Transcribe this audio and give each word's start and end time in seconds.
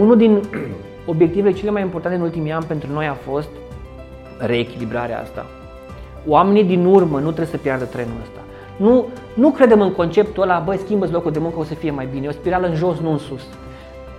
Unul 0.00 0.16
din 0.16 0.40
obiectivele 1.06 1.52
cele 1.52 1.70
mai 1.70 1.82
importante 1.82 2.18
în 2.18 2.24
ultimii 2.24 2.52
ani 2.52 2.64
pentru 2.64 2.92
noi 2.92 3.06
a 3.06 3.14
fost 3.14 3.48
reechilibrarea 4.38 5.20
asta. 5.20 5.46
Oamenii 6.26 6.64
din 6.64 6.84
urmă 6.84 7.16
nu 7.16 7.24
trebuie 7.24 7.46
să 7.46 7.56
piardă 7.56 7.84
trenul 7.84 8.16
ăsta. 8.22 8.40
Nu, 8.76 9.06
nu 9.34 9.50
credem 9.50 9.80
în 9.80 9.92
conceptul 9.92 10.42
ăla, 10.42 10.62
băi, 10.64 10.78
schimbă 10.78 11.08
locul 11.10 11.30
de 11.30 11.38
muncă, 11.38 11.58
o 11.58 11.64
să 11.64 11.74
fie 11.74 11.90
mai 11.90 12.08
bine. 12.12 12.24
E 12.24 12.28
o 12.28 12.32
spirală 12.32 12.66
în 12.66 12.74
jos, 12.74 12.98
nu 12.98 13.10
în 13.10 13.18
sus. 13.18 13.42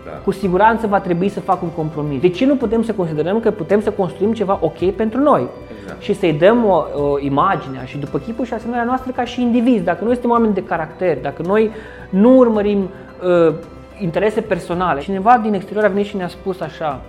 Da. 0.06 0.12
Cu 0.12 0.32
siguranță 0.32 0.88
va 0.88 1.00
trebui 1.00 1.30
să 1.30 1.40
fac 1.40 1.62
un 1.62 1.70
compromis. 1.70 2.22
De 2.22 2.30
ce 2.30 2.46
nu 2.46 2.56
putem 2.56 2.84
să 2.84 2.94
considerăm 2.94 3.40
că 3.40 3.52
putem 3.52 3.82
să 3.82 3.92
construim 3.92 4.34
ceva 4.34 4.60
ok 4.62 4.92
pentru 4.92 5.20
noi? 5.20 5.48
Exact. 5.82 6.02
Și 6.02 6.14
să-i 6.14 6.34
dăm 6.34 6.66
o, 6.66 6.84
o 7.02 7.20
imagine 7.20 7.82
și 7.86 7.98
după 7.98 8.18
chipul 8.20 8.46
și 8.46 8.54
asemenea 8.54 8.84
noastră 8.84 9.12
ca 9.12 9.24
și 9.24 9.42
indivizi. 9.42 9.84
Dacă 9.84 10.04
noi 10.04 10.14
suntem 10.14 10.32
oameni 10.32 10.54
de 10.54 10.64
caracter, 10.64 11.18
dacă 11.18 11.42
noi 11.46 11.72
nu 12.10 12.38
urmărim 12.38 12.80
uh, 12.80 13.54
interese 14.00 14.42
personale. 14.42 15.02
Cineva 15.02 15.38
din 15.38 15.54
exterior 15.54 15.84
a 15.84 15.88
venit 15.88 16.06
și 16.06 16.16
ne-a 16.16 16.28
spus 16.28 16.60
așa, 16.60 17.02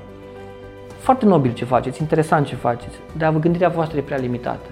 foarte 0.98 1.24
nobil 1.24 1.52
ce 1.52 1.64
faceți, 1.64 2.00
interesant 2.00 2.46
ce 2.46 2.54
faceți, 2.54 2.96
dar 3.16 3.32
gândirea 3.32 3.68
voastră 3.68 3.98
e 3.98 4.02
prea 4.02 4.16
limitată. 4.16 4.68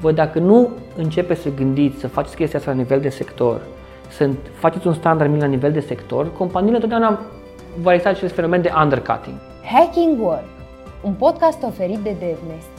Voi 0.00 0.12
dacă 0.12 0.38
nu 0.38 0.68
începeți 0.96 1.40
să 1.40 1.54
gândiți, 1.54 2.00
să 2.00 2.08
faceți 2.08 2.36
chestia 2.36 2.58
asta 2.58 2.70
la 2.70 2.76
nivel 2.76 3.00
de 3.00 3.08
sector, 3.08 3.60
să 4.08 4.30
faceți 4.54 4.86
un 4.86 4.94
standard 4.94 5.30
minim 5.30 5.44
la 5.44 5.50
nivel 5.50 5.72
de 5.72 5.80
sector, 5.80 6.32
companiile 6.32 6.74
întotdeauna 6.74 7.20
va 7.80 7.90
exista 7.90 8.10
acest 8.10 8.34
fenomen 8.34 8.62
de 8.62 8.72
undercutting. 8.82 9.34
Hacking 9.64 10.20
Work, 10.20 10.44
un 11.02 11.12
podcast 11.12 11.62
oferit 11.62 11.98
de 11.98 12.16
DevNest. 12.18 12.70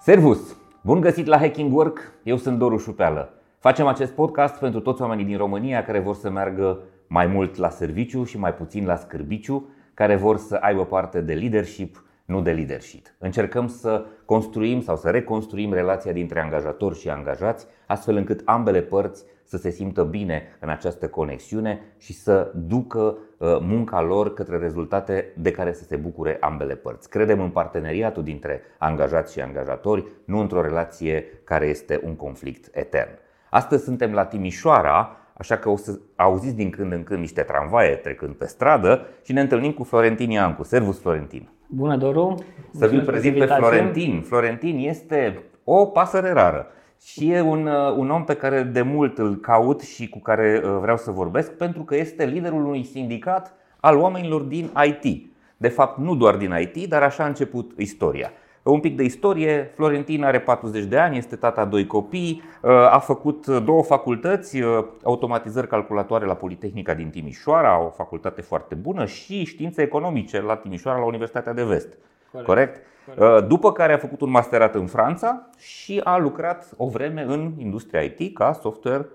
Servus! 0.00 0.38
Bun 0.80 1.00
găsit 1.00 1.26
la 1.26 1.38
Hacking 1.38 1.74
Work, 1.74 1.98
eu 2.22 2.36
sunt 2.36 2.58
Doru 2.58 2.76
Șupeală. 2.76 3.35
Facem 3.66 3.86
acest 3.86 4.12
podcast 4.12 4.58
pentru 4.58 4.80
toți 4.80 5.02
oamenii 5.02 5.24
din 5.24 5.36
România 5.36 5.84
care 5.84 5.98
vor 5.98 6.14
să 6.14 6.30
meargă 6.30 6.78
mai 7.06 7.26
mult 7.26 7.56
la 7.56 7.68
serviciu 7.68 8.24
și 8.24 8.38
mai 8.38 8.54
puțin 8.54 8.86
la 8.86 8.96
scârbiciu, 8.96 9.68
care 9.94 10.16
vor 10.16 10.36
să 10.36 10.54
aibă 10.54 10.84
parte 10.84 11.20
de 11.20 11.34
leadership, 11.34 12.04
nu 12.24 12.40
de 12.40 12.50
leadership. 12.50 13.06
Încercăm 13.18 13.68
să 13.68 14.04
construim 14.24 14.80
sau 14.80 14.96
să 14.96 15.10
reconstruim 15.10 15.72
relația 15.72 16.12
dintre 16.12 16.40
angajatori 16.40 16.98
și 16.98 17.08
angajați, 17.08 17.66
astfel 17.86 18.16
încât 18.16 18.42
ambele 18.44 18.80
părți 18.80 19.24
să 19.44 19.56
se 19.56 19.70
simtă 19.70 20.02
bine 20.02 20.42
în 20.60 20.68
această 20.68 21.08
conexiune 21.08 21.80
și 21.98 22.12
să 22.12 22.52
ducă 22.54 23.18
uh, 23.38 23.58
munca 23.60 24.02
lor 24.02 24.34
către 24.34 24.58
rezultate 24.58 25.32
de 25.36 25.50
care 25.50 25.72
să 25.72 25.84
se 25.84 25.96
bucure 25.96 26.36
ambele 26.40 26.74
părți. 26.74 27.10
Credem 27.10 27.40
în 27.40 27.50
parteneriatul 27.50 28.22
dintre 28.22 28.60
angajați 28.78 29.32
și 29.32 29.40
angajatori, 29.40 30.06
nu 30.24 30.38
într-o 30.38 30.62
relație 30.62 31.24
care 31.44 31.66
este 31.66 32.00
un 32.04 32.16
conflict 32.16 32.76
etern. 32.76 33.24
Astăzi 33.56 33.84
suntem 33.84 34.12
la 34.12 34.24
Timișoara, 34.24 35.16
așa 35.32 35.56
că 35.56 35.68
o 35.68 35.76
să 35.76 35.98
auziți 36.16 36.54
din 36.54 36.70
când 36.70 36.92
în 36.92 37.02
când 37.02 37.20
niște 37.20 37.42
tramvaie 37.42 37.94
trecând 37.94 38.34
pe 38.34 38.46
stradă 38.46 39.06
și 39.24 39.32
ne 39.32 39.40
întâlnim 39.40 39.72
cu 39.72 39.84
Florentin 39.84 40.30
Iancu. 40.30 40.62
Servus, 40.62 41.00
Florentin! 41.00 41.48
Bună, 41.66 41.96
Doru! 41.96 42.44
Să 42.74 42.86
vi-l 42.86 43.04
prezint 43.04 43.38
pe 43.38 43.46
Florentin. 43.46 44.22
Florentin 44.26 44.78
este 44.78 45.42
o 45.64 45.86
pasăre 45.86 46.32
rară 46.32 46.66
și 47.02 47.30
e 47.30 47.40
un, 47.40 47.66
uh, 47.66 47.94
un 47.96 48.10
om 48.10 48.24
pe 48.24 48.34
care 48.34 48.62
de 48.62 48.82
mult 48.82 49.18
îl 49.18 49.36
caut 49.36 49.80
și 49.80 50.08
cu 50.08 50.18
care 50.18 50.62
uh, 50.64 50.78
vreau 50.80 50.96
să 50.96 51.10
vorbesc 51.10 51.52
pentru 51.52 51.82
că 51.82 51.96
este 51.96 52.24
liderul 52.24 52.64
unui 52.64 52.84
sindicat 52.84 53.54
al 53.80 53.96
oamenilor 53.96 54.40
din 54.40 54.70
IT. 54.86 55.30
De 55.56 55.68
fapt, 55.68 55.98
nu 55.98 56.14
doar 56.14 56.36
din 56.36 56.54
IT, 56.60 56.88
dar 56.88 57.02
așa 57.02 57.24
a 57.24 57.26
început 57.26 57.72
istoria. 57.78 58.30
Un 58.70 58.80
pic 58.80 58.96
de 58.96 59.02
istorie, 59.02 59.70
Florentin 59.74 60.24
are 60.24 60.40
40 60.40 60.84
de 60.84 60.98
ani, 60.98 61.16
este 61.16 61.36
tata 61.36 61.60
a 61.60 61.64
doi 61.64 61.86
copii, 61.86 62.42
uh, 62.62 62.70
a 62.70 62.98
făcut 62.98 63.46
două 63.46 63.82
facultăți, 63.82 64.60
uh, 64.60 64.84
automatizări 65.02 65.68
calculatoare 65.68 66.26
la 66.26 66.34
Politehnica 66.34 66.94
din 66.94 67.10
Timișoara, 67.10 67.84
o 67.84 67.88
facultate 67.88 68.40
foarte 68.40 68.74
bună, 68.74 69.04
și 69.04 69.44
științe 69.44 69.82
economice 69.82 70.40
la 70.40 70.56
Timișoara, 70.56 70.98
la 70.98 71.04
Universitatea 71.04 71.52
de 71.52 71.64
Vest. 71.64 71.88
Corect? 72.30 72.46
Corect? 72.46 72.82
Corect. 73.16 73.42
Uh, 73.42 73.48
după 73.48 73.72
care 73.72 73.92
a 73.92 73.98
făcut 73.98 74.20
un 74.20 74.30
masterat 74.30 74.74
în 74.74 74.86
Franța 74.86 75.48
și 75.58 76.00
a 76.04 76.18
lucrat 76.18 76.68
o 76.76 76.88
vreme 76.88 77.24
în 77.28 77.52
industria 77.58 78.00
IT 78.00 78.34
ca 78.34 78.52
software 78.52 79.06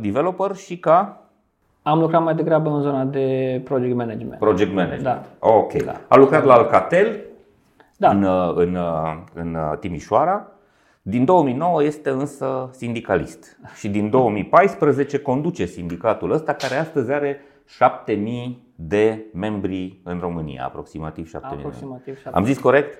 developer 0.00 0.56
și 0.56 0.78
ca 0.78 1.24
am 1.82 1.98
lucrat 1.98 2.22
mai 2.22 2.34
degrabă 2.34 2.70
în 2.70 2.80
zona 2.80 3.04
de 3.04 3.60
project 3.64 3.94
management. 3.94 4.38
Project 4.38 4.74
management. 4.74 5.02
Da. 5.02 5.48
Ok. 5.48 5.72
Da. 5.72 6.00
A 6.08 6.16
lucrat 6.16 6.44
la 6.44 6.54
Alcatel, 6.54 7.20
da. 8.00 8.10
în, 8.10 8.26
în, 8.54 8.78
în 9.34 9.56
Timișoara. 9.80 10.46
Din 11.02 11.24
2009 11.24 11.82
este 11.82 12.10
însă 12.10 12.68
sindicalist 12.72 13.58
și 13.74 13.88
din 13.88 14.10
2014 14.10 15.18
conduce 15.18 15.64
sindicatul 15.64 16.30
ăsta 16.30 16.52
care 16.52 16.74
astăzi 16.74 17.12
are 17.12 17.40
7000 17.66 18.64
de 18.74 19.24
membri 19.34 20.00
în 20.04 20.18
România, 20.20 20.64
aproximativ 20.64 21.28
7000. 21.28 21.64
Aproximativ 21.64 22.16
7000. 22.16 22.32
Am 22.40 22.44
zis 22.44 22.58
corect? 22.58 22.98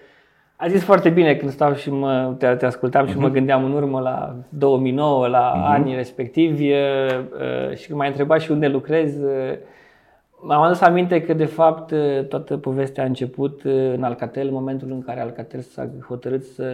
A 0.57 0.69
zis 0.69 0.83
foarte 0.83 1.09
bine 1.09 1.35
când 1.35 1.51
stau 1.51 1.75
și 1.75 1.91
mă, 1.91 2.35
te, 2.39 2.55
te 2.55 2.67
ascultam 2.67 3.07
și 3.07 3.13
uh-huh. 3.13 3.17
mă 3.17 3.27
mhm. 3.27 3.33
gândeam 3.33 3.65
în 3.65 3.73
urmă 3.73 4.01
la 4.01 4.37
2009, 4.49 5.27
la 5.27 5.53
uh-huh. 5.53 5.75
anii 5.75 5.95
respectivi 5.95 6.73
și 7.75 7.87
când 7.87 7.99
m-ai 7.99 8.09
întrebat 8.09 8.41
și 8.41 8.51
unde 8.51 8.69
lucrez, 8.69 9.15
M-am 10.43 10.63
adus 10.63 10.81
aminte 10.81 11.23
că, 11.23 11.33
de 11.33 11.45
fapt, 11.45 11.95
toată 12.29 12.57
povestea 12.57 13.03
a 13.03 13.07
început 13.07 13.63
în 13.95 14.03
Alcatel, 14.03 14.47
în 14.47 14.53
momentul 14.53 14.91
în 14.91 15.03
care 15.03 15.21
Alcatel 15.21 15.61
s-a 15.61 15.91
hotărât 16.09 16.45
să, 16.45 16.65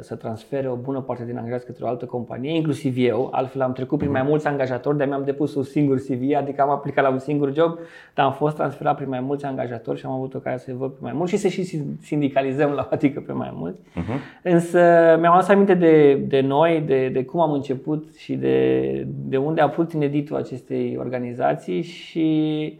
să 0.00 0.14
transfere 0.14 0.68
o 0.68 0.74
bună 0.74 1.00
parte 1.00 1.24
din 1.24 1.36
angajați 1.36 1.66
către 1.66 1.84
o 1.84 1.88
altă 1.88 2.04
companie, 2.04 2.54
inclusiv 2.54 2.94
eu. 2.98 3.28
Altfel 3.32 3.60
am 3.60 3.72
trecut 3.72 3.98
prin 3.98 4.10
mai 4.10 4.22
mulți 4.22 4.46
angajatori, 4.46 4.98
de 4.98 5.04
mi-am 5.04 5.24
depus 5.24 5.54
un 5.54 5.62
singur 5.62 5.96
CV, 5.98 6.34
adică 6.36 6.62
am 6.62 6.70
aplicat 6.70 7.04
la 7.04 7.10
un 7.10 7.18
singur 7.18 7.54
job, 7.54 7.78
dar 8.14 8.26
am 8.26 8.32
fost 8.32 8.56
transferat 8.56 8.96
prin 8.96 9.08
mai 9.08 9.20
mulți 9.20 9.44
angajatori 9.44 9.98
și 9.98 10.06
am 10.06 10.12
avut 10.12 10.34
ocazia 10.34 10.58
să 10.58 10.72
văd 10.78 10.90
pe 10.90 10.98
mai 11.00 11.12
mulți 11.14 11.32
și 11.32 11.38
să 11.38 11.48
și 11.48 11.82
sindicalizăm 12.00 12.70
la 12.70 12.88
o 12.90 12.94
adică 12.94 13.20
pe 13.20 13.32
mai 13.32 13.52
mulți. 13.54 13.80
Uh-huh. 13.80 14.42
Însă 14.42 14.78
mi-am 15.20 15.34
adus 15.34 15.48
aminte 15.48 15.74
de, 15.74 16.14
de 16.14 16.40
noi, 16.40 16.82
de, 16.86 17.08
de 17.08 17.24
cum 17.24 17.40
am 17.40 17.52
început 17.52 18.14
și 18.16 18.34
de, 18.34 19.06
de 19.06 19.36
unde 19.36 19.60
a 19.60 19.64
apărut 19.64 19.92
ineditul 19.92 20.36
acestei 20.36 20.96
organizații 20.98 21.82
și 21.82 22.78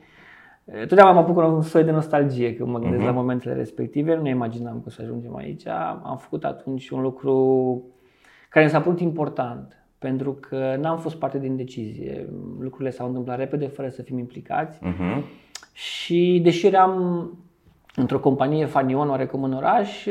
Totdeauna 0.79 1.13
mă 1.13 1.19
apuc 1.19 1.37
un 1.37 1.63
soi 1.63 1.85
de 1.85 1.91
nostalgie 1.91 2.55
când 2.55 2.69
mă 2.69 2.79
gândesc 2.79 3.03
uh-huh. 3.03 3.07
la 3.07 3.13
momentele 3.13 3.55
respective. 3.55 4.17
Nu 4.17 4.23
ne 4.23 4.29
imaginam 4.29 4.75
că 4.75 4.85
o 4.87 4.91
să 4.91 5.03
ajungem 5.03 5.37
aici. 5.37 5.67
Am 6.03 6.17
făcut 6.21 6.45
atunci 6.45 6.91
un 6.91 7.03
lucru 7.03 7.83
care 8.49 8.65
mi 8.65 8.71
s-a 8.71 8.81
părut 8.81 9.01
important 9.01 9.85
pentru 9.99 10.33
că 10.33 10.77
n-am 10.81 10.99
fost 10.99 11.17
parte 11.17 11.39
din 11.39 11.57
decizie. 11.57 12.29
Lucrurile 12.59 12.91
s-au 12.91 13.07
întâmplat 13.07 13.39
repede 13.39 13.67
fără 13.67 13.89
să 13.89 14.03
fim 14.03 14.19
implicați. 14.19 14.79
Uh-huh. 14.79 15.23
Și 15.73 16.41
deși 16.43 16.67
eram 16.67 17.31
într-o 17.97 18.21
companie 18.21 18.67
fanion 18.67 19.09
oarecum 19.09 19.45
în 19.45 19.53
oraș, 19.53 20.07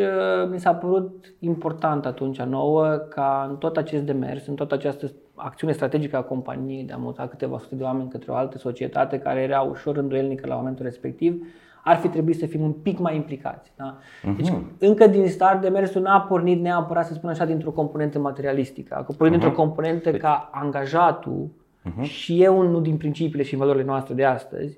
mi 0.51 0.59
s-a 0.59 0.73
părut 0.73 1.33
important 1.39 2.05
atunci 2.05 2.41
nouă 2.41 2.87
ca 2.87 3.47
în 3.49 3.57
tot 3.57 3.77
acest 3.77 4.03
demers, 4.03 4.47
în 4.47 4.55
toată 4.55 4.73
această 4.73 5.11
acțiune 5.41 5.73
strategică 5.73 6.17
a 6.17 6.21
companiei 6.21 6.83
de 6.83 6.93
a 6.93 6.97
muta 6.97 7.27
câteva 7.27 7.57
sute 7.57 7.75
de 7.75 7.83
oameni 7.83 8.09
către 8.09 8.31
o 8.31 8.35
altă 8.35 8.57
societate 8.57 9.19
care 9.19 9.41
era 9.41 9.61
ușor 9.61 9.97
îndoielnică 9.97 10.47
la 10.47 10.55
momentul 10.55 10.85
respectiv, 10.85 11.45
ar 11.83 11.97
fi 11.97 12.07
trebuit 12.07 12.37
să 12.37 12.45
fim 12.45 12.61
un 12.61 12.71
pic 12.71 12.99
mai 12.99 13.15
implicați. 13.15 13.71
Da? 13.75 13.97
Deci, 14.37 14.49
uh-huh. 14.49 14.77
încă 14.79 15.07
din 15.07 15.27
start, 15.27 15.61
demersul 15.61 16.01
n-a 16.01 16.21
pornit 16.21 16.61
neapărat, 16.61 17.05
să 17.05 17.13
spun 17.13 17.29
așa, 17.29 17.45
dintr-o 17.45 17.71
componentă 17.71 18.19
materialistică. 18.19 18.95
A 18.95 19.01
pornit 19.01 19.19
uh-huh. 19.19 19.29
dintr-o 19.29 19.61
componentă 19.61 20.11
deci... 20.11 20.21
ca 20.21 20.49
angajatul 20.53 21.47
uh-huh. 21.85 22.01
și 22.01 22.43
eu 22.43 22.59
unul 22.59 22.81
din 22.81 22.97
principiile 22.97 23.43
și 23.43 23.55
valorile 23.55 23.83
noastre 23.83 24.13
de 24.13 24.25
astăzi, 24.25 24.77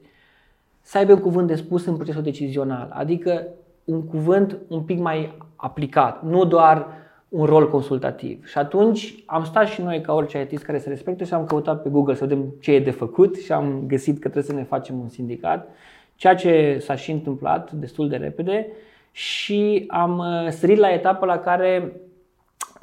să 0.82 0.98
aibă 0.98 1.14
un 1.14 1.20
cuvânt 1.20 1.48
de 1.48 1.56
spus 1.56 1.86
în 1.86 1.96
procesul 1.96 2.22
decizional. 2.22 2.90
Adică 2.94 3.48
un 3.84 4.04
cuvânt 4.04 4.58
un 4.68 4.82
pic 4.82 5.00
mai 5.00 5.38
aplicat, 5.56 6.24
nu 6.24 6.46
doar 6.46 6.88
un 7.32 7.46
rol 7.46 7.70
consultativ. 7.70 8.46
Și 8.46 8.58
atunci 8.58 9.24
am 9.26 9.44
stat 9.44 9.68
și 9.68 9.82
noi 9.82 10.02
ca 10.02 10.14
orice 10.14 10.48
IT 10.52 10.62
care 10.62 10.78
se 10.78 10.90
respectă 10.90 11.24
și 11.24 11.34
am 11.34 11.46
căutat 11.46 11.82
pe 11.82 11.90
Google 11.90 12.14
să 12.14 12.26
vedem 12.26 12.54
ce 12.60 12.72
e 12.72 12.80
de 12.80 12.92
făcut 12.92 13.36
și 13.36 13.52
am 13.52 13.84
găsit 13.88 14.14
că 14.14 14.30
trebuie 14.30 14.44
să 14.44 14.54
ne 14.54 14.64
facem 14.64 15.00
un 15.00 15.10
sindicat, 15.10 15.70
ceea 16.16 16.36
ce 16.36 16.78
s-a 16.80 16.96
și 16.96 17.12
întâmplat 17.12 17.72
destul 17.72 18.10
de 18.10 18.16
repede 18.16 18.68
și 19.12 19.84
am 19.88 20.18
uh, 20.18 20.50
sărit 20.50 20.78
la 20.78 20.92
etapa 20.92 21.26
la 21.26 21.38
care, 21.38 22.02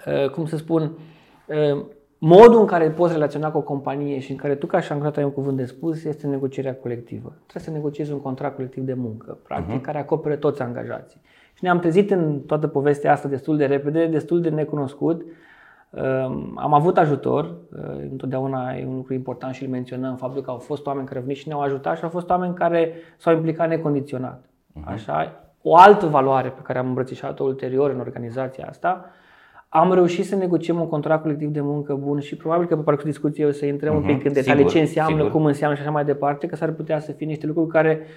uh, 0.06 0.30
cum 0.30 0.46
să 0.46 0.56
spun, 0.56 0.98
uh, 1.46 1.84
modul 2.18 2.60
în 2.60 2.66
care 2.66 2.90
poți 2.90 3.12
relaționa 3.12 3.50
cu 3.50 3.58
o 3.58 3.62
companie 3.62 4.18
și 4.18 4.30
în 4.30 4.36
care 4.36 4.54
tu 4.54 4.66
ca 4.66 4.80
și 4.80 4.92
angajat 4.92 5.16
ai 5.16 5.24
un 5.24 5.32
cuvânt 5.32 5.56
de 5.56 5.64
spus 5.64 6.04
este 6.04 6.26
negocierea 6.26 6.74
colectivă. 6.74 7.32
Trebuie 7.46 7.62
să 7.62 7.70
negociezi 7.70 8.12
un 8.12 8.20
contract 8.20 8.54
colectiv 8.54 8.82
de 8.82 8.94
muncă, 8.94 9.38
practic, 9.42 9.78
uh-huh. 9.80 9.82
care 9.82 9.98
acopere 9.98 10.36
toți 10.36 10.62
angajații. 10.62 11.20
Și 11.58 11.64
ne-am 11.64 11.78
trezit 11.78 12.10
în 12.10 12.40
toată 12.46 12.66
povestea 12.66 13.12
asta 13.12 13.28
destul 13.28 13.56
de 13.56 13.66
repede, 13.66 14.06
destul 14.06 14.40
de 14.40 14.48
necunoscut. 14.48 15.22
Am 16.54 16.74
avut 16.74 16.98
ajutor, 16.98 17.44
uh, 17.44 18.08
întotdeauna 18.10 18.72
e 18.72 18.86
un 18.86 18.94
lucru 18.94 19.14
important 19.14 19.54
și 19.54 19.64
îl 19.64 19.70
menționăm, 19.70 20.16
faptul 20.16 20.42
că 20.42 20.50
au 20.50 20.58
fost 20.58 20.86
oameni 20.86 21.06
care 21.06 21.18
au 21.18 21.24
venit 21.24 21.38
și 21.40 21.48
ne-au 21.48 21.60
ajutat 21.60 21.96
și 21.96 22.04
au 22.04 22.08
fost 22.10 22.30
oameni 22.30 22.54
care 22.54 22.92
s-au 23.16 23.34
implicat 23.34 23.68
necondiționat. 23.68 24.40
Uh-huh. 24.40 24.84
Așa? 24.84 25.44
O 25.62 25.76
altă 25.76 26.06
valoare 26.06 26.48
pe 26.48 26.60
care 26.62 26.78
am 26.78 26.86
îmbrățișat-o 26.86 27.44
ulterior 27.44 27.90
în 27.90 28.00
organizația 28.00 28.66
asta 28.68 29.10
am 29.68 29.92
reușit 29.92 30.26
să 30.26 30.36
negociem 30.36 30.80
un 30.80 30.88
contract 30.88 31.22
colectiv 31.22 31.48
de 31.48 31.60
muncă 31.60 31.94
bun 31.94 32.20
și 32.20 32.36
probabil 32.36 32.66
că 32.66 32.76
pe 32.76 32.82
parcursul 32.82 33.10
discuției 33.10 33.46
o 33.46 33.50
să 33.50 33.66
intrăm 33.66 33.94
uh-huh. 33.94 33.96
un 33.96 34.06
pic 34.06 34.24
în 34.24 34.32
detalii 34.32 34.56
Sigur, 34.56 34.72
ce 34.72 34.80
înseamnă, 34.80 35.16
sigur. 35.16 35.30
cum 35.30 35.44
înseamnă 35.44 35.76
și 35.76 35.82
așa 35.82 35.90
mai 35.90 36.04
departe, 36.04 36.46
că 36.46 36.56
s-ar 36.56 36.70
putea 36.70 36.98
să 36.98 37.12
fie 37.12 37.26
niște 37.26 37.46
lucruri 37.46 37.68
care, 37.68 38.00
uh, 38.00 38.08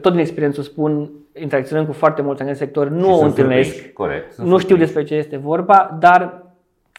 tot 0.00 0.10
din 0.10 0.20
experiență 0.20 0.60
o 0.60 0.62
spun, 0.62 1.10
interacționând 1.40 1.86
cu 1.86 1.92
foarte 1.92 2.22
mulți 2.22 2.42
în 2.42 2.54
sector, 2.54 2.88
nu 2.88 3.04
Și 3.04 3.10
o 3.10 3.14
sunt 3.16 3.28
întâlnesc, 3.28 3.68
surprinși, 3.68 3.92
Corect. 3.92 4.32
sunt 4.32 4.48
nu 4.48 4.58
știu 4.58 4.68
surprinși. 4.68 4.92
despre 4.94 5.04
ce 5.04 5.20
este 5.20 5.36
vorba, 5.36 5.96
dar 6.00 6.42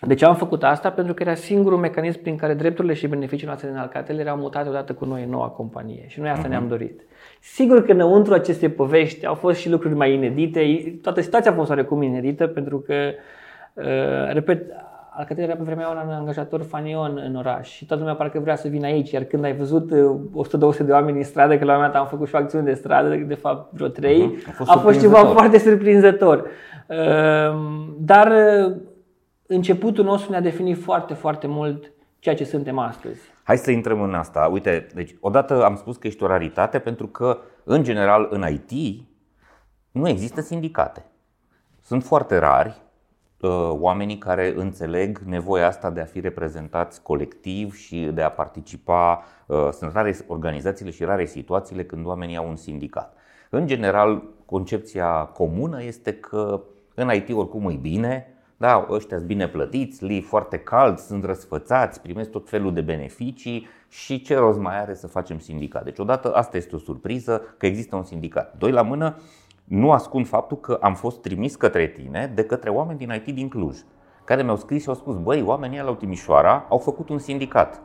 de 0.08 0.14
ce 0.14 0.26
am 0.26 0.36
făcut 0.36 0.64
asta? 0.64 0.90
Pentru 0.92 1.14
că 1.14 1.24
era 1.24 1.34
singurul 1.34 1.78
mecanism 1.78 2.22
prin 2.22 2.36
care 2.36 2.54
drepturile 2.54 2.94
și 2.94 3.08
beneficiile 3.08 3.48
noastre 3.48 3.70
din 3.70 3.78
Alcatel 3.78 4.20
erau 4.20 4.38
mutate 4.38 4.70
odată 4.70 4.94
cu 4.94 5.06
noi 5.06 5.24
în 5.24 5.30
noua 5.30 5.48
companie 5.48 6.04
și 6.08 6.20
noi 6.20 6.30
asta 6.30 6.48
ne-am 6.48 6.68
dorit. 6.68 7.02
Sigur 7.42 7.86
că 7.86 7.92
înăuntru 7.92 8.34
acestei 8.34 8.70
povești 8.70 9.26
au 9.26 9.34
fost 9.34 9.60
și 9.60 9.70
lucruri 9.70 9.94
mai 9.94 10.14
inedite, 10.14 10.94
toată 11.02 11.22
situația 11.22 11.52
a 11.52 11.54
fost 11.54 11.70
oarecum 11.70 12.02
inedită 12.02 12.48
pentru 12.48 12.80
că, 12.80 12.94
uh, 13.74 14.34
repet, 14.34 14.72
Alcatel 15.16 15.44
era 15.44 15.56
pe 15.56 15.64
vremea 15.64 15.88
aia 15.88 16.04
un 16.06 16.12
angajator 16.12 16.62
fanion 16.64 17.22
în 17.26 17.36
oraș 17.36 17.70
și 17.70 17.86
toată 17.86 18.02
lumea 18.02 18.18
parcă 18.18 18.40
vrea 18.40 18.56
să 18.56 18.68
vină 18.68 18.86
aici, 18.86 19.12
iar 19.12 19.24
când 19.24 19.44
ai 19.44 19.56
văzut 19.56 19.92
uh, 19.92 20.78
100-200 20.78 20.78
de 20.86 20.92
oameni 20.92 21.18
în 21.18 21.24
stradă, 21.24 21.58
că 21.58 21.64
la 21.66 21.72
un 21.72 21.76
moment 21.76 21.94
dat 21.94 22.02
am 22.02 22.08
făcut 22.08 22.28
și 22.28 22.36
o 22.36 22.38
acțiune 22.38 22.64
de 22.64 22.74
stradă, 22.74 23.16
de 23.16 23.34
fapt 23.34 23.74
vreo 23.74 23.88
3, 23.88 24.26
Mhm. 24.26 24.44
A 24.50 24.52
fost 24.52 24.70
a 24.70 24.78
fost 24.78 25.00
ceva 25.00 25.18
surprinzător. 25.18 25.32
foarte 25.36 25.58
surprinzător. 25.58 26.48
Uh, 26.88 27.56
Dar 28.00 28.32
uh, 28.68 28.76
începutul 29.48 30.04
nostru 30.04 30.32
ne-a 30.32 30.42
definit 30.42 30.82
foarte, 30.82 31.14
foarte 31.14 31.48
mult 31.48 31.92
ceea 32.20 32.36
ce 32.36 32.44
suntem 32.44 32.78
astăzi. 32.80 33.20
Hai 33.44 33.58
să 33.58 33.72
intrăm 33.72 34.02
în 34.02 34.14
asta. 34.14 34.50
Uite, 34.52 34.88
deci 34.94 35.16
odată 35.20 35.64
am 35.64 35.76
spus 35.76 35.98
că 35.98 36.08
ești 36.08 36.24
o 36.24 36.28
raritate 36.28 36.80
pentru 36.80 37.08
că, 37.08 37.38
în 37.64 37.84
general, 37.84 38.28
în 38.30 38.46
IT 38.50 39.02
nu 39.92 40.08
există 40.08 40.42
sindicate. 40.42 41.06
Sunt 41.82 42.04
foarte 42.04 42.38
rari 42.38 42.68
uh, 42.70 42.76
oamenii 43.70 44.18
care 44.18 44.54
înțeleg 44.56 45.18
nevoia 45.18 45.68
asta 45.68 45.90
de 45.90 46.02
a 46.02 46.06
fi 46.06 46.20
reprezentați 46.20 47.02
colectiv 47.02 47.76
și 47.76 48.10
de 48.14 48.22
a 48.22 48.30
participa. 48.30 49.24
uh, 49.46 49.70
Sunt 49.72 49.94
rare 49.94 50.18
organizațiile 50.28 50.92
și 50.92 51.04
rare 51.04 51.26
situațiile 51.26 51.86
când 51.86 52.06
oamenii 52.06 52.38
au 52.38 52.48
un 52.48 52.56
sindicat. 52.56 53.18
În 53.50 53.68
general, 53.68 54.24
concepția 54.46 55.26
comună 55.26 55.84
este 55.84 56.14
că 56.14 56.62
în 56.96 57.14
IT 57.14 57.30
oricum 57.34 57.70
e 57.70 57.74
bine, 57.82 58.28
da, 58.58 58.88
ăștia 58.90 59.18
sunt 59.18 59.30
bine 59.30 59.48
plătiți, 59.48 60.06
li 60.06 60.22
foarte 60.22 60.58
cald, 60.58 60.98
sunt 60.98 61.24
răsfățați, 61.24 62.02
primesc 62.02 62.30
tot 62.30 62.50
felul 62.50 62.74
de 62.74 62.82
beneficii 62.82 63.68
și 63.90 64.22
ce 64.22 64.38
rost 64.38 64.60
mai 64.60 64.80
are 64.80 64.94
să 64.94 65.08
facem 65.08 65.40
sindicat. 65.40 65.84
Deci 65.84 66.00
odată 66.00 66.34
asta 66.34 66.58
este 66.58 66.76
o 66.76 66.80
surpriză 66.80 67.42
că 67.58 67.66
există 67.66 67.96
un 67.96 68.04
sindicat. 68.04 68.56
Doi 68.58 68.72
la 68.72 68.82
mână, 68.82 69.16
nu 69.64 69.92
ascund 69.92 70.28
faptul 70.28 70.58
că 70.58 70.78
am 70.82 70.96
fost 70.96 71.22
trimis 71.22 71.56
către 71.56 71.88
tine 71.88 72.32
de 72.36 72.44
către 72.44 72.70
oameni 72.70 72.98
din 72.98 73.22
IT 73.26 73.36
din 73.36 73.50
Cluj, 73.50 73.78
care 74.24 74.44
mi-au 74.44 74.56
scris 74.56 74.82
și 74.82 74.90
au 74.90 74.96
spus, 74.96 75.18
băi, 75.18 75.42
oamenii 75.42 75.78
ăia 75.78 75.86
la 75.86 75.96
Timișoara 75.96 76.66
au 76.70 76.78
făcut 76.78 77.10
un 77.10 77.20
sindicat. 77.20 77.82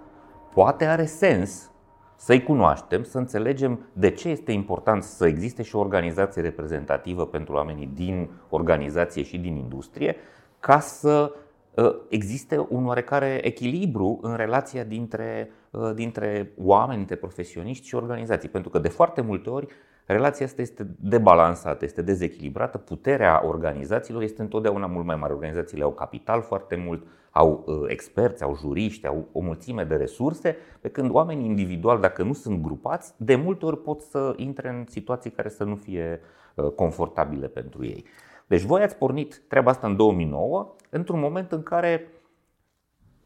Poate 0.54 0.84
are 0.84 1.04
sens 1.04 1.70
să-i 2.16 2.42
cunoaștem, 2.42 3.02
să 3.02 3.18
înțelegem 3.18 3.80
de 3.92 4.10
ce 4.10 4.28
este 4.28 4.52
important 4.52 5.02
să 5.02 5.26
existe 5.26 5.62
și 5.62 5.76
o 5.76 5.78
organizație 5.78 6.42
reprezentativă 6.42 7.26
pentru 7.26 7.54
oamenii 7.54 7.90
din 7.94 8.30
organizație 8.48 9.22
și 9.22 9.38
din 9.38 9.56
industrie, 9.56 10.16
ca 10.60 10.80
să 10.80 11.32
uh, 11.74 11.94
existe 12.08 12.66
un 12.68 12.86
oarecare 12.86 13.40
echilibru 13.46 14.18
în 14.22 14.36
relația 14.36 14.84
dintre, 14.84 15.50
uh, 15.70 15.90
dintre 15.94 16.52
oameni, 16.56 16.96
dintre 16.96 17.16
profesioniști 17.16 17.86
și 17.86 17.94
organizații. 17.94 18.48
Pentru 18.48 18.70
că 18.70 18.78
de 18.78 18.88
foarte 18.88 19.20
multe 19.20 19.50
ori 19.50 19.66
relația 20.12 20.46
asta 20.46 20.62
este 20.62 20.86
debalansată, 21.00 21.84
este 21.84 22.02
dezechilibrată, 22.02 22.78
puterea 22.78 23.46
organizațiilor 23.46 24.22
este 24.22 24.42
întotdeauna 24.42 24.86
mult 24.86 25.06
mai 25.06 25.16
mare. 25.16 25.32
Organizațiile 25.32 25.84
au 25.84 25.92
capital 25.92 26.42
foarte 26.42 26.76
mult, 26.76 27.06
au 27.30 27.64
uh, 27.66 27.84
experți, 27.86 28.42
au 28.42 28.56
juriști, 28.56 29.06
au 29.06 29.28
o 29.32 29.40
mulțime 29.40 29.84
de 29.84 29.94
resurse, 29.94 30.56
pe 30.80 30.88
când 30.88 31.10
oamenii 31.14 31.46
individuali, 31.46 32.00
dacă 32.00 32.22
nu 32.22 32.32
sunt 32.32 32.62
grupați, 32.62 33.14
de 33.16 33.34
multe 33.34 33.66
ori 33.66 33.82
pot 33.82 34.00
să 34.00 34.32
intre 34.36 34.68
în 34.68 34.84
situații 34.88 35.30
care 35.30 35.48
să 35.48 35.64
nu 35.64 35.74
fie 35.74 36.20
uh, 36.54 36.70
confortabile 36.70 37.46
pentru 37.46 37.84
ei. 37.84 38.04
Deci 38.46 38.62
voi 38.62 38.82
ați 38.82 38.96
pornit 38.96 39.42
treaba 39.48 39.70
asta 39.70 39.86
în 39.86 39.96
2009, 39.96 40.74
într-un 40.90 41.20
moment 41.20 41.52
în 41.52 41.62
care 41.62 42.08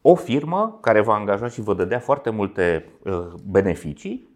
o 0.01 0.15
firmă 0.15 0.77
care 0.81 1.01
v-a 1.01 1.13
angajat 1.13 1.51
și 1.51 1.61
vă 1.61 1.73
dădea 1.73 1.99
foarte 1.99 2.29
multe 2.29 2.85
uh, 3.03 3.27
beneficii 3.45 4.29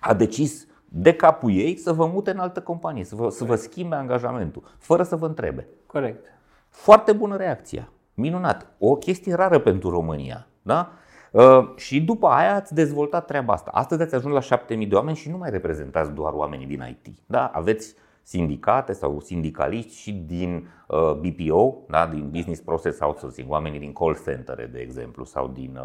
a 0.00 0.14
decis 0.14 0.66
de 0.94 1.12
capul 1.12 1.52
ei 1.52 1.76
să 1.76 1.92
vă 1.92 2.06
mute 2.06 2.30
în 2.30 2.38
altă 2.38 2.60
companie, 2.60 3.04
să 3.04 3.14
vă, 3.14 3.28
să 3.28 3.44
vă 3.44 3.54
schimbe 3.54 3.94
angajamentul, 3.94 4.62
fără 4.78 5.02
să 5.02 5.16
vă 5.16 5.26
întrebe. 5.26 5.68
Corect. 5.86 6.26
Foarte 6.68 7.12
bună 7.12 7.36
reacția. 7.36 7.88
Minunat. 8.14 8.66
O 8.78 8.96
chestie 8.96 9.34
rară 9.34 9.58
pentru 9.58 9.90
România. 9.90 10.46
Da? 10.62 10.92
Uh, 11.30 11.76
și 11.76 12.02
după 12.02 12.26
aia 12.26 12.54
ați 12.54 12.74
dezvoltat 12.74 13.26
treaba 13.26 13.52
asta. 13.52 13.70
Astăzi 13.74 14.02
ați 14.02 14.14
ajuns 14.14 14.34
la 14.34 14.40
7000 14.40 14.86
de 14.86 14.94
oameni 14.94 15.16
și 15.16 15.30
nu 15.30 15.36
mai 15.36 15.50
reprezentați 15.50 16.12
doar 16.12 16.32
oamenii 16.32 16.66
din 16.66 16.84
IT. 16.88 17.16
Da? 17.26 17.46
Aveți 17.46 17.94
sindicate 18.22 18.92
sau 18.92 19.20
sindicaliști 19.20 19.94
și 19.94 20.12
din 20.12 20.68
uh, 20.88 21.12
BPO, 21.12 21.84
da? 21.88 22.06
din 22.06 22.30
Business 22.30 22.60
Process 22.60 23.00
Outsourcing, 23.00 23.50
oamenii 23.50 23.78
din 23.78 23.92
call 23.92 24.16
centere, 24.24 24.66
de 24.72 24.78
exemplu, 24.78 25.24
sau 25.24 25.48
din 25.48 25.78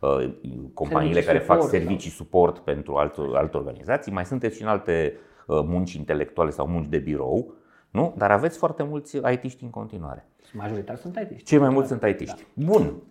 uh, 0.00 0.10
uh, 0.10 0.30
companiile 0.74 1.20
Servicii 1.20 1.26
care 1.26 1.38
fac 1.38 1.62
suport, 1.62 1.82
servicii 1.82 2.10
suport 2.10 2.58
pentru 2.58 2.96
alte, 2.96 3.20
alte 3.32 3.56
organizații. 3.56 4.12
Mai 4.12 4.24
sunteți 4.24 4.56
și 4.56 4.62
în 4.62 4.68
alte 4.68 5.14
uh, 5.46 5.60
munci 5.64 5.92
intelectuale 5.92 6.50
sau 6.50 6.66
munci 6.66 6.88
de 6.88 6.98
birou, 6.98 7.54
nu? 7.90 8.14
dar 8.16 8.30
aveți 8.30 8.58
foarte 8.58 8.82
mulți 8.82 9.16
IT-ști 9.16 9.64
în 9.64 9.70
continuare. 9.70 10.28
Majoritar 10.52 10.96
sunt 10.96 11.28
IT. 11.30 11.42
Cei 11.44 11.58
mai 11.58 11.68
mulți 11.68 11.88
sunt 11.88 12.02
IT-ști. 12.02 12.46
Bun. 12.54 13.02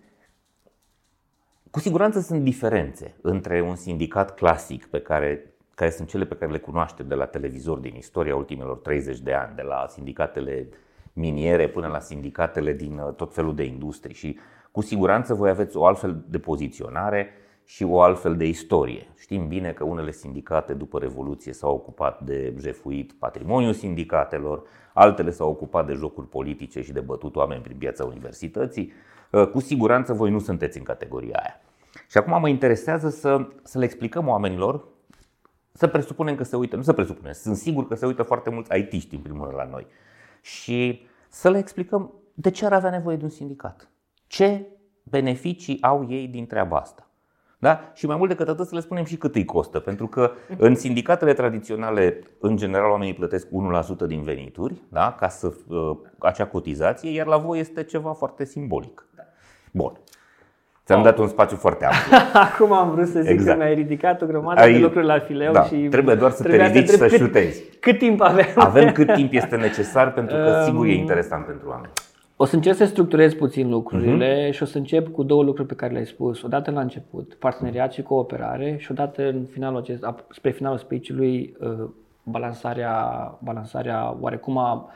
Cu 1.72 1.80
siguranță 1.80 2.20
sunt 2.20 2.44
diferențe 2.44 3.16
între 3.22 3.62
un 3.62 3.76
sindicat 3.76 4.36
clasic 4.36 4.86
pe 4.86 5.02
care, 5.02 5.54
care 5.78 5.90
sunt 5.90 6.08
cele 6.08 6.26
pe 6.26 6.36
care 6.36 6.52
le 6.52 6.58
cunoaștem 6.58 7.08
de 7.08 7.16
la 7.16 7.26
televizor 7.26 7.78
din 7.78 7.96
istoria 7.96 8.36
ultimelor 8.36 8.78
30 8.78 9.20
de 9.20 9.34
ani, 9.34 9.56
de 9.56 9.62
la 9.62 9.86
sindicatele 9.90 10.70
miniere 11.14 11.70
până 11.70 11.88
la 11.88 12.00
sindicatele 12.00 12.74
din 12.74 12.98
uh, 12.98 13.14
tot 13.14 13.34
felul 13.34 13.56
de 13.56 13.64
industrii 13.64 14.16
și 14.16 14.40
cu 14.72 14.82
siguranță 14.82 15.34
voi 15.34 15.50
aveți 15.50 15.78
o 15.78 15.86
altfel 15.86 16.24
de 16.28 16.40
poziționare 16.40 17.30
și 17.66 17.84
o 17.84 18.02
altfel 18.02 18.36
de 18.36 18.46
istorie. 18.46 19.08
Știm 19.18 19.48
bine 19.48 19.72
că 19.72 19.84
unele 19.84 20.12
sindicate 20.12 20.74
după 20.74 21.00
Revoluție 21.00 21.54
s-au 21.54 21.74
ocupat 21.74 22.22
de 22.22 22.54
jefuit 22.60 23.14
patrimoniul 23.14 23.74
sindicatelor, 23.74 24.64
altele 24.94 25.30
s-au 25.30 25.50
ocupat 25.50 25.86
de 25.86 25.94
jocuri 25.94 26.28
politice 26.28 26.82
și 26.82 26.92
de 26.92 27.00
bătut 27.00 27.36
oameni 27.36 27.62
prin 27.62 27.78
piața 27.78 28.06
universității. 28.06 28.92
Uh, 29.32 29.48
Cu 29.48 29.60
siguranță 29.60 30.14
voi 30.14 30.32
nu 30.32 30.40
sunteți 30.40 30.78
în 30.78 30.84
categoria 30.84 31.40
aia. 31.42 31.62
Și 32.10 32.18
acum 32.18 32.40
mă 32.40 32.50
interesează 32.50 33.10
să, 33.10 33.48
să 33.64 33.78
le 33.78 33.84
explicăm 33.84 34.28
oamenilor, 34.28 34.96
să 35.78 35.88
presupunem 35.88 36.36
că 36.36 36.44
se 36.44 36.56
uită, 36.56 36.76
nu 36.76 36.82
să 36.82 36.94
presupunem, 36.94 37.32
sunt 37.34 37.56
sigur 37.56 37.88
că 37.88 37.96
se 37.96 38.06
uită 38.06 38.24
foarte 38.24 38.50
mulți 38.50 38.78
IT-ști 38.78 39.16
în 39.16 39.22
primul 39.22 39.46
rând 39.46 39.58
la 39.58 39.68
noi. 39.72 39.88
Și 40.42 41.06
să 41.30 41.50
le 41.50 41.58
explicăm 41.58 42.14
de 42.34 42.50
ce 42.50 42.66
ar 42.66 42.74
avea 42.74 42.90
nevoie 42.90 43.18
de 43.18 43.24
un 43.24 43.30
sindicat. 43.30 43.90
Ce 44.28 44.66
beneficii 45.04 45.82
au 45.82 46.08
ei 46.10 46.28
din 46.28 46.48
treaba 46.48 46.78
asta. 46.78 47.10
Da? 47.60 47.92
Și 47.94 48.06
mai 48.06 48.18
mult 48.18 48.30
decât 48.30 48.48
atât 48.48 48.68
să 48.68 48.76
le 48.76 48.82
spunem 48.82 49.04
și 49.04 49.18
cât 49.18 49.36
îi 49.36 49.46
costă. 49.46 49.80
Pentru 49.80 50.08
că 50.08 50.32
în 50.58 50.76
sindicatele 50.76 51.34
tradiționale, 51.34 52.24
în 52.40 52.58
general, 52.58 52.90
oamenii 52.90 53.14
plătesc 53.14 53.48
1% 53.48 54.08
din 54.08 54.24
venituri 54.24 54.82
da? 54.90 55.16
ca 55.20 55.28
să 55.28 55.54
uh, 55.68 55.98
acea 56.18 56.48
cotizație, 56.48 57.12
iar 57.12 57.26
la 57.26 57.38
voi 57.38 57.60
este 57.60 57.84
ceva 57.84 58.14
foarte 58.14 58.46
simbolic. 58.46 59.08
Bun. 59.72 60.00
Ți-am 60.88 61.04
dat 61.04 61.18
un 61.18 61.28
spațiu 61.28 61.58
foarte 61.58 61.86
amplu. 61.86 62.18
Acum 62.48 62.72
am 62.74 62.90
vrut 62.92 63.08
să 63.08 63.20
zic 63.20 63.30
Exact. 63.32 63.58
că 63.58 63.64
mi-ai 63.64 63.76
ridicat 63.76 64.22
o 64.22 64.26
grămadă 64.26 64.62
Ai- 64.62 64.72
de 64.74 64.80
lucruri 64.80 65.06
la 65.06 65.20
fileu 65.20 65.52
da, 65.52 65.64
și 65.64 65.76
trebuie 65.76 66.16
doar 66.16 66.32
să 66.32 66.42
te 66.42 66.48
trebuia 66.48 66.68
ridici 66.68 66.82
întreb 66.90 67.00
să 67.10 67.16
cât, 67.16 67.26
șutezi. 67.26 67.64
Cât 67.80 67.98
timp 67.98 68.22
avem? 68.22 68.46
Avem 68.56 68.92
cât 68.92 69.14
timp 69.14 69.34
este 69.42 69.56
necesar 69.56 70.14
pentru 70.14 70.36
că 70.36 70.56
Um, 70.60 70.64
sigur 70.66 70.86
e 70.86 70.94
interesant 70.94 71.46
pentru 71.46 71.70
oameni. 71.70 71.92
O 72.36 72.46
să 72.46 72.56
încerc 72.56 72.76
să 72.76 72.86
structurez 72.86 73.34
puțin 73.34 73.70
lucrurile 73.70 74.42
Mhm. 74.44 74.52
și 74.52 74.64
o 74.64 74.66
să 74.66 74.78
încep 74.78 75.08
cu 75.08 75.24
două 75.24 75.44
lucruri 75.44 75.68
pe 75.68 75.74
care 75.76 75.92
le-ai 75.92 76.06
spus. 76.06 76.42
Odată 76.44 76.72
la 76.72 76.80
început, 76.82 77.34
parteneriat 77.40 77.94
și 77.94 78.02
cooperare 78.02 78.76
și 78.80 78.92
odată 78.92 79.28
în 79.28 79.46
finalul 79.52 79.78
acest, 79.80 80.06
ap- 80.06 80.28
spre 80.30 80.52
finalul 80.52 80.78
speech-ului, 80.78 81.56
uh, 81.60 81.90
balansarea, 82.24 82.94
balansarea 83.44 84.18
oarecum 84.20 84.58
a, 84.58 84.72
a 84.72 84.90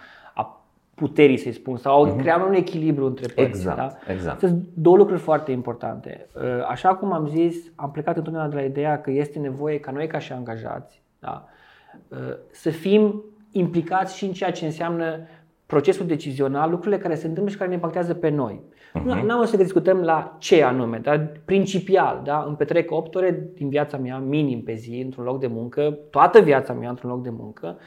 puterii, 1.02 1.38
să-i 1.38 1.52
spun, 1.52 1.78
sau 1.78 2.06
uh 2.06 2.14
crearea 2.18 2.46
un 2.46 2.54
echilibru 2.54 3.06
între 3.06 3.28
părți. 3.36 3.60
Mhm. 3.60 3.70
Exact, 3.70 3.78
da? 3.78 4.12
exact. 4.12 4.40
Sunt 4.40 4.64
două 4.74 4.98
lucruri 4.98 5.20
foarte 5.20 5.52
importante. 5.52 6.28
Uh, 6.36 6.42
Așa 6.70 6.96
cum 6.96 7.14
am 7.14 7.28
zis, 7.28 7.56
am 7.76 7.92
plecat 7.92 8.18
întotdeauna 8.18 8.50
de 8.50 8.56
la 8.56 8.62
ideea 8.62 9.02
că 9.02 9.12
este 9.12 9.40
nevoie 9.40 9.80
ca 9.80 9.92
noi 9.92 10.08
ca 10.08 10.20
și 10.20 10.32
angajați 10.32 11.02
da, 11.20 11.46
uh, 12.08 12.18
să 12.52 12.70
fim 12.70 13.24
implicați 13.52 14.18
și 14.18 14.26
în 14.26 14.32
ceea 14.32 14.52
ce 14.52 14.66
înseamnă 14.66 15.20
procesul 15.66 16.06
decizional, 16.06 16.70
lucrurile 16.70 17.02
care 17.02 17.16
se 17.16 17.28
întâmplă 17.28 17.52
și 17.52 17.58
care 17.58 17.70
ne 17.70 17.76
impactează 17.76 18.14
pe 18.14 18.30
noi. 18.30 18.62
Nu 19.04 19.22
Nu 19.22 19.38
am 19.38 19.46
să 19.46 19.58
discutăm 19.58 19.98
la 19.98 20.36
ce 20.40 20.64
anume, 20.64 20.98
dar 20.98 21.32
principial, 21.46 22.22
da? 22.24 22.44
îmi 22.48 22.56
petrec 22.56 22.92
8 22.92 23.16
ore 23.16 23.52
din 23.54 23.70
viața 23.70 23.98
mea, 23.98 24.18
minim 24.18 24.64
pe 24.64 24.74
zi, 24.74 25.02
într-un 25.04 25.24
loc 25.24 25.40
de 25.40 25.48
muncă, 25.48 25.98
toată 26.10 26.40
viața 26.40 26.74
mea 26.74 26.90
într-un 26.90 27.10
loc 27.10 27.24
de 27.24 27.30
muncă 27.30 27.78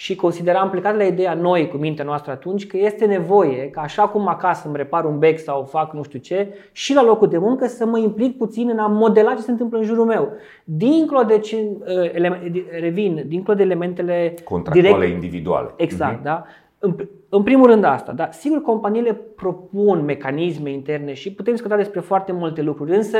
și 0.00 0.14
consideram 0.14 0.70
plecat 0.70 0.96
la 0.96 1.04
ideea 1.04 1.34
noi 1.34 1.68
cu 1.68 1.76
mintea 1.76 2.04
noastră 2.04 2.32
atunci 2.32 2.66
că 2.66 2.76
este 2.76 3.04
nevoie 3.04 3.70
ca 3.70 3.80
așa 3.80 4.08
cum 4.08 4.28
acasă 4.28 4.66
îmi 4.66 4.76
repar 4.76 5.04
un 5.04 5.18
bec 5.18 5.38
sau 5.38 5.64
fac 5.64 5.92
nu 5.92 6.02
știu 6.02 6.18
ce 6.18 6.54
și 6.72 6.94
la 6.94 7.02
locul 7.02 7.28
de 7.28 7.38
muncă 7.38 7.66
să 7.66 7.86
mă 7.86 7.98
implic 7.98 8.36
puțin 8.36 8.68
în 8.68 8.78
a 8.78 8.86
modela 8.86 9.34
ce 9.34 9.40
se 9.40 9.50
întâmplă 9.50 9.78
în 9.78 9.84
jurul 9.84 10.04
meu. 10.04 10.32
Dincolo 10.64 11.22
de 11.22 11.38
ce, 11.38 11.56
uh, 11.56 12.60
revin, 12.80 13.24
dincolo 13.26 13.56
de 13.56 13.62
elementele 13.62 14.34
contractuale 14.44 14.90
direct, 14.90 15.12
individuale. 15.12 15.72
Exact, 15.76 16.20
uh-huh. 16.20 16.24
da? 16.24 16.44
În, 16.78 16.94
în 17.28 17.42
primul 17.42 17.66
rând 17.66 17.84
asta, 17.84 18.12
da? 18.12 18.28
Sigur 18.30 18.62
companiile 18.62 19.12
propun 19.12 20.04
mecanisme 20.04 20.70
interne 20.70 21.12
și 21.12 21.32
putem 21.32 21.52
discuta 21.52 21.76
despre 21.76 22.00
foarte 22.00 22.32
multe 22.32 22.62
lucruri, 22.62 22.96
însă 22.96 23.18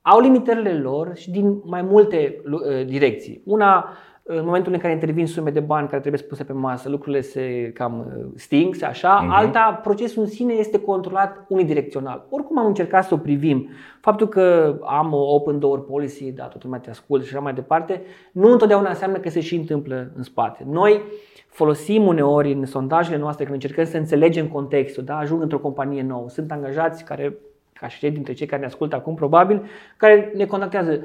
au 0.00 0.20
limitările 0.20 0.74
lor 0.74 1.12
și 1.14 1.30
din 1.30 1.60
mai 1.64 1.82
multe 1.82 2.40
uh, 2.50 2.86
direcții. 2.86 3.42
Una, 3.44 3.88
în 4.24 4.44
momentul 4.44 4.72
în 4.72 4.78
care 4.78 4.92
intervin 4.92 5.26
sume 5.26 5.50
de 5.50 5.60
bani 5.60 5.88
care 5.88 6.00
trebuie 6.00 6.22
puse 6.28 6.44
pe 6.44 6.52
masă, 6.52 6.88
lucrurile 6.88 7.20
se 7.20 7.70
cam 7.74 7.98
uh, 7.98 8.24
sting, 8.36 8.82
așa. 8.82 9.24
Uh-huh. 9.24 9.30
Alta, 9.30 9.80
procesul 9.82 10.22
în 10.22 10.28
sine 10.28 10.52
este 10.52 10.78
controlat 10.78 11.44
unidirecțional. 11.48 12.26
Oricum 12.30 12.58
am 12.58 12.66
încercat 12.66 13.04
să 13.04 13.14
o 13.14 13.16
privim. 13.16 13.68
Faptul 14.00 14.28
că 14.28 14.76
am 14.84 15.12
o 15.12 15.34
open 15.34 15.58
door 15.58 15.84
policy, 15.84 16.32
da, 16.32 16.42
toată 16.42 16.60
lumea 16.62 16.78
te 16.78 16.90
ascultă 16.90 17.24
și 17.24 17.34
așa 17.34 17.42
mai 17.42 17.54
departe, 17.54 18.02
nu 18.32 18.52
întotdeauna 18.52 18.88
înseamnă 18.88 19.18
că 19.18 19.28
se 19.28 19.40
și 19.40 19.56
întâmplă 19.56 20.10
în 20.16 20.22
spate. 20.22 20.66
Noi 20.70 21.02
folosim 21.48 22.06
uneori 22.06 22.52
în 22.52 22.64
sondajele 22.64 23.16
noastre 23.16 23.44
când 23.44 23.54
încercăm 23.54 23.84
să 23.84 23.96
înțelegem 23.96 24.48
contextul, 24.48 25.04
da, 25.04 25.16
ajung 25.16 25.42
într-o 25.42 25.58
companie 25.58 26.02
nouă, 26.02 26.28
sunt 26.28 26.52
angajați 26.52 27.04
care, 27.04 27.36
ca 27.72 27.88
și 27.88 28.10
dintre 28.10 28.32
cei 28.32 28.46
care 28.46 28.60
ne 28.60 28.66
ascultă 28.66 28.96
acum 28.96 29.14
probabil, 29.14 29.62
care 29.96 30.32
ne 30.36 30.44
contactează 30.44 31.00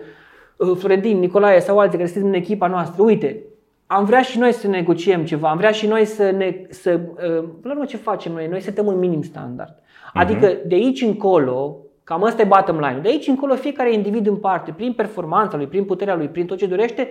Uh, 0.58 0.78
Florentin, 0.78 1.20
Nicolae 1.20 1.60
sau 1.60 1.80
alții 1.80 1.98
care 1.98 2.10
sunteți 2.10 2.34
în 2.36 2.42
echipa 2.42 2.68
noastră, 2.68 3.04
uite, 3.04 3.44
am 3.86 4.06
vrea 4.06 4.22
și 4.22 4.40
noi 4.40 4.52
să 4.52 4.68
negociem 4.68 5.26
ceva, 5.26 5.50
am 5.50 5.58
vrea 5.58 5.72
și 5.72 5.88
noi 5.88 6.06
să 6.06 6.32
ne. 6.32 6.66
Să, 6.70 7.00
uh, 7.14 7.48
la 7.62 7.72
urmă, 7.72 7.86
ce 7.86 7.98
facem 7.98 8.32
noi? 8.32 8.48
Noi 8.48 8.62
setăm 8.62 8.86
un 8.86 9.00
minim 9.00 9.22
standard. 9.22 9.76
Adică 10.14 10.54
uh-huh. 10.54 10.64
de 10.68 10.76
aici 10.76 11.02
încolo, 11.02 11.78
cam 12.04 12.22
ăsta 12.22 12.42
e 12.42 12.46
bottom 12.46 12.80
line. 12.80 13.00
De 13.02 13.08
aici 13.08 13.28
încolo, 13.28 13.56
fiecare 13.56 13.94
individ 13.94 14.28
în 14.28 14.36
parte, 14.36 14.72
prin 14.72 14.94
performanța 14.94 15.58
lui, 15.58 15.68
prin 15.68 15.86
puterea 15.86 16.16
lui, 16.16 16.28
prin 16.28 16.46
tot 16.46 16.58
ce 16.58 16.66
dorește, 16.66 17.10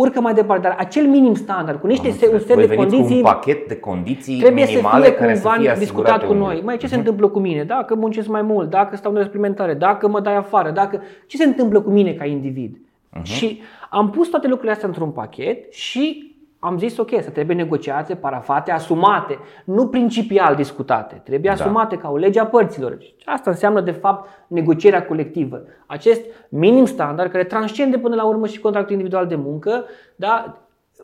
urcă 0.00 0.20
mai 0.20 0.34
departe, 0.34 0.62
dar 0.68 0.76
acel 0.78 1.06
minim 1.06 1.34
standard, 1.34 1.80
cu 1.80 1.86
niște 1.86 2.10
se, 2.10 2.28
un 2.32 2.38
set 2.38 2.54
Voi 2.54 2.66
de 2.66 2.74
condiții. 2.74 3.16
un 3.16 3.22
pachet 3.22 3.68
de 3.68 3.76
condiții 3.76 4.38
trebuie 4.38 4.66
să 4.66 4.70
fie 4.72 4.80
care 5.12 5.32
cumva 5.32 5.54
să 5.54 5.60
fie 5.60 5.74
discutat 5.78 6.26
cu 6.26 6.32
noi. 6.32 6.60
Mai 6.64 6.76
ce 6.76 6.86
uh-huh. 6.86 6.88
se 6.88 6.96
mhm. 6.96 6.98
întâmplă 6.98 7.28
cu 7.28 7.38
mine? 7.38 7.62
Dacă 7.62 7.94
muncesc 7.94 8.28
mai 8.28 8.42
mult, 8.42 8.70
dacă 8.70 8.96
stau 8.96 9.12
în 9.12 9.22
suplimentare, 9.22 9.74
dacă 9.74 10.08
mă 10.08 10.20
dai 10.20 10.36
afară, 10.36 10.70
dacă 10.70 11.02
ce 11.26 11.36
se 11.36 11.44
întâmplă 11.44 11.80
cu 11.80 11.90
mine 11.90 12.12
ca 12.12 12.24
individ? 12.24 12.76
Uh-huh. 12.76 13.22
Și 13.22 13.60
am 13.90 14.10
pus 14.10 14.28
toate 14.28 14.46
lucrurile 14.46 14.72
astea 14.72 14.88
într-un 14.88 15.10
pachet 15.10 15.72
și 15.72 16.27
am 16.58 16.78
zis 16.78 16.98
ok, 16.98 17.10
să 17.22 17.30
trebuie 17.30 17.56
negociate, 17.56 18.14
parafate, 18.14 18.70
asumate, 18.70 19.38
nu 19.64 19.88
principial 19.88 20.54
discutate. 20.54 21.20
Trebuie 21.24 21.52
da. 21.56 21.62
asumate 21.62 21.96
ca 21.96 22.10
o 22.10 22.16
lege 22.16 22.40
a 22.40 22.46
părților. 22.46 22.98
Asta 23.24 23.50
înseamnă 23.50 23.80
de 23.80 23.90
fapt 23.90 24.28
negocierea 24.46 25.06
colectivă. 25.06 25.62
Acest 25.86 26.20
minim 26.48 26.84
standard 26.84 27.30
care 27.30 27.44
transcende 27.44 27.98
până 27.98 28.14
la 28.14 28.24
urmă 28.24 28.46
și 28.46 28.60
contractul 28.60 28.92
individual 28.92 29.26
de 29.26 29.34
muncă, 29.34 29.84
da, 30.16 30.58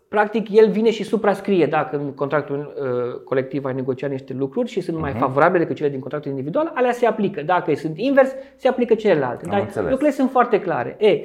practic 0.09 0.51
el 0.51 0.71
vine 0.71 0.91
și 0.91 1.03
suprascrie 1.03 1.67
dacă 1.67 1.97
în 1.97 2.13
contractul 2.13 2.75
uh, 2.77 3.21
colectiv 3.25 3.65
ai 3.65 3.75
negociat 3.75 4.11
niște 4.11 4.33
lucruri 4.33 4.69
și 4.69 4.81
sunt 4.81 4.97
uh-huh. 4.97 5.01
mai 5.01 5.11
mhm. 5.11 5.21
favorabile 5.21 5.59
decât 5.59 5.77
cele 5.77 5.89
din 5.89 6.01
contractul 6.01 6.31
individual, 6.31 6.73
alea 6.75 6.93
se 6.93 7.07
aplică. 7.07 7.43
Dacă 7.43 7.75
sunt 7.75 7.99
invers, 7.99 8.31
se 8.57 8.69
aplică 8.69 8.95
celelalte. 8.95 9.47
Dar 9.49 9.69
lucrurile 9.75 10.11
sunt 10.11 10.31
foarte 10.31 10.61
clare. 10.61 10.97
E, 10.99 11.21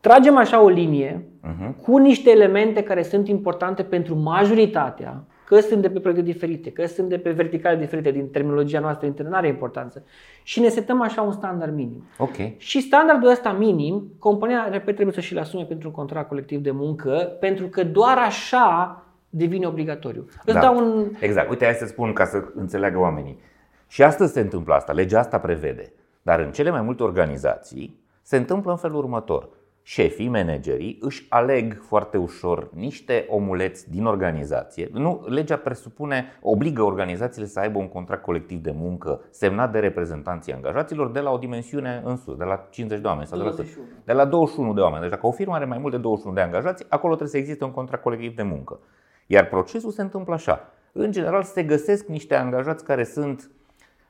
tragem 0.00 0.36
așa 0.36 0.62
o 0.62 0.68
linie 0.68 1.29
uh-huh. 1.44 1.82
cu 1.82 1.96
niște 1.96 2.30
elemente 2.30 2.82
care 2.82 3.02
sunt 3.02 3.28
importante 3.28 3.82
pentru 3.82 4.14
majoritatea, 4.14 5.24
că 5.44 5.60
sunt 5.60 5.82
de 5.82 5.90
pe 5.90 6.00
proiecte 6.00 6.24
diferite, 6.24 6.70
că 6.70 6.86
sunt 6.86 7.08
de 7.08 7.18
pe 7.18 7.30
verticale 7.30 7.76
diferite, 7.76 8.10
din 8.10 8.28
terminologia 8.28 8.80
noastră 8.80 9.06
internă, 9.06 9.36
are 9.36 9.48
importanță. 9.48 10.04
Și 10.42 10.60
ne 10.60 10.68
setăm 10.68 11.00
așa 11.00 11.22
un 11.22 11.32
standard 11.32 11.74
minim. 11.74 12.04
Okay. 12.18 12.54
Și 12.58 12.80
standardul 12.80 13.28
ăsta 13.28 13.52
minim, 13.52 14.12
compania, 14.18 14.68
repet, 14.70 14.94
trebuie 14.94 15.14
să 15.14 15.20
și-l 15.20 15.38
asume 15.38 15.64
pentru 15.64 15.88
un 15.88 15.94
contract 15.94 16.28
colectiv 16.28 16.60
de 16.60 16.70
muncă, 16.70 17.36
pentru 17.40 17.66
că 17.66 17.84
doar 17.84 18.18
așa 18.18 19.02
devine 19.28 19.66
obligatoriu. 19.66 20.26
Îți 20.44 20.54
da. 20.54 20.60
dau 20.60 20.76
un... 20.76 21.10
Exact. 21.20 21.50
Uite, 21.50 21.64
hai 21.64 21.74
să 21.74 21.86
spun 21.86 22.12
ca 22.12 22.24
să 22.24 22.44
înțeleagă 22.54 22.98
oamenii. 22.98 23.38
Și 23.88 24.02
astăzi 24.02 24.32
se 24.32 24.40
întâmplă 24.40 24.74
asta, 24.74 24.92
legea 24.92 25.18
asta 25.18 25.38
prevede. 25.38 25.92
Dar 26.22 26.40
în 26.40 26.50
cele 26.50 26.70
mai 26.70 26.82
multe 26.82 27.02
organizații 27.02 28.00
se 28.22 28.36
întâmplă 28.36 28.70
în 28.70 28.76
felul 28.76 28.96
următor 28.96 29.48
șefii, 29.82 30.28
managerii 30.28 30.98
își 31.00 31.26
aleg 31.28 31.82
foarte 31.82 32.16
ușor 32.16 32.70
niște 32.74 33.26
omuleți 33.28 33.90
din 33.90 34.04
organizație. 34.04 34.88
Nu, 34.92 35.24
legea 35.28 35.56
presupune, 35.56 36.24
obligă 36.42 36.82
organizațiile 36.82 37.46
să 37.46 37.60
aibă 37.60 37.78
un 37.78 37.88
contract 37.88 38.22
colectiv 38.22 38.58
de 38.62 38.74
muncă 38.74 39.20
semnat 39.30 39.72
de 39.72 39.78
reprezentanții 39.78 40.52
angajaților 40.52 41.10
de 41.10 41.20
la 41.20 41.30
o 41.30 41.38
dimensiune 41.38 42.02
în 42.04 42.16
sus, 42.16 42.36
de 42.36 42.44
la 42.44 42.66
50 42.70 43.00
de 43.00 43.06
oameni 43.06 43.26
sau 43.26 43.38
de 43.38 43.44
la, 43.44 43.54
de 44.04 44.12
la 44.12 44.24
21 44.24 44.74
de 44.74 44.80
oameni. 44.80 45.00
Deci 45.00 45.10
dacă 45.10 45.26
o 45.26 45.30
firmă 45.30 45.54
are 45.54 45.64
mai 45.64 45.78
mult 45.78 45.92
de 45.92 45.98
21 45.98 46.34
de 46.34 46.40
angajați, 46.40 46.84
acolo 46.88 47.14
trebuie 47.14 47.34
să 47.34 47.36
existe 47.36 47.64
un 47.64 47.72
contract 47.72 48.02
colectiv 48.02 48.36
de 48.36 48.42
muncă. 48.42 48.80
Iar 49.26 49.48
procesul 49.48 49.90
se 49.90 50.02
întâmplă 50.02 50.34
așa. 50.34 50.72
În 50.92 51.12
general 51.12 51.42
se 51.42 51.62
găsesc 51.62 52.06
niște 52.06 52.34
angajați 52.34 52.84
care 52.84 53.04
sunt 53.04 53.50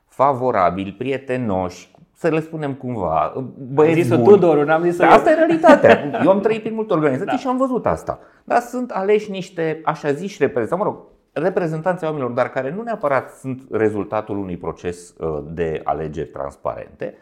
favorabili, 0.07 0.93
prietenoși, 0.93 1.91
să 2.21 2.29
le 2.29 2.39
spunem 2.39 2.73
cumva, 2.73 3.33
băieți 3.73 4.01
zis 4.01 4.09
buni. 4.09 4.23
Tudor, 4.23 4.65
n-am 4.65 4.81
zis 4.81 4.99
Asta 4.99 5.31
e 5.31 5.33
realitatea. 5.33 6.09
Eu 6.23 6.29
am 6.29 6.39
trăit 6.39 6.61
prin 6.61 6.73
multe 6.73 6.93
organizații 6.93 7.31
da. 7.31 7.37
și 7.37 7.47
am 7.47 7.57
văzut 7.57 7.85
asta. 7.85 8.19
Dar 8.43 8.59
sunt 8.59 8.91
aleși 8.91 9.31
niște, 9.31 9.81
așa 9.83 10.11
ziși, 10.11 10.37
reprezentanți, 10.39 10.83
mă 10.83 10.91
rog, 10.91 11.03
reprezentanții 11.31 12.05
oamenilor, 12.05 12.31
dar 12.31 12.49
care 12.49 12.73
nu 12.75 12.81
neapărat 12.81 13.29
sunt 13.29 13.61
rezultatul 13.71 14.37
unui 14.37 14.57
proces 14.57 15.13
uh, 15.17 15.43
de 15.51 15.81
alegeri 15.83 16.27
transparente, 16.27 17.15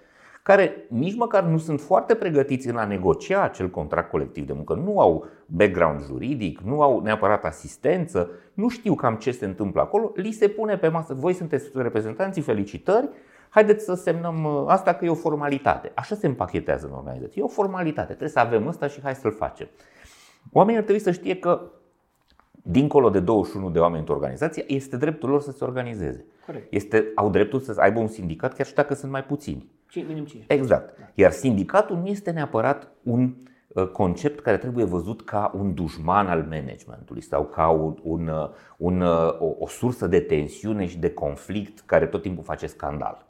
care 0.44 0.86
nici 0.90 1.16
măcar 1.16 1.44
nu 1.44 1.58
sunt 1.58 1.82
foarte 1.82 2.16
pregătiți 2.16 2.70
în 2.70 2.76
a 2.76 2.86
negocia 2.86 3.44
acel 3.44 3.70
contract 3.70 4.10
colectiv 4.10 4.46
de 4.46 4.54
muncă, 4.54 4.74
nu 4.74 5.00
au 5.00 5.26
background 5.46 6.02
juridic, 6.02 6.60
nu 6.60 6.82
au 6.82 7.02
neapărat 7.02 7.46
asistență, 7.46 8.30
nu 8.54 8.68
știu 8.68 8.96
cam 8.96 9.16
ce 9.16 9.32
se 9.32 9.46
întâmplă 9.46 9.82
acolo, 9.82 10.12
li 10.16 10.32
se 10.32 10.48
pune 10.48 10.78
pe 10.78 10.88
masă, 10.88 11.14
voi 11.14 11.34
sunteți 11.34 11.70
reprezentanții, 11.74 12.42
felicitări, 12.42 13.10
haideți 13.50 13.86
să 13.86 13.94
semnăm 13.94 14.44
uh, 14.44 14.64
asta 14.68 14.94
că 14.94 15.06
e 15.06 15.10
o 15.10 15.16
formalitate. 15.16 15.92
Așa 15.96 16.16
se 16.16 16.28
împachetează 16.28 16.88
în 16.88 16.94
organizație. 16.94 17.42
E 17.42 17.46
o 17.46 17.48
formalitate, 17.48 18.08
trebuie 18.08 18.30
să 18.30 18.40
avem 18.40 18.68
ăsta 18.68 18.88
și 18.88 19.02
hai 19.02 19.16
să-l 19.16 19.34
facem. 19.34 19.68
Oamenii 20.52 20.80
ar 20.80 20.86
trebui 20.86 21.02
să 21.02 21.12
știe 21.12 21.36
că 21.36 21.62
dincolo 22.64 23.10
de 23.10 23.20
21 23.20 23.70
de 23.70 23.80
oameni 23.80 24.00
într-o 24.00 24.14
organizație, 24.14 24.64
este 24.68 24.98
dreptul 24.98 25.30
lor 25.30 25.42
să 25.42 25.52
se 25.52 25.64
organizeze. 25.64 26.26
Corect. 26.46 26.74
Este, 26.74 27.12
au 27.16 27.30
dreptul 27.30 27.60
să 27.60 27.76
aibă 27.78 28.00
un 28.00 28.08
sindicat 28.08 28.54
chiar 28.54 28.66
și 28.66 28.74
dacă 28.74 28.94
sunt 28.94 29.12
mai 29.12 29.24
puțini. 29.24 29.70
Minim 29.96 30.26
5. 30.26 30.44
Exact. 30.48 30.98
Iar 31.14 31.32
sindicatul 31.32 31.98
nu 31.98 32.08
este 32.08 32.32
neapărat 32.32 32.92
un 33.04 33.34
uh, 33.68 33.88
concept 33.88 34.40
care 34.40 34.58
trebuie 34.58 34.86
văzut 34.86 35.22
ca 35.22 35.52
un 35.56 35.74
dușman 35.74 36.28
al 36.28 36.46
managementului 36.50 37.22
sau 37.22 37.46
ca 37.46 37.70
un, 37.70 37.98
un, 38.02 38.28
uh, 38.28 38.50
un, 38.78 39.02
o, 39.40 39.56
o 39.60 39.68
sursă 39.68 40.08
de 40.08 40.20
tensiune 40.20 40.86
și 40.86 40.98
de 40.98 41.14
conflict 41.14 41.80
care 41.80 42.06
tot 42.06 42.22
timpul 42.22 42.44
face 42.44 42.68
scandal 42.68 43.28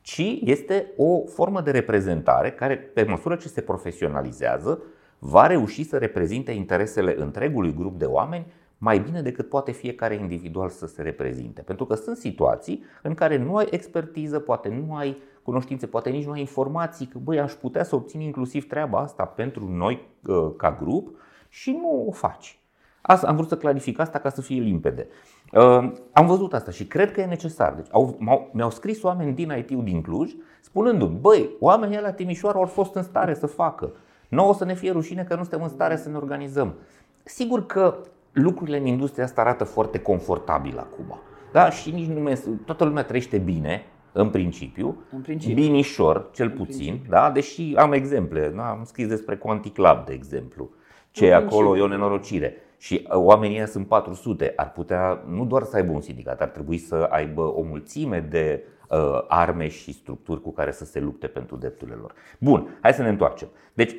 ci 0.00 0.38
este 0.44 0.92
o 0.96 1.26
formă 1.26 1.60
de 1.60 1.70
reprezentare 1.70 2.50
care, 2.50 2.76
pe 2.76 3.02
măsură 3.02 3.36
ce 3.36 3.48
se 3.48 3.60
profesionalizează, 3.60 4.82
va 5.18 5.46
reuși 5.46 5.82
să 5.82 5.98
reprezinte 5.98 6.52
interesele 6.52 7.14
întregului 7.18 7.74
grup 7.74 7.98
de 7.98 8.04
oameni 8.04 8.46
mai 8.78 8.98
bine 8.98 9.22
decât 9.22 9.48
poate 9.48 9.72
fiecare 9.72 10.14
individual 10.14 10.68
să 10.68 10.86
se 10.86 11.02
reprezinte. 11.02 11.62
Pentru 11.62 11.86
că 11.86 11.94
sunt 11.94 12.16
situații 12.16 12.84
în 13.02 13.14
care 13.14 13.36
nu 13.36 13.56
ai 13.56 13.66
expertiză, 13.70 14.38
poate 14.38 14.68
nu 14.68 14.94
ai 14.94 15.16
cunoștințe, 15.42 15.86
poate 15.86 16.10
nici 16.10 16.24
nu 16.24 16.32
ai 16.32 16.40
informații, 16.40 17.06
că 17.06 17.18
băi, 17.18 17.40
aș 17.40 17.52
putea 17.52 17.84
să 17.84 17.94
obțin 17.94 18.20
inclusiv 18.20 18.68
treaba 18.68 18.98
asta 18.98 19.24
pentru 19.24 19.68
noi 19.68 20.08
uh, 20.26 20.50
ca 20.56 20.76
grup 20.80 21.16
și 21.48 21.70
nu 21.70 22.04
o 22.08 22.10
faci. 22.10 22.59
Asta, 23.02 23.28
am 23.28 23.36
vrut 23.36 23.48
să 23.48 23.56
clarific 23.56 23.98
asta 23.98 24.18
ca 24.18 24.28
să 24.28 24.40
fie 24.40 24.60
limpede. 24.60 25.06
Uh, 25.52 25.92
am 26.12 26.26
văzut 26.26 26.54
asta 26.54 26.70
și 26.70 26.86
cred 26.86 27.12
că 27.12 27.20
e 27.20 27.24
necesar. 27.24 27.72
Deci, 27.72 27.86
au, 27.90 28.18
mi-au 28.52 28.70
scris 28.70 29.02
oameni 29.02 29.34
din 29.34 29.54
IT-ul 29.58 29.84
din 29.84 30.02
Cluj 30.02 30.32
spunându-mi, 30.60 31.18
băi, 31.20 31.50
oamenii 31.60 32.00
la 32.00 32.12
Timișoara 32.12 32.58
au 32.58 32.64
fost 32.64 32.94
în 32.94 33.02
stare 33.02 33.34
să 33.34 33.46
facă. 33.46 33.92
Nu 34.28 34.48
o 34.48 34.52
să 34.52 34.64
ne 34.64 34.74
fie 34.74 34.90
rușine 34.90 35.22
că 35.22 35.34
nu 35.34 35.40
suntem 35.40 35.62
în 35.62 35.68
stare 35.68 35.96
să 35.96 36.08
ne 36.08 36.16
organizăm. 36.16 36.74
Sigur 37.22 37.66
că 37.66 37.98
lucrurile 38.32 38.78
în 38.78 38.86
industria 38.86 39.24
asta 39.24 39.40
arată 39.40 39.64
foarte 39.64 39.98
confortabil 39.98 40.78
acum. 40.78 41.18
Da? 41.52 41.70
Și 41.70 41.90
nici 41.90 42.06
nu 42.06 42.34
toată 42.64 42.84
lumea 42.84 43.04
trăiește 43.04 43.38
bine, 43.38 43.84
în 44.12 44.28
principiu, 44.28 45.02
în 45.12 45.20
principiu. 45.20 45.62
binișor, 45.62 46.30
cel 46.32 46.46
în 46.46 46.56
puțin, 46.56 47.00
da? 47.08 47.30
deși 47.30 47.74
am 47.76 47.92
exemple, 47.92 48.52
da? 48.56 48.70
am 48.70 48.84
scris 48.84 49.06
despre 49.06 49.36
Quantic 49.36 49.76
Lab, 49.76 50.06
de 50.06 50.12
exemplu, 50.12 50.70
ce 51.10 51.26
e 51.26 51.34
acolo 51.34 51.76
e 51.76 51.80
o 51.80 51.86
nenorocire. 51.86 52.56
Și 52.80 53.06
uh, 53.10 53.16
oamenii 53.16 53.56
ăia 53.56 53.66
sunt 53.66 53.86
400, 53.86 54.52
ar 54.56 54.72
putea 54.72 55.22
nu 55.26 55.44
doar 55.44 55.62
să 55.62 55.76
aibă 55.76 55.92
un 55.92 56.00
sindicat, 56.00 56.40
ar 56.40 56.48
trebui 56.48 56.78
să 56.78 56.94
aibă 57.10 57.42
o 57.42 57.62
mulțime 57.62 58.20
de 58.20 58.64
uh, 58.88 59.24
arme 59.28 59.68
și 59.68 59.92
structuri 59.92 60.42
cu 60.42 60.52
care 60.52 60.70
să 60.70 60.84
se 60.84 61.00
lupte 61.00 61.26
pentru 61.26 61.56
drepturile 61.56 61.96
lor. 61.96 62.14
Bun, 62.38 62.78
hai 62.80 62.92
să 62.92 63.02
ne 63.02 63.08
întoarcem. 63.08 63.48
Deci, 63.74 63.96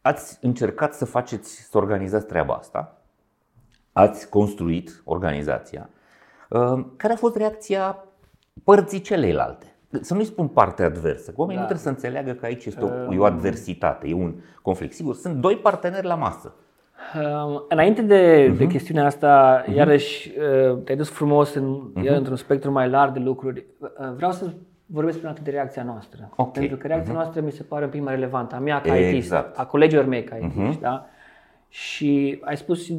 ați 0.00 0.38
încercat 0.40 0.94
să 0.94 1.04
faceți, 1.04 1.60
să 1.70 1.78
organizați 1.78 2.26
treaba 2.26 2.54
asta 2.54 3.02
ați 3.92 4.28
construit 4.28 5.02
organizația. 5.04 5.88
Uh, 6.48 6.84
care 6.96 7.12
a 7.12 7.16
fost 7.16 7.36
reacția 7.36 8.04
părții 8.64 9.00
celeilalte? 9.00 9.66
Să 10.00 10.14
nu-i 10.14 10.24
spun 10.24 10.48
partea 10.48 10.86
adversă, 10.86 11.30
că 11.30 11.40
oamenii 11.40 11.62
da. 11.62 11.68
nu 11.68 11.74
trebuie 11.74 11.94
să 11.94 12.04
înțeleagă 12.04 12.32
că 12.32 12.44
aici 12.44 12.64
este 12.64 12.84
o, 12.84 13.12
e 13.12 13.18
o 13.18 13.24
adversitate, 13.24 14.08
e 14.08 14.14
un 14.14 14.34
conflict. 14.62 14.94
Sigur, 14.94 15.14
sunt 15.14 15.36
doi 15.36 15.56
parteneri 15.56 16.06
la 16.06 16.14
masă. 16.14 16.54
Um, 17.14 17.64
înainte 17.68 18.02
de, 18.02 18.50
uh-huh. 18.50 18.56
de 18.56 18.66
chestiunea 18.66 19.04
asta, 19.04 19.62
uh-huh. 19.62 19.74
iarăși 19.74 20.32
uh, 20.38 20.78
te-ai 20.84 20.96
dus 20.96 21.10
frumos 21.10 21.54
în, 21.54 21.92
uh-huh. 21.96 22.16
într-un 22.16 22.36
spectru 22.36 22.70
mai 22.72 22.88
larg 22.88 23.12
de 23.12 23.18
lucruri. 23.18 23.64
Uh, 23.78 23.88
vreau 24.16 24.32
să 24.32 24.50
vorbesc 24.86 25.18
până 25.18 25.30
atât 25.30 25.44
de 25.44 25.50
reacția 25.50 25.82
noastră. 25.82 26.30
Okay. 26.36 26.52
Pentru 26.52 26.76
că 26.76 26.86
reacția 26.86 27.12
uh-huh. 27.12 27.16
noastră 27.16 27.40
mi 27.40 27.50
se 27.50 27.62
pare 27.62 27.84
un 27.84 27.90
pic 27.90 28.02
mai 28.02 28.14
relevantă. 28.14 28.54
A 28.54 28.58
mea 28.58 28.80
ca 28.80 28.98
exact. 28.98 29.52
IT, 29.52 29.58
a 29.58 29.66
colegilor 29.66 30.04
mei 30.04 30.24
ca 30.24 30.36
IT, 30.36 30.52
uh-huh. 30.52 30.80
da? 30.80 31.06
Și 31.74 32.38
ai 32.44 32.56
spus 32.56 32.88
uh, 32.88 32.96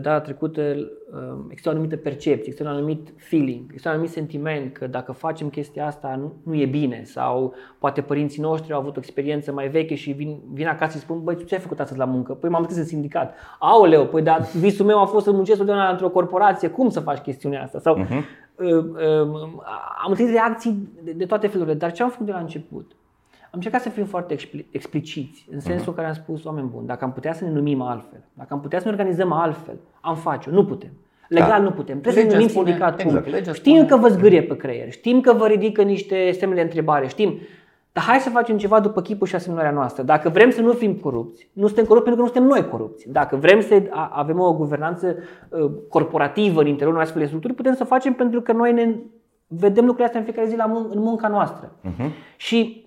data 0.00 0.20
trecută, 0.20 0.60
uh, 0.60 1.44
există 1.48 1.68
o 1.68 1.72
anumită 1.72 1.96
percepție, 1.96 2.34
există 2.34 2.62
un 2.62 2.68
anumit 2.68 3.12
feeling, 3.16 3.62
există 3.64 3.88
un 3.88 3.94
anumit 3.94 4.12
sentiment 4.12 4.72
că 4.72 4.86
dacă 4.86 5.12
facem 5.12 5.48
chestia 5.48 5.86
asta 5.86 6.16
nu, 6.16 6.32
nu 6.42 6.54
e 6.54 6.66
bine 6.66 7.02
sau 7.04 7.54
poate 7.78 8.00
părinții 8.00 8.42
noștri 8.42 8.72
au 8.72 8.80
avut 8.80 8.96
o 8.96 8.98
experiență 8.98 9.52
mai 9.52 9.68
veche 9.68 9.94
și 9.94 10.10
vin, 10.10 10.40
vin 10.52 10.66
acasă 10.66 10.96
și 10.96 11.02
spun, 11.02 11.24
băi, 11.24 11.36
tu 11.36 11.44
ce 11.44 11.54
ai 11.54 11.60
făcut 11.60 11.80
astăzi 11.80 11.98
la 11.98 12.04
muncă? 12.04 12.32
Păi 12.32 12.50
m-am 12.50 12.60
întâlnit 12.60 12.84
în 12.84 12.90
sindicat. 12.90 13.34
Aoleu, 13.58 14.06
păi 14.06 14.22
dar 14.22 14.40
visul 14.40 14.86
meu 14.86 15.00
a 15.00 15.04
fost 15.04 15.24
să 15.24 15.32
muncesc 15.32 15.58
totdeauna 15.58 15.90
într-o 15.90 16.10
corporație, 16.10 16.68
cum 16.68 16.88
să 16.88 17.00
faci 17.00 17.18
chestiunea 17.18 17.62
asta? 17.62 17.78
Sau, 17.78 18.04
uh-huh. 18.04 18.22
uh, 18.54 18.84
uh, 18.84 19.28
am 20.04 20.10
întâlnit 20.10 20.34
reacții 20.34 20.88
de, 21.02 21.12
de 21.12 21.26
toate 21.26 21.46
felurile, 21.46 21.74
dar 21.74 21.92
ce 21.92 22.02
am 22.02 22.10
făcut 22.10 22.26
de 22.26 22.32
la 22.32 22.38
început? 22.38 22.92
Am 23.54 23.60
încercat 23.60 23.82
să 23.82 23.88
fim 23.88 24.04
foarte 24.04 24.36
expliciți, 24.70 25.46
în 25.50 25.60
sensul 25.60 25.82
uh-huh. 25.82 25.86
în 25.86 25.94
care 25.94 26.06
am 26.06 26.14
spus, 26.14 26.44
oameni 26.44 26.68
buni, 26.68 26.86
dacă 26.86 27.04
am 27.04 27.12
putea 27.12 27.32
să 27.32 27.44
ne 27.44 27.50
numim 27.50 27.80
altfel, 27.80 28.24
dacă 28.32 28.54
am 28.54 28.60
putea 28.60 28.78
să 28.78 28.84
ne 28.84 28.90
organizăm 28.90 29.32
altfel, 29.32 29.74
am 30.00 30.16
face 30.16 30.50
Nu 30.50 30.64
putem. 30.64 30.90
Legal 31.28 31.48
da. 31.48 31.58
nu 31.58 31.70
putem. 31.70 32.00
Trebuie 32.00 32.22
legea 32.22 32.28
să 32.28 32.36
ne 32.36 32.42
numim 32.42 32.48
spune, 32.48 32.68
sindicat 32.68 33.00
exact, 33.00 33.44
cum. 33.44 33.52
Știm 33.52 33.72
spune... 33.72 33.88
că 33.88 33.96
vă 33.96 34.08
zgârie 34.08 34.42
pe 34.42 34.56
creier, 34.56 34.90
știm 34.90 35.20
că 35.20 35.32
vă 35.32 35.46
ridică 35.46 35.82
niște 35.82 36.30
semne 36.30 36.54
de 36.54 36.60
întrebare, 36.60 37.06
știm. 37.06 37.38
Dar 37.92 38.04
hai 38.04 38.18
să 38.18 38.30
facem 38.30 38.58
ceva 38.58 38.80
după 38.80 39.00
chipul 39.00 39.26
și 39.26 39.34
asemănarea 39.34 39.70
noastră. 39.70 40.02
Dacă 40.02 40.28
vrem 40.28 40.50
să 40.50 40.60
nu 40.60 40.72
fim 40.72 40.94
corupți, 40.94 41.48
nu 41.52 41.66
suntem 41.66 41.84
corupți 41.84 42.10
pentru 42.10 42.24
că 42.24 42.28
nu 42.28 42.34
suntem 42.34 42.58
noi 42.58 42.70
corupți. 42.70 43.10
Dacă 43.10 43.36
vrem 43.36 43.60
să 43.60 43.82
avem 44.10 44.40
o 44.40 44.54
guvernanță 44.54 45.16
uh, 45.48 45.70
corporativă 45.88 46.60
în 46.60 46.66
interiorul 46.66 47.00
astfel 47.00 47.20
de 47.20 47.26
structuri, 47.26 47.54
putem 47.54 47.74
să 47.74 47.84
facem 47.84 48.12
pentru 48.12 48.40
că 48.40 48.52
noi 48.52 48.72
ne 48.72 48.94
vedem 49.46 49.84
lucrurile 49.84 50.04
astea 50.04 50.20
în 50.20 50.26
fiecare 50.26 50.48
zi 50.48 50.56
la 50.56 50.66
mun- 50.66 50.90
în 50.90 51.02
munca 51.02 51.28
noastră. 51.28 51.72
Uh-huh. 51.84 52.10
Și 52.36 52.83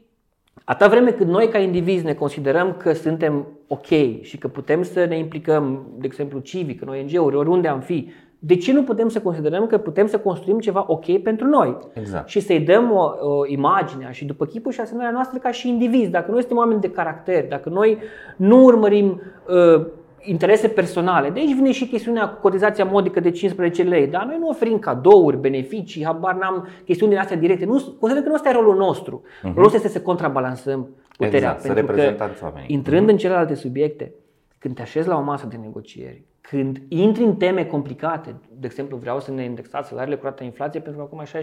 Atâta 0.70 0.90
vreme 0.90 1.12
cât 1.12 1.28
noi 1.28 1.48
ca 1.48 1.58
indivizi 1.58 2.06
ne 2.06 2.14
considerăm 2.14 2.76
că 2.78 2.94
suntem 2.94 3.48
ok 3.68 3.86
și 4.22 4.38
că 4.40 4.48
putem 4.48 4.84
să 4.84 5.06
ne 5.06 5.18
implicăm, 5.18 5.88
de 5.98 6.06
exemplu, 6.06 6.40
civic, 6.40 6.82
în 6.82 6.88
ONG-uri, 6.88 7.36
oriunde 7.36 7.68
am 7.68 7.80
fi, 7.80 8.10
de 8.40 8.56
ce 8.56 8.74
nu 8.74 8.84
putem 8.84 9.10
să 9.10 9.22
considerăm 9.22 9.68
că 9.68 9.78
putem 9.78 10.08
să 10.08 10.20
construim 10.20 10.60
ceva 10.60 10.86
ok 10.88 11.22
pentru 11.22 11.48
noi? 11.48 11.78
Exact. 11.94 12.28
Și 12.28 12.40
să-i 12.40 12.60
dăm 12.60 12.92
o, 12.92 13.10
o 13.20 13.46
imagine 13.46 14.08
și 14.12 14.26
după 14.26 14.46
chipul 14.46 14.72
și 14.72 14.80
asemenea 14.80 15.12
noastră 15.12 15.40
ca 15.40 15.52
și 15.52 15.70
indivizi. 15.70 16.10
Dacă 16.10 16.32
noi 16.32 16.40
suntem 16.40 16.58
oameni 16.58 16.82
de 16.82 16.90
caracter, 16.90 17.48
dacă 17.48 17.70
noi 17.70 17.98
nu 18.38 18.64
urmărim 18.64 19.22
uh, 19.48 19.86
interese 20.28 20.68
personale. 20.68 21.30
De 21.30 21.40
aici 21.40 21.56
vine 21.56 21.72
și 21.72 21.88
chestiunea 21.88 22.30
cu 22.30 22.40
cotizația 22.42 22.86
modică 22.86 23.20
de 23.20 23.32
15 23.32 23.84
lei. 23.84 24.08
Dar 24.08 24.26
noi 24.26 24.38
nu 24.40 24.48
oferim 24.48 24.80
cadouri, 24.80 25.38
beneficii, 25.38 26.06
habar 26.06 26.36
n-am 26.36 26.68
chestiuni 26.86 27.12
din 27.12 27.22
astea 27.22 27.38
directe. 27.38 27.66
Nu, 27.66 27.96
consider 28.00 28.24
că 28.24 28.30
nu 28.30 28.36
ăsta 28.36 28.50
e 28.50 28.52
rolul 28.52 28.76
nostru. 28.76 29.22
Uh-huh. 29.22 29.42
Rolul 29.42 29.62
nostru 29.62 29.76
este 29.76 29.98
să 29.98 30.02
contrabalansăm 30.02 30.88
puterea. 31.18 31.38
Exact, 31.38 31.62
pentru 31.62 31.86
să 31.86 31.88
reprezentați 31.88 32.44
oamenii. 32.44 32.74
Intrând 32.74 33.08
uh-huh. 33.08 33.12
în 33.12 33.18
celelalte 33.18 33.54
subiecte, 33.54 34.14
când 34.58 34.76
te 34.76 34.82
așezi 34.82 35.08
la 35.08 35.18
o 35.18 35.22
masă 35.22 35.48
de 35.50 35.58
negocieri, 35.62 36.24
când 36.42 36.82
intri 36.88 37.24
în 37.24 37.36
teme 37.36 37.66
complicate, 37.66 38.36
de 38.60 38.66
exemplu 38.66 38.98
vreau 38.98 39.20
să 39.20 39.32
ne 39.32 39.44
indexați 39.44 39.88
salariile 39.88 40.18
cu 40.18 40.26
rata 40.26 40.44
inflației 40.44 40.82
pentru 40.82 41.06
că 41.06 41.10
acum 41.12 41.42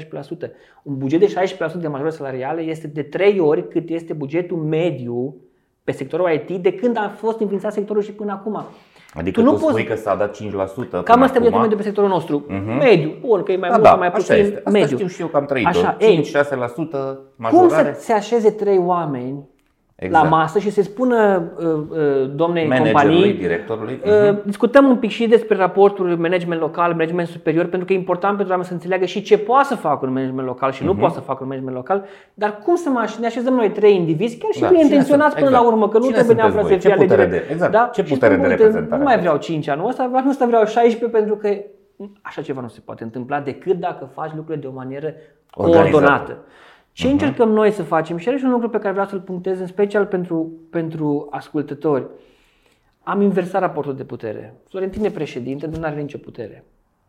16%. 0.49 0.51
Un 0.83 0.99
buget 0.99 1.21
de 1.21 1.35
16% 1.79 1.81
de 1.81 1.89
majoră 1.89 2.11
salarială 2.11 2.63
este 2.63 2.87
de 2.87 3.03
3 3.03 3.39
ori 3.41 3.69
cât 3.69 3.89
este 3.89 4.13
bugetul 4.13 4.57
mediu 4.57 5.37
pe 5.85 5.93
sectorul 5.93 6.31
IT 6.33 6.63
de 6.63 6.73
când 6.73 6.97
a 6.97 7.13
fost 7.17 7.41
înființat 7.41 7.73
sectorul 7.73 8.03
și 8.03 8.13
până 8.13 8.33
acum. 8.33 8.65
Adică 9.15 9.41
tu, 9.41 9.47
nu 9.47 9.53
tu 9.53 9.59
poți... 9.59 9.71
spui 9.71 9.85
că 9.85 9.95
s-a 9.95 10.15
dat 10.15 10.37
5% 11.01 11.03
Cam 11.05 11.23
asta 11.23 11.39
e 11.39 11.49
mediu 11.49 11.77
pe 11.77 11.83
sectorul 11.83 12.11
nostru. 12.11 12.47
Uh-huh. 12.47 12.79
Mediu. 12.79 13.15
Bun, 13.21 13.43
că 13.43 13.53
e 13.53 13.57
mai 13.57 13.69
da, 13.69 13.77
mult, 13.77 13.89
da, 13.89 13.95
mai 13.95 14.11
puțin. 14.11 14.35
Este. 14.35 14.57
Asta 14.57 14.71
mediu. 14.71 14.97
știu 14.97 15.09
și 15.09 15.21
eu 15.21 15.27
că 15.27 15.37
am 15.37 15.45
trăit 15.45 15.67
5-6% 15.67 15.71
majorare. 17.37 17.49
Cum 17.49 17.69
să 17.69 17.95
se 17.99 18.13
așeze 18.13 18.51
trei 18.51 18.79
oameni 18.79 19.49
exact. 19.97 20.23
la 20.23 20.31
masă 20.31 20.59
și 20.59 20.71
se 20.71 20.83
spună 20.83 21.43
uh, 21.59 21.65
uh, 21.65 22.31
domnei 22.35 22.69
companii, 22.79 23.33
directorului. 23.33 24.01
Uh-huh. 24.05 24.43
Discutăm 24.45 24.89
un 24.89 24.97
pic 24.97 25.11
și 25.11 25.27
despre 25.27 25.57
raportul 25.57 26.17
management 26.17 26.61
local, 26.61 26.91
management 26.93 27.29
superior, 27.29 27.65
pentru 27.65 27.87
că 27.87 27.93
e 27.93 27.97
important 27.97 28.35
pentru 28.37 28.51
oameni 28.51 28.69
să 28.69 28.75
înțeleagă 28.75 29.05
și 29.05 29.23
ce 29.23 29.39
poate 29.39 29.67
să 29.67 29.75
facă 29.75 30.07
un 30.07 30.13
management 30.13 30.47
local 30.47 30.73
și 30.73 30.83
uh-huh. 30.83 30.85
nu 30.85 30.91
mhm. 30.91 31.01
poate 31.01 31.15
să 31.15 31.21
facă 31.21 31.39
un 31.43 31.49
management 31.49 31.77
local, 31.77 32.05
dar 32.35 32.59
cum 32.65 32.77
să 32.77 32.89
mă 32.89 33.15
ne 33.21 33.27
așezăm 33.27 33.55
noi 33.55 33.71
trei 33.71 33.95
indivizi, 33.95 34.39
chiar 34.39 34.51
și 34.53 34.61
da, 34.61 34.69
bine 34.69 34.83
intenționați 34.83 35.35
până 35.35 35.47
exact. 35.47 35.65
la 35.65 35.71
urmă, 35.71 35.89
că 35.89 35.99
nu 35.99 36.11
trebuie 36.11 36.35
neapărat 36.35 36.67
să 36.67 36.77
fie 36.77 36.93
alegere. 36.93 37.27
De, 37.27 37.49
exact. 37.51 37.73
Da? 37.73 37.91
Ce 37.93 38.03
putere 38.03 38.37
de 38.37 38.47
reprezentare? 38.47 38.99
Nu 39.03 39.05
mai 39.09 39.19
vreau 39.19 39.37
5 39.37 39.69
ani, 39.69 39.83
ăsta, 39.87 40.07
vreau, 40.11 40.29
ăsta 40.29 40.47
vreau 40.47 40.65
16 40.65 41.19
pentru 41.19 41.37
că 41.37 41.49
așa 42.23 42.43
ceva 42.43 42.61
nu 42.61 42.69
se 42.69 42.81
poate 42.85 43.03
întâmpla 43.03 43.41
decât 43.41 43.77
dacă 43.77 44.11
faci 44.15 44.31
lucrurile 44.35 44.63
de 44.63 44.67
o 44.67 44.73
manieră 44.73 45.15
coordonată. 45.51 46.39
Ce 46.95 47.07
uh-huh. 47.07 47.11
încercăm 47.11 47.49
noi 47.49 47.71
să 47.71 47.83
facem, 47.83 48.17
și 48.17 48.31
și 48.31 48.45
un 48.45 48.51
lucru 48.51 48.69
pe 48.69 48.79
care 48.79 48.93
vreau 48.93 49.07
să-l 49.07 49.21
punctez, 49.21 49.61
în 49.61 49.67
special 49.67 50.07
pentru, 50.07 50.53
pentru 50.71 51.29
ascultători, 51.31 52.07
am 53.03 53.21
inversat 53.21 53.61
raportul 53.61 53.97
de 53.97 54.05
putere. 54.05 54.55
Florentin 54.69 55.05
e 55.05 55.11
președinte, 55.11 55.67
nu 55.67 55.85
are 55.85 56.01
nicio 56.01 56.19
putere. 56.19 56.65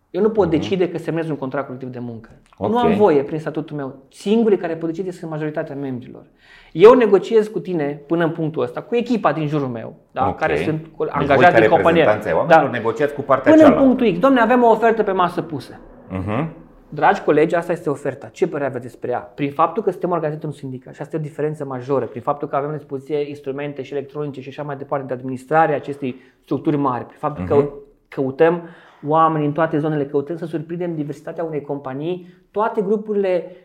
Eu 0.10 0.21
nu 0.21 0.30
pot 0.30 0.48
uh-huh. 0.48 0.50
decide 0.50 0.89
că 0.89 0.98
semnez 0.98 1.30
un 1.30 1.36
contract 1.36 1.65
colectiv 1.65 1.89
de 1.89 2.00
muncă. 2.00 2.30
Okay. 2.58 2.71
Nu 2.71 2.80
am 2.80 2.95
voie 2.95 3.24
prin 3.24 3.39
statutul 3.39 3.76
meu. 3.76 3.95
Singurii 4.10 4.58
care 4.58 4.76
pot 4.76 4.89
decide 4.89 5.12
sunt 5.12 5.32
majoritatea 5.32 5.76
membrilor. 5.76 6.24
Eu 6.71 6.93
negociez 6.93 7.48
cu 7.48 7.60
tine 7.60 8.02
până 8.08 8.24
în 8.24 8.32
punctul 8.32 8.63
ăsta, 8.63 8.82
cu 8.82 8.95
echipa 8.95 9.32
din 9.32 9.48
jurul 9.48 9.67
meu, 9.67 9.95
da, 10.12 10.21
okay. 10.21 10.48
care 10.48 10.63
sunt 10.63 10.80
deci 10.80 11.08
angajați 11.10 11.60
din 11.60 11.69
companie. 11.69 12.19
Da. 12.48 12.69
negociați 12.71 13.13
cu 13.13 13.21
partea 13.21 13.52
Până 13.52 13.63
cealaltă. 13.63 13.84
în 13.84 13.95
punctul 13.95 14.13
X. 14.13 14.19
Domne, 14.19 14.39
avem 14.39 14.63
o 14.63 14.69
ofertă 14.69 15.04
pe 15.04 15.12
masă 15.12 15.41
pusă. 15.41 15.80
Uh-huh. 16.12 16.64
Dragi 16.95 17.21
colegi, 17.21 17.55
asta 17.55 17.71
este 17.71 17.89
oferta. 17.89 18.27
Ce 18.27 18.47
părere 18.47 18.69
aveți 18.69 18.84
despre 18.84 19.12
ea? 19.12 19.19
Prin 19.19 19.51
faptul 19.51 19.84
că 19.84 19.91
suntem 19.91 20.12
organizați 20.12 20.45
un 20.45 20.51
sindicat 20.51 20.93
și 20.93 21.01
asta 21.01 21.15
e 21.15 21.19
o 21.19 21.21
diferență 21.21 21.65
majoră, 21.65 22.05
prin 22.05 22.21
faptul 22.21 22.47
că 22.47 22.55
avem 22.55 22.69
la 22.69 22.75
dispoziție 22.75 23.29
instrumente 23.29 23.81
și 23.81 23.93
electronice 23.93 24.41
și 24.41 24.49
așa 24.49 24.63
mai 24.63 24.77
departe 24.77 25.05
de 25.05 25.13
administrare 25.13 25.71
a 25.71 25.75
acestei 25.75 26.15
structuri 26.43 26.75
mari, 26.75 27.05
prin 27.05 27.17
faptul 27.17 27.43
uh-huh. 27.43 27.47
că 27.47 27.55
mhm. 27.55 27.73
căutăm 28.08 28.62
oameni 29.08 29.45
în 29.45 29.51
toate 29.51 29.77
zonele, 29.77 30.05
căutăm 30.05 30.38
să 30.38 30.45
surprindem 30.45 30.95
diversitatea 30.95 31.43
unei 31.43 31.62
companii, 31.62 32.27
toate 32.51 32.81
grupurile, 32.81 33.55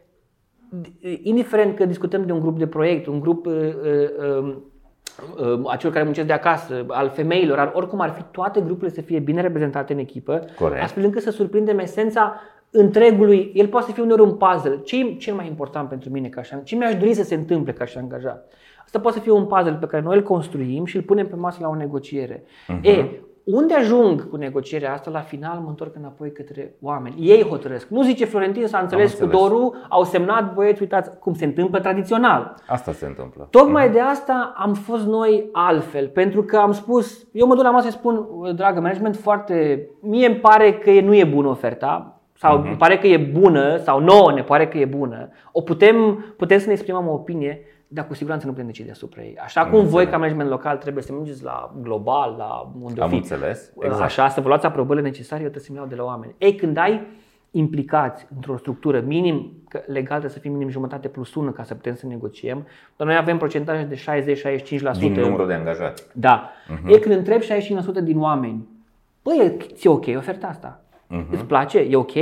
indiferent 1.23 1.77
că 1.77 1.85
discutăm 1.85 2.27
de 2.27 2.33
un 2.33 2.41
grup 2.41 2.59
de 2.59 2.67
proiect, 2.67 3.07
un 3.07 3.21
grup 3.21 3.47
uh, 3.47 3.55
uh, 3.55 4.57
uh, 5.39 5.73
a 5.73 5.77
celor 5.77 5.93
care 5.93 6.05
muncesc 6.05 6.27
de 6.27 6.33
acasă, 6.33 6.85
al 6.89 7.09
femeilor, 7.09 7.59
al, 7.59 7.71
oricum 7.75 8.01
ar 8.01 8.11
fi, 8.11 8.23
toate 8.31 8.61
grupurile 8.61 8.95
să 8.95 9.01
fie 9.01 9.19
bine 9.19 9.41
reprezentate 9.41 9.93
în 9.93 9.99
echipă, 9.99 10.45
Corect. 10.59 10.83
astfel 10.83 11.05
încât 11.05 11.23
să 11.23 11.31
surprindem 11.31 11.79
esența 11.79 12.41
întregului, 12.71 13.51
el 13.55 13.69
poate 13.69 13.87
să 13.87 13.93
fie 13.93 14.03
uneori 14.03 14.23
un 14.23 14.35
puzzle. 14.35 14.81
Ce 14.85 14.99
e 14.99 15.15
cel 15.15 15.35
mai 15.35 15.47
important 15.47 15.89
pentru 15.89 16.11
mine 16.11 16.29
ca 16.29 16.41
așa? 16.41 16.57
Ce 16.57 16.77
mi-aș 16.77 16.95
dori 16.95 17.15
să 17.15 17.23
se 17.23 17.35
întâmple 17.35 17.73
ca 17.73 17.85
și 17.85 17.99
angajat? 17.99 18.53
Asta 18.85 19.01
poate 19.01 19.17
să 19.17 19.23
fie 19.23 19.33
un 19.33 19.45
puzzle 19.45 19.73
pe 19.73 19.87
care 19.87 20.03
noi 20.03 20.17
îl 20.17 20.23
construim 20.23 20.85
și 20.85 20.97
îl 20.97 21.03
punem 21.03 21.29
pe 21.29 21.37
masă 21.37 21.59
la 21.63 21.69
o 21.69 21.75
negociere. 21.75 22.43
Uh-huh. 22.43 22.81
E, 22.83 23.05
unde 23.45 23.75
ajung 23.75 24.29
cu 24.29 24.37
negocierea 24.37 24.93
asta, 24.93 25.11
la 25.11 25.21
final 25.21 25.59
mă 25.59 25.69
întorc 25.69 25.97
înapoi 25.97 26.33
către 26.33 26.75
oameni. 26.81 27.15
Ei 27.19 27.43
hotărăsc. 27.43 27.89
Nu 27.89 28.03
zice 28.03 28.25
Florentin 28.25 28.67
s-a 28.67 28.79
înțeles, 28.79 29.11
înțeles. 29.11 29.33
cu 29.33 29.39
Doru, 29.39 29.75
au 29.89 30.05
semnat 30.05 30.55
băieți, 30.55 30.81
uitați 30.81 31.19
cum 31.19 31.35
se 31.35 31.45
întâmplă 31.45 31.81
tradițional. 31.81 32.55
Asta 32.67 32.93
se 32.93 33.07
întâmplă. 33.07 33.47
Tocmai 33.51 33.89
uh-huh. 33.89 33.93
de 33.93 34.01
asta 34.01 34.53
am 34.57 34.75
fost 34.75 35.07
noi 35.07 35.49
altfel, 35.53 36.09
pentru 36.09 36.43
că 36.43 36.57
am 36.57 36.73
spus, 36.73 37.27
eu 37.33 37.47
mă 37.47 37.55
duc 37.55 37.65
la 37.65 37.71
masă 37.71 37.89
și 37.89 37.93
spun, 37.93 38.27
dragă 38.57 38.81
management, 38.81 39.17
foarte, 39.17 39.89
mie 40.01 40.27
îmi 40.27 40.37
pare 40.37 40.73
că 40.73 40.91
nu 40.91 41.15
e 41.15 41.25
bună 41.25 41.49
oferta, 41.49 42.20
sau 42.41 42.65
uh-huh. 42.65 42.77
pare 42.77 42.99
că 42.99 43.07
e 43.07 43.17
bună, 43.17 43.77
sau 43.77 44.01
nouă 44.01 44.33
ne 44.33 44.43
pare 44.43 44.69
că 44.69 44.79
e 44.79 44.85
bună, 44.85 45.29
o 45.53 45.61
putem, 45.61 46.25
putem 46.37 46.59
să 46.59 46.67
ne 46.67 46.73
exprimăm 46.73 47.09
o 47.09 47.13
opinie, 47.13 47.61
dar 47.89 48.07
cu 48.07 48.15
siguranță 48.15 48.47
nu 48.47 48.53
putem 48.53 48.67
decide 48.67 48.91
asupra 48.91 49.23
ei. 49.23 49.37
Așa 49.45 49.67
cum 49.67 49.87
voi 49.87 50.07
ca 50.07 50.17
management 50.17 50.51
local 50.51 50.77
trebuie 50.77 51.03
să 51.03 51.13
mergeți 51.13 51.45
la 51.45 51.75
global, 51.83 52.35
la 52.39 52.73
unde 52.83 53.01
Am 53.01 53.13
înțeles, 53.13 53.73
exact. 53.81 54.03
Așa, 54.03 54.29
să 54.29 54.41
vă 54.41 54.49
luați 54.49 54.67
aprobările 54.67 55.09
necesare, 55.09 55.43
eu 55.43 55.49
trebuie 55.49 55.67
să-mi 55.67 55.79
iau 55.79 55.87
de 55.87 55.95
la 55.95 56.05
oameni. 56.05 56.35
Ei, 56.39 56.55
când 56.55 56.77
ai 56.77 57.07
implicați 57.51 58.27
într-o 58.35 58.57
structură 58.57 59.01
minim, 59.01 59.53
că 59.69 59.83
legal 59.87 60.07
trebuie 60.07 60.31
să 60.31 60.39
fie 60.39 60.51
minim 60.51 60.69
jumătate 60.69 61.09
plus 61.09 61.35
1 61.35 61.51
ca 61.51 61.63
să 61.63 61.75
putem 61.75 61.95
să 61.95 62.07
negociem, 62.07 62.67
dar 62.97 63.07
noi 63.07 63.17
avem 63.17 63.39
procentaje 63.39 63.85
de 63.85 64.03
60-65%. 64.97 64.99
Din 64.99 65.13
numărul 65.13 65.47
de 65.47 65.55
angajați. 65.55 66.07
Da. 66.13 66.51
Uh-huh. 66.51 66.91
E 66.91 66.99
când 66.99 67.15
întrebi 67.15 67.45
65% 67.45 68.03
din 68.03 68.21
oameni, 68.21 68.69
băi, 69.23 69.57
ți-e 69.75 69.91
ok 69.91 70.07
oferta 70.17 70.47
asta? 70.47 70.81
Uh-huh. 71.11 71.31
îți 71.33 71.45
place, 71.45 71.79
e 71.79 71.97
ok 71.97 72.13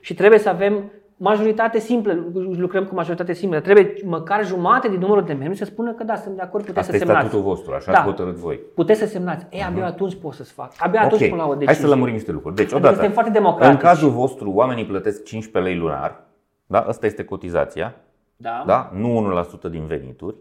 și 0.00 0.14
trebuie 0.14 0.38
să 0.38 0.48
avem 0.48 0.90
majoritate 1.18 1.78
simplă, 1.78 2.24
lucrăm 2.56 2.84
cu 2.84 2.94
majoritate 2.94 3.32
simplă. 3.32 3.60
Trebuie 3.60 3.94
măcar 4.04 4.44
jumate 4.46 4.88
din 4.88 4.98
numărul 4.98 5.22
de 5.24 5.32
membri 5.32 5.58
să 5.58 5.64
spună 5.64 5.92
că 5.92 6.04
da, 6.04 6.16
sunt 6.16 6.36
de 6.36 6.42
acord, 6.42 6.64
puteți 6.64 6.78
Asta 6.78 6.90
să 6.90 6.96
e 6.96 6.98
semnați. 6.98 7.26
statutul 7.26 7.44
vostru, 7.50 7.74
așa 7.74 7.92
Da. 7.92 7.98
ați 7.98 8.06
hotărât 8.06 8.34
voi. 8.34 8.60
Puteți 8.74 8.98
să 9.00 9.06
semnați. 9.06 9.46
Ei, 9.50 9.64
abia 9.68 9.86
atunci 9.86 10.14
pot 10.14 10.32
să-ți 10.32 10.52
fac. 10.52 10.72
Abia 10.78 11.00
atunci 11.02 11.22
Ok, 11.22 11.28
pun 11.28 11.38
la 11.38 11.44
o 11.44 11.48
hai 11.48 11.56
decizie. 11.58 11.82
să 11.82 11.88
lămurim 11.88 12.14
niște 12.14 12.32
lucruri. 12.32 12.54
Deci, 12.54 12.64
Adică 12.64 12.78
odată, 12.78 12.94
suntem 12.94 13.12
foarte 13.12 13.30
democratici. 13.30 13.74
în 13.74 13.88
cazul 13.88 14.10
vostru, 14.10 14.50
oamenii 14.50 14.84
plătesc 14.86 15.24
15 15.24 15.72
lei 15.72 15.80
lunar, 15.82 16.22
da? 16.66 16.80
Asta 16.80 17.06
este 17.06 17.24
cotizația, 17.24 17.94
Da? 18.36 18.62
da? 18.66 18.90
Nu 18.94 19.16
1% 19.16 19.68
din 19.70 19.86
venituri. 19.86 20.36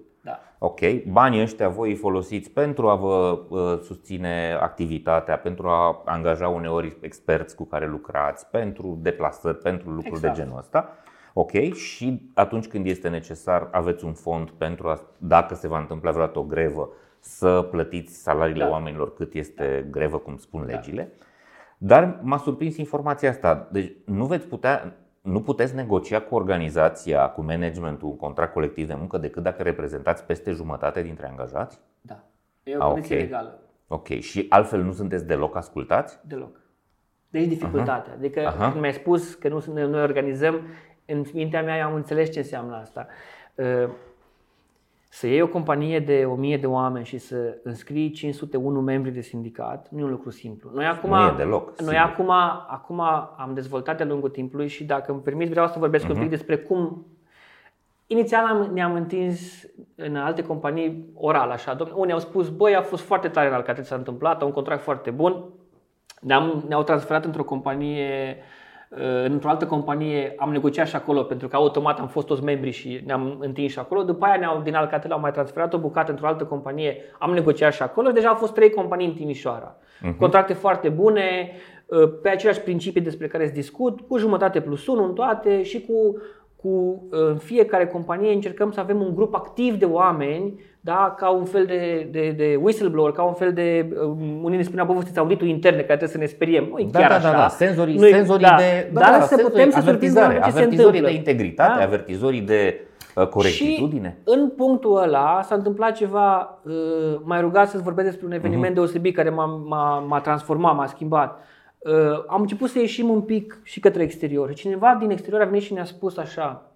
Da. 0.66 0.72
Ok, 0.72 1.04
banii 1.12 1.42
ăștia 1.42 1.70
voi 1.70 1.90
îi 1.90 1.96
folosiți 1.96 2.52
pentru 2.52 2.90
a 2.90 2.96
vă 2.96 3.40
uh, 3.50 3.80
susține 3.84 4.58
activitatea, 4.62 5.38
pentru 5.38 5.68
a 5.68 6.02
angaja 6.06 6.48
uneori 6.48 6.98
experți 7.02 7.56
cu 7.56 7.64
care 7.64 7.88
lucrați, 7.88 8.48
pentru 8.50 8.98
deplasări, 9.02 9.58
pentru 9.58 9.90
lucruri 9.90 10.16
Exact. 10.16 10.36
de 10.36 10.42
genul 10.42 10.58
ăsta. 10.58 10.90
Ok, 11.34 11.74
și 11.74 12.22
atunci 12.34 12.68
când 12.68 12.86
este 12.86 13.10
necesar, 13.10 13.68
aveți 13.72 14.06
un 14.06 14.14
fond 14.14 14.50
pentru 14.50 14.88
a, 14.88 15.02
dacă 15.18 15.56
se 15.56 15.68
va 15.68 15.80
întâmpla 15.80 16.12
vreodată 16.12 16.40
o 16.40 16.44
grevă, 16.44 16.90
să 17.20 17.68
plătiți 17.72 18.22
salariile 18.22 18.64
Da. 18.64 18.70
oamenilor 18.70 19.14
cât 19.14 19.34
este 19.34 19.88
grevă, 19.92 20.18
cum 20.18 20.38
spun 20.38 20.66
legile. 20.66 21.12
Dar 21.78 22.20
m-a 22.22 22.38
surprins 22.38 22.78
informația 22.78 23.30
asta. 23.30 23.68
Deci 23.72 23.92
nu 24.06 24.26
veți 24.26 24.48
putea, 24.48 24.96
nu 25.26 25.42
puteți 25.42 25.76
negocia 25.76 26.20
cu 26.22 26.36
organizația, 26.36 27.30
cu 27.30 27.42
managementul, 27.42 28.08
un 28.08 28.18
contract 28.18 28.54
colectiv 28.54 28.88
de 28.88 28.94
muncă 28.94 29.18
decât 29.18 29.44
dacă 29.44 29.64
reprezentați 29.64 30.24
peste 30.24 30.52
jumătate 30.52 31.02
dintre 31.02 31.28
angajați? 31.28 31.80
Da. 32.02 32.24
E 32.64 32.76
o 32.78 32.82
Ah, 32.82 32.88
condiție 32.88 33.16
ok. 33.16 33.22
legală. 33.22 33.60
Ok, 33.88 34.08
și 34.08 34.46
altfel 34.50 34.82
nu 34.82 34.92
sunteți 34.92 35.26
deloc 35.28 35.56
ascultați? 35.56 36.20
Deloc. 36.28 36.60
Deci 37.30 37.48
dificultatea. 37.48 38.14
Adică 38.14 38.46
Aha. 38.48 38.70
când 38.70 38.80
mi-ai 38.80 38.94
spus 38.94 39.34
că 39.34 39.48
nu 39.48 39.60
suntem, 39.60 39.90
noi 39.90 40.02
organizăm, 40.02 40.62
în 41.06 41.24
mintea 41.34 41.64
mea 41.64 41.78
eu 41.78 41.86
am 41.86 41.94
înțeles 41.94 42.32
ce 42.32 42.40
înseamnă 42.40 42.76
asta. 42.76 43.08
Uh, 45.16 45.22
Să 45.22 45.28
iei 45.28 45.42
o 45.42 45.48
companie 45.48 46.00
de 46.00 46.26
1000 46.26 46.58
de 46.58 46.66
oameni 46.68 47.06
și 47.06 47.18
să 47.18 47.58
înscrii 47.64 48.12
501 48.12 48.82
membri 48.82 49.12
de 49.12 49.22
sindicat 49.22 49.88
nu 49.92 50.00
e 50.00 50.04
un 50.04 50.10
lucru 50.10 50.30
simplu. 50.30 50.70
Noi 50.74 50.86
acum, 50.86 51.10
Nu 51.10 51.28
e 51.28 51.34
deloc, 51.38 51.66
Noi 51.66 51.76
sigur. 51.96 51.96
acum, 51.96 52.30
acum 52.68 53.00
am 53.38 53.52
dezvoltat 53.54 53.98
de-a 53.98 54.06
lungul 54.06 54.30
timpului 54.30 54.68
și 54.68 54.84
dacă 54.84 55.12
îmi 55.12 55.22
permiți 55.22 55.52
vreau 55.52 55.68
să 55.68 55.80
vorbesc 55.80 56.04
Mhm. 56.06 56.14
un 56.14 56.20
pic 56.20 56.30
despre 56.30 56.58
cum 56.58 57.06
Inițial 58.08 58.46
am, 58.46 58.70
ne-am 58.74 58.94
întins 58.94 59.64
în 59.96 60.16
alte 60.16 60.42
companii 60.44 61.10
oral, 61.14 61.50
așa. 61.52 61.74
Domnule, 61.74 62.00
unii 62.00 62.14
au 62.14 62.20
spus, 62.20 62.50
băi, 62.50 62.76
a 62.76 62.82
fost 62.82 63.04
foarte 63.04 63.28
tare 63.28 63.48
în 63.48 63.54
Alcatel 63.54 63.84
s-a 63.84 63.96
întâmplat, 63.96 64.42
au 64.42 64.48
un 64.48 64.54
contract 64.54 64.82
foarte 64.82 65.10
bun. 65.12 65.44
Ne-am, 66.22 66.64
ne-au 66.68 66.84
transferat 66.84 67.26
într-o 67.26 67.44
companie, 67.44 68.38
uh, 68.38 68.44
într-o 69.26 69.50
altă 69.50 69.66
companie, 69.66 70.34
am 70.38 70.52
negociat 70.52 70.88
și 70.88 70.96
acolo, 70.96 71.24
pentru 71.24 71.48
că 71.48 71.56
automat 71.56 72.00
am 72.00 72.08
fost 72.08 72.28
toți 72.28 72.44
membri 72.44 72.72
și 72.72 73.02
ne-am 73.06 73.38
întins 73.40 73.72
și 73.72 73.80
acolo. 73.80 74.04
După 74.04 74.26
aia 74.26 74.36
ne-au, 74.36 74.62
din 74.62 74.76
Alcatel 74.76 75.12
au 75.12 75.20
mai 75.20 75.32
transferat 75.32 75.74
o 75.74 75.78
bucată 75.78 76.12
într-o 76.12 76.28
altă 76.28 76.44
companie, 76.44 76.98
am 77.20 77.32
negociat 77.34 77.74
și 77.74 77.82
acolo. 77.82 78.10
Deja 78.10 78.28
au 78.28 78.36
fost 78.36 78.54
trei 78.54 78.70
companii 78.70 79.08
în 79.08 79.14
Timișoara. 79.14 79.76
Contracte 80.18 80.54
foarte 80.54 80.90
bune, 80.90 81.52
uh, 81.86 82.12
pe 82.22 82.30
aceleași 82.30 82.62
principii 82.62 83.02
despre 83.02 83.28
care 83.28 83.46
se 83.46 83.52
discut, 83.54 84.02
cu 84.02 84.18
jumătate 84.18 84.62
plus 84.62 84.88
unul 84.88 85.08
în 85.08 85.14
toate 85.14 85.64
și 85.64 85.82
cu 85.82 86.22
cu 86.66 87.04
în 87.10 87.38
fiecare 87.38 87.88
companie 87.88 88.34
încercăm 88.34 88.72
să 88.72 88.80
avem 88.80 89.02
un 89.02 89.16
grup 89.16 89.36
activ 89.36 89.76
de 89.76 89.86
oameni, 89.86 90.60
da, 90.80 91.16
ca 91.18 91.30
un 91.30 91.44
fel 91.44 91.66
de, 91.66 92.08
de, 92.12 92.34
de 92.38 92.60
whistleblower, 92.62 93.12
ca 93.12 93.24
un 93.24 93.34
fel 93.34 93.54
de, 93.54 93.90
um, 94.06 94.44
unii 94.44 94.58
ne 94.58 94.64
spuneau, 94.64 94.86
bă, 94.86 94.92
vă 94.92 94.98
sunteți 94.98 95.20
auditul 95.20 95.48
interne, 95.48 95.78
care 95.78 95.86
trebuie 95.88 96.10
să 96.10 96.18
ne 96.18 96.26
speriem. 96.26 96.68
Nu 96.72 96.80
e 96.80 96.88
Da, 96.92 97.00
chiar 97.00 97.10
da, 97.10 97.16
așa. 97.16 97.32
da, 97.32 97.38
da. 97.38 97.48
Senzorii, 97.48 97.96
Nu 97.98 98.06
e- 98.08 98.12
senzorii 98.12 98.46
da, 98.46 98.56
de 98.58 98.90
da, 98.94 99.00
dar 99.00 99.10
da, 99.12 99.20
să 99.20 99.28
senzorii, 99.28 99.52
putem 99.52 99.70
să 99.70 99.80
surprindem 99.82 100.24
avertizare, 100.24 100.26
oamenii 100.26 100.44
ce 100.44 100.52
se 100.52 100.58
avertizorii 100.58 100.92
de 101.02 101.08
întâmplă. 101.08 101.32
integritate, 101.32 101.78
Da. 101.80 101.84
avertizorii 101.86 102.42
de 102.42 102.82
uh, 103.16 103.28
corectitudine. 103.28 104.18
Și 104.24 104.34
în 104.34 104.50
punctul 104.50 104.98
ăla 105.04 105.40
s-a 105.44 105.56
întâmplat 105.56 105.92
ceva, 105.96 106.60
uh, 106.64 106.74
m-ai 107.24 107.42
rugat 107.42 107.68
să-ți 107.70 107.84
vorbesc 107.84 108.08
despre 108.08 108.26
un 108.26 108.32
eveniment 108.32 108.66
Mhm. 108.66 108.74
deosebit 108.74 109.16
care 109.16 109.30
m-a, 109.30 109.46
m-a, 109.46 110.00
m-a 110.00 110.20
transformat, 110.20 110.76
m-a 110.76 110.86
schimbat. 110.86 111.40
Uh, 111.86 112.24
am 112.28 112.42
început 112.42 112.70
să 112.70 112.80
ieșim 112.80 113.10
un 113.10 113.22
pic 113.22 113.60
și 113.64 113.80
către 113.80 114.04
exterior. 114.04 114.50
Și 114.50 114.56
cineva 114.56 114.96
din 114.96 115.10
exterior 115.10 115.42
a 115.42 115.46
venit 115.46 115.62
și 115.62 115.74
ne-a 115.74 115.86
spus 115.86 116.18
așa, 116.18 116.72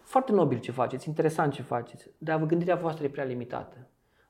foarte 0.00 0.32
nobil 0.32 0.58
ce 0.58 0.70
faceți, 0.70 1.08
interesant 1.08 1.52
ce 1.52 1.62
faceți, 1.62 2.10
dar 2.18 2.44
gândirea 2.44 2.74
voastră 2.74 3.04
e 3.04 3.08
prea 3.08 3.24
limitată. 3.24 3.76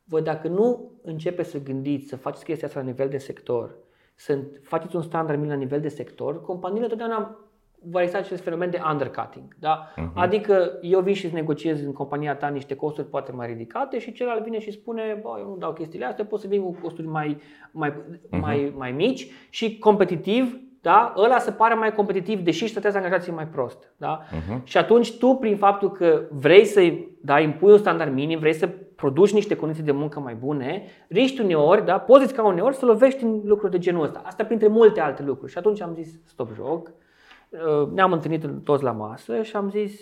Voi 0.05 0.23
dacă 0.23 0.49
nu 0.49 0.91
începeți 1.03 1.51
să 1.51 1.63
gândiți, 1.63 2.09
să 2.09 2.17
faceți 2.17 2.45
chestia 2.45 2.67
asta 2.69 2.81
la 2.81 2.87
nivel 2.87 3.09
de 3.09 3.19
sector, 3.19 3.75
să 4.15 4.39
faceți 4.63 4.97
un 4.97 5.03
standard 5.03 5.39
minim 5.39 5.53
la 5.53 5.59
nivel 5.59 5.81
de 5.81 5.89
sector, 5.89 6.41
companiile 6.41 6.87
totdeauna 6.87 7.39
va 7.83 8.01
exista 8.01 8.19
acest 8.19 8.43
fenomen 8.43 8.71
de 8.71 8.81
undercutting. 8.91 9.57
Da? 9.59 9.93
Uh-huh. 9.93 10.13
Adică 10.15 10.79
eu 10.81 11.01
vin 11.01 11.15
și 11.15 11.25
îți 11.25 11.35
negociez 11.35 11.85
în 11.85 11.93
compania 11.93 12.37
ta 12.37 12.49
niște 12.49 12.75
costuri 12.75 13.07
poate 13.07 13.33
mai 13.33 13.47
ridicate 13.47 13.99
și 13.99 14.13
celălalt 14.13 14.45
vine 14.45 14.59
și 14.59 14.71
spune, 14.71 15.19
bă, 15.23 15.37
eu 15.39 15.49
nu 15.49 15.57
dau 15.57 15.73
chestiile 15.73 16.05
astea, 16.05 16.25
pot 16.25 16.41
să 16.41 16.47
vin 16.47 16.63
cu 16.63 16.77
costuri 16.83 17.07
mai, 17.07 17.37
mai, 17.71 17.91
uh-huh. 17.91 18.41
mai, 18.41 18.73
mai 18.77 18.93
mici 18.93 19.27
și 19.51 19.79
competitiv, 19.79 20.61
da? 20.81 21.15
ăla 21.17 21.39
să 21.39 21.51
pare 21.51 21.75
mai 21.75 21.95
competitiv, 21.95 22.41
deși 22.41 22.63
își 22.63 22.73
tratează 22.73 22.97
angajații 22.97 23.33
mai 23.33 23.47
prost. 23.47 23.93
Da? 23.97 24.21
Uh-huh. 24.23 24.63
Și 24.65 24.79
atunci 24.79 25.19
tu, 25.19 25.35
prin 25.35 25.57
faptul 25.57 25.91
că 25.91 26.23
vrei 26.31 26.65
să 26.65 26.93
da, 27.21 27.41
impui 27.41 27.73
un 27.73 27.79
standard 27.79 28.13
minim, 28.13 28.39
vrei 28.39 28.55
să 28.55 28.69
produci 28.97 29.33
niște 29.33 29.57
condiții 29.57 29.83
de 29.83 29.93
muncă 29.93 30.21
mai 30.21 30.35
bune, 30.35 30.83
riști 31.09 31.41
uneori, 31.41 31.85
da? 31.85 31.99
poți 31.99 32.35
ca 32.35 32.47
uneori 32.47 32.77
să 32.77 32.85
lovești 32.85 33.25
în 33.25 33.41
lucruri 33.45 33.73
de 33.73 33.79
genul 33.79 34.03
ăsta. 34.03 34.23
Asta 34.25 34.45
printre 34.45 34.69
multe 34.69 35.01
alte 35.01 35.23
lucruri. 35.23 35.53
Și 35.53 35.59
atunci 35.59 35.81
am 35.81 35.95
zis, 35.95 36.21
stop 36.25 36.55
joc, 36.55 36.89
Uh, 36.89 37.06
ne-am 37.93 38.13
întâlnit 38.13 38.45
toți 38.65 38.83
la 38.83 38.91
masă 38.91 39.43
și 39.43 39.57
am 39.57 39.71
zis, 39.71 40.01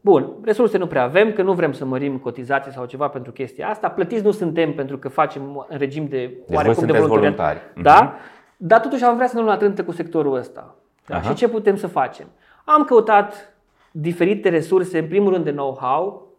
bun, 0.00 0.32
resurse 0.42 0.78
nu 0.78 0.86
prea 0.86 1.02
avem, 1.02 1.32
că 1.32 1.42
nu 1.42 1.52
vrem 1.52 1.72
să 1.72 1.84
mărim 1.84 2.18
cotizații 2.18 2.72
sau 2.72 2.84
ceva 2.84 3.08
pentru 3.08 3.32
chestia 3.32 3.68
asta, 3.68 3.90
plătiți 3.90 4.24
nu 4.24 4.30
suntem 4.30 4.74
pentru 4.74 4.98
că 4.98 5.08
facem 5.08 5.66
în 5.68 5.78
regim 5.78 6.06
de 6.08 6.16
Deci 6.16 6.38
voi 6.46 6.56
oarecum 6.56 6.86
de 6.86 6.92
sunteți 6.92 7.06
voluntariat. 7.06 7.62
voluntari. 7.74 7.82
Da? 7.82 8.16
Dar 8.56 8.80
totuși 8.80 9.04
am 9.04 9.14
vrea 9.14 9.26
să 9.26 9.34
ne 9.34 9.40
luăm 9.40 9.52
la 9.52 9.58
trântă 9.58 9.84
cu 9.84 9.92
sectorul 9.92 10.34
ăsta. 10.34 10.74
Da? 11.06 11.16
Aha. 11.16 11.28
Și 11.28 11.34
ce 11.34 11.48
putem 11.48 11.76
să 11.76 11.86
facem? 11.86 12.26
Am 12.64 12.84
căutat 12.84 13.54
diferite 13.90 14.48
resurse, 14.48 14.98
în 14.98 15.08
primul 15.08 15.32
rând 15.32 15.44
de 15.44 15.50
know-how, 15.50 16.30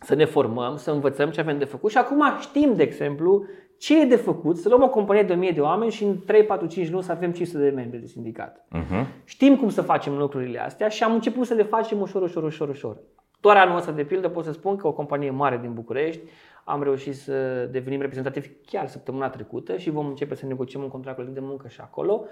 să 0.00 0.14
ne 0.14 0.24
formăm, 0.24 0.76
să 0.76 0.90
învățăm 0.90 1.30
ce 1.30 1.40
avem 1.40 1.58
de 1.58 1.64
făcut 1.64 1.90
și 1.90 1.98
acum 1.98 2.22
știm, 2.40 2.74
de 2.74 2.82
exemplu, 2.82 3.44
ce 3.80 4.00
e 4.00 4.04
de 4.04 4.16
făcut, 4.16 4.56
să 4.56 4.68
luăm 4.68 4.82
o 4.82 4.88
companie 4.88 5.22
de 5.22 5.32
1000 5.32 5.50
de 5.50 5.60
oameni 5.60 5.90
și 5.90 6.04
în 6.04 6.18
3, 6.26 6.44
4, 6.44 6.66
5 6.66 6.90
luni 6.90 7.02
să 7.02 7.12
avem 7.12 7.32
500 7.32 7.62
de 7.62 7.70
membri 7.70 7.98
de 7.98 8.06
sindicat. 8.06 8.64
Uh-huh. 8.76 9.06
Știm 9.24 9.56
cum 9.56 9.68
să 9.68 9.82
facem 9.82 10.16
lucrurile 10.16 10.58
astea 10.58 10.88
și 10.88 11.02
am 11.02 11.12
început 11.12 11.46
să 11.46 11.54
le 11.54 11.62
facem 11.62 12.00
ușor, 12.00 12.22
ușor, 12.22 12.42
ușor, 12.42 12.68
ușor. 12.68 12.96
Doar 13.40 13.56
anul 13.56 13.76
ăsta, 13.76 13.92
de 13.92 14.04
pildă, 14.04 14.28
pot 14.28 14.44
să 14.44 14.52
spun 14.52 14.76
că 14.76 14.86
o 14.86 14.92
companie 14.92 15.30
mare 15.30 15.58
din 15.62 15.72
București 15.72 16.20
am 16.64 16.82
reușit 16.82 17.16
să 17.16 17.68
devenim 17.70 18.00
reprezentativi 18.00 18.50
chiar 18.66 18.88
săptămâna 18.88 19.28
trecută 19.28 19.76
și 19.76 19.90
vom 19.90 20.06
începe 20.06 20.34
să 20.34 20.46
negociem 20.46 20.82
un 20.82 20.88
contract 20.88 21.16
colectiv 21.16 21.42
de 21.42 21.48
muncă 21.48 21.68
și 21.68 21.80
acolo. 21.80 22.24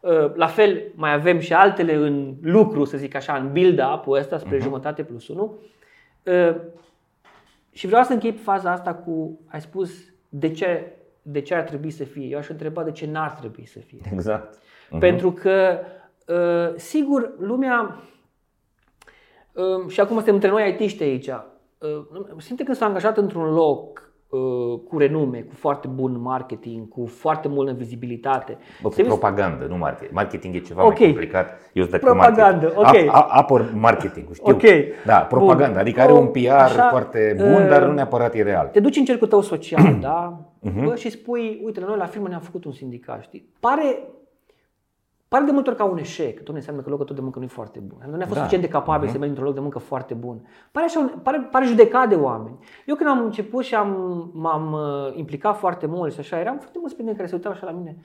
Uh, 0.00 0.34
La 0.34 0.46
fel, 0.46 0.82
mai 0.94 1.12
avem 1.12 1.38
și 1.38 1.52
altele 1.52 1.94
în 1.94 2.34
lucru, 2.42 2.84
să 2.84 2.96
zic 2.96 3.14
așa, 3.14 3.36
în 3.36 3.52
build-up-ul 3.52 4.16
ăsta 4.16 4.38
spre 4.38 4.56
uh-huh. 4.56 4.62
jumătate 4.62 5.02
plus 5.02 5.28
1. 5.28 5.58
Și 7.70 7.86
vreau 7.86 8.02
să 8.02 8.12
închei 8.12 8.32
faza 8.32 8.70
asta 8.70 8.94
cu, 8.94 9.40
ai 9.46 9.60
spus, 9.60 10.13
de 10.36 10.50
ce, 10.50 10.92
de 11.22 11.40
ce 11.40 11.54
ar 11.54 11.62
trebui 11.62 11.90
să 11.90 12.04
fie. 12.04 12.26
Eu 12.26 12.38
aș 12.38 12.48
întreba 12.48 12.82
de 12.82 12.92
ce 12.92 13.06
n-ar 13.06 13.30
trebui 13.30 13.66
să 13.66 13.78
fie. 13.78 14.00
Exact. 14.12 14.56
Uh-huh. 14.56 14.98
Pentru 14.98 15.32
că, 15.32 15.80
uh, 16.26 16.74
sigur, 16.76 17.34
lumea, 17.38 18.02
uh, 19.52 19.88
și 19.88 20.00
acum 20.00 20.16
suntem 20.16 20.34
între 20.34 20.48
noi 20.48 20.76
IT-ști 20.78 21.02
aici, 21.02 21.28
uh, 21.28 22.36
simte 22.38 22.64
când 22.64 22.76
s-a 22.76 22.86
angajat 22.86 23.16
într-un 23.16 23.52
loc 23.52 23.98
uh, 23.98 24.03
cu 24.88 24.98
renume, 24.98 25.38
cu 25.38 25.54
foarte 25.54 25.88
bun 25.88 26.20
marketing, 26.20 26.88
cu 26.88 27.06
foarte 27.06 27.48
multă 27.48 27.72
vizibilitate. 27.72 28.56
Bă, 28.82 28.88
Se 28.88 28.94
vezi- 29.02 29.08
propagandă, 29.08 29.64
nu 29.68 29.76
marketing. 29.76 30.12
Marketing 30.14 30.54
e 30.54 30.58
ceva 30.58 30.84
Ok. 30.86 30.98
mai 30.98 31.06
complicat. 31.08 31.46
Eu 31.72 31.82
sunt 31.82 31.94
de 31.94 31.98
Propagandă, 32.06 32.72
marketing. 32.76 33.08
ok. 33.10 33.14
A, 33.14 33.18
a, 33.20 33.26
apăr 33.40 33.64
marketing, 33.74 34.26
știu. 34.32 34.52
Ok. 34.54 34.62
Da, 35.06 35.16
propaganda. 35.18 35.66
Bun. 35.72 35.78
Adică 35.78 36.00
are 36.00 36.12
un 36.12 36.26
PR 36.26 36.48
Așa, 36.48 36.88
foarte 36.88 37.34
bun, 37.36 37.62
uh, 37.62 37.68
dar 37.68 37.82
nu 37.84 37.92
neapărat 37.92 38.34
e 38.34 38.42
real. 38.42 38.68
Te 38.72 38.80
duci 38.80 38.96
în 38.96 39.04
cercul 39.04 39.26
tău 39.26 39.40
social, 39.40 39.96
da? 40.00 40.40
Mhm. 40.60 40.84
Bă, 40.84 40.94
și 40.94 41.10
spui, 41.10 41.60
uite, 41.64 41.80
la 41.80 41.86
noi 41.86 41.96
la 41.96 42.06
firmă 42.06 42.28
ne-am 42.28 42.40
făcut 42.40 42.64
un 42.64 42.72
sindicat, 42.72 43.22
știi? 43.22 43.48
Pare, 43.60 43.98
pare 45.34 45.44
de 45.46 45.52
multe 45.52 45.68
ori 45.70 45.78
ca 45.78 45.84
un 45.84 45.98
eșec. 45.98 46.34
Doamne, 46.34 46.54
înseamnă 46.60 46.82
că 46.82 46.90
locul 46.90 47.04
tău 47.04 47.14
de 47.14 47.20
muncă 47.20 47.38
nu 47.38 47.44
e 47.44 47.48
foarte 47.48 47.78
bun. 47.78 47.98
Nu 48.10 48.16
ne-a 48.16 48.26
fost 48.26 48.34
Da. 48.34 48.44
suficient 48.44 48.64
de 48.64 48.70
capabil 48.70 49.06
să 49.08 49.12
mergi 49.14 49.28
într-un 49.28 49.44
loc 49.46 49.54
de 49.54 49.60
muncă 49.60 49.78
foarte 49.78 50.14
bun. 50.14 50.46
Pare, 50.72 50.86
așa, 50.86 50.98
un- 50.98 51.12
pare, 51.22 51.48
pare 51.50 51.64
judecat 51.66 52.08
de 52.08 52.14
oameni. 52.14 52.58
Eu 52.86 52.94
când 52.94 53.08
am 53.08 53.24
început 53.24 53.64
și 53.64 53.74
am, 53.74 53.90
m-am 54.34 54.72
uh, 54.72 55.16
implicat 55.18 55.56
foarte 55.58 55.86
mult 55.86 56.12
și 56.12 56.20
așa, 56.20 56.40
eram 56.40 56.56
foarte 56.58 56.78
mulți 56.78 56.94
prieteni 56.94 57.16
care 57.18 57.28
se 57.28 57.34
uitau 57.34 57.52
așa 57.52 57.66
la 57.66 57.72
mine. 57.72 57.96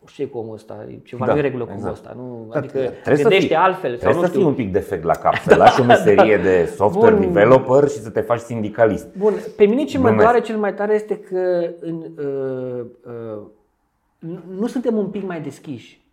Nu 0.00 0.06
știu 0.12 0.24
ce 0.24 0.30
e 0.30 0.32
cu 0.32 0.38
omul 0.38 0.54
ăsta, 0.54 0.84
e 0.88 0.98
ceva 1.04 1.26
Da, 1.26 1.32
nu 1.32 1.38
e 1.38 1.40
regulă 1.42 1.64
cu 1.64 1.70
exact. 1.74 2.06
omul 2.06 2.22
ăsta. 2.26 2.44
Nu, 2.44 2.46
Da, 2.52 2.58
adică 2.58 2.78
trebuie 2.78 3.16
să 3.16 3.22
gândește 3.22 3.46
fii- 3.46 3.56
altfel. 3.56 3.90
Sau 3.90 3.98
Trebuie 3.98 4.20
nu 4.20 4.26
să 4.26 4.30
fii 4.32 4.38
știu. 4.40 4.48
un 4.50 4.54
pic 4.56 4.72
defect 4.72 5.04
la 5.04 5.14
cap, 5.14 5.34
să 5.34 5.54
lași 5.64 5.80
o 5.80 5.84
meserie 5.84 6.36
de 6.36 6.72
software 6.76 7.14
Bun. 7.14 7.20
developer 7.32 7.88
și 7.88 7.96
să 7.98 8.10
te 8.10 8.20
faci 8.20 8.38
sindicalist. 8.38 9.16
Bun, 9.16 9.32
pe 9.56 9.64
mine 9.64 9.84
ce 9.84 9.96
mă 9.98 10.02
Glumesc. 10.04 10.24
doare 10.28 10.40
cel 10.44 10.56
mai 10.56 10.74
tare 10.74 10.94
este 10.94 11.18
că 11.18 11.70
în, 11.80 11.94
uh, 12.18 12.84
uh, 13.06 13.42
nu, 14.18 14.38
nu 14.58 14.66
suntem 14.66 14.96
un 14.96 15.06
pic 15.06 15.26
mai 15.26 15.40
deschiși. 15.40 16.05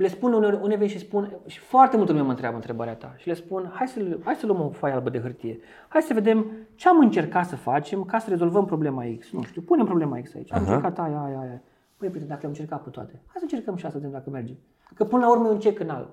Le 0.00 0.08
spun 0.08 0.32
uneori, 0.32 0.58
uneori 0.62 0.86
și 0.86 0.98
spun, 0.98 1.36
și 1.46 1.58
foarte 1.58 1.96
multă 1.96 2.12
lume 2.12 2.24
mă 2.24 2.30
întreabă 2.30 2.54
întrebarea 2.54 2.94
ta 2.94 3.14
și 3.16 3.26
le 3.26 3.34
spun, 3.34 3.70
hai 3.74 3.88
să, 3.88 4.18
hai 4.24 4.34
să 4.34 4.46
luăm 4.46 4.60
o 4.60 4.68
foaie 4.70 4.94
albă 4.94 5.10
de 5.10 5.20
hârtie, 5.20 5.58
hai 5.88 6.02
să 6.02 6.14
vedem 6.14 6.46
ce 6.74 6.88
am 6.88 6.98
încercat 6.98 7.46
să 7.46 7.56
facem 7.56 8.04
ca 8.04 8.18
să 8.18 8.30
rezolvăm 8.30 8.64
problema 8.64 9.04
X. 9.18 9.30
Nu 9.30 9.42
știu, 9.42 9.62
punem 9.62 9.84
problema 9.84 10.20
X 10.20 10.34
aici, 10.34 10.52
am 10.52 10.62
Aha. 10.62 10.74
încercat 10.74 10.98
aia, 10.98 11.20
aia, 11.20 11.38
aia. 11.38 11.62
Păi, 11.96 12.08
prieten, 12.08 12.28
dacă 12.28 12.40
le-am 12.40 12.52
încercat 12.52 12.82
pe 12.82 12.90
toate, 12.90 13.12
hai 13.12 13.34
să 13.36 13.42
încercăm 13.42 13.76
și 13.76 13.86
asta, 13.86 13.98
să 13.98 14.04
vedem 14.04 14.18
dacă 14.18 14.30
merge. 14.30 14.54
Că 14.94 15.04
până 15.04 15.24
la 15.24 15.30
urmă 15.30 15.48
e 15.48 15.50
un 15.50 15.58
cec 15.58 15.80
în 15.80 15.88
alb. 15.88 16.08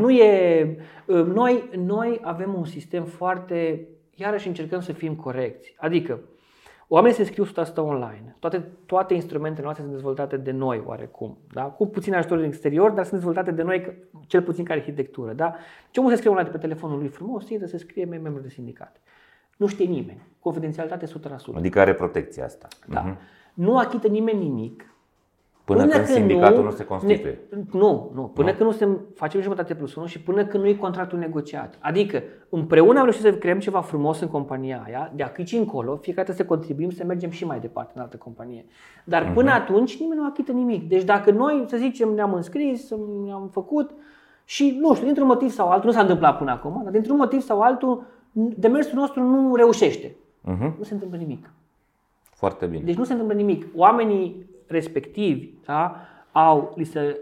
Nu 0.00 0.10
e... 0.10 0.76
Noi, 1.34 1.70
noi 1.76 2.20
avem 2.22 2.54
un 2.54 2.64
sistem 2.64 3.04
foarte... 3.04 3.88
Iarăși 4.14 4.46
încercăm 4.46 4.80
să 4.80 4.92
fim 4.92 5.14
corecți. 5.14 5.74
Adică, 5.78 6.20
oamenii 6.92 7.16
se 7.16 7.24
scriu 7.24 7.44
100% 7.44 7.48
online. 7.74 8.36
Toate, 8.38 8.68
toate 8.86 9.14
instrumentele 9.14 9.62
noastre 9.62 9.84
sunt 9.84 9.96
dezvoltate 9.96 10.36
de 10.36 10.50
noi, 10.50 10.82
oarecum. 10.86 11.38
Da? 11.52 11.62
Cu 11.62 11.86
puțin 11.86 12.14
ajutor 12.14 12.36
din 12.36 12.46
exterior, 12.46 12.90
dar 12.90 13.04
sunt 13.04 13.16
dezvoltate 13.16 13.50
de 13.50 13.62
noi, 13.62 13.92
cel 14.26 14.42
puțin 14.42 14.64
ca 14.64 14.72
arhitectură. 14.72 15.32
Da? 15.32 15.54
Ce 15.90 15.98
omul 16.00 16.10
se 16.12 16.16
scrie 16.16 16.30
online 16.30 16.50
de 16.50 16.56
pe 16.56 16.66
telefonul 16.66 16.98
lui 16.98 17.08
frumos, 17.08 17.48
intră 17.48 17.66
să 17.66 17.78
scrie 17.78 18.04
mie 18.04 18.18
membru 18.18 18.42
de 18.42 18.48
sindicat. 18.48 19.00
Nu 19.56 19.66
știe 19.66 19.86
nimeni. 19.86 20.20
Confidențialitate 20.38 21.06
100%. 21.06 21.10
Adică 21.54 21.80
are 21.80 21.94
protecția 21.94 22.44
asta. 22.44 22.68
Da. 22.88 23.16
Nu 23.54 23.78
achită 23.78 24.08
nimeni 24.08 24.38
nimic 24.38 24.89
Până, 25.74 25.86
când 25.86 26.06
sindicatul 26.06 26.64
nu, 26.64 26.70
se 26.70 26.84
constituie. 26.84 27.40
Ne, 27.50 27.62
nu, 27.72 28.10
nu. 28.14 28.22
Până 28.22 28.50
nu. 28.50 28.56
când 28.56 28.70
nu 28.70 28.76
se 28.76 28.88
facem 29.14 29.40
jumătate 29.40 29.74
plus 29.74 29.94
1 29.94 30.06
și 30.06 30.20
până 30.20 30.44
când 30.44 30.62
nu 30.62 30.68
e 30.68 30.74
contractul 30.74 31.18
negociat. 31.18 31.78
Adică 31.80 32.22
împreună 32.48 32.98
am 32.98 33.04
reușit 33.04 33.22
să 33.22 33.32
creăm 33.32 33.58
ceva 33.58 33.80
frumos 33.80 34.20
în 34.20 34.28
compania 34.28 34.82
aia, 34.86 35.12
de 35.14 35.32
aici 35.36 35.52
încolo, 35.52 35.96
fiecare 35.96 36.26
trebuie 36.26 36.36
să 36.36 36.44
contribuim 36.44 36.90
să 36.90 37.04
mergem 37.04 37.30
și 37.30 37.44
mai 37.44 37.60
departe 37.60 37.92
în 37.94 38.02
altă 38.02 38.16
companie. 38.16 38.64
Dar 39.04 39.30
uh-huh. 39.30 39.34
până 39.34 39.50
atunci 39.50 40.00
nimeni 40.00 40.20
nu 40.20 40.26
achită 40.26 40.52
nimic. 40.52 40.88
Deci 40.88 41.04
dacă 41.04 41.30
noi, 41.30 41.64
să 41.66 41.76
zicem, 41.76 42.08
ne-am 42.08 42.34
înscris, 42.34 42.90
ne-am 43.24 43.48
făcut 43.52 43.90
și, 44.44 44.78
nu 44.80 44.94
știu, 44.94 45.06
dintr-un 45.06 45.26
motiv 45.26 45.50
sau 45.50 45.68
altul, 45.68 45.88
nu 45.88 45.94
s-a 45.94 46.00
întâmplat 46.00 46.38
până 46.38 46.50
acum, 46.50 46.80
dar 46.82 46.92
dintr-un 46.92 47.16
motiv 47.16 47.40
sau 47.40 47.60
altul, 47.60 48.02
demersul 48.32 48.98
nostru 48.98 49.22
nu 49.22 49.54
reușește. 49.54 50.06
Uh-huh. 50.08 50.76
Nu 50.78 50.82
se 50.82 50.94
întâmplă 50.94 51.18
nimic. 51.18 51.50
Foarte 52.22 52.66
bine. 52.66 52.82
Deci 52.84 52.96
nu 52.96 53.04
se 53.04 53.12
întâmplă 53.12 53.36
nimic. 53.36 53.66
Oamenii 53.76 54.49
respectivi 54.70 55.54
da, 55.66 55.96
au, 56.32 56.72
li 56.76 56.84
se, 56.84 57.20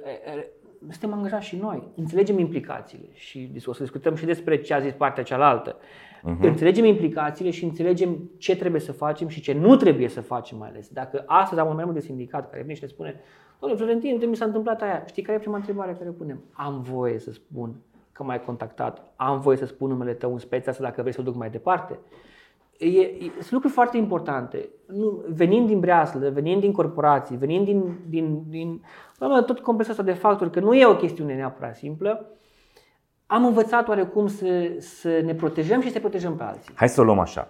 suntem 0.80 1.12
angajați 1.12 1.46
și 1.46 1.56
noi, 1.56 1.88
înțelegem 1.96 2.38
implicațiile 2.38 3.08
și 3.12 3.50
o 3.66 3.72
să 3.72 3.82
discutăm 3.82 4.14
și 4.14 4.24
despre 4.24 4.60
ce 4.60 4.74
a 4.74 4.80
zis 4.80 4.92
partea 4.92 5.22
cealaltă. 5.22 5.76
Uh-huh. 5.76 6.40
Înțelegem 6.40 6.84
implicațiile 6.84 7.50
și 7.50 7.64
înțelegem 7.64 8.30
ce 8.38 8.56
trebuie 8.56 8.80
să 8.80 8.92
facem 8.92 9.28
și 9.28 9.40
ce 9.40 9.52
nu 9.52 9.76
trebuie 9.76 10.08
să 10.08 10.20
facem 10.20 10.58
mai 10.58 10.68
ales. 10.68 10.88
Dacă 10.88 11.24
astăzi 11.26 11.60
am 11.60 11.68
un 11.68 11.76
membru 11.76 11.94
de 11.94 12.00
sindicat 12.00 12.50
care 12.50 12.62
vine 12.62 12.74
și 12.74 12.82
ne 12.82 12.88
spune 12.88 13.20
Domnule 13.60 13.80
Florentin, 13.80 14.12
uite 14.12 14.26
mi 14.26 14.36
s-a 14.36 14.44
întâmplat 14.44 14.82
aia. 14.82 15.04
Știi 15.06 15.22
care 15.22 15.36
e 15.36 15.40
prima 15.40 15.56
întrebare 15.56 15.92
care 15.92 16.08
o 16.08 16.12
punem? 16.12 16.42
Am 16.52 16.82
voie 16.82 17.18
să 17.18 17.32
spun 17.32 17.74
că 18.12 18.22
m-ai 18.22 18.42
contactat, 18.44 19.12
am 19.16 19.40
voie 19.40 19.56
să 19.56 19.66
spun 19.66 19.88
numele 19.88 20.12
tău 20.12 20.32
în 20.32 20.38
speța 20.38 20.70
asta 20.70 20.82
dacă 20.82 21.00
vrei 21.00 21.12
să 21.12 21.20
o 21.20 21.24
duc 21.24 21.34
mai 21.34 21.50
departe. 21.50 21.98
E, 22.78 22.86
e, 22.86 23.30
sunt 23.32 23.50
lucruri 23.50 23.72
foarte 23.72 23.96
importante. 23.96 24.68
Nu, 24.86 25.24
venind 25.28 25.66
din 25.66 25.80
breaslă, 25.80 26.30
venind 26.30 26.60
din 26.60 26.72
corporații, 26.72 27.36
venind 27.36 27.64
din, 27.64 27.98
din, 28.08 28.42
din 28.48 28.82
tot 29.18 29.60
complexul 29.60 29.98
ăsta 29.98 30.12
de 30.12 30.18
factori, 30.18 30.50
că 30.50 30.60
nu 30.60 30.74
e 30.74 30.86
o 30.86 30.96
chestiune 30.96 31.34
neapărat 31.34 31.76
simplă, 31.76 32.30
am 33.26 33.44
învățat 33.44 33.88
oarecum 33.88 34.26
să, 34.26 34.76
să 34.78 35.20
ne 35.24 35.34
protejăm 35.34 35.80
și 35.80 35.90
să 35.90 35.98
protejăm 35.98 36.36
pe 36.36 36.42
alții. 36.42 36.74
Hai 36.74 36.88
să 36.88 37.00
o 37.00 37.04
luăm 37.04 37.18
așa. 37.18 37.48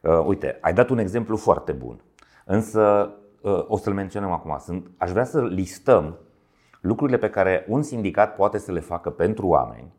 Uh, 0.00 0.24
uite, 0.26 0.58
ai 0.60 0.72
dat 0.72 0.88
un 0.88 0.98
exemplu 0.98 1.36
foarte 1.36 1.72
bun, 1.72 2.00
însă 2.44 3.12
uh, 3.40 3.64
o 3.66 3.76
să-l 3.76 3.92
menționăm 3.92 4.30
acum. 4.30 4.56
Sunt, 4.58 4.90
aș 4.96 5.10
vrea 5.10 5.24
să 5.24 5.42
listăm 5.42 6.18
lucrurile 6.80 7.18
pe 7.18 7.30
care 7.30 7.66
un 7.68 7.82
sindicat 7.82 8.34
poate 8.34 8.58
să 8.58 8.72
le 8.72 8.80
facă 8.80 9.10
pentru 9.10 9.46
oameni 9.46 9.92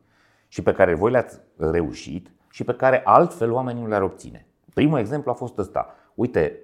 și 0.48 0.64
pe 0.64 0.74
care 0.74 0.96
voi 0.96 1.12
le-ați 1.12 1.40
reușit 1.58 2.32
și 2.50 2.64
pe 2.64 2.74
care 2.74 3.02
altfel 3.04 3.52
oamenii 3.52 3.82
nu 3.82 3.88
le-ar 3.88 4.02
obține. 4.02 4.48
Primul 4.76 5.00
exemplu 5.00 5.32
a 5.32 5.34
fost 5.34 5.58
ăsta. 5.58 5.88
Uite, 6.16 6.60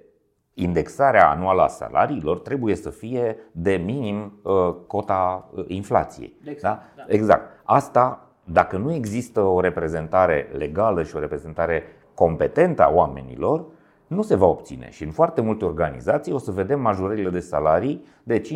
indexarea 0.54 1.30
anuală 1.30 1.62
a 1.62 1.66
salariilor 1.66 2.38
trebuie 2.38 2.74
să 2.74 2.90
fie 2.90 3.36
de 3.52 3.74
minim 3.74 4.40
uh, 4.42 4.74
cota 4.86 5.50
uh, 5.54 5.64
inflației. 5.68 6.36
Exact, 6.44 6.62
da? 6.96 7.02
Da. 7.06 7.14
exact. 7.14 7.60
Asta, 7.64 8.28
dacă 8.44 8.76
nu 8.76 8.92
există 8.92 9.40
o 9.40 9.60
reprezentare 9.60 10.48
legală 10.56 11.02
și 11.02 11.16
o 11.16 11.18
reprezentare 11.18 11.82
competentă 12.14 12.82
a 12.82 12.92
oamenilor, 12.94 13.64
nu 14.14 14.22
se 14.22 14.34
va 14.34 14.46
obține. 14.46 14.88
Și 14.90 15.02
în 15.04 15.10
foarte 15.10 15.40
multe 15.40 15.64
organizații 15.64 16.32
o 16.32 16.38
să 16.38 16.50
vedem 16.50 16.80
majorările 16.80 17.30
de 17.30 17.40
salarii 17.40 18.04
de 18.22 18.40
5%, 18.40 18.44
7%, 18.44 18.50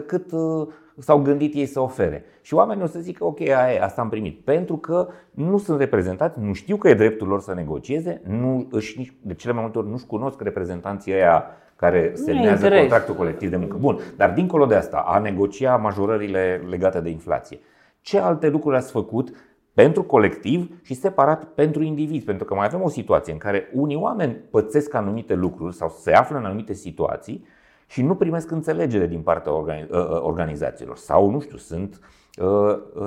9% 0.00 0.06
cât 0.06 0.32
uh, 0.32 0.68
s-au 0.98 1.18
gândit 1.18 1.54
ei 1.54 1.66
să 1.66 1.80
ofere. 1.80 2.24
Și 2.40 2.54
oamenii 2.54 2.82
o 2.82 2.86
să 2.86 2.98
zică, 2.98 3.24
ok, 3.24 3.40
aia, 3.40 3.84
asta 3.84 4.00
am 4.00 4.08
primit. 4.08 4.44
Pentru 4.44 4.76
că 4.76 5.08
nu 5.30 5.58
sunt 5.58 5.78
reprezentați, 5.78 6.40
nu 6.40 6.52
știu 6.52 6.76
că 6.76 6.88
e 6.88 6.94
dreptul 6.94 7.28
lor 7.28 7.40
să 7.40 7.54
negocieze, 7.54 8.22
nu 8.26 8.66
își, 8.70 9.18
de 9.22 9.34
cele 9.34 9.52
mai 9.52 9.62
multe 9.62 9.78
ori 9.78 9.88
nu-și 9.88 10.06
cunosc 10.06 10.40
reprezentanții 10.40 11.12
ăia 11.12 11.44
care 11.76 12.12
semnează 12.14 12.68
contractul 12.68 13.14
colectiv 13.14 13.50
de 13.50 13.56
muncă. 13.56 13.76
Bun, 13.80 13.98
dar 14.16 14.32
dincolo 14.32 14.66
de 14.66 14.74
asta, 14.74 14.96
a 14.96 15.18
negocia 15.18 15.76
majorările 15.76 16.64
legate 16.68 17.00
de 17.00 17.10
inflație. 17.10 17.58
Ce 18.00 18.18
alte 18.18 18.48
lucruri 18.48 18.76
ați 18.76 18.90
făcut 18.90 19.30
pentru 19.74 20.02
colectiv 20.02 20.80
și 20.82 20.94
separat 20.94 21.44
pentru 21.44 21.82
indivizi. 21.82 22.24
Pentru 22.24 22.44
că 22.44 22.54
mai 22.54 22.66
avem 22.66 22.82
o 22.82 22.88
situație 22.88 23.32
în 23.32 23.38
care 23.38 23.70
unii 23.72 23.96
oameni 23.96 24.34
pățesc 24.34 24.94
anumite 24.94 25.34
lucruri 25.34 25.74
sau 25.74 25.88
se 25.88 26.12
află 26.12 26.36
în 26.36 26.44
anumite 26.44 26.72
situații 26.72 27.44
și 27.92 28.02
nu 28.02 28.14
primesc 28.14 28.50
înțelegere 28.50 29.06
din 29.06 29.20
partea 29.20 29.52
organizațiilor 30.22 30.96
sau, 30.96 31.30
nu 31.30 31.40
știu, 31.40 31.56
sunt 31.56 32.00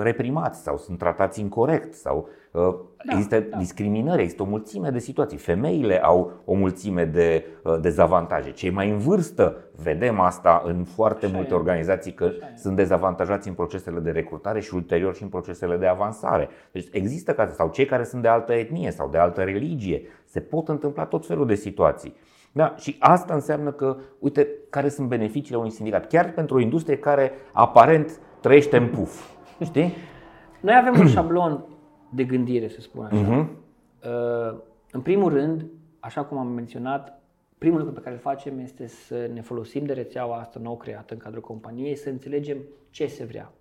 reprimați 0.02 0.62
sau 0.62 0.78
sunt 0.78 0.98
tratați 0.98 1.40
incorrect 1.40 1.94
sau 1.94 2.28
da, 2.52 2.72
există 3.06 3.40
da. 3.40 3.58
discriminări, 3.58 4.22
există 4.22 4.44
o 4.44 4.46
mulțime 4.46 4.90
de 4.90 5.00
situații. 5.00 5.38
Femeile 5.38 6.04
au 6.04 6.32
o 6.46 6.54
mulțime 6.54 7.06
de 7.06 7.46
dezavantaje. 7.82 8.52
Cei 8.52 8.70
mai 8.70 8.90
în 8.90 8.98
vârstă 8.98 9.56
vedem 9.84 10.20
asta 10.20 10.64
în 10.66 10.84
foarte 10.84 11.26
Așa 11.26 11.36
multe 11.36 11.52
e. 11.54 11.56
organizații 11.56 12.14
că 12.14 12.24
Așa 12.26 12.54
sunt 12.56 12.76
dezavantajați 12.76 13.48
în 13.48 13.54
procesele 13.54 14.00
de 14.00 14.12
recrutare 14.12 14.60
și 14.60 14.76
ulterior 14.76 15.16
și 15.16 15.24
în 15.24 15.30
procesele 15.30 15.78
de 15.78 15.88
avansare. 15.88 16.50
Deci 16.72 16.88
există 16.92 17.34
cazuri 17.34 17.56
sau 17.56 17.70
cei 17.70 17.86
care 17.86 18.04
sunt 18.04 18.22
de 18.22 18.28
altă 18.28 18.54
etnie 18.54 18.92
sau 18.92 19.10
de 19.10 19.18
altă 19.18 19.42
religie. 19.42 20.02
Se 20.26 20.40
pot 20.40 20.68
întâmpla 20.68 21.06
tot 21.06 21.26
felul 21.26 21.46
de 21.46 21.56
situații. 21.56 22.16
Da, 22.56 22.76
și 22.78 22.96
asta 23.00 23.34
înseamnă 23.34 23.72
că, 23.72 23.98
uite, 24.20 24.48
care 24.70 24.90
sunt 24.90 25.08
beneficiile 25.08 25.58
unui 25.58 25.70
sindicat, 25.70 26.08
chiar 26.08 26.32
pentru 26.32 26.56
o 26.56 26.60
industrie 26.60 26.98
care 26.98 27.32
aparent 27.52 28.20
trăiește 28.40 28.78
în 28.78 28.88
puf. 28.88 29.30
Știi? 29.64 29.94
Noi 30.62 30.76
avem 30.76 31.00
un 31.00 31.08
șablon 31.16 31.66
de 32.10 32.24
gândire, 32.24 32.68
să 32.68 32.82
spun 32.82 33.06
așa. 33.06 33.26
Uh-huh. 33.26 33.48
În 34.92 35.02
primul 35.02 35.34
rând, 35.34 35.66
așa 36.00 36.24
cum 36.24 36.38
am 36.38 36.48
menționat, 36.48 37.22
primul 37.58 37.78
lucru 37.78 37.94
pe 37.94 38.00
care 38.02 38.16
îl 38.16 38.22
facem 38.22 38.60
este 38.60 38.88
să 38.88 39.30
ne 39.34 39.42
folosim 39.42 39.86
de 39.86 39.94
rețeaua 39.94 40.38
asta 40.38 40.60
nou 40.62 40.78
creată 40.78 41.14
în 41.14 41.20
cadrul 41.20 41.42
companiei, 41.42 41.96
să 41.96 42.10
înțelegem 42.10 42.58
ce 42.90 43.08
se 43.08 43.24
vrea. 43.24 43.52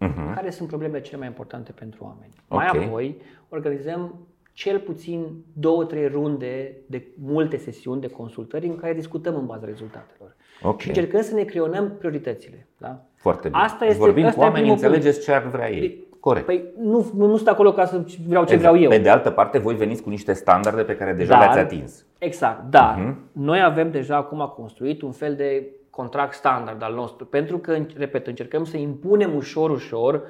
Uh-huh. 0.00 0.34
Care 0.34 0.50
sunt 0.50 0.68
problemele 0.68 1.00
cele 1.00 1.18
mai 1.18 1.26
importante 1.26 1.72
pentru 1.72 2.04
oameni. 2.04 2.32
Okay. 2.48 2.68
Mai 2.72 2.86
apoi, 2.86 3.16
organizăm 3.48 4.26
cel 4.54 4.78
puțin 4.78 5.44
două, 5.52 5.84
trei 5.84 6.08
runde 6.08 6.76
de 6.86 7.06
multe 7.24 7.56
sesiuni 7.56 8.00
de 8.00 8.08
consultări 8.08 8.66
în 8.66 8.76
care 8.76 8.92
discutăm 8.92 9.34
în 9.34 9.46
baza 9.46 9.66
rezultatelor. 9.66 10.36
Okay. 10.62 10.76
Și 10.78 10.88
încercăm 10.88 11.22
să 11.22 11.34
ne 11.34 11.42
creionăm 11.42 11.96
prioritățile. 11.98 12.66
Da? 12.78 13.04
Foarte 13.14 13.48
bine. 13.48 13.62
Asta 13.62 13.84
este, 13.84 13.98
Vorbim 13.98 14.24
asta 14.24 14.36
cu 14.36 14.44
oamenii, 14.44 14.70
înțelegeți 14.70 15.20
ce 15.20 15.32
ar 15.32 15.42
vrea 15.42 15.70
ei. 15.70 16.06
Corect. 16.20 16.46
Păi 16.46 16.64
nu, 16.78 17.10
nu 17.16 17.36
sunt 17.36 17.48
acolo 17.48 17.72
ca 17.72 17.84
să 17.84 18.04
vreau 18.26 18.44
ce 18.44 18.52
exact. 18.54 18.74
vreau 18.74 18.78
eu. 18.78 18.88
Pe 18.88 19.02
de 19.02 19.08
altă 19.08 19.30
parte, 19.30 19.58
voi 19.58 19.74
veniți 19.74 20.02
cu 20.02 20.10
niște 20.10 20.32
standarde 20.32 20.82
pe 20.82 20.96
care 20.96 21.12
deja 21.12 21.30
dar, 21.30 21.40
le-ați 21.40 21.58
atins. 21.58 22.06
Exact, 22.18 22.70
dar 22.70 22.98
uh-huh. 22.98 23.32
noi 23.32 23.62
avem 23.62 23.90
deja 23.90 24.16
acum 24.16 24.52
construit 24.56 25.02
un 25.02 25.12
fel 25.12 25.34
de 25.34 25.66
contract 25.90 26.32
standard 26.32 26.82
al 26.82 26.94
nostru, 26.94 27.26
pentru 27.26 27.58
că, 27.58 27.76
repet, 27.96 28.26
încercăm 28.26 28.64
să 28.64 28.76
impunem 28.76 29.34
ușor, 29.34 29.70
ușor 29.70 30.22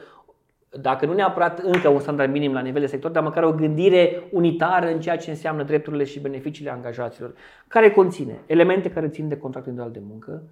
dacă 0.80 1.06
nu 1.06 1.12
neapărat 1.12 1.58
încă 1.58 1.88
un 1.88 2.00
standard 2.00 2.32
minim 2.32 2.52
la 2.52 2.60
nivel 2.60 2.80
de 2.80 2.86
sector, 2.86 3.10
dar 3.10 3.22
măcar 3.22 3.42
o 3.42 3.52
gândire 3.52 4.22
unitară 4.30 4.86
în 4.86 5.00
ceea 5.00 5.16
ce 5.16 5.30
înseamnă 5.30 5.62
drepturile 5.62 6.04
și 6.04 6.20
beneficiile 6.20 6.70
angajaților, 6.70 7.34
care 7.68 7.90
conține 7.90 8.40
elemente 8.46 8.90
care 8.90 9.08
țin 9.08 9.28
de 9.28 9.36
contractul 9.36 9.72
individual 9.72 10.02
de 10.02 10.12
muncă, 10.12 10.42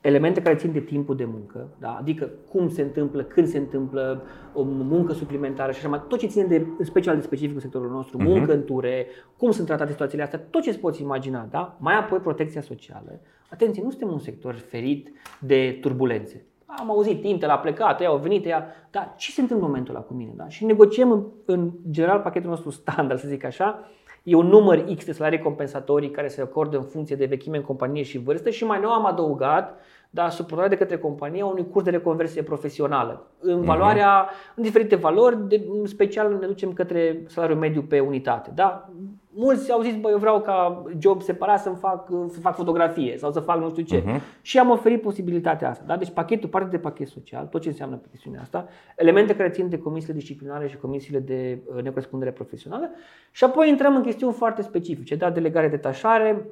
elemente 0.00 0.42
care 0.42 0.56
țin 0.56 0.72
de 0.72 0.80
timpul 0.80 1.16
de 1.16 1.24
muncă, 1.24 1.68
da? 1.78 1.96
adică 2.00 2.30
cum 2.48 2.68
se 2.68 2.82
întâmplă, 2.82 3.22
când 3.22 3.46
se 3.46 3.58
întâmplă, 3.58 4.22
o 4.52 4.62
muncă 4.62 5.12
suplimentară 5.12 5.72
și 5.72 5.78
așa 5.78 5.88
mai 5.88 6.02
tot 6.08 6.18
ce 6.18 6.26
ține 6.26 6.44
de, 6.44 6.66
în 6.78 6.84
special 6.84 7.16
de 7.16 7.22
specificul 7.22 7.60
sectorului 7.60 7.92
nostru, 7.92 8.18
uh-huh. 8.18 8.24
muncă 8.24 8.52
în 8.52 8.64
ture, 8.64 9.06
cum 9.36 9.50
sunt 9.50 9.66
tratate 9.66 9.90
situațiile 9.90 10.22
astea, 10.22 10.38
tot 10.50 10.62
ce 10.62 10.68
îți 10.68 10.78
poți 10.78 11.02
imagina, 11.02 11.48
da? 11.50 11.76
mai 11.80 11.98
apoi 11.98 12.18
protecția 12.18 12.60
socială. 12.60 13.20
Atenție, 13.50 13.82
nu 13.82 13.90
suntem 13.90 14.12
un 14.12 14.18
sector 14.18 14.54
ferit 14.54 15.12
de 15.38 15.78
turbulențe. 15.80 16.44
Am 16.78 16.90
auzit, 16.90 17.24
Intel 17.24 17.50
a 17.50 17.58
plecat, 17.58 18.00
ea 18.00 18.08
au 18.08 18.16
venit, 18.16 18.46
ea, 18.46 18.66
dar 18.90 19.14
ce 19.16 19.30
se 19.30 19.40
întâmplă 19.40 19.66
în 19.66 19.70
momentul 19.72 19.94
ăla 19.94 20.04
cu 20.04 20.14
mine? 20.14 20.32
Da? 20.36 20.48
Și 20.48 20.64
negociem 20.64 21.10
în, 21.10 21.24
în 21.44 21.70
general 21.90 22.20
pachetul 22.20 22.50
nostru 22.50 22.70
standard, 22.70 23.18
să 23.18 23.28
zic 23.28 23.44
așa, 23.44 23.84
E 24.22 24.34
un 24.34 24.46
număr 24.46 24.84
X 24.96 25.04
de 25.04 25.12
salarii 25.12 25.38
compensatorii 25.38 26.10
care 26.10 26.28
se 26.28 26.40
acordă 26.40 26.76
în 26.76 26.82
funcție 26.82 27.16
de 27.16 27.24
vechime 27.24 27.56
în 27.56 27.62
companie 27.62 28.02
și 28.02 28.18
vârstă 28.18 28.50
și 28.50 28.64
mai 28.64 28.80
nou 28.80 28.90
am 28.90 29.06
adăugat 29.06 29.80
da, 30.12 30.28
suportarea 30.28 30.68
de 30.68 30.76
către 30.76 30.98
companie 30.98 31.42
a 31.42 31.46
unui 31.46 31.66
curs 31.70 31.84
de 31.84 31.90
reconversie 31.90 32.42
profesională. 32.42 33.26
În 33.40 33.56
mhm. 33.56 33.64
valoarea, 33.64 34.26
uh-huh. 34.26 34.54
în 34.54 34.62
diferite 34.62 34.96
valori, 34.96 35.48
de, 35.48 35.66
în 35.80 35.86
special 35.86 36.38
ne 36.40 36.46
ducem 36.46 36.72
către 36.72 37.22
salariul 37.26 37.58
mediu 37.58 37.82
pe 37.82 38.00
unitate. 38.00 38.50
Da? 38.54 38.90
Mulți 39.32 39.72
au 39.72 39.80
zis, 39.80 39.96
bă, 39.96 40.10
eu 40.10 40.18
vreau 40.18 40.40
ca 40.40 40.84
job 40.98 41.22
separat 41.22 41.60
să 41.60 41.70
fac, 41.70 42.08
să 42.28 42.40
fac 42.40 42.54
fotografie 42.54 43.16
sau 43.18 43.32
să 43.32 43.40
fac 43.40 43.60
nu 43.60 43.68
știu 43.68 43.82
ce. 43.82 44.02
Uh-huh. 44.02 44.20
Și 44.42 44.58
am 44.58 44.70
oferit 44.70 45.02
posibilitatea 45.02 45.70
asta. 45.70 45.84
Da? 45.86 45.96
Deci 45.96 46.10
pachetul, 46.10 46.48
parte 46.48 46.68
de 46.68 46.78
pachet 46.78 47.08
social, 47.08 47.46
tot 47.46 47.60
ce 47.60 47.68
înseamnă 47.68 47.96
pe 47.96 48.06
chestiunea 48.10 48.40
asta, 48.40 48.68
elemente 48.96 49.36
care 49.36 49.48
țin 49.48 49.68
de 49.68 49.78
comisiile 49.78 50.14
disciplinare 50.14 50.68
și 50.68 50.76
comisiile 50.76 51.18
de 51.18 51.58
uh, 51.74 51.82
necorespundere 51.82 52.30
profesională 52.30 52.90
și 53.30 53.44
apoi 53.44 53.68
intrăm 53.68 53.96
în 53.96 54.02
chestiuni 54.02 54.32
foarte 54.32 54.62
specifice, 54.62 55.14
da? 55.14 55.30
delegare, 55.30 55.68
detașare, 55.68 56.46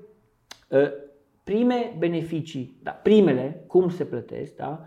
uh, 0.68 1.06
prime 1.48 1.94
beneficii, 1.98 2.78
da, 2.82 2.90
primele, 2.90 3.64
cum 3.66 3.88
se 3.88 4.04
plătesc, 4.04 4.56
da? 4.56 4.80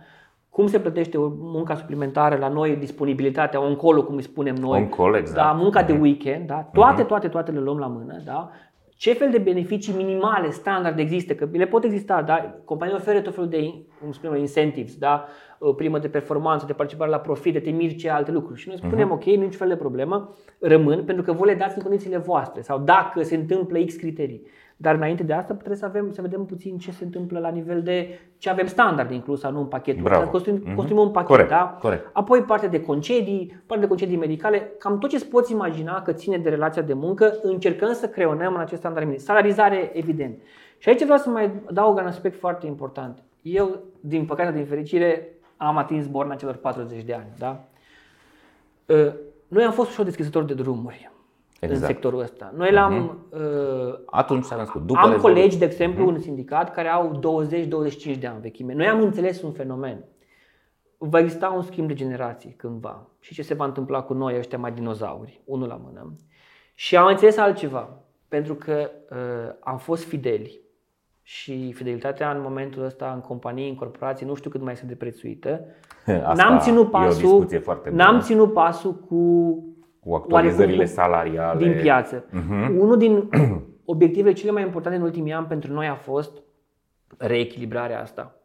cum 0.50 0.68
se 0.68 0.80
plătește 0.80 1.18
o 1.18 1.32
munca 1.38 1.76
suplimentară 1.76 2.36
la 2.36 2.48
noi, 2.48 2.76
disponibilitatea, 2.76 3.62
on-call, 3.62 4.06
cum 4.06 4.16
îi 4.16 4.22
spunem 4.22 4.56
noi, 4.56 4.80
on-call, 4.80 5.16
exact. 5.16 5.38
da, 5.38 5.52
munca 5.52 5.84
uh-huh. 5.84 5.88
de 5.88 5.94
mhm. 5.94 6.02
weekend, 6.02 6.48
da? 6.48 6.70
toate, 6.74 7.04
uh-huh. 7.04 7.08
toate, 7.08 7.28
toate 7.28 7.52
le 7.52 7.60
luăm 7.60 7.78
la 7.78 7.88
mână, 7.88 8.22
da? 8.26 8.50
ce 8.96 9.14
fel 9.14 9.30
de 9.32 9.38
beneficii 9.38 9.94
minimale, 9.94 10.50
standard 10.50 11.00
există, 11.00 11.34
că 11.34 11.48
le 11.52 11.66
pot 11.66 11.84
exista, 11.84 12.22
da? 12.22 12.62
companiile 12.66 13.00
oferă 13.00 13.20
tot 13.20 13.34
felul 13.34 13.50
de, 13.50 13.74
cum 14.02 14.12
spunem, 14.12 14.40
incentives, 14.40 14.96
da? 14.96 15.26
primă 15.76 16.00
de 16.00 16.08
performanță, 16.08 16.66
de 16.66 16.74
participare 16.74 17.12
la 17.12 17.20
profit, 17.20 17.54
de 17.54 17.60
temiri 17.60 17.96
ce 17.96 18.10
alte 18.10 18.32
lucruri. 18.32 18.60
Și 18.60 18.68
noi 18.68 18.78
spunem, 18.78 19.08
uh-huh. 19.08 19.12
ok, 19.12 19.24
nici 19.24 19.56
fel 19.56 19.68
de 19.68 19.76
problemă, 19.76 20.36
rămân, 20.60 21.04
pentru 21.04 21.24
că 21.24 21.32
voi 21.32 21.48
le 21.48 21.56
dați 21.56 21.76
în 21.78 21.84
condițiile 21.84 22.18
voastre 22.18 22.62
sau 22.62 22.80
dacă 22.80 23.22
se 23.22 23.36
întâmplă 23.36 23.80
X 23.80 23.96
criterii. 23.96 24.48
Dar 24.82 24.96
înainte 24.96 25.24
de 25.24 25.34
asta 25.34 25.54
trebuie 25.54 25.78
să, 25.78 25.86
avem, 25.86 26.12
să 26.12 26.22
vedem 26.22 26.46
puțin 26.46 26.78
ce 26.78 26.92
se 26.92 27.04
întâmplă 27.04 27.40
la 27.40 27.50
nivel 27.50 27.82
de 27.82 28.20
ce 28.38 28.50
avem 28.50 28.66
standard 28.66 29.12
inclus 29.12 29.40
sau 29.40 29.52
nu 29.52 29.60
în 29.60 29.66
pachetul. 29.66 30.04
Bravo. 30.04 30.30
Construim, 30.30 30.60
mm-hmm. 30.60 30.76
construim 30.76 31.02
un 31.02 31.12
pachet, 31.12 31.30
corect, 31.30 31.50
da? 31.50 31.78
Corect. 31.82 32.10
Apoi 32.14 32.42
parte 32.42 32.68
de 32.68 32.82
concedii, 32.82 33.64
parte 33.66 33.84
de 33.84 33.90
concedii 33.90 34.18
medicale, 34.18 34.72
cam 34.80 34.98
tot 34.98 35.10
ce 35.10 35.16
îți 35.16 35.28
poți 35.28 35.52
imagina 35.52 36.02
că 36.02 36.12
ține 36.12 36.38
de 36.38 36.50
relația 36.50 36.82
de 36.82 36.94
muncă, 36.94 37.34
încercăm 37.42 37.94
să 37.94 38.08
creionăm 38.08 38.54
în 38.54 38.60
acest 38.60 38.80
standard 38.80 39.06
minim. 39.06 39.22
Salarizare, 39.22 39.92
evident. 39.94 40.38
Și 40.78 40.90
aici 40.90 41.04
vreau 41.04 41.18
să 41.18 41.30
mai 41.30 41.52
adaug 41.70 41.98
un 41.98 42.06
aspect 42.06 42.40
foarte 42.40 42.68
important. 42.68 43.24
Eu, 43.42 43.80
din 44.00 44.26
păcate, 44.26 44.52
din 44.52 44.66
fericire, 44.66 45.28
am 45.58 45.78
atins 45.78 46.08
borna 46.08 46.36
celor 46.36 46.56
40 46.56 47.04
de 47.04 47.14
ani. 47.14 47.28
Da? 47.38 47.64
Ă, 48.90 49.14
noi 49.48 49.64
am 49.64 49.72
fost 49.72 49.90
ușor 49.90 50.06
deschizători 50.06 50.48
de 50.48 50.54
drumuri 50.54 51.12
exact. 51.66 51.82
în 51.82 51.88
sectorul 51.88 52.20
ăsta. 52.20 52.54
Noi 52.56 52.72
l-am. 52.72 53.28
Uh-huh. 53.32 53.38
Uh, 53.38 54.00
Atunci 54.06 54.44
s-a 54.44 54.56
născut. 54.56 54.86
După 54.86 55.00
am 55.00 55.18
colegi, 55.18 55.58
de 55.58 55.66
exemplu, 55.66 56.12
uh-huh. 56.12 56.14
în 56.16 56.22
sindicat 56.22 56.74
care 56.74 56.88
au 56.88 57.20
20-25 58.16 58.20
de 58.20 58.28
ani 58.28 58.42
vechime. 58.42 58.74
Noi 58.74 58.88
am 58.88 59.02
înțeles 59.02 59.42
un 59.42 59.52
fenomen. 59.52 60.04
Va 60.98 61.20
exista 61.20 61.50
un 61.50 61.62
schimb 61.62 61.88
de 61.88 61.94
generații 61.94 62.54
cândva. 62.58 63.08
Și 63.20 63.34
ce 63.34 63.42
se 63.42 63.54
va 63.54 63.66
întâmpla 63.66 64.02
cu 64.02 64.14
noi, 64.14 64.38
ăștia 64.38 64.58
mai 64.58 64.72
dinozauri, 64.72 65.42
unul 65.46 65.68
la 65.68 65.82
mână. 65.84 66.16
Și 66.74 66.98
am 66.98 67.08
înțeles 67.08 67.38
altceva. 67.38 67.90
Pentru 68.28 68.56
că 68.56 68.92
uh, 69.10 69.56
am 69.60 69.78
fost 69.78 70.04
fideli. 70.04 70.60
Și 71.24 71.72
fidelitatea 71.72 72.32
în 72.32 72.42
momentul 72.42 72.84
ăsta 72.84 73.12
în 73.14 73.22
companii, 73.22 73.70
în 73.70 73.76
corporații, 73.76 74.26
nu 74.26 74.34
știu 74.34 74.50
cât 74.50 74.62
mai 74.62 74.74
este 74.74 74.86
de 74.86 74.96
prețuită. 74.96 75.66
Asta 76.06 76.44
n-am 76.44 76.60
ținut 76.60 76.92
pasul, 76.92 77.48
n-am 77.92 78.20
ținut 78.20 78.54
pasul 78.54 78.94
cu 78.94 79.64
cu 80.06 80.14
actualizările 80.14 80.86
salariale. 80.86 81.64
Din 81.64 81.82
piață. 81.82 82.24
Uh-huh. 82.24 82.80
Unul 82.80 82.98
din 82.98 83.30
obiectivele 83.86 84.34
cele 84.34 84.52
mai 84.52 84.64
importante 84.64 84.98
în 84.98 85.04
ultimii 85.04 85.34
ani 85.34 85.46
pentru 85.46 85.74
noi 85.74 85.88
a 85.88 85.96
fost 85.96 86.32
reechilibrarea 87.18 88.02
asta. 88.02 88.36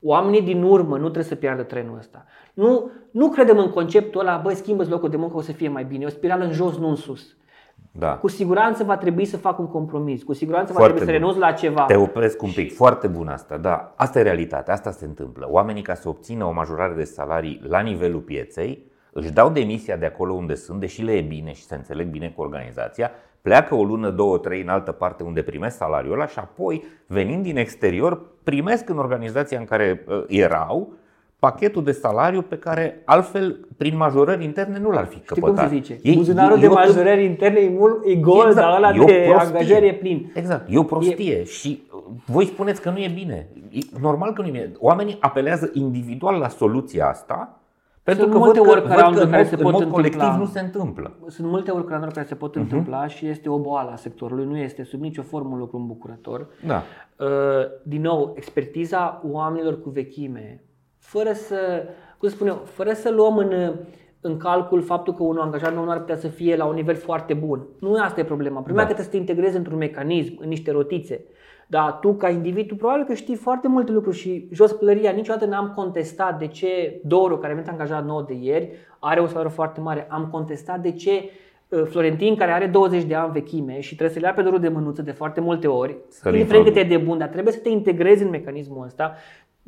Oamenii 0.00 0.42
din 0.42 0.62
urmă 0.62 0.94
nu 0.96 1.02
trebuie 1.02 1.24
să 1.24 1.34
piardă 1.34 1.62
trenul 1.62 1.96
ăsta. 1.98 2.24
Nu, 2.54 2.90
nu 3.10 3.28
credem 3.28 3.58
în 3.58 3.70
conceptul 3.70 4.20
ăla, 4.20 4.36
băi, 4.36 4.54
schimbă 4.54 4.86
locul 4.88 5.08
de 5.08 5.16
muncă, 5.16 5.36
o 5.36 5.40
să 5.40 5.52
fie 5.52 5.68
mai 5.68 5.84
bine. 5.84 6.02
E 6.02 6.06
o 6.06 6.10
spirală 6.10 6.44
în 6.44 6.52
jos, 6.52 6.76
nu 6.76 6.88
în 6.88 6.94
sus. 6.94 7.36
Da. 7.92 8.16
Cu 8.16 8.28
siguranță 8.28 8.84
va 8.84 8.96
trebui 8.96 9.24
să 9.24 9.36
fac 9.36 9.58
un 9.58 9.66
compromis, 9.66 10.22
cu 10.22 10.32
siguranță 10.32 10.72
Foarte 10.72 10.92
va 10.92 10.98
trebui 10.98 11.20
bun. 11.20 11.30
să 11.30 11.32
renunț 11.32 11.50
la 11.50 11.58
ceva. 11.58 11.84
Te 11.84 11.96
opresc 11.96 12.42
un 12.42 12.50
pic. 12.50 12.74
Foarte 12.74 13.06
bun 13.06 13.28
asta, 13.28 13.56
da. 13.56 13.92
Asta 13.96 14.18
e 14.18 14.22
realitatea, 14.22 14.74
asta 14.74 14.90
se 14.90 15.04
întâmplă. 15.04 15.48
Oamenii 15.50 15.82
ca 15.82 15.94
să 15.94 16.08
obțină 16.08 16.44
o 16.44 16.52
majorare 16.52 16.94
de 16.94 17.04
salarii 17.04 17.60
la 17.68 17.80
nivelul 17.80 18.20
pieței, 18.20 18.87
își 19.18 19.32
dau 19.32 19.50
demisia 19.50 19.96
de 19.96 20.06
acolo 20.06 20.32
unde 20.32 20.54
sunt, 20.54 20.80
deși 20.80 21.02
le 21.02 21.12
e 21.12 21.20
bine 21.20 21.52
și 21.52 21.62
se 21.62 21.74
înțeleg 21.74 22.06
bine 22.06 22.32
cu 22.36 22.40
organizația, 22.40 23.10
pleacă 23.42 23.74
o 23.74 23.84
lună, 23.84 24.10
două, 24.10 24.38
trei 24.38 24.62
în 24.62 24.68
altă 24.68 24.92
parte 24.92 25.22
unde 25.22 25.42
primesc 25.42 25.76
salariul 25.76 26.12
ăla 26.12 26.26
și 26.26 26.38
apoi, 26.38 26.84
venind 27.06 27.42
din 27.42 27.56
exterior, 27.56 28.20
primesc 28.44 28.88
în 28.88 28.98
organizația 28.98 29.58
în 29.58 29.64
care 29.64 30.04
uh, 30.08 30.24
erau 30.26 30.92
pachetul 31.38 31.84
de 31.84 31.92
salariu 31.92 32.42
pe 32.42 32.56
care 32.56 33.02
altfel, 33.04 33.66
prin 33.76 33.96
majorări 33.96 34.44
interne, 34.44 34.78
nu 34.78 34.90
l-ar 34.90 35.06
fi 35.06 35.18
căpătat. 35.18 35.66
Știi 35.66 35.78
cum 35.78 35.84
se 35.84 35.94
zice? 35.94 36.08
Ei, 36.08 36.14
Buzunarul 36.16 36.58
de 36.58 36.68
majorări 36.68 37.24
interne 37.24 37.58
e, 37.58 37.68
mult, 37.68 38.04
e 38.04 38.14
gol, 38.14 38.46
exact, 38.46 38.66
dar 38.66 38.76
ăla 38.76 38.92
de 38.92 38.98
prostie. 38.98 39.34
angajări 39.34 39.86
e 39.86 39.92
plin. 39.92 40.32
Exact, 40.34 40.66
e 40.70 40.78
o 40.78 40.82
prostie 40.82 41.38
e... 41.38 41.44
și 41.44 41.82
uh, 41.92 42.02
voi 42.26 42.46
spuneți 42.46 42.80
că 42.80 42.90
nu 42.90 42.98
e 42.98 43.10
bine. 43.14 43.48
E 43.70 43.78
normal 44.00 44.32
că 44.32 44.40
nu 44.40 44.46
e 44.46 44.50
bine. 44.50 44.72
Oamenii 44.78 45.16
apelează 45.20 45.70
individual 45.72 46.38
la 46.38 46.48
soluția 46.48 47.08
asta 47.08 47.57
pentru 48.08 48.24
Sunt 48.24 48.36
că 48.36 48.44
multe 48.44 48.60
ori 48.60 48.82
care, 48.82 49.14
că, 49.14 49.26
care 49.26 49.44
se 49.44 49.56
pot 49.56 49.72
întâmpla. 49.72 49.96
colectiv 49.96 50.28
nu 50.38 50.46
se 50.46 50.60
întâmplă. 50.60 51.16
Sunt 51.26 51.48
multe 51.48 51.70
ori 51.70 51.86
care 51.86 52.24
se 52.26 52.34
pot 52.34 52.54
uh-huh. 52.54 52.60
întâmpla 52.60 53.06
și 53.06 53.26
este 53.26 53.48
o 53.48 53.58
boală 53.58 53.90
a 53.90 53.96
sectorului, 53.96 54.44
nu 54.44 54.56
este 54.56 54.82
sub 54.82 55.00
nicio 55.00 55.22
formă 55.22 55.48
un 55.52 55.58
lucru 55.58 55.76
îmbucurător. 55.76 56.48
Da. 56.66 56.82
Uh, 57.16 57.26
din 57.82 58.00
nou, 58.00 58.32
expertiza 58.36 59.22
oamenilor 59.30 59.80
cu 59.80 59.90
vechime, 59.90 60.62
fără 60.98 61.32
să, 61.32 61.88
cum 62.18 62.28
spun 62.28 62.46
eu, 62.46 62.62
fără 62.64 62.92
să 62.92 63.10
luăm 63.10 63.36
în, 63.36 63.74
în 64.20 64.36
calcul 64.36 64.82
faptul 64.82 65.14
că 65.14 65.22
un 65.22 65.36
angajat 65.36 65.74
nu 65.74 65.90
ar 65.90 65.98
putea 65.98 66.16
să 66.16 66.28
fie 66.28 66.56
la 66.56 66.64
un 66.64 66.74
nivel 66.74 66.96
foarte 66.96 67.34
bun. 67.34 67.66
Nu 67.80 67.94
asta 67.94 68.20
e 68.20 68.24
problema. 68.24 68.60
Problema 68.60 68.82
da. 68.82 68.86
că 68.86 68.92
trebuie 68.94 69.04
să 69.04 69.10
te 69.10 69.32
integrezi 69.32 69.56
într-un 69.56 69.78
mecanism, 69.78 70.36
în 70.40 70.48
niște 70.48 70.70
rotițe. 70.70 71.24
Dar 71.70 71.98
tu, 72.00 72.14
ca 72.14 72.28
individ, 72.28 72.66
tu 72.66 72.74
probabil 72.74 73.04
că 73.04 73.14
știi 73.14 73.34
foarte 73.34 73.68
multe 73.68 73.92
lucruri 73.92 74.16
și 74.16 74.48
jos 74.52 74.72
pălăria. 74.72 75.10
Niciodată 75.10 75.46
n-am 75.46 75.72
contestat 75.74 76.38
de 76.38 76.46
ce 76.46 77.00
Doru, 77.04 77.38
care 77.38 77.54
mi-a 77.54 77.64
angajat 77.66 78.04
nou 78.04 78.22
de 78.22 78.34
ieri, 78.40 78.70
are 78.98 79.20
o 79.20 79.26
salariu 79.26 79.50
foarte 79.50 79.80
mare. 79.80 80.06
Am 80.10 80.28
contestat 80.30 80.80
de 80.80 80.92
ce 80.92 81.30
uh, 81.68 81.82
Florentin, 81.84 82.36
care 82.36 82.50
are 82.50 82.66
20 82.66 83.02
de 83.02 83.14
ani 83.14 83.32
vechime 83.32 83.80
și 83.80 83.94
trebuie 83.94 84.14
să 84.16 84.20
le 84.20 84.26
ia 84.26 84.32
pe 84.32 84.42
dorul 84.42 84.60
de 84.60 84.68
mânuță 84.68 85.02
de 85.02 85.10
foarte 85.10 85.40
multe 85.40 85.66
ori, 85.66 85.96
indiferent 86.24 86.64
cât 86.64 86.76
e 86.76 86.82
de 86.82 86.96
bun, 86.96 87.18
dar 87.18 87.28
trebuie 87.28 87.52
să 87.52 87.60
te 87.60 87.68
integrezi 87.68 88.22
în 88.22 88.30
mecanismul 88.30 88.84
ăsta. 88.84 89.14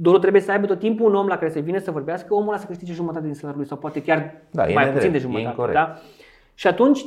Doru 0.02 0.18
trebuie 0.18 0.42
să 0.42 0.50
aibă 0.50 0.66
tot 0.66 0.78
timpul 0.78 1.06
un 1.06 1.14
om 1.14 1.26
la 1.26 1.36
care 1.36 1.50
să 1.50 1.58
vină 1.58 1.78
să 1.78 1.90
vorbească, 1.90 2.34
omul 2.34 2.48
ăla 2.48 2.58
să 2.58 2.66
câștige 2.66 2.92
jumătate 2.92 3.24
din 3.24 3.34
salariul 3.34 3.60
lui 3.60 3.68
sau 3.68 3.78
poate 3.78 4.02
chiar 4.02 4.34
da, 4.50 4.66
mai 4.66 4.90
puțin 4.90 5.12
de 5.12 5.18
jumătate. 5.18 5.72
Da? 5.72 5.96
Și 6.54 6.66
atunci 6.66 7.04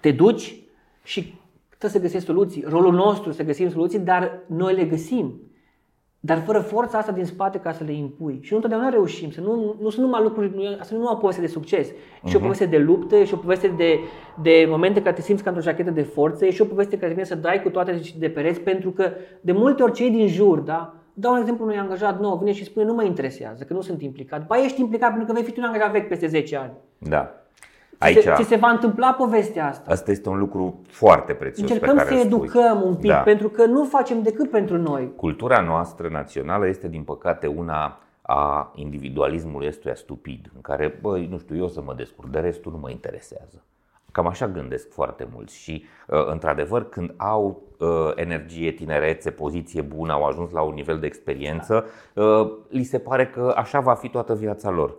te 0.00 0.10
duci 0.10 0.62
și 1.02 1.40
Trebuie 1.80 2.00
să 2.00 2.06
găsești 2.06 2.26
soluții. 2.26 2.64
Rolul 2.68 2.92
nostru 2.92 3.32
să 3.32 3.42
găsim 3.42 3.70
soluții, 3.70 3.98
dar 3.98 4.38
noi 4.46 4.74
le 4.74 4.84
găsim. 4.84 5.40
Dar 6.20 6.38
fără 6.38 6.58
forța 6.58 6.98
asta 6.98 7.12
din 7.12 7.24
spate 7.24 7.58
ca 7.58 7.72
să 7.72 7.84
le 7.84 7.92
impui. 7.92 8.38
Și 8.42 8.48
nu 8.50 8.56
întotdeauna 8.56 8.88
reușim. 8.88 9.30
Să 9.30 9.40
nu, 9.40 9.76
nu 9.80 9.88
sunt 9.88 10.04
numai 10.04 10.22
lucruri, 10.22 10.52
nu, 10.54 10.62
asta 10.80 10.94
nu 10.96 11.02
e 11.02 11.06
o 11.10 11.14
poveste 11.14 11.40
de 11.40 11.46
succes. 11.46 11.88
E 11.88 11.92
uh-huh. 11.92 12.28
și 12.28 12.34
o 12.34 12.38
mhm. 12.38 12.42
poveste 12.42 12.66
de 12.66 12.78
luptă, 12.78 13.16
e 13.16 13.24
și 13.24 13.34
o 13.34 13.36
poveste 13.36 13.68
de, 13.68 13.98
de 14.42 14.66
momente 14.68 15.02
care 15.02 15.14
te 15.14 15.20
simți 15.20 15.42
ca 15.42 15.50
într-o 15.50 15.64
jachetă 15.64 15.90
de 15.90 16.02
forță, 16.02 16.46
e 16.46 16.50
și 16.50 16.62
o 16.62 16.64
poveste 16.64 16.98
care 16.98 17.12
vine 17.12 17.24
să 17.24 17.34
dai 17.34 17.62
cu 17.62 17.70
toate 17.70 18.00
de 18.18 18.28
pereți, 18.28 18.60
pentru 18.60 18.90
că 18.90 19.10
de 19.40 19.52
multe 19.52 19.82
ori 19.82 19.92
cei 19.92 20.10
din 20.10 20.28
jur, 20.28 20.58
da, 20.58 20.94
Dau 21.14 21.32
un 21.32 21.38
exemplu 21.38 21.64
unui 21.64 21.78
angajat 21.78 22.20
nou, 22.20 22.36
vine 22.36 22.52
și 22.52 22.64
spune 22.64 22.86
nu 22.86 22.94
mă 22.94 23.02
interesează, 23.04 23.64
că 23.64 23.72
nu 23.72 23.80
sunt 23.80 24.02
implicat. 24.02 24.46
Ba 24.46 24.56
ești 24.56 24.80
implicat 24.80 25.08
pentru 25.08 25.26
că 25.26 25.32
vei 25.32 25.42
fi 25.42 25.58
un 25.58 25.64
angajat 25.64 25.90
vechi 25.90 26.08
peste 26.08 26.26
10 26.26 26.56
ani. 26.56 26.72
Da. 26.98 27.34
Aici, 27.98 28.16
ți, 28.16 28.22
se, 28.22 28.32
ți 28.36 28.48
se 28.48 28.56
va 28.56 28.68
întâmpla 28.68 29.12
povestea 29.12 29.66
asta. 29.66 29.90
Asta 29.90 30.10
este 30.10 30.28
un 30.28 30.38
lucru 30.38 30.80
foarte 30.86 31.32
prețios. 31.32 31.70
Încercăm 31.70 31.96
pe 31.96 32.02
care 32.02 32.16
să 32.16 32.26
educăm 32.26 32.76
spui. 32.76 32.88
un 32.88 32.94
pic, 32.94 33.10
da. 33.10 33.16
pentru 33.16 33.48
că 33.48 33.64
nu 33.64 33.84
facem 33.84 34.22
decât 34.22 34.50
pentru 34.50 34.78
noi. 34.78 35.12
Cultura 35.16 35.60
noastră 35.60 36.08
națională 36.08 36.68
este, 36.68 36.88
din 36.88 37.02
păcate, 37.02 37.46
una 37.46 37.98
a 38.22 38.72
individualismului 38.74 39.66
ăstuia 39.66 39.94
stupid, 39.94 40.50
în 40.54 40.60
care, 40.60 40.98
băi, 41.00 41.26
nu 41.26 41.38
știu, 41.38 41.56
eu 41.56 41.68
să 41.68 41.82
mă 41.82 41.94
descurc, 41.94 42.30
de 42.30 42.38
restul 42.38 42.72
nu 42.72 42.78
mă 42.78 42.90
interesează. 42.90 43.64
Cam 44.12 44.26
așa 44.26 44.48
gândesc 44.48 44.92
foarte 44.92 45.28
mulți 45.32 45.56
și, 45.56 45.84
uh, 46.06 46.26
într-adevăr, 46.26 46.88
când 46.88 47.14
au 47.16 47.62
uh, 47.64 47.69
energie, 48.14 48.70
tinerețe, 48.70 49.30
poziție 49.30 49.82
bună, 49.82 50.12
au 50.12 50.24
ajuns 50.24 50.50
la 50.50 50.62
un 50.62 50.74
nivel 50.74 50.98
de 50.98 51.06
experiență, 51.06 51.84
da. 52.14 52.50
li 52.68 52.82
se 52.82 52.98
pare 52.98 53.26
că 53.26 53.54
așa 53.56 53.80
va 53.80 53.94
fi 53.94 54.08
toată 54.08 54.34
viața 54.34 54.70
lor 54.70 54.96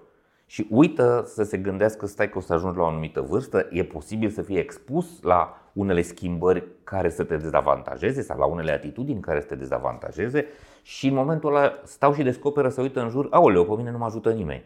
și 0.51 0.67
uită 0.69 1.23
să 1.25 1.43
se 1.43 1.57
gândească, 1.57 2.05
stai 2.05 2.29
că 2.29 2.37
o 2.37 2.41
să 2.41 2.53
ajungi 2.53 2.77
la 2.77 2.83
o 2.83 2.87
anumită 2.87 3.21
vârstă, 3.21 3.67
e 3.69 3.83
posibil 3.83 4.29
să 4.29 4.41
fie 4.41 4.59
expus 4.59 5.21
la 5.21 5.57
unele 5.73 6.01
schimbări 6.01 6.63
care 6.83 7.09
să 7.09 7.23
te 7.23 7.37
dezavantajeze 7.37 8.21
sau 8.21 8.39
la 8.39 8.45
unele 8.45 8.71
atitudini 8.71 9.19
care 9.19 9.39
să 9.39 9.47
te 9.47 9.55
dezavantajeze 9.55 10.45
și 10.81 11.07
în 11.07 11.13
momentul 11.13 11.55
ăla 11.55 11.73
stau 11.83 12.13
și 12.13 12.23
descoperă 12.23 12.69
să 12.69 12.81
uită 12.81 13.01
în 13.01 13.09
jur, 13.09 13.27
aoleu, 13.29 13.65
pe 13.65 13.73
mine 13.77 13.91
nu 13.91 13.97
mă 13.97 14.05
ajută 14.05 14.31
nimeni. 14.31 14.63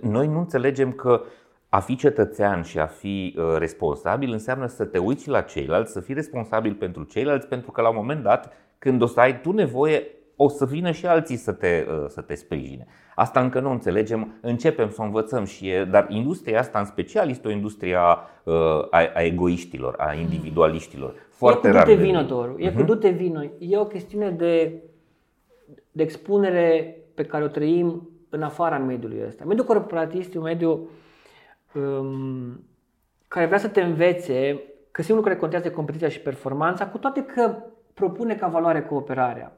Noi 0.00 0.26
nu 0.26 0.38
înțelegem 0.38 0.92
că 0.92 1.22
a 1.76 1.80
fi 1.80 1.96
cetățean 1.96 2.62
și 2.62 2.78
a 2.78 2.86
fi 2.86 3.34
uh, 3.38 3.44
responsabil 3.58 4.32
înseamnă 4.32 4.66
să 4.66 4.84
te 4.84 4.98
uiți 4.98 5.28
la 5.28 5.40
ceilalți, 5.40 5.92
să 5.92 6.00
fii 6.00 6.14
responsabil 6.14 6.74
pentru 6.74 7.02
ceilalți, 7.02 7.46
pentru 7.46 7.70
că 7.70 7.80
la 7.80 7.88
un 7.88 7.96
moment 7.96 8.22
dat, 8.22 8.52
când 8.78 9.02
o 9.02 9.06
să 9.06 9.20
ai 9.20 9.40
tu 9.40 9.52
nevoie, 9.52 10.06
o 10.36 10.48
să 10.48 10.64
vină 10.64 10.90
și 10.90 11.06
alții 11.06 11.36
să 11.36 11.52
te, 11.52 11.86
uh, 11.88 12.04
să 12.08 12.20
te 12.20 12.34
sprijine. 12.34 12.86
Asta 13.14 13.40
încă 13.40 13.60
nu 13.60 13.70
înțelegem, 13.70 14.38
începem 14.40 14.90
să 14.90 14.96
o 15.00 15.04
învățăm 15.04 15.44
și 15.44 15.68
e, 15.68 15.84
dar 15.84 16.06
industria 16.08 16.58
asta 16.58 16.78
în 16.78 16.84
special 16.84 17.28
este 17.28 17.48
o 17.48 17.50
industrie 17.50 17.94
a, 17.94 18.18
uh, 18.44 18.54
a, 18.90 19.10
a 19.14 19.22
egoiștilor, 19.22 19.94
a 19.98 20.14
individualiștilor. 20.14 21.14
Foarte 21.30 21.68
e 21.68 21.70
cu 21.70 21.76
du-te 21.76 21.94
vino, 21.94 22.22
Doru. 22.22 22.56
E 22.58 22.70
uh-huh. 22.70 22.72
cu 22.72 22.78
mhm. 22.78 22.86
du-te 22.86 23.08
vino. 23.08 23.42
E 23.58 23.78
o 23.78 23.84
chestiune 23.84 24.30
de, 24.30 24.82
de 25.92 26.02
expunere 26.02 26.96
pe 27.14 27.22
care 27.22 27.44
o 27.44 27.48
trăim 27.48 28.10
în 28.28 28.42
afara 28.42 28.78
mediului 28.78 29.22
ăsta. 29.26 29.44
Mediul 29.44 29.66
corporatist 29.66 30.34
e 30.34 30.38
un 30.38 30.44
mediu 30.44 30.88
um, 31.76 32.64
care 33.28 33.46
vrea 33.46 33.58
să 33.58 33.68
te 33.68 33.82
învețe 33.82 34.62
că 34.90 35.02
singurul 35.02 35.28
care 35.28 35.40
contează 35.40 35.70
competiția 35.70 36.08
și 36.08 36.20
performanța, 36.20 36.88
cu 36.88 36.98
toate 36.98 37.22
că 37.22 37.56
propune 37.94 38.34
ca 38.34 38.46
valoare 38.46 38.82
cooperarea. 38.82 39.56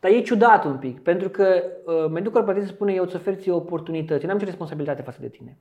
Dar 0.00 0.10
e 0.10 0.20
ciudat 0.20 0.64
un 0.64 0.76
pic, 0.76 1.02
pentru 1.02 1.28
că 1.28 1.62
uh, 1.84 2.10
mediul 2.10 2.32
corporativ 2.32 2.68
spune 2.68 2.92
eu 2.92 3.02
îți 3.02 3.16
ofer 3.16 3.34
ție 3.34 3.52
oportunități, 3.52 4.22
eu 4.22 4.26
n-am 4.26 4.36
nicio 4.36 4.48
responsabilitate 4.48 5.02
față 5.02 5.18
de 5.20 5.28
tine. 5.28 5.56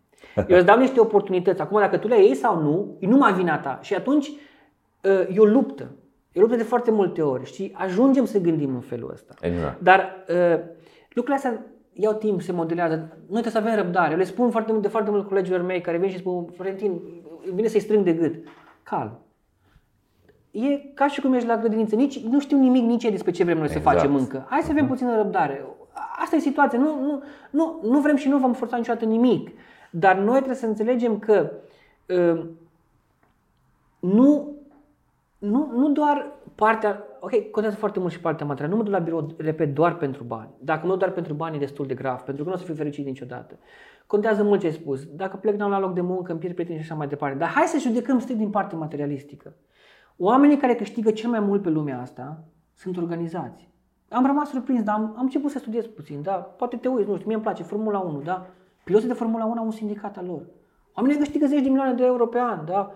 Eu 0.47 0.57
îți 0.57 0.65
dau 0.65 0.79
niște 0.79 0.99
oportunități, 0.99 1.61
acum 1.61 1.79
dacă 1.79 1.97
tu 1.97 2.07
le 2.07 2.23
iei 2.23 2.35
sau 2.35 2.61
nu, 2.61 2.97
e 2.99 3.07
numai 3.07 3.33
vina 3.33 3.59
ta. 3.59 3.79
Și 3.81 3.95
atunci 3.95 4.27
uh, 4.27 5.35
e 5.35 5.39
o 5.39 5.45
luptă. 5.45 5.91
E 6.31 6.39
o 6.39 6.41
luptă 6.41 6.55
de 6.55 6.63
foarte 6.63 6.91
multe 6.91 7.21
ori, 7.21 7.45
știi? 7.45 7.73
Ajungem 7.75 8.25
să 8.25 8.39
gândim 8.39 8.73
în 8.73 8.81
felul 8.81 9.11
ăsta. 9.11 9.33
Exact. 9.41 9.81
Dar 9.81 10.25
uh, 10.29 10.59
lucrurile 11.13 11.35
astea 11.35 11.65
iau 12.01 12.13
timp, 12.13 12.41
se 12.41 12.51
modelează. 12.51 12.95
Noi 12.95 13.41
trebuie 13.41 13.51
să 13.51 13.57
avem 13.57 13.75
răbdare. 13.75 14.11
Eu 14.11 14.17
le 14.17 14.23
spun 14.23 14.51
foarte 14.51 14.71
mult, 14.71 14.83
de 14.83 14.89
foarte 14.89 15.09
mult 15.09 15.27
colegilor 15.27 15.61
mei 15.61 15.81
care 15.81 15.97
vin 15.97 16.09
și 16.09 16.17
spun, 16.17 16.45
Florentin, 16.45 17.01
vine 17.53 17.67
să-i 17.67 17.79
strâng 17.79 18.03
de 18.03 18.13
gât. 18.13 18.35
Calm. 18.83 19.19
E 20.51 20.77
ca 20.93 21.07
și 21.07 21.21
cum 21.21 21.33
ești 21.33 21.47
la 21.47 21.57
grădiniță. 21.57 21.95
Nici, 21.95 22.19
nu 22.19 22.39
știu 22.39 22.57
nimic 22.57 22.83
nici 22.83 23.09
despre 23.09 23.31
ce 23.31 23.43
vrem 23.43 23.57
noi 23.57 23.65
exact. 23.65 23.83
să 23.83 23.91
facem 23.91 24.15
încă. 24.15 24.45
Hai 24.49 24.61
să 24.61 24.71
avem 24.71 24.85
uh-huh. 24.85 24.89
puțină 24.89 25.15
răbdare. 25.15 25.65
Asta 26.23 26.35
e 26.35 26.39
situația. 26.39 26.79
Nu, 26.79 27.01
nu, 27.01 27.23
nu, 27.49 27.79
nu 27.83 27.99
vrem 27.99 28.15
și 28.15 28.27
nu 28.27 28.37
vom 28.37 28.53
forța 28.53 28.77
niciodată 28.77 29.05
nimic. 29.05 29.49
Dar 29.89 30.15
noi 30.15 30.35
trebuie 30.35 30.55
să 30.55 30.65
înțelegem 30.65 31.19
că 31.19 31.51
uh, 32.07 32.45
nu, 33.99 34.51
nu, 35.37 35.71
nu 35.75 35.89
doar 35.89 36.31
partea, 36.55 37.03
ok, 37.23 37.49
contează 37.51 37.77
foarte 37.77 37.99
mult 37.99 38.11
și 38.11 38.19
partea 38.19 38.45
materială. 38.45 38.73
Nu 38.73 38.77
mă 38.77 38.83
duc 38.83 38.93
la 38.93 38.99
birou, 38.99 39.33
repet, 39.37 39.73
doar 39.73 39.95
pentru 39.95 40.23
bani. 40.23 40.49
Dacă 40.59 40.81
mă 40.83 40.89
duc 40.89 40.99
doar 40.99 41.11
pentru 41.11 41.33
bani, 41.33 41.55
e 41.55 41.59
destul 41.59 41.85
de 41.85 41.93
grav, 41.93 42.19
pentru 42.19 42.43
că 42.43 42.49
nu 42.49 42.55
o 42.55 42.59
să 42.59 42.65
fiu 42.65 42.73
fericit 42.73 43.05
niciodată. 43.05 43.59
Contează 44.07 44.43
mult 44.43 44.59
ce 44.59 44.65
ai 44.65 44.71
spus. 44.71 45.05
Dacă 45.05 45.37
plec 45.37 45.59
la 45.59 45.79
loc 45.79 45.93
de 45.93 46.01
muncă, 46.01 46.31
îmi 46.31 46.39
pierd 46.39 46.53
prieteni 46.55 46.79
și 46.79 46.85
așa 46.85 46.95
mai 46.95 47.07
departe. 47.07 47.37
Dar 47.37 47.49
hai 47.49 47.65
să 47.65 47.77
judecăm 47.77 48.19
strict 48.19 48.39
din 48.39 48.49
partea 48.49 48.77
materialistică. 48.77 49.55
Oamenii 50.17 50.57
care 50.57 50.75
câștigă 50.75 51.11
cel 51.11 51.29
mai 51.29 51.39
mult 51.39 51.61
pe 51.61 51.69
lumea 51.69 52.01
asta 52.01 52.43
sunt 52.73 52.97
organizați. 52.97 53.69
Am 54.09 54.25
rămas 54.25 54.49
surprins, 54.49 54.83
dar 54.83 54.95
am, 54.95 55.13
am 55.17 55.23
început 55.23 55.51
să 55.51 55.59
studiez 55.59 55.85
puțin, 55.85 56.21
da? 56.21 56.33
Poate 56.33 56.75
te 56.75 56.87
uiți, 56.87 57.09
nu 57.09 57.15
știu, 57.15 57.27
mie 57.27 57.35
îmi 57.35 57.43
place 57.43 57.63
Formula 57.63 57.99
1, 57.99 58.21
da? 58.21 58.45
Piloții 58.83 59.07
de 59.07 59.13
Formula 59.13 59.45
1 59.45 59.59
au 59.59 59.65
un 59.65 59.71
sindicat 59.71 60.17
al 60.17 60.25
lor. 60.25 60.41
Oamenii 60.95 61.17
câștigă 61.17 61.45
10 61.45 61.61
de 61.61 61.67
milioane 61.67 61.93
de 61.93 62.03
euro 62.03 62.27
pe 62.27 62.39
an, 62.39 62.65
da? 62.65 62.91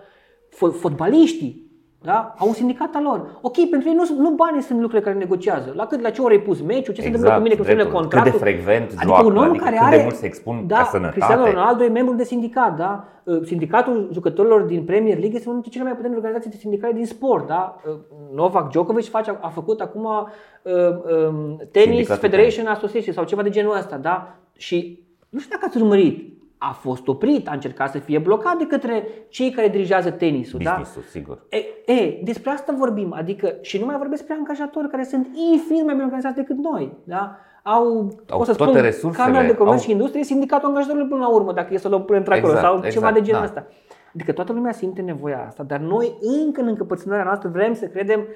Fotbaliștii 0.70 1.65
da? 2.02 2.34
Au 2.38 2.48
un 2.48 2.54
sindicat 2.54 2.94
al 2.94 3.02
lor. 3.02 3.38
Ok, 3.40 3.68
pentru 3.70 3.88
ei 3.88 3.94
nu, 3.94 4.22
nu 4.22 4.30
banii 4.30 4.62
sunt 4.62 4.80
lucrurile 4.80 5.08
care 5.10 5.18
negociază. 5.18 5.72
La 5.76 5.86
cât, 5.86 6.00
la 6.00 6.10
ce 6.10 6.22
ore 6.22 6.34
ai 6.34 6.40
pus 6.40 6.60
meciul, 6.60 6.94
ce 6.94 7.00
exact, 7.00 7.02
se 7.02 7.08
întâmplă 7.08 7.36
cu 7.36 7.42
mine 7.42 7.54
când 7.54 7.66
semnă 7.66 7.86
contractul. 7.86 8.32
Cât 8.32 8.40
de 8.40 8.44
frecvent 8.44 8.88
adică 8.88 9.06
joacă, 9.06 9.26
un 9.26 9.36
om 9.36 9.48
adică 9.48 9.64
care 9.64 9.78
are, 9.80 9.96
de 9.96 10.02
mult 10.02 10.14
se 10.14 10.26
expun 10.26 10.66
da, 10.66 10.76
ca 10.76 10.84
sănătate. 10.84 11.18
Cristiano 11.18 11.44
Ronaldo 11.44 11.84
e 11.84 11.88
membru 11.88 12.14
de 12.14 12.24
sindicat, 12.24 12.76
da? 12.76 13.04
Uh, 13.24 13.40
sindicatul 13.44 14.08
jucătorilor 14.12 14.60
din 14.60 14.84
Premier 14.84 15.18
League 15.18 15.36
este 15.36 15.48
unul 15.48 15.60
dintre 15.60 15.70
cele 15.70 15.84
mai 15.84 15.92
puternice 15.92 16.20
organizații 16.20 16.50
de 16.50 16.56
sindicale 16.56 16.92
din 16.92 17.06
sport, 17.06 17.46
da? 17.46 17.76
Uh, 17.88 17.94
Novak 18.34 18.70
Djokovic 18.70 19.08
face, 19.08 19.38
a 19.40 19.48
făcut 19.48 19.80
acum 19.80 20.04
uh, 20.04 20.72
um, 20.72 21.56
Tennis 21.70 21.90
Sindicatul 21.90 22.28
Federation 22.28 22.66
Association 22.66 23.14
sau 23.14 23.24
ceva 23.24 23.42
de 23.42 23.50
genul 23.50 23.76
ăsta, 23.76 23.96
da? 23.96 24.34
Și 24.56 25.04
nu 25.28 25.38
știu 25.38 25.50
dacă 25.54 25.66
ați 25.68 25.82
urmărit, 25.82 26.35
a 26.68 26.72
fost 26.72 27.08
oprit, 27.08 27.48
a 27.48 27.52
încercat 27.52 27.90
să 27.90 27.98
fie 27.98 28.18
blocat 28.18 28.56
de 28.56 28.66
către 28.66 29.08
cei 29.28 29.50
care 29.50 29.68
dirigează 29.68 30.10
tenisul. 30.10 30.60
Da? 30.62 30.70
Business-ul, 30.70 31.02
da? 31.02 31.08
sigur. 31.08 31.46
E, 31.48 31.92
e, 31.92 32.20
despre 32.24 32.50
asta 32.50 32.74
vorbim, 32.78 33.12
adică 33.12 33.54
și 33.60 33.78
nu 33.78 33.86
mai 33.86 33.96
vorbesc 33.96 34.20
despre 34.20 34.36
angajatori 34.38 34.88
care 34.88 35.04
sunt 35.04 35.28
infinit 35.52 35.84
mai 35.84 35.92
bine 35.92 36.04
organizați 36.04 36.34
decât 36.34 36.56
noi. 36.56 36.96
Da? 37.04 37.36
Au, 37.62 38.10
au 38.28 38.40
o 38.40 38.44
să 38.44 38.54
toate 38.54 38.72
spun, 38.72 38.84
resursele, 38.84 39.24
Camera 39.24 39.46
de 39.46 39.54
Comerț 39.54 39.76
au... 39.76 39.82
și 39.84 39.90
Industrie, 39.90 40.24
sindicatul 40.24 40.68
angajatorilor 40.68 41.08
până 41.08 41.20
la 41.20 41.28
urmă, 41.28 41.52
dacă 41.52 41.74
e 41.74 41.78
să 41.78 41.88
luăm 41.88 42.04
până 42.04 42.18
într-acolo 42.18 42.52
exact, 42.52 42.66
sau 42.66 42.76
exact, 42.76 42.94
ceva 42.94 43.12
de 43.12 43.20
genul 43.20 43.40
da. 43.40 43.46
ăsta. 43.46 43.66
Adică 44.14 44.32
toată 44.32 44.52
lumea 44.52 44.72
simte 44.72 45.00
nevoia 45.00 45.44
asta, 45.46 45.62
dar 45.62 45.78
noi 45.78 46.18
încă 46.20 46.60
în 46.60 46.66
încăpățânarea 46.66 47.24
noastră 47.24 47.48
vrem 47.48 47.74
să 47.74 47.86
credem 47.86 48.26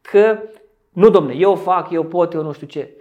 că 0.00 0.38
nu 0.92 1.08
domne, 1.08 1.34
eu 1.36 1.54
fac, 1.54 1.90
eu 1.90 2.04
pot, 2.04 2.32
eu 2.32 2.42
nu 2.42 2.52
știu 2.52 2.66
ce 2.66 2.94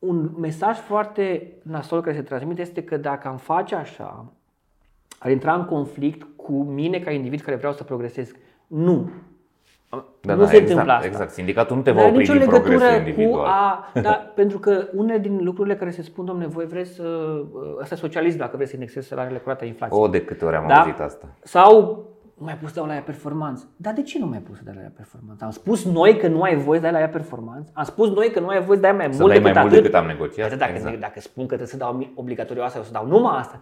un 0.00 0.30
mesaj 0.38 0.76
foarte 0.76 1.52
nasol 1.62 2.00
care 2.00 2.16
se 2.16 2.22
transmite 2.22 2.60
este 2.60 2.84
că 2.84 2.96
dacă 2.96 3.28
am 3.28 3.36
face 3.36 3.74
așa, 3.74 4.24
ar 5.18 5.30
intra 5.30 5.54
în 5.54 5.64
conflict 5.64 6.26
cu 6.36 6.52
mine 6.52 6.98
ca 6.98 7.10
individ 7.10 7.40
care 7.40 7.56
vreau 7.56 7.72
să 7.72 7.84
progresez. 7.84 8.32
Nu. 8.66 9.10
Da, 10.20 10.34
nu 10.34 10.40
da, 10.40 10.46
se 10.46 10.56
exact, 10.56 10.68
întâmplă 10.68 10.92
asta. 10.92 11.06
Exact, 11.06 11.30
sindicatul 11.30 11.76
nu 11.76 11.82
te 11.82 11.90
va 11.90 12.02
opri 12.02 12.16
nicio 12.16 12.32
din 12.32 12.40
legătură 12.40 13.02
cu 13.26 13.36
a, 13.36 13.90
da, 14.02 14.32
pentru 14.34 14.58
că 14.58 14.88
unele 14.94 15.18
din 15.18 15.40
lucrurile 15.42 15.76
care 15.76 15.90
se 15.90 16.02
spun, 16.02 16.24
domne, 16.24 16.46
voi 16.46 16.66
vreți 16.66 16.90
să, 16.90 17.40
asta 17.80 17.96
socialism, 17.96 18.38
dacă 18.38 18.56
vreți 18.56 18.70
să 18.70 18.76
indexezi 18.76 19.08
salariile 19.08 19.38
curate 19.38 19.64
inflației. 19.64 20.00
O, 20.00 20.08
de 20.08 20.24
câte 20.24 20.44
ori 20.44 20.56
am 20.56 20.66
da? 20.66 20.74
auzit 20.74 21.00
asta. 21.00 21.26
Sau 21.42 22.04
nu 22.40 22.46
mai 22.46 22.58
pus 22.58 22.68
să 22.68 22.74
dau 22.74 22.86
la 22.86 22.94
ea 22.94 23.00
performanță. 23.00 23.68
Dar 23.76 23.92
de 23.92 24.02
ce 24.02 24.18
nu 24.18 24.26
mai 24.26 24.38
pus 24.38 24.56
să 24.56 24.62
dai 24.64 24.74
la 24.76 24.82
ea 24.82 24.92
performanță? 24.96 25.44
Am 25.44 25.50
spus 25.50 25.84
noi 25.84 26.16
că 26.16 26.28
nu 26.28 26.42
ai 26.42 26.56
voie 26.56 26.78
să 26.78 26.82
dai 26.82 26.92
la 26.92 27.00
ea 27.00 27.08
performanță? 27.08 27.70
Am 27.74 27.84
spus 27.84 28.10
noi 28.10 28.30
că 28.30 28.40
nu 28.40 28.48
ai 28.48 28.62
voie 28.62 28.76
să 28.76 28.82
dai 28.82 28.92
mai 28.92 29.08
să 29.12 29.20
mult, 29.20 29.32
dai 29.32 29.42
decât, 29.42 29.54
mai 29.54 29.62
mult 29.62 29.74
decât 29.74 29.94
am 29.94 30.06
negociat? 30.06 30.46
Atât 30.46 30.58
dacă, 30.58 30.72
exact. 30.72 31.00
dacă 31.00 31.20
spun 31.20 31.42
că 31.42 31.54
trebuie 31.54 31.68
să 31.68 31.76
dau 31.76 32.08
obligatoriu 32.14 32.62
asta, 32.62 32.78
o 32.78 32.82
să 32.82 32.92
dau 32.92 33.06
numai 33.06 33.38
asta. 33.38 33.60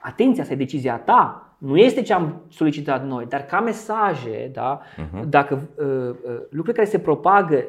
Atenție, 0.00 0.42
asta 0.42 0.54
e 0.54 0.56
decizia 0.56 0.96
ta. 0.96 1.52
Nu 1.58 1.76
este 1.76 2.02
ce 2.02 2.12
am 2.12 2.42
solicitat 2.48 3.06
noi, 3.06 3.26
dar 3.26 3.44
ca 3.44 3.60
mesaje, 3.60 4.50
da, 4.52 4.80
uh-huh. 4.80 5.28
dacă 5.28 5.68
uh, 5.74 5.86
uh, 5.86 6.40
lucruri 6.50 6.76
care 6.76 6.88
se 6.88 6.98
propagă 6.98 7.64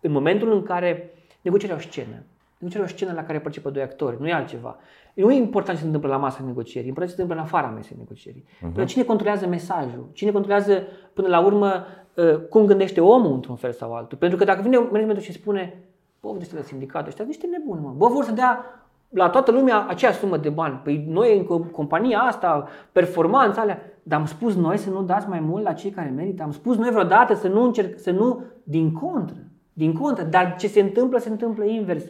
în 0.00 0.12
momentul 0.12 0.52
în 0.52 0.62
care 0.62 1.10
negocierea 1.42 1.76
o 1.76 1.80
scenă, 1.80 2.22
negocierea 2.58 2.88
o 2.88 2.94
scenă 2.96 3.12
la 3.12 3.24
care 3.24 3.38
participă 3.38 3.70
doi 3.70 3.82
actori, 3.82 4.16
nu 4.20 4.28
e 4.28 4.32
altceva. 4.32 4.76
Nu 5.14 5.32
e 5.32 5.36
important 5.36 5.76
ce 5.76 5.80
se 5.80 5.86
întâmplă 5.86 6.10
la 6.10 6.16
masa 6.16 6.42
negocierii, 6.46 6.86
e 6.86 6.88
important 6.88 7.10
ce 7.10 7.16
se 7.16 7.22
întâmplă 7.22 7.44
în 7.44 7.50
afara 7.50 7.74
mesei 7.74 7.96
negocierii. 7.98 8.44
Uh-huh. 8.44 8.86
Cine 8.86 9.04
controlează 9.04 9.46
mesajul? 9.46 10.08
Cine 10.12 10.30
controlează 10.30 10.82
până 11.12 11.28
la 11.28 11.40
urmă 11.40 11.84
uh, 12.14 12.36
cum 12.50 12.66
gândește 12.66 13.00
omul 13.00 13.32
într-un 13.32 13.56
fel 13.56 13.72
sau 13.72 13.94
altul? 13.94 14.18
Pentru 14.18 14.38
că 14.38 14.44
dacă 14.44 14.62
vine 14.62 14.78
managementul 14.78 15.22
și 15.22 15.32
spune, 15.32 15.82
bă, 16.20 16.28
ăștia 16.38 16.58
de 16.58 16.64
sindicat, 16.64 17.06
ăștia 17.06 17.24
niște 17.24 17.46
nebuni, 17.46 17.80
mă. 17.80 17.92
Bă, 17.96 18.08
vor 18.08 18.24
să 18.24 18.32
dea 18.32 18.64
la 19.08 19.28
toată 19.28 19.50
lumea 19.50 19.86
aceeași 19.88 20.18
sumă 20.18 20.36
de 20.36 20.48
bani. 20.48 20.80
Păi 20.84 21.04
noi 21.08 21.38
în 21.38 21.64
compania 21.64 22.18
asta, 22.18 22.68
performanța 22.92 23.60
alea, 23.60 23.80
dar 24.02 24.20
am 24.20 24.26
spus 24.26 24.54
noi 24.54 24.76
să 24.76 24.90
nu 24.90 25.02
dați 25.02 25.28
mai 25.28 25.40
mult 25.40 25.62
la 25.62 25.72
cei 25.72 25.90
care 25.90 26.08
merită. 26.08 26.42
Am 26.42 26.52
spus 26.52 26.76
noi 26.76 26.90
vreodată 26.90 27.34
să 27.34 27.48
nu 27.48 27.62
încerc, 27.62 27.98
să 27.98 28.10
nu, 28.10 28.42
din 28.62 28.92
contră, 28.92 29.36
din 29.72 29.92
contră. 29.92 30.24
Dar 30.24 30.56
ce 30.58 30.68
se 30.68 30.80
întâmplă, 30.80 31.18
se 31.18 31.28
întâmplă 31.28 31.64
invers. 31.64 32.04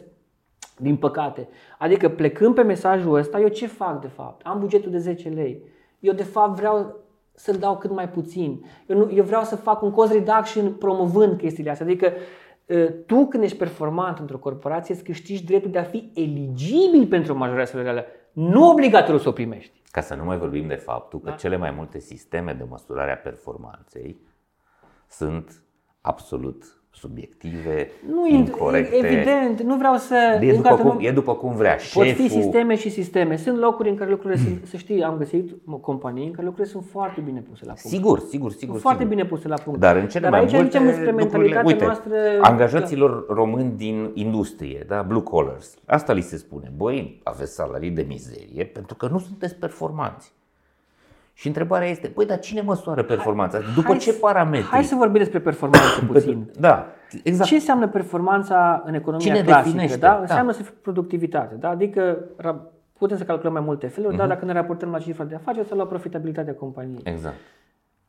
Din 0.77 0.97
păcate. 0.97 1.47
Adică 1.77 2.09
plecând 2.09 2.55
pe 2.55 2.61
mesajul 2.61 3.15
ăsta, 3.15 3.39
eu 3.39 3.47
ce 3.47 3.67
fac 3.67 4.01
de 4.01 4.07
fapt? 4.07 4.45
Am 4.45 4.59
bugetul 4.59 4.91
de 4.91 4.97
10 4.97 5.29
lei. 5.29 5.61
Eu 5.99 6.13
de 6.13 6.23
fapt 6.23 6.55
vreau 6.55 6.95
să-l 7.33 7.55
dau 7.55 7.77
cât 7.77 7.91
mai 7.91 8.09
puțin. 8.09 8.65
Eu, 8.87 8.97
nu, 8.97 9.11
eu 9.13 9.23
vreau 9.23 9.43
să 9.43 9.55
fac 9.55 9.81
un 9.81 9.91
cost 9.91 10.11
reduction 10.11 10.73
promovând 10.73 11.37
chestiile 11.37 11.69
astea. 11.69 11.85
Adică 11.85 12.13
ă, 12.69 12.85
tu 12.85 13.25
când 13.25 13.43
ești 13.43 13.57
performant 13.57 14.19
într-o 14.19 14.37
corporație 14.37 14.93
îți 14.93 15.03
câștigi 15.03 15.45
dreptul 15.45 15.71
de 15.71 15.79
a 15.79 15.83
fi 15.83 16.11
eligibil 16.13 17.07
pentru 17.09 17.33
o 17.33 17.35
majorare 17.35 17.65
salarială. 17.65 18.05
Nu 18.31 18.69
obligatoriu 18.69 19.19
să 19.19 19.29
o 19.29 19.31
primești. 19.31 19.81
Ca 19.91 20.01
să 20.01 20.15
nu 20.15 20.23
mai 20.23 20.37
vorbim 20.37 20.67
de 20.67 20.75
faptul 20.75 21.19
că 21.19 21.29
da. 21.29 21.35
cele 21.35 21.57
mai 21.57 21.71
multe 21.71 21.99
sisteme 21.99 22.53
de 22.53 22.65
măsurare 22.69 23.11
a 23.11 23.17
performanței 23.17 24.19
sunt 25.07 25.63
absolut 26.01 26.76
subiective, 26.99 27.91
Nu, 28.11 28.27
incorrecte. 28.27 28.95
evident, 28.95 29.61
nu 29.61 29.75
vreau 29.75 29.95
să... 29.95 30.39
E 30.41 30.45
încă 30.45 30.45
o 30.49 30.55
după, 30.55 30.69
dată 30.69 30.81
cum, 30.81 30.93
nu- 30.97 31.01
e 31.01 31.11
după 31.11 31.33
cum 31.35 31.51
vrea 31.55 31.71
Pot 31.93 32.03
șeful. 32.05 32.23
fi 32.23 32.29
sisteme 32.29 32.75
și 32.75 32.89
sisteme. 32.89 33.35
Sunt 33.35 33.57
locuri 33.57 33.89
în 33.89 33.95
care 33.95 34.09
lucrurile 34.09 34.39
sunt, 34.43 34.65
să 34.65 34.77
știi, 34.77 35.03
am 35.03 35.17
găsit 35.17 35.55
companii 35.81 36.25
în 36.25 36.31
care 36.31 36.45
lucrurile 36.45 36.73
sunt 36.73 36.85
foarte 36.91 37.21
bine 37.21 37.39
puse 37.39 37.65
la 37.65 37.73
punct. 37.73 37.87
Sigur, 37.95 38.19
sigur, 38.19 38.51
sigur. 38.51 38.69
Sunt 38.69 38.81
foarte 38.81 39.03
sigur. 39.03 39.15
bine 39.15 39.27
puse 39.27 39.47
la 39.47 39.55
punct. 39.55 39.79
Dar 39.79 39.95
în 39.95 40.07
cele 40.07 40.21
Dar 40.21 40.31
mai 40.31 40.39
aici 40.39 40.51
multe 40.51 40.67
zicem 40.67 40.85
despre 40.85 41.11
lucrurile- 41.11 41.39
mentalitatea 41.39 41.65
uite, 41.73 41.85
noastră. 41.85 42.13
Angajaților 42.41 43.25
români 43.29 43.71
din 43.77 44.11
industrie, 44.13 44.85
da, 44.87 45.01
blue 45.01 45.21
collars, 45.21 45.77
asta 45.85 46.13
li 46.13 46.21
se 46.21 46.37
spune. 46.37 46.71
Băi, 46.77 47.19
aveți 47.23 47.53
salarii 47.53 47.89
de 47.89 48.05
mizerie 48.07 48.63
pentru 48.65 48.95
că 48.95 49.07
nu 49.11 49.19
sunteți 49.19 49.55
performanți. 49.55 50.35
Și 51.39 51.47
întrebarea 51.47 51.87
este, 51.87 52.11
băi, 52.13 52.25
dar 52.25 52.39
cine 52.39 52.61
măsoară 52.61 53.03
performanța? 53.03 53.59
După 53.75 53.87
Hai 53.87 53.97
ce 53.97 54.11
să- 54.11 54.17
parametri? 54.19 54.67
Hai 54.67 54.83
să 54.83 54.95
vorbim 54.95 55.17
despre 55.17 55.39
performanță 55.39 56.05
puțin. 56.11 56.51
Da, 56.59 56.87
exact. 57.23 57.49
Ce 57.49 57.55
înseamnă 57.55 57.87
performanța 57.87 58.83
în 58.85 58.93
economia 58.93 59.25
Cine 59.33 59.43
clasică? 59.43 59.63
definește? 59.69 59.97
Da? 59.97 60.07
Da. 60.07 60.19
Înseamnă 60.19 60.51
să 60.51 60.63
fie 60.63 60.73
productivitate. 60.81 61.55
Da? 61.55 61.69
Adică 61.69 62.17
ra- 62.41 62.71
putem 62.97 63.17
să 63.17 63.23
calculăm 63.23 63.53
mai 63.53 63.61
multe 63.61 63.87
feluri, 63.87 64.13
Mhm. 64.13 64.21
dar 64.21 64.27
dacă 64.33 64.45
ne 64.45 64.53
raportăm 64.53 64.89
la 64.91 64.99
cifra 64.99 65.23
de 65.23 65.35
afaceri, 65.35 65.67
să 65.67 65.75
luăm 65.75 65.87
profitabilitatea 65.87 66.53
companiei. 66.53 67.01
Exact. 67.03 67.35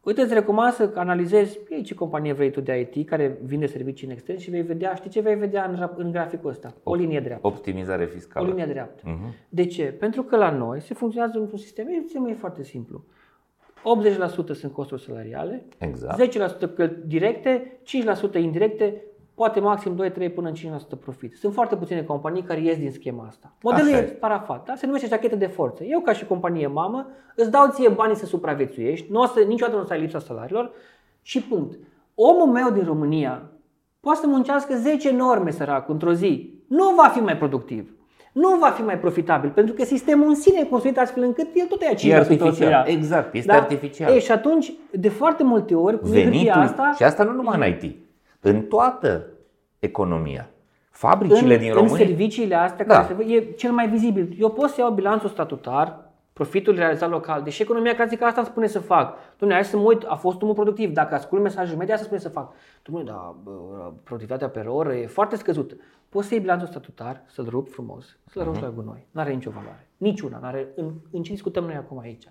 Uite, 0.00 0.20
îți 0.20 0.34
recomand 0.34 0.72
să 0.72 0.90
analizezi 0.94 1.58
ei, 1.70 1.82
ce 1.82 1.94
companie 1.94 2.32
vrei 2.32 2.50
tu 2.50 2.60
de 2.60 2.88
IT 2.94 3.08
care 3.08 3.38
vinde 3.44 3.66
servicii 3.66 4.06
în 4.06 4.12
extern 4.12 4.38
și 4.38 4.50
vei 4.50 4.62
vedea, 4.62 4.94
știi 4.94 5.10
ce 5.10 5.20
vei 5.20 5.34
vedea 5.34 5.64
în, 5.64 5.76
rap- 5.86 5.96
în 5.96 6.10
graficul 6.10 6.50
ăsta? 6.50 6.74
O 6.82 6.94
linie 6.94 7.20
dreaptă. 7.20 7.46
Optimizare 7.46 8.02
O 8.04 8.06
fiscală. 8.06 8.46
linie 8.46 8.64
dreaptă. 8.66 9.02
Mhm. 9.04 9.34
De 9.48 9.66
ce? 9.66 9.82
Pentru 9.84 10.22
că 10.22 10.36
la 10.36 10.50
noi 10.50 10.80
se 10.80 10.94
funcționează 10.94 11.38
într-un 11.38 11.58
sistem, 11.58 11.86
e, 11.88 12.00
sistemul 12.02 12.28
e 12.30 12.34
foarte 12.34 12.62
simplu. 12.62 13.04
80% 13.82 14.52
sunt 14.52 14.72
costuri 14.72 15.02
salariale, 15.02 15.64
Exact. 15.78 16.18
10% 16.18 16.74
căl- 16.74 16.96
directe, 17.06 17.80
5% 17.82 18.38
indirecte, 18.38 19.02
poate 19.34 19.60
maxim 19.60 19.94
2-3 19.94 20.34
până 20.34 20.48
în 20.48 20.54
5% 20.54 20.98
profit. 21.00 21.34
Sunt 21.36 21.52
foarte 21.52 21.76
puține 21.76 22.02
companii 22.02 22.42
care 22.42 22.60
ies 22.60 22.78
din 22.78 22.90
schema 22.90 23.24
asta. 23.26 23.52
Modelul 23.62 23.88
Așa 23.90 23.98
e 23.98 24.02
este. 24.02 24.14
parafat, 24.14 24.64
da? 24.66 24.74
se 24.74 24.86
numește 24.86 25.06
jachetă 25.08 25.36
de 25.36 25.46
forță. 25.46 25.84
Eu 25.84 26.00
ca 26.00 26.12
și 26.12 26.26
companie 26.26 26.66
mamă 26.66 27.06
îți 27.36 27.50
dau 27.50 27.70
ție 27.70 27.88
banii 27.88 28.16
să 28.16 28.26
supraviețuiești, 28.26 29.06
nu 29.10 29.20
o 29.20 29.26
să, 29.26 29.40
niciodată 29.46 29.76
nu 29.76 29.82
o 29.82 29.86
să 29.86 29.92
ai 29.92 30.00
lipsa 30.00 30.18
salariilor 30.18 30.70
și 31.22 31.42
punct. 31.42 31.78
Omul 32.14 32.46
meu 32.46 32.70
din 32.70 32.84
România 32.84 33.50
poate 34.00 34.18
să 34.20 34.26
muncească 34.26 34.74
10 34.76 35.10
norme 35.12 35.50
săracul 35.50 35.92
într-o 35.94 36.12
zi. 36.12 36.62
Nu 36.68 36.94
va 36.96 37.08
fi 37.08 37.18
mai 37.18 37.36
productiv. 37.36 37.92
Nu 38.32 38.56
va 38.60 38.68
fi 38.68 38.82
mai 38.82 38.98
profitabil, 38.98 39.50
pentru 39.50 39.74
că 39.74 39.84
sistemul 39.84 40.28
în 40.28 40.34
sine 40.34 40.60
e 40.60 40.64
construit 40.64 40.98
astfel 40.98 41.22
încât 41.22 41.46
el 41.54 41.66
tot 41.66 41.82
ia 41.82 41.88
5% 41.88 41.90
E 41.90 41.94
o 41.94 42.00
să 42.00 42.10
ia. 42.10 42.18
artificial. 42.18 42.84
Exact, 42.86 43.34
este 43.34 43.52
artificial. 43.52 44.12
Ei, 44.12 44.20
și 44.20 44.32
atunci, 44.32 44.72
de 44.90 45.08
foarte 45.08 45.42
multe 45.42 45.74
ori, 45.74 45.98
cu 46.00 46.06
hârtia 46.06 46.22
Venitul, 46.30 46.60
asta, 46.60 46.92
și 46.96 47.02
asta 47.02 47.24
nu 47.24 47.32
numai 47.32 47.58
în 47.80 47.88
IT, 47.90 47.96
în 48.40 48.60
toată 48.62 49.26
economia. 49.78 50.48
Fabricile 50.90 51.54
în, 51.54 51.60
din 51.60 51.68
în 51.68 51.74
România, 51.74 51.96
serviciile 52.06 52.54
astea, 52.54 52.84
Da. 52.84 52.94
care 52.94 53.06
se 53.06 53.14
văd, 53.14 53.26
e 53.30 53.44
cel 53.56 53.72
mai 53.72 53.88
vizibil. 53.88 54.36
Eu 54.40 54.50
pot 54.50 54.68
să 54.68 54.74
iau 54.80 54.90
bilanțul 54.90 55.28
statutar, 55.28 55.98
profitul 56.39 56.74
realizat 56.74 57.11
local, 57.11 57.43
deși 57.43 57.62
economia 57.62 57.95
clasică 57.95 58.24
asta 58.24 58.41
îmi 58.41 58.49
spune 58.51 58.66
să 58.66 58.78
fac. 58.78 59.16
Dom'le, 59.16 59.53
hai 59.53 59.64
să 59.64 59.76
mă 59.76 59.82
uit, 59.82 60.05
a 60.07 60.14
fost 60.14 60.43
unul 60.43 60.55
productiv. 60.55 60.93
Dacă 60.93 61.14
ascult 61.14 61.43
mesajul 61.43 61.76
media, 61.76 61.95
asta 61.95 62.07
spune 62.07 62.20
să 62.20 62.28
fac. 62.28 62.53
Dom'le, 62.55 63.05
da, 63.05 63.36
bă, 63.43 63.51
productivitatea 64.03 64.49
pe 64.49 64.68
oră 64.68 64.95
e 64.95 65.07
foarte 65.07 65.36
scăzută. 65.36 65.74
Poți 66.09 66.26
să 66.26 66.34
iei 66.34 66.43
bilanțul 66.43 66.66
statutar, 66.66 67.22
să-l 67.26 67.47
rup 67.49 67.68
frumos, 67.68 68.16
să-l 68.26 68.43
arunci 68.43 68.61
la 68.61 68.70
gunoi. 68.70 69.07
Nu 69.11 69.20
are 69.20 69.32
nicio 69.32 69.51
valoare. 69.51 69.89
Niciuna. 69.97 70.39
N-are, 70.39 70.68
în, 70.76 70.93
în 71.11 71.22
ce 71.22 71.32
discutăm 71.32 71.64
noi 71.64 71.74
acum 71.74 71.99
aici? 71.99 72.24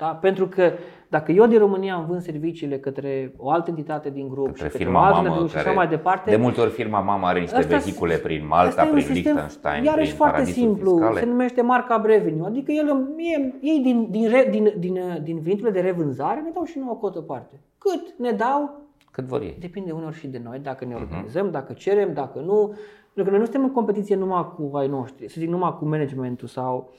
Da? 0.00 0.06
Pentru 0.06 0.46
că 0.48 0.72
dacă 1.08 1.32
eu 1.32 1.46
din 1.46 1.58
România 1.58 1.94
îmi 1.94 2.06
vând 2.06 2.20
serviciile 2.22 2.78
către 2.78 3.32
o 3.36 3.50
altă 3.50 3.70
entitate 3.70 4.10
din 4.10 4.28
grup 4.28 4.46
către 4.46 4.64
și 4.64 4.70
către 4.70 4.84
o 4.84 4.86
firma 4.86 5.00
altă 5.06 5.14
mamă, 5.16 5.26
entitate 5.28 5.48
și 5.50 5.54
așa 5.56 5.64
care 5.64 5.76
mai 5.76 5.88
departe, 5.88 6.30
de 6.30 6.36
multe 6.36 6.60
ori 6.60 6.70
firma 6.70 7.00
mamă 7.00 7.26
are 7.26 7.40
niște 7.40 7.56
Asta- 7.56 7.76
vehicule 7.76 8.16
prin 8.16 8.46
Malta, 8.46 8.68
Asta 8.68 8.82
e 8.82 8.84
un 8.84 8.90
prin 8.92 9.04
sistem, 9.04 9.22
Liechtenstein, 9.32 9.84
iarăși 9.84 10.04
prin 10.06 10.16
foarte 10.16 10.36
paradisuri 10.36 10.66
simplu, 10.66 10.90
fiscale. 10.90 11.20
se 11.20 11.26
numește 11.26 11.62
marca 11.62 12.02
revenue, 12.04 12.46
adică 12.46 12.72
el, 12.72 12.94
mie, 13.16 13.54
ei 13.60 13.80
din, 13.82 14.06
din, 14.10 14.28
re, 14.30 14.48
din, 14.50 14.72
din, 14.78 14.98
din 15.22 15.38
veniturile 15.40 15.70
de 15.70 15.80
revânzare 15.80 16.40
ne 16.40 16.50
dau 16.54 16.64
și 16.64 16.78
nouă 16.78 16.90
o 16.90 16.94
cotă 16.94 17.20
parte. 17.20 17.60
Cât 17.78 18.14
ne 18.18 18.30
dau, 18.30 18.80
Cât 19.10 19.24
vor 19.24 19.40
ei. 19.40 19.56
depinde 19.60 19.92
uneori 19.92 20.16
și 20.16 20.26
de 20.26 20.40
noi, 20.44 20.58
dacă 20.58 20.84
Mhm. 20.84 20.94
ne 20.94 21.00
organizăm, 21.00 21.50
dacă 21.50 21.72
cerem, 21.72 22.12
dacă 22.12 22.38
nu. 22.44 22.74
Pentru 23.14 23.24
că 23.24 23.30
noi 23.30 23.38
nu 23.38 23.44
suntem 23.44 23.62
în 23.62 23.72
competiție 23.72 24.16
numai 24.16 24.48
cu 24.56 24.76
ai 24.76 24.88
noștri, 24.88 25.28
să 25.28 25.34
zic 25.38 25.48
numai 25.48 25.76
cu 25.78 25.84
managementul 25.84 26.48
sau... 26.48 26.92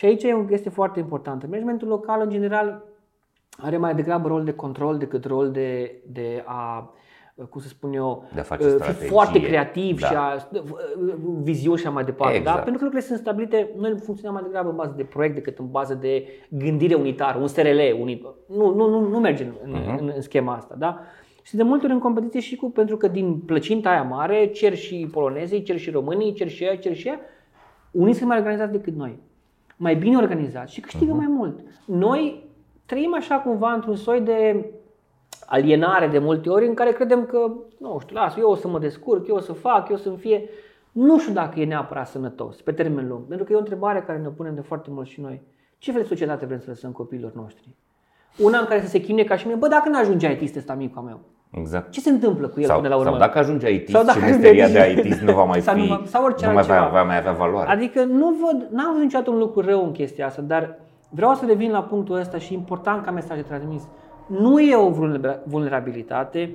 Și 0.00 0.06
aici 0.06 0.22
e 0.22 0.34
o 0.34 0.44
chestie 0.44 0.70
foarte 0.70 0.98
importantă. 0.98 1.46
Managementul 1.46 1.88
local, 1.88 2.20
în 2.20 2.28
general, 2.30 2.82
are 3.58 3.76
mai 3.76 3.94
degrabă 3.94 4.28
rol 4.28 4.44
de 4.44 4.52
control 4.52 4.98
decât 4.98 5.24
rol 5.24 5.50
de, 5.50 5.92
de 6.06 6.42
a 6.46 6.94
cum 7.50 7.60
să 7.60 7.68
spun 7.68 7.92
eu, 7.92 8.24
De 8.34 8.40
a 8.40 8.42
face 8.42 8.62
fi 8.62 8.70
strategie. 8.70 9.08
foarte 9.08 9.40
creativ 9.40 10.00
Da. 10.00 10.06
și 10.06 10.14
a 10.16 10.48
viziuni 11.42 11.78
și 11.78 11.84
așa 11.86 11.94
mai 11.94 12.04
departe. 12.04 12.36
Exact. 12.36 12.56
Da? 12.56 12.62
Pentru 12.62 12.78
că 12.78 12.84
lucrurile 12.84 13.08
sunt 13.08 13.18
stabilite, 13.18 13.70
noi 13.76 13.98
funcționăm 13.98 14.34
mai 14.34 14.42
degrabă 14.42 14.68
în 14.70 14.76
bază 14.76 14.94
de 14.96 15.04
proiect 15.04 15.34
decât 15.34 15.58
în 15.58 15.70
bază 15.70 15.94
de 15.94 16.24
gândire 16.48 16.94
unitară, 16.94 17.38
un 17.38 17.46
SRL 17.46 17.80
unit. 18.00 18.22
Nu, 18.46 18.74
nu, 18.74 18.88
nu, 18.88 19.08
nu 19.08 19.18
merge 19.18 19.44
în, 19.44 19.52
Mhm. 19.70 19.98
în, 19.98 20.12
în 20.14 20.20
schema 20.22 20.54
asta. 20.54 20.74
Da? 20.78 21.00
Și 21.42 21.56
de 21.56 21.62
multe 21.62 21.84
ori 21.84 21.94
în 21.94 22.00
competiție 22.00 22.40
și 22.40 22.56
cu, 22.56 22.70
pentru 22.70 22.96
că 22.96 23.08
din 23.08 23.38
plăcinta 23.38 23.90
aia 23.90 24.02
mare 24.02 24.46
cer 24.46 24.74
și 24.76 25.08
polonezii, 25.12 25.62
cer 25.62 25.78
și 25.78 25.90
românii, 25.90 26.32
cer 26.32 26.48
și 26.48 26.64
ea, 26.64 26.76
cer 26.76 26.94
și 26.94 27.08
ea, 27.08 27.20
unii 27.90 28.14
sunt 28.14 28.28
mai 28.28 28.38
organizați 28.38 28.72
decât 28.72 28.94
noi. 28.94 29.18
Mai 29.82 29.96
bine 29.96 30.16
organizați 30.16 30.72
și 30.72 30.80
câștigă 30.80 31.12
mai 31.12 31.26
mult. 31.28 31.60
Noi 31.84 32.48
trăim 32.86 33.14
așa 33.14 33.38
cumva 33.38 33.72
într-un 33.72 33.96
soi 33.96 34.20
de 34.20 34.70
alienare 35.46 36.06
de 36.06 36.18
multe 36.18 36.50
ori 36.50 36.66
în 36.66 36.74
care 36.74 36.92
credem 36.92 37.24
că, 37.24 37.52
nu 37.78 37.98
știu, 38.00 38.16
las, 38.16 38.36
eu 38.36 38.50
o 38.50 38.54
să 38.54 38.68
mă 38.68 38.78
descurc, 38.78 39.28
eu 39.28 39.34
o 39.34 39.40
să 39.40 39.52
fac, 39.52 39.88
eu 39.88 39.94
o 39.94 39.98
să-mi 39.98 40.16
fie... 40.16 40.48
Nu 40.92 41.18
știu 41.18 41.32
dacă 41.32 41.60
e 41.60 41.64
neapărat 41.64 42.08
sănătos, 42.08 42.60
pe 42.60 42.72
termen 42.72 43.08
lung, 43.08 43.26
pentru 43.26 43.46
că 43.46 43.52
e 43.52 43.56
o 43.56 43.58
întrebare 43.58 44.02
care 44.06 44.18
ne 44.18 44.28
punem 44.28 44.54
de 44.54 44.60
foarte 44.60 44.90
mult 44.90 45.06
și 45.06 45.20
noi. 45.20 45.42
Ce 45.78 45.92
fel 45.92 46.00
de 46.00 46.06
societate 46.06 46.46
vrem 46.46 46.60
să 46.60 46.68
lăsăm 46.68 46.92
copiilor 46.92 47.32
noștri? 47.34 47.76
Una 48.38 48.58
în 48.58 48.66
care 48.66 48.80
să 48.80 48.86
se 48.86 49.00
chinuie 49.00 49.24
ca 49.24 49.36
și 49.36 49.46
mine, 49.46 49.58
bă, 49.58 49.68
dacă 49.68 49.88
n-ajunge 49.88 50.32
IT 50.32 50.56
ăsta 50.56 50.74
mic 50.74 50.96
al 50.96 51.02
meu, 51.02 51.20
Exact. 51.50 51.90
ce 51.90 52.00
se 52.00 52.10
întâmplă 52.10 52.46
cu 52.48 52.60
el 52.60 52.66
Sau, 52.66 52.76
până 52.76 52.88
la 52.88 52.96
urmă? 52.96 53.10
sau 53.10 53.18
dacă 53.18 53.38
ajunge 53.38 53.70
IT 53.70 53.88
Sau 53.88 54.04
dacă 54.04 54.18
și 54.18 54.24
ajunge 54.24 54.50
meseria 54.50 54.84
IT 54.86 55.02
de 55.02 55.08
IT 55.08 55.14
nu 55.20 55.32
va 55.34 55.44
mai 55.44 55.60
sau 55.66 55.74
fi, 55.74 55.80
nu 55.80 55.86
va- 55.86 56.02
sau 56.04 56.24
orice 56.24 56.46
nu 56.46 56.52
mai 56.52 56.60
altceva. 56.62 56.84
va, 56.84 56.90
va 56.90 57.02
mai 57.02 57.16
avea 57.16 57.32
valoare. 57.32 57.70
Adică 57.70 58.04
nu 58.04 58.34
văd, 58.46 58.66
n-am 58.70 58.86
văzut 58.88 59.02
niciodată 59.02 59.30
un 59.30 59.38
lucru 59.38 59.60
rău 59.60 59.84
în 59.84 59.92
chestia 59.92 60.26
asta, 60.26 60.42
dar 60.42 60.78
vreau 61.08 61.34
să 61.34 61.44
revin 61.46 61.70
la 61.70 61.82
punctul 61.82 62.16
ăsta 62.16 62.38
și 62.38 62.52
e 62.52 62.56
important 62.56 63.04
ca 63.04 63.10
mesaj 63.10 63.36
de 63.36 63.42
transmis. 63.42 63.82
Nu 64.26 64.60
e 64.60 64.76
o 64.76 64.90
vulnera- 64.90 65.38
vulnerabilitate, 65.44 66.50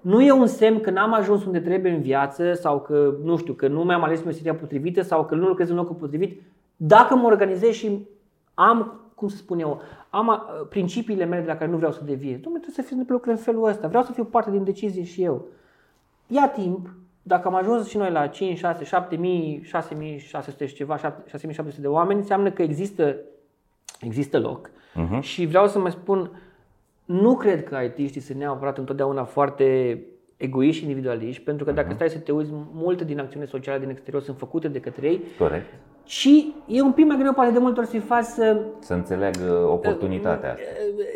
nu 0.00 0.22
e 0.22 0.32
un 0.32 0.46
semn 0.46 0.80
că 0.80 0.90
n-am 0.90 1.14
ajuns 1.14 1.44
unde 1.44 1.60
trebuie 1.60 1.92
în 1.92 2.00
viață 2.00 2.52
sau 2.52 2.80
că, 2.80 3.12
nu 3.24 3.36
știu, 3.36 3.52
că 3.52 3.68
nu 3.68 3.80
mi-am 3.82 4.02
ales 4.02 4.22
meseria 4.22 4.54
potrivită 4.54 5.02
sau 5.02 5.24
că 5.24 5.34
nu 5.34 5.46
lucrez 5.46 5.70
în 5.70 5.76
locul 5.76 5.94
potrivit. 5.94 6.42
Dacă 6.76 7.14
mă 7.16 7.26
organizez 7.26 7.70
și 7.72 8.06
am, 8.54 9.00
cum 9.14 9.28
să 9.28 9.36
spun 9.36 9.58
eu, 9.58 9.80
am 10.10 10.30
a, 10.30 10.36
principiile 10.68 11.24
mele 11.24 11.40
de 11.40 11.46
la 11.46 11.56
care 11.56 11.70
nu 11.70 11.76
vreau 11.76 11.92
să 11.92 12.04
devie, 12.04 12.36
domnule, 12.36 12.62
trebuie 12.64 12.74
să 12.74 12.82
fie 12.82 12.90
întâmplă 12.90 13.14
lucrurile 13.14 13.40
în 13.40 13.44
felul 13.44 13.68
ăsta. 13.68 13.88
Vreau 13.88 14.02
să 14.02 14.12
fiu 14.12 14.24
parte 14.24 14.50
din 14.50 14.64
decizie 14.64 15.04
și 15.04 15.22
eu. 15.22 15.46
Ia 16.26 16.48
timp, 16.48 16.90
dacă 17.22 17.48
am 17.48 17.54
ajuns 17.54 17.88
și 17.88 17.96
noi 17.96 18.10
la 18.10 18.26
5, 18.26 18.58
6, 18.58 18.84
7 18.84 19.16
mii, 19.16 19.60
6 19.64 19.94
mii 19.94 20.18
600 20.18 20.66
și 20.66 20.74
ceva, 20.74 20.96
6 20.96 21.46
mii 21.46 21.54
700 21.54 21.80
de 21.80 21.88
oameni, 21.88 22.18
înseamnă 22.18 22.50
că 22.50 22.62
există, 22.62 23.16
există 24.00 24.38
loc. 24.38 24.70
Mhm. 24.94 25.20
Și 25.20 25.46
vreau 25.46 25.66
să 25.68 25.78
mai 25.78 25.90
spun, 25.90 26.30
nu 27.04 27.36
cred 27.36 27.64
că 27.64 27.78
IT-știi 27.82 28.20
sunt 28.20 28.38
neapărat 28.38 28.78
întotdeauna 28.78 29.24
foarte 29.24 29.98
egoiști 30.36 30.76
și 30.76 30.82
individualiști, 30.82 31.42
pentru 31.42 31.64
că 31.64 31.72
dacă 31.72 31.92
stai 31.94 32.10
să 32.10 32.18
te 32.18 32.32
uiți, 32.32 32.50
multe 32.72 33.04
din 33.04 33.18
acțiunile 33.18 33.50
sociale 33.50 33.78
din 33.78 33.88
exterior 33.88 34.22
sunt 34.22 34.38
făcute 34.38 34.68
de 34.68 34.80
către 34.80 35.06
ei 35.06 35.20
Corect. 35.38 35.74
Și 36.08 36.54
e 36.66 36.82
un 36.82 36.92
pic 36.92 37.06
mai 37.06 37.16
greu 37.16 37.32
poate 37.32 37.50
de 37.50 37.58
multe 37.58 37.80
ori 37.80 37.88
să-i 37.88 38.00
faci 38.00 38.24
să 38.24 38.62
Să 38.78 38.94
înțeleagă 38.94 39.68
oportunitatea 39.72 40.52
asta. 40.52 40.64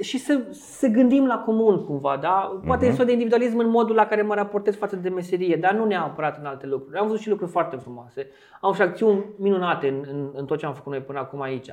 și 0.00 0.18
să, 0.18 0.40
să 0.50 0.86
gândim 0.86 1.26
la 1.26 1.38
comun 1.38 1.84
cumva, 1.84 2.18
da? 2.20 2.60
Poate 2.66 2.92
uh-huh. 2.92 3.00
e 3.00 3.04
de 3.04 3.12
individualism 3.12 3.58
în 3.58 3.68
modul 3.68 3.94
la 3.94 4.06
care 4.06 4.22
mă 4.22 4.34
raportez 4.34 4.76
față 4.76 4.96
de 4.96 5.08
meserie, 5.08 5.56
dar 5.56 5.74
nu 5.74 5.84
neapărat 5.84 6.38
în 6.38 6.44
alte 6.44 6.66
lucruri. 6.66 6.98
Am 6.98 7.06
văzut 7.06 7.20
și 7.20 7.28
lucruri 7.28 7.50
foarte 7.50 7.76
frumoase. 7.76 8.26
Am 8.60 8.72
și 8.72 8.82
acțiuni 8.82 9.24
minunate 9.36 9.88
în, 9.88 10.04
în, 10.12 10.30
în 10.34 10.46
tot 10.46 10.58
ce 10.58 10.66
am 10.66 10.74
făcut 10.74 10.92
noi 10.92 11.00
până 11.00 11.18
acum 11.18 11.40
aici. 11.40 11.68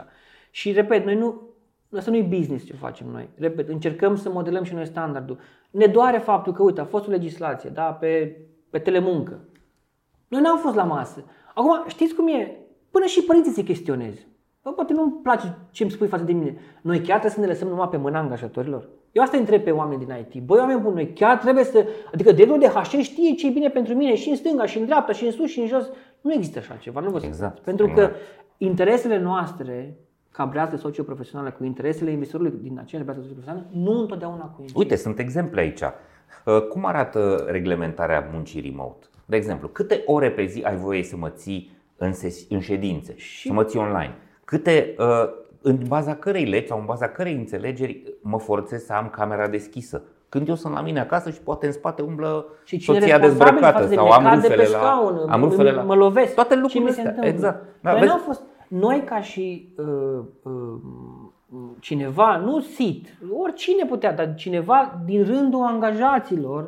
Și 0.52 0.72
repet, 0.72 1.06
noi 1.06 1.16
nu, 1.16 1.42
asta 1.98 2.12
nu 2.12 2.18
e 2.18 2.36
business 2.38 2.66
ce 2.66 2.74
facem 2.74 3.08
noi. 3.12 3.30
Repet, 3.38 3.70
încercăm 3.70 4.16
să 4.16 4.30
modelăm 4.30 4.64
și 4.64 4.74
noi 4.74 4.86
standardul. 4.86 5.38
Ne 5.72 5.86
doare 5.86 6.18
faptul 6.18 6.54
că, 6.54 6.64
uite, 6.64 6.82
a 6.82 6.86
fost 6.86 7.08
o 7.08 7.12
legislație, 7.12 7.70
da, 7.70 7.84
pe, 7.84 8.38
pe 8.70 8.80
telemuncă. 8.80 9.40
Noi 10.28 10.42
n-am 10.42 10.58
fost 10.58 10.76
la 10.76 10.84
masă. 10.84 11.24
Acum, 11.54 11.84
știți 11.88 12.16
cum 12.16 12.28
e? 12.28 12.58
Până 12.92 13.06
și 13.06 13.24
părinții 13.24 13.52
se 13.52 13.64
chestionează. 13.64 14.20
Bă, 14.64 14.70
poate 14.72 14.94
nu-mi 14.94 15.14
place 15.24 15.58
ce 15.72 15.84
îmi 15.84 15.92
spui 15.92 16.08
față 16.08 16.24
de 16.24 16.32
mine. 16.32 16.58
Noi 16.82 16.98
chiar 16.98 17.20
trebuie 17.20 17.32
să 17.32 17.40
ne 17.40 17.46
lăsăm 17.46 17.68
numai 17.68 17.88
pe 17.88 17.98
mâna 17.98 18.20
angajatorilor? 18.20 18.90
Eu 19.12 19.24
asta 19.24 19.36
îi 19.36 19.42
întreb 19.42 19.64
pe 19.64 19.72
oameni 19.72 20.06
din 20.06 20.16
IT. 20.20 20.44
Băi, 20.44 20.60
oameni 20.60 20.80
buni, 20.80 20.96
noi 20.96 21.14
chiar 21.14 21.38
trebuie 21.38 21.64
să... 21.64 21.86
Adică 22.14 22.32
de 22.32 22.46
de 22.60 22.68
HR 22.68 22.98
știe 23.02 23.34
ce 23.36 23.48
e 23.48 23.50
bine 23.50 23.70
pentru 23.70 23.94
mine 23.94 24.16
și 24.16 24.30
în 24.30 24.36
stânga, 24.36 24.66
și 24.66 24.78
în 24.78 24.86
dreapta, 24.86 25.12
și 25.12 25.26
în 25.26 25.32
sus, 25.32 25.50
și 25.50 25.60
în 25.60 25.68
jos. 25.68 25.90
Nu 26.22 26.34
există 26.34 26.60
așa 26.60 26.76
ceva, 26.76 27.00
nu 27.00 27.10
vă 27.10 27.18
spun. 27.18 27.30
Exact. 27.30 27.60
Pentru 27.60 27.86
că 27.86 28.02
Exact. 28.02 28.16
interesele 28.58 29.20
noastre, 29.20 29.98
ca 30.32 30.46
brează 30.46 30.76
socio-profesională, 30.76 31.52
cu 31.52 31.64
interesele 31.64 32.12
investitorului 32.12 32.60
din 32.62 32.80
aceeași 32.80 33.08
brează 33.08 33.22
socio-profesională, 33.22 33.66
nu 33.72 34.00
întotdeauna 34.00 34.46
coincid. 34.46 34.78
Uite, 34.78 34.96
sunt 34.96 35.20
exemple 35.20 35.62
aici. 35.62 35.82
Uh, 35.82 36.62
cum 36.68 36.86
arată 36.86 37.46
reglementarea 37.48 38.30
muncii 38.34 38.62
remote? 38.62 39.06
De 39.26 39.36
exemplu, 39.36 39.68
câte 39.68 40.04
ore 40.06 40.32
pe 40.32 40.46
zi 40.46 40.64
ai 40.64 40.76
voie 40.76 41.04
să 41.04 41.18
mă 41.18 41.30
ții 41.30 41.78
în, 42.00 42.14
ses- 42.14 42.45
în 42.50 42.60
ședințe, 42.60 43.14
și... 43.18 43.47
să 43.47 43.54
mă 43.54 43.64
ții 43.64 43.80
online? 43.80 44.16
Câte, 44.45 44.95
uh, 44.97 45.30
în 45.62 45.78
baza 45.88 46.16
cărei 46.16 46.45
legi 46.45 46.68
sau 46.68 46.80
în 46.80 46.86
baza 46.86 47.08
cărei 47.08 47.34
înțelegeri 47.34 48.04
mă 48.22 48.39
forțez 48.39 48.84
să 48.86 48.93
am 48.93 49.10
camera 49.10 49.47
deschisă? 49.47 50.02
Când 50.30 50.47
eu 50.47 50.56
sunt 50.56 50.74
la 50.74 50.82
mine 50.82 51.00
acasă 51.00 51.30
și 51.30 51.39
poate 51.41 51.66
în 51.66 51.72
spate 51.72 52.02
umblă 52.02 52.45
Și 52.64 52.78
cine 52.78 53.00
soția 53.00 53.18
responsabil 53.18 53.54
dezbrăcată 53.54 53.78
față 53.78 53.89
de 53.89 53.95
sau 53.95 54.04
mine? 54.06 54.16
am 54.16 54.24
Cad 54.24 54.41
de 54.41 54.47
rufele 54.47 54.64
pe 54.64 54.70
la, 54.72 54.78
scaun, 54.78 55.30
am 55.30 55.39
mă- 55.39 55.45
rufele 55.47 55.72
la 55.72 55.82
mă 55.82 55.95
lovesc. 55.95 56.34
Toate 56.34 56.54
Ce 56.54 56.60
lucrurile 56.60 56.89
mi 56.89 56.95
se 56.95 57.00
astea. 57.02 57.14
întâmplă? 57.16 57.34
Exact. 57.36 57.66
Da, 57.82 57.91
Noi 57.91 58.00
vezi? 58.00 58.12
n-am 58.12 58.22
fost, 58.22 58.41
noi 58.68 59.04
ca 59.06 59.22
și 59.22 59.74
uh, 59.78 60.20
uh, 60.43 60.52
cineva, 61.80 62.38
nu 62.38 62.60
SIT, 62.60 63.08
oricine 63.43 63.86
putea, 63.86 64.14
dar 64.14 64.36
cineva 64.36 65.02
din 65.06 65.24
rândul 65.24 65.62
angajaților, 65.64 66.62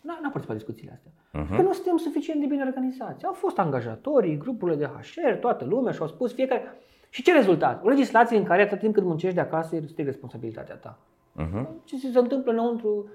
n-a, 0.00 0.18
n-a 0.22 0.30
participat 0.30 0.48
la 0.48 0.54
discuțiile 0.54 0.92
astea. 0.94 1.10
Mhm. 1.36 1.56
Că 1.56 1.62
nu 1.62 1.72
suntem 1.72 1.96
suficient 1.96 2.40
de 2.40 2.46
bine 2.46 2.62
organizați. 2.66 3.24
Au 3.24 3.32
fost 3.32 3.58
angajatorii, 3.58 4.38
grupurile 4.38 4.76
de 4.76 4.84
HR, 5.00 5.32
toată 5.40 5.64
lumea 5.68 5.92
și 5.92 6.00
au 6.00 6.06
spus 6.06 6.32
fiecare. 6.34 6.76
Și 7.10 7.22
ce 7.22 7.32
rezultat? 7.34 7.84
O 7.84 7.88
legislație 7.88 8.36
în 8.36 8.44
care 8.44 8.62
atât 8.62 8.78
timp 8.78 8.94
cât 8.94 9.02
muncești 9.04 9.34
de 9.34 9.40
acasă 9.40 9.76
este 9.76 10.02
responsabilitatea 10.02 10.74
ta. 10.74 10.98
Mhm. 11.32 11.68
Ce 11.84 11.96
se 11.96 12.18
întâmplă 12.18 12.52
înăuntru 12.52 13.06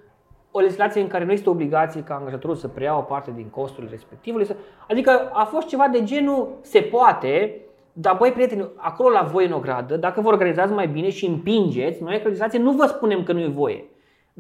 o 0.52 0.60
legislație 0.60 1.02
în 1.02 1.08
care 1.08 1.26
nu 1.26 1.32
este 1.32 1.50
obligație 1.50 2.04
ca 2.04 2.16
angajatorul 2.16 2.56
să 2.56 2.68
preia 2.68 2.98
o 2.98 3.02
parte 3.02 3.32
din 3.36 3.48
costurile 3.50 3.92
respectivului. 3.92 4.46
să- 4.46 4.56
Adică 4.90 5.30
a 5.34 5.44
fost 5.44 5.68
ceva 5.68 5.88
de 5.88 6.04
genul 6.04 6.48
se 6.62 6.82
poate, 6.82 7.62
dar 7.94 8.16
băi 8.20 8.32
prieteni, 8.32 8.70
acolo 8.76 9.10
la 9.10 9.22
voi 9.22 9.46
în 9.46 9.52
ogradă, 9.52 9.98
dacă 9.98 10.22
vă 10.22 10.28
organizați 10.28 10.74
mai 10.74 10.88
bine 10.88 11.10
și 11.10 11.26
împingeți, 11.26 12.04
noi 12.04 12.18
ca 12.18 12.24
legislație 12.24 12.60
nu 12.60 12.72
vă 12.72 12.86
spunem 12.86 13.24
că 13.24 13.34
nu 13.34 13.40
e 13.40 13.48
voie. 13.48 13.86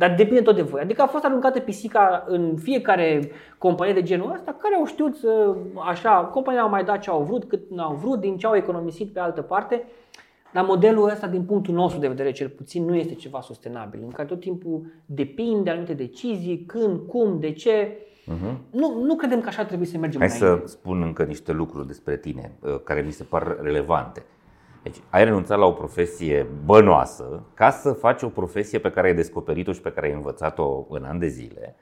Dar 0.01 0.13
depinde 0.15 0.41
tot 0.41 0.55
de 0.55 0.61
voi. 0.61 0.81
Adică 0.81 1.01
a 1.01 1.07
fost 1.07 1.23
aruncată 1.23 1.59
pisica 1.59 2.23
în 2.27 2.55
fiecare 2.57 3.31
companie 3.57 3.93
de 3.93 4.01
genul 4.01 4.31
ăsta, 4.33 4.55
care 4.61 4.75
au 4.75 4.85
știut 4.85 5.15
să, 5.15 5.55
așa, 5.87 6.11
companiile 6.11 6.63
au 6.65 6.69
mai 6.71 6.83
dat 6.83 6.99
ce 6.99 7.09
au 7.09 7.23
vrut, 7.23 7.43
cât 7.43 7.69
n-au 7.69 7.95
vrut, 7.95 8.19
din 8.19 8.37
ce 8.37 8.45
au 8.45 8.55
economisit 8.55 9.13
pe 9.13 9.19
altă 9.19 9.41
parte. 9.41 9.83
Dar 10.53 10.65
modelul 10.65 11.09
ăsta, 11.09 11.27
din 11.27 11.43
punctul 11.43 11.73
nostru 11.73 11.99
de 11.99 12.07
vedere, 12.07 12.31
cel 12.31 12.49
puțin, 12.49 12.85
nu 12.85 12.95
este 12.95 13.13
ceva 13.13 13.41
sustenabil, 13.41 13.99
în 14.03 14.09
care 14.09 14.27
tot 14.27 14.39
timpul 14.39 14.81
depinde 15.05 15.61
de 15.63 15.69
anumite 15.69 15.93
decizii, 15.93 16.63
când, 16.67 16.99
cum, 17.07 17.39
de 17.39 17.51
ce. 17.51 17.97
Nu, 18.69 19.01
nu 19.03 19.15
credem 19.15 19.41
că 19.41 19.47
așa 19.47 19.65
trebuie 19.65 19.87
să 19.87 19.97
mergem 19.97 20.21
Mhm. 20.21 20.29
Hai 20.29 20.39
înainte. 20.39 20.67
să 20.67 20.71
spun 20.77 21.01
încă 21.01 21.23
niște 21.23 21.51
lucruri 21.51 21.87
despre 21.87 22.17
tine 22.17 22.51
uh, 22.59 22.79
care 22.83 23.01
mi 23.01 23.11
se 23.11 23.23
par 23.23 23.57
relevante. 23.61 24.23
Deci, 24.83 24.97
ai 25.09 25.23
renunțat 25.23 25.57
la 25.59 25.65
o 25.65 25.71
profesie 25.71 26.47
bănoasă 26.65 27.43
ca 27.53 27.69
să 27.69 27.91
faci 27.91 28.21
o 28.21 28.27
profesie 28.27 28.79
pe 28.79 28.89
care 28.91 29.07
ai 29.07 29.13
descoperit-o 29.15 29.71
și 29.71 29.81
pe 29.81 29.91
care 29.91 30.07
ai 30.07 30.13
învățat-o 30.13 30.85
în 30.89 31.03
ani 31.03 31.19
de 31.19 31.27
zile. 31.27 31.75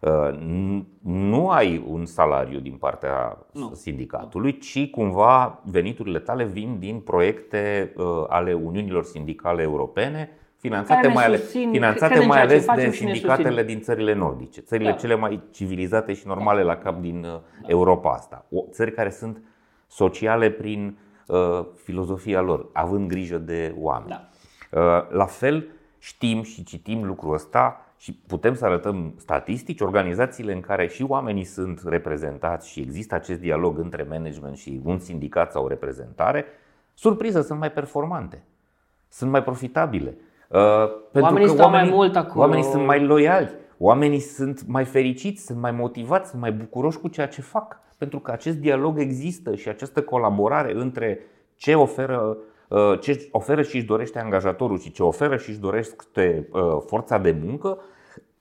Uh, 0.00 0.28
n- 0.32 0.84
Nu 1.02 1.48
ai 1.50 1.84
un 1.88 2.04
salariu 2.06 2.58
din 2.58 2.72
partea 2.76 3.38
Nu. 3.52 3.70
sindicatului, 3.74 4.58
ci 4.58 4.90
cumva 4.90 5.60
veniturile 5.64 6.18
tale 6.18 6.44
vin 6.44 6.76
din 6.78 7.00
proiecte 7.00 7.92
uh, 7.96 8.04
ale 8.28 8.52
Uniunilor 8.52 9.04
Sindicale 9.04 9.62
Europene, 9.62 10.30
finanțate 10.56 10.94
Care 10.94 11.06
ne 11.08 11.14
mai 11.14 11.24
ales, 11.24 11.40
susțin, 11.40 11.70
finanțate 11.70 12.12
cred 12.12 12.20
în 12.22 12.28
mai 12.28 12.36
ceea 12.36 12.48
ce 12.48 12.52
ales 12.54 12.64
facem 12.64 12.90
de 12.90 12.96
și 12.96 13.04
ne 13.04 13.10
sindicatele 13.12 13.48
susțin. 13.48 13.66
din 13.66 13.80
țările 13.80 14.14
nordice, 14.14 14.60
țările 14.60 14.90
Da. 14.90 14.96
cele 14.96 15.14
mai 15.14 15.42
civilizate 15.50 16.12
și 16.12 16.26
normale 16.26 16.62
la 16.62 16.76
cap 16.76 17.00
din 17.00 17.24
uh, 17.24 17.40
Europa 17.66 18.10
asta. 18.12 18.44
O, 18.50 18.60
țări 18.70 18.92
care 18.92 19.10
sunt 19.10 19.42
sociale 19.86 20.50
prin 20.50 20.98
uh, 21.28 21.64
filozofia 21.74 22.40
lor, 22.40 22.66
având 22.72 23.08
grijă 23.08 23.38
de 23.38 23.74
oameni. 23.78 24.28
Da. 24.70 24.80
Uh, 24.80 25.10
la 25.10 25.24
fel 25.24 25.66
știm 25.98 26.42
și 26.42 26.64
citim 26.64 27.04
lucrul 27.04 27.34
ăsta 27.34 27.80
și 27.98 28.12
putem 28.26 28.54
să 28.54 28.64
arătăm 28.64 29.14
statistici, 29.16 29.80
organizațiile 29.80 30.52
în 30.52 30.60
care 30.60 30.86
și 30.86 31.02
oamenii 31.02 31.44
sunt 31.44 31.80
reprezentați 31.84 32.70
și 32.70 32.80
există 32.80 33.14
acest 33.14 33.40
dialog 33.40 33.78
între 33.78 34.06
management 34.08 34.56
și 34.56 34.80
un 34.84 34.98
sindicat 34.98 35.52
sau 35.52 35.64
o 35.64 35.68
reprezentare, 35.68 36.44
surpriză, 36.94 37.40
sunt 37.40 37.58
mai 37.58 37.72
performante, 37.72 38.42
sunt 39.08 39.30
mai 39.30 39.42
profitabile. 39.42 40.16
Uh, 40.48 40.58
pentru 41.12 41.30
Oamenii 41.30 41.46
că 41.46 41.52
stau 41.54 41.70
mai 41.70 41.90
mult 41.90 42.16
acolo. 42.16 42.40
Oamenii 42.40 42.64
sunt 42.64 42.84
mai 42.84 43.04
loiali, 43.04 43.50
oamenii 43.78 44.20
sunt 44.20 44.66
mai 44.66 44.84
fericiți, 44.84 45.44
sunt 45.44 45.60
mai 45.60 45.72
motivați, 45.72 46.28
sunt 46.28 46.40
mai 46.40 46.52
bucuroși 46.52 46.98
cu 46.98 47.08
ceea 47.08 47.28
ce 47.28 47.40
fac. 47.40 47.80
Pentru 47.98 48.18
că 48.18 48.30
acest 48.30 48.56
dialog 48.56 48.98
există 48.98 49.54
și 49.54 49.68
această 49.68 50.02
colaborare 50.02 50.72
între 50.74 51.20
ce 51.56 51.74
oferă, 51.74 52.36
uh, 52.68 53.00
ce 53.00 53.28
oferă 53.32 53.62
și 53.62 53.76
își 53.76 53.84
dorește 53.86 54.18
angajatorul 54.18 54.78
și 54.78 54.90
ce 54.92 55.02
oferă 55.02 55.36
și 55.36 55.48
își 55.50 55.58
dorește 55.58 56.48
uh, 56.52 56.60
forța 56.86 57.18
de 57.18 57.36
muncă 57.44 57.78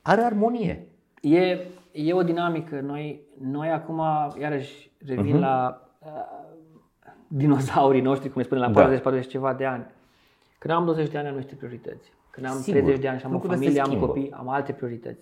are 0.01 0.21
armonie. 0.21 0.87
E, 1.21 1.57
e 1.91 2.13
o 2.13 2.23
dinamică. 2.23 2.79
Noi, 2.79 3.21
noi 3.41 3.69
acum, 3.69 4.01
iarăși, 4.39 4.91
revin 5.05 5.33
Mhm. 5.33 5.39
la 5.39 5.81
uh, 5.99 6.09
dinosaurii 7.27 8.01
noștri, 8.01 8.27
cum 8.29 8.37
ne 8.37 8.43
spunem, 8.43 8.63
la 8.63 8.69
Da. 8.69 9.21
40-40 9.21 9.27
ceva 9.27 9.53
de 9.53 9.65
ani. 9.65 9.85
Când 10.59 10.73
am 10.73 10.85
20 10.85 11.09
de 11.09 11.17
ani 11.17 11.27
am 11.27 11.35
niște 11.35 11.55
priorități. 11.55 12.11
Când 12.29 12.45
am 12.45 12.57
Sigur. 12.57 12.81
30 12.81 13.01
de 13.01 13.07
ani 13.07 13.19
și 13.19 13.25
am 13.25 13.31
o 13.31 13.33
Lucrurile 13.33 13.59
se 13.59 13.63
familie, 13.65 13.81
am 13.81 13.87
schimbă. 13.87 14.05
copii, 14.07 14.31
am 14.31 14.49
alte 14.49 14.71
priorități. 14.71 15.19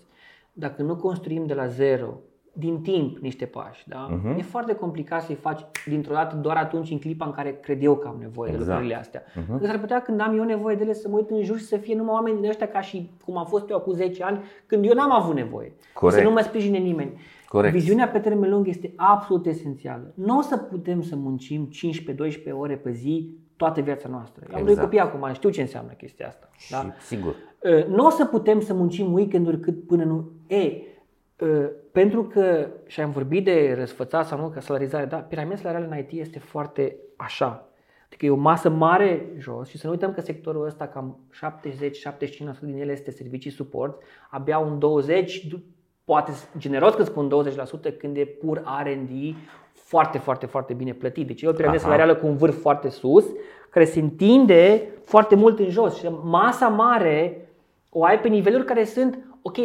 Dacă 0.54 0.82
nu 0.82 0.96
construim 0.96 1.46
de 1.46 1.54
la 1.54 1.68
zero, 1.68 2.14
din 2.58 2.82
timp, 2.82 3.18
niște 3.18 3.46
pași, 3.46 3.84
da? 3.88 4.08
Mhm. 4.12 4.38
e 4.38 4.42
foarte 4.42 4.76
complicat 4.76 5.22
să-i 5.24 5.36
faci 5.36 5.62
dintr-o 5.86 6.14
dată 6.14 6.36
doar 6.36 6.58
atunci 6.58 6.90
în 6.90 7.00
clipa 7.00 7.26
în 7.26 7.32
care 7.32 7.58
cred 7.62 7.84
eu 7.84 7.96
că 7.96 8.08
am 8.08 8.16
nevoie 8.20 8.50
de 8.50 8.56
Exact. 8.56 8.72
lucrurile 8.72 9.00
astea. 9.00 9.24
Mhm. 9.36 9.60
Că 9.60 9.66
s-ar 9.66 9.80
putea 9.80 10.02
când 10.02 10.20
am 10.22 10.38
eu 10.38 10.44
nevoie 10.44 10.76
de 10.76 10.84
ele 10.84 10.94
să 10.94 11.10
mă 11.10 11.16
uit 11.16 11.30
în 11.30 11.44
jur 11.44 11.58
și 11.58 11.64
să 11.64 11.78
fie 11.78 11.96
numai 11.96 12.14
oameni 12.14 12.40
din 12.40 12.50
ăștia 12.50 12.68
ca 12.68 12.82
și 12.82 13.10
cum 13.26 13.38
am 13.38 13.46
fost 13.46 13.70
eu 13.70 13.78
acum 13.78 13.94
10 13.94 14.24
ani, 14.24 14.40
când 14.66 14.86
eu 14.86 14.94
n-am 14.94 15.12
avut 15.12 15.36
nevoie. 15.36 15.74
Corect. 15.94 16.22
Să 16.22 16.28
nu 16.28 16.34
mă 16.34 16.42
sprijine 16.42 16.78
nimeni. 16.78 17.20
Corect. 17.48 17.74
Viziunea 17.74 18.08
pe 18.08 18.20
termen 18.20 18.50
lung 18.50 18.68
este 18.68 18.94
absolut 18.96 19.46
esențială. 19.46 20.12
Nu 20.16 20.38
o 20.38 20.42
să 20.42 20.58
putem 20.58 21.02
să 21.02 21.16
muncim 21.16 21.70
15-12 22.50 22.52
ore 22.52 22.76
pe 22.76 22.92
zi 22.92 23.38
toată 23.58 23.82
viața 23.82 24.10
noastră. 24.10 24.44
Eu 24.50 24.56
am 24.56 24.62
doi 24.64 24.72
Exact. 24.72 24.88
copii 24.90 25.00
acum, 25.00 25.34
știu 25.34 25.50
ce 25.50 25.62
înseamnă 25.62 25.92
chestia 25.92 26.28
asta. 26.28 26.50
Da? 26.70 26.78
Și, 26.78 27.06
sigur. 27.06 27.36
Uh, 27.60 27.86
Nu 27.86 28.06
o 28.06 28.10
să 28.10 28.26
putem 28.26 28.60
să 28.62 28.74
muncim 28.74 29.14
weekenduri 29.14 29.60
cât 29.60 29.86
până 29.88 30.04
nu... 30.04 30.32
E, 30.48 30.56
uh, 30.58 30.82
pentru 31.92 32.24
că, 32.24 32.68
și 32.86 33.02
am 33.02 33.12
vorbit 33.12 33.44
de 33.44 33.76
răsfățat 33.78 34.28
sau 34.28 34.40
nu, 34.40 34.50
că 34.50 34.60
salarizare, 34.60 35.06
da, 35.06 35.18
piramida 35.18 35.56
salarială 35.56 35.88
în 35.92 35.98
IT 35.98 36.12
este 36.12 36.40
foarte 36.40 36.96
așa. 37.16 37.70
Adică 38.06 38.26
e 38.26 38.30
o 38.30 38.36
masă 38.36 38.70
mare 38.70 39.26
jos 39.38 39.70
și 39.70 39.78
să 39.78 39.86
nu 39.88 39.94
uităm 39.94 40.14
că 40.14 40.22
sectorul 40.22 40.66
ăsta 40.66 40.88
cam 40.88 41.20
70-75% 42.58 42.60
din 42.62 42.80
el 42.80 42.90
este 42.90 43.12
servicii 43.12 43.52
suport, 43.52 44.02
abia 44.30 44.58
un 44.58 44.80
20, 44.80 45.46
du- 45.46 45.64
poate 46.04 46.32
generos 46.58 46.94
că 46.94 47.04
spun 47.04 47.30
20% 47.92 47.98
când 47.98 48.18
e 48.18 48.26
pur 48.26 48.64
R&D 48.84 49.36
foarte, 49.74 50.18
foarte, 50.18 50.46
foarte 50.46 50.74
bine 50.74 50.94
plătit. 50.94 51.28
Deci 51.28 51.42
e 51.42 51.48
o 51.48 51.52
piramidă 51.52 51.80
Aha. 51.80 51.90
salarială 51.90 52.16
cu 52.16 52.28
un 52.28 52.36
vârf 52.38 52.62
foarte 52.62 52.90
sus, 52.90 53.26
care 53.70 53.86
se 53.86 54.00
întinde 54.00 54.90
foarte 55.04 55.36
mult 55.36 55.60
în 55.60 55.70
jos 55.70 55.98
și 55.98 56.08
masa 56.24 56.68
mare 56.68 57.50
o 57.90 58.04
ai 58.04 58.20
pe 58.20 58.28
niveluri 58.28 58.66
care 58.66 58.84
sunt, 58.84 59.20
ok, 59.42 59.58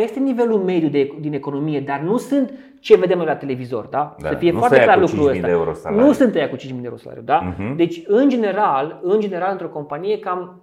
peste 0.00 0.18
nivelul 0.20 0.58
mediu 0.58 0.88
de, 0.88 1.12
din 1.20 1.32
economie, 1.32 1.80
dar 1.80 2.00
nu 2.00 2.16
sunt 2.16 2.52
ce 2.80 2.96
vedem 2.96 3.16
noi 3.16 3.26
la 3.26 3.36
televizor, 3.36 3.84
da? 3.84 4.16
Da, 4.18 4.28
să 4.28 4.34
fie 4.34 4.50
nu 4.52 4.58
foarte 4.58 4.74
se 4.74 4.80
ia 4.80 4.86
clar 4.86 5.04
cu 5.04 5.10
lucrul 5.10 5.30
5.000 5.30 5.34
ăsta. 5.34 5.46
de 5.46 5.52
euro 5.52 5.72
salariu. 5.72 6.06
Nu 6.06 6.12
sunt 6.12 6.34
ăia 6.34 6.48
cu 6.48 6.56
5.000 6.56 6.60
de 6.66 6.74
euro 6.84 6.96
salariu, 6.96 7.22
da? 7.24 7.38
Mhm. 7.58 7.76
Deci, 7.76 8.02
în 8.06 8.28
general, 8.28 9.00
în 9.02 9.20
general, 9.20 9.50
într-o 9.52 9.68
companie, 9.68 10.18
cam 10.18 10.60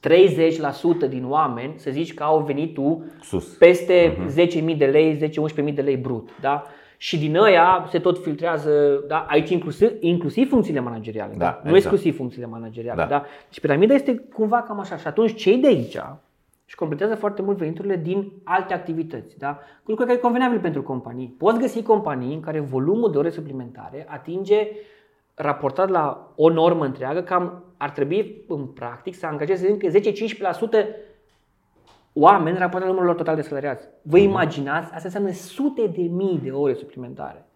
30% 0.00 1.08
din 1.08 1.24
oameni, 1.28 1.72
să 1.76 1.90
zici 1.90 2.14
că 2.14 2.22
au 2.22 2.38
venitul 2.40 3.04
Sus. 3.22 3.44
peste 3.44 4.16
Mhm. 4.18 4.28
10.000 4.28 4.76
de 4.76 4.84
lei, 4.84 5.14
10-11.000 5.16 5.74
de 5.74 5.82
lei 5.82 5.96
brut. 5.96 6.28
Da? 6.40 6.62
Și 6.96 7.18
din 7.18 7.36
ăia 7.36 7.86
se 7.90 7.98
tot 7.98 8.22
filtrează, 8.22 9.04
da? 9.08 9.26
aici 9.28 9.50
inclusiv, 9.50 9.90
inclusiv 10.00 10.48
funcțiile 10.48 10.80
manageriale, 10.80 11.32
da? 11.36 11.44
Da, 11.44 11.50
nu 11.50 11.60
exact. 11.60 11.76
exclusiv 11.76 12.16
funcțiile 12.16 12.46
manageriale. 12.46 12.96
Da. 12.96 13.02
Da. 13.02 13.08
Da? 13.16 13.24
Deci 13.48 13.60
piramida 13.60 13.94
este 13.94 14.24
cumva 14.34 14.62
cam 14.62 14.80
așa. 14.80 14.96
Și 14.96 15.06
atunci 15.06 15.34
cei 15.34 15.56
de 15.56 15.66
aici 15.66 15.96
își 16.70 16.78
completează 16.78 17.14
foarte 17.14 17.42
mult 17.42 17.56
veniturile 17.56 17.96
din 17.96 18.32
alte 18.44 18.74
activități. 18.74 19.38
Da? 19.38 19.58
Lucru 19.84 20.04
care 20.04 20.16
e 20.16 20.20
convenabil 20.20 20.60
pentru 20.60 20.82
companii. 20.82 21.34
Poți 21.38 21.58
găsi 21.58 21.82
companii 21.82 22.34
în 22.34 22.40
care 22.40 22.60
volumul 22.60 23.10
de 23.10 23.18
ore 23.18 23.30
suplimentare 23.30 24.06
atinge 24.08 24.68
raportat 25.34 25.88
la 25.88 26.32
o 26.36 26.48
normă 26.48 26.84
întreagă, 26.84 27.22
cam 27.22 27.64
ar 27.76 27.90
trebui 27.90 28.44
în 28.48 28.66
practic 28.66 29.14
să 29.14 29.26
angajeze 29.26 29.70
încă 29.70 29.88
10-15% 29.88 29.90
oameni 32.12 32.58
raportat 32.58 32.80
la 32.80 32.86
numărul 32.86 33.06
lor 33.06 33.16
total 33.16 33.36
de 33.36 33.42
salariați. 33.42 33.88
Vă 34.02 34.18
imaginați? 34.18 34.92
Asta 34.92 35.00
înseamnă 35.04 35.30
sute 35.30 35.86
de 35.86 36.02
mii 36.02 36.40
de 36.42 36.50
ore 36.50 36.74
suplimentare. 36.74 37.46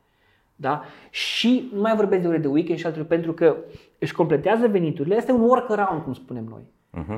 Da? 0.56 0.82
Și 1.10 1.70
nu 1.74 1.80
mai 1.80 1.96
vorbesc 1.96 2.22
de 2.22 2.28
ore 2.28 2.38
de 2.38 2.48
weekend 2.48 2.78
și 2.78 2.86
altele 2.86 3.04
pentru 3.04 3.32
că 3.32 3.56
își 3.98 4.14
completează 4.14 4.68
veniturile. 4.68 5.16
Este 5.16 5.32
un 5.32 5.40
workaround, 5.40 6.02
cum 6.02 6.12
spunem 6.12 6.44
noi. 6.44 6.72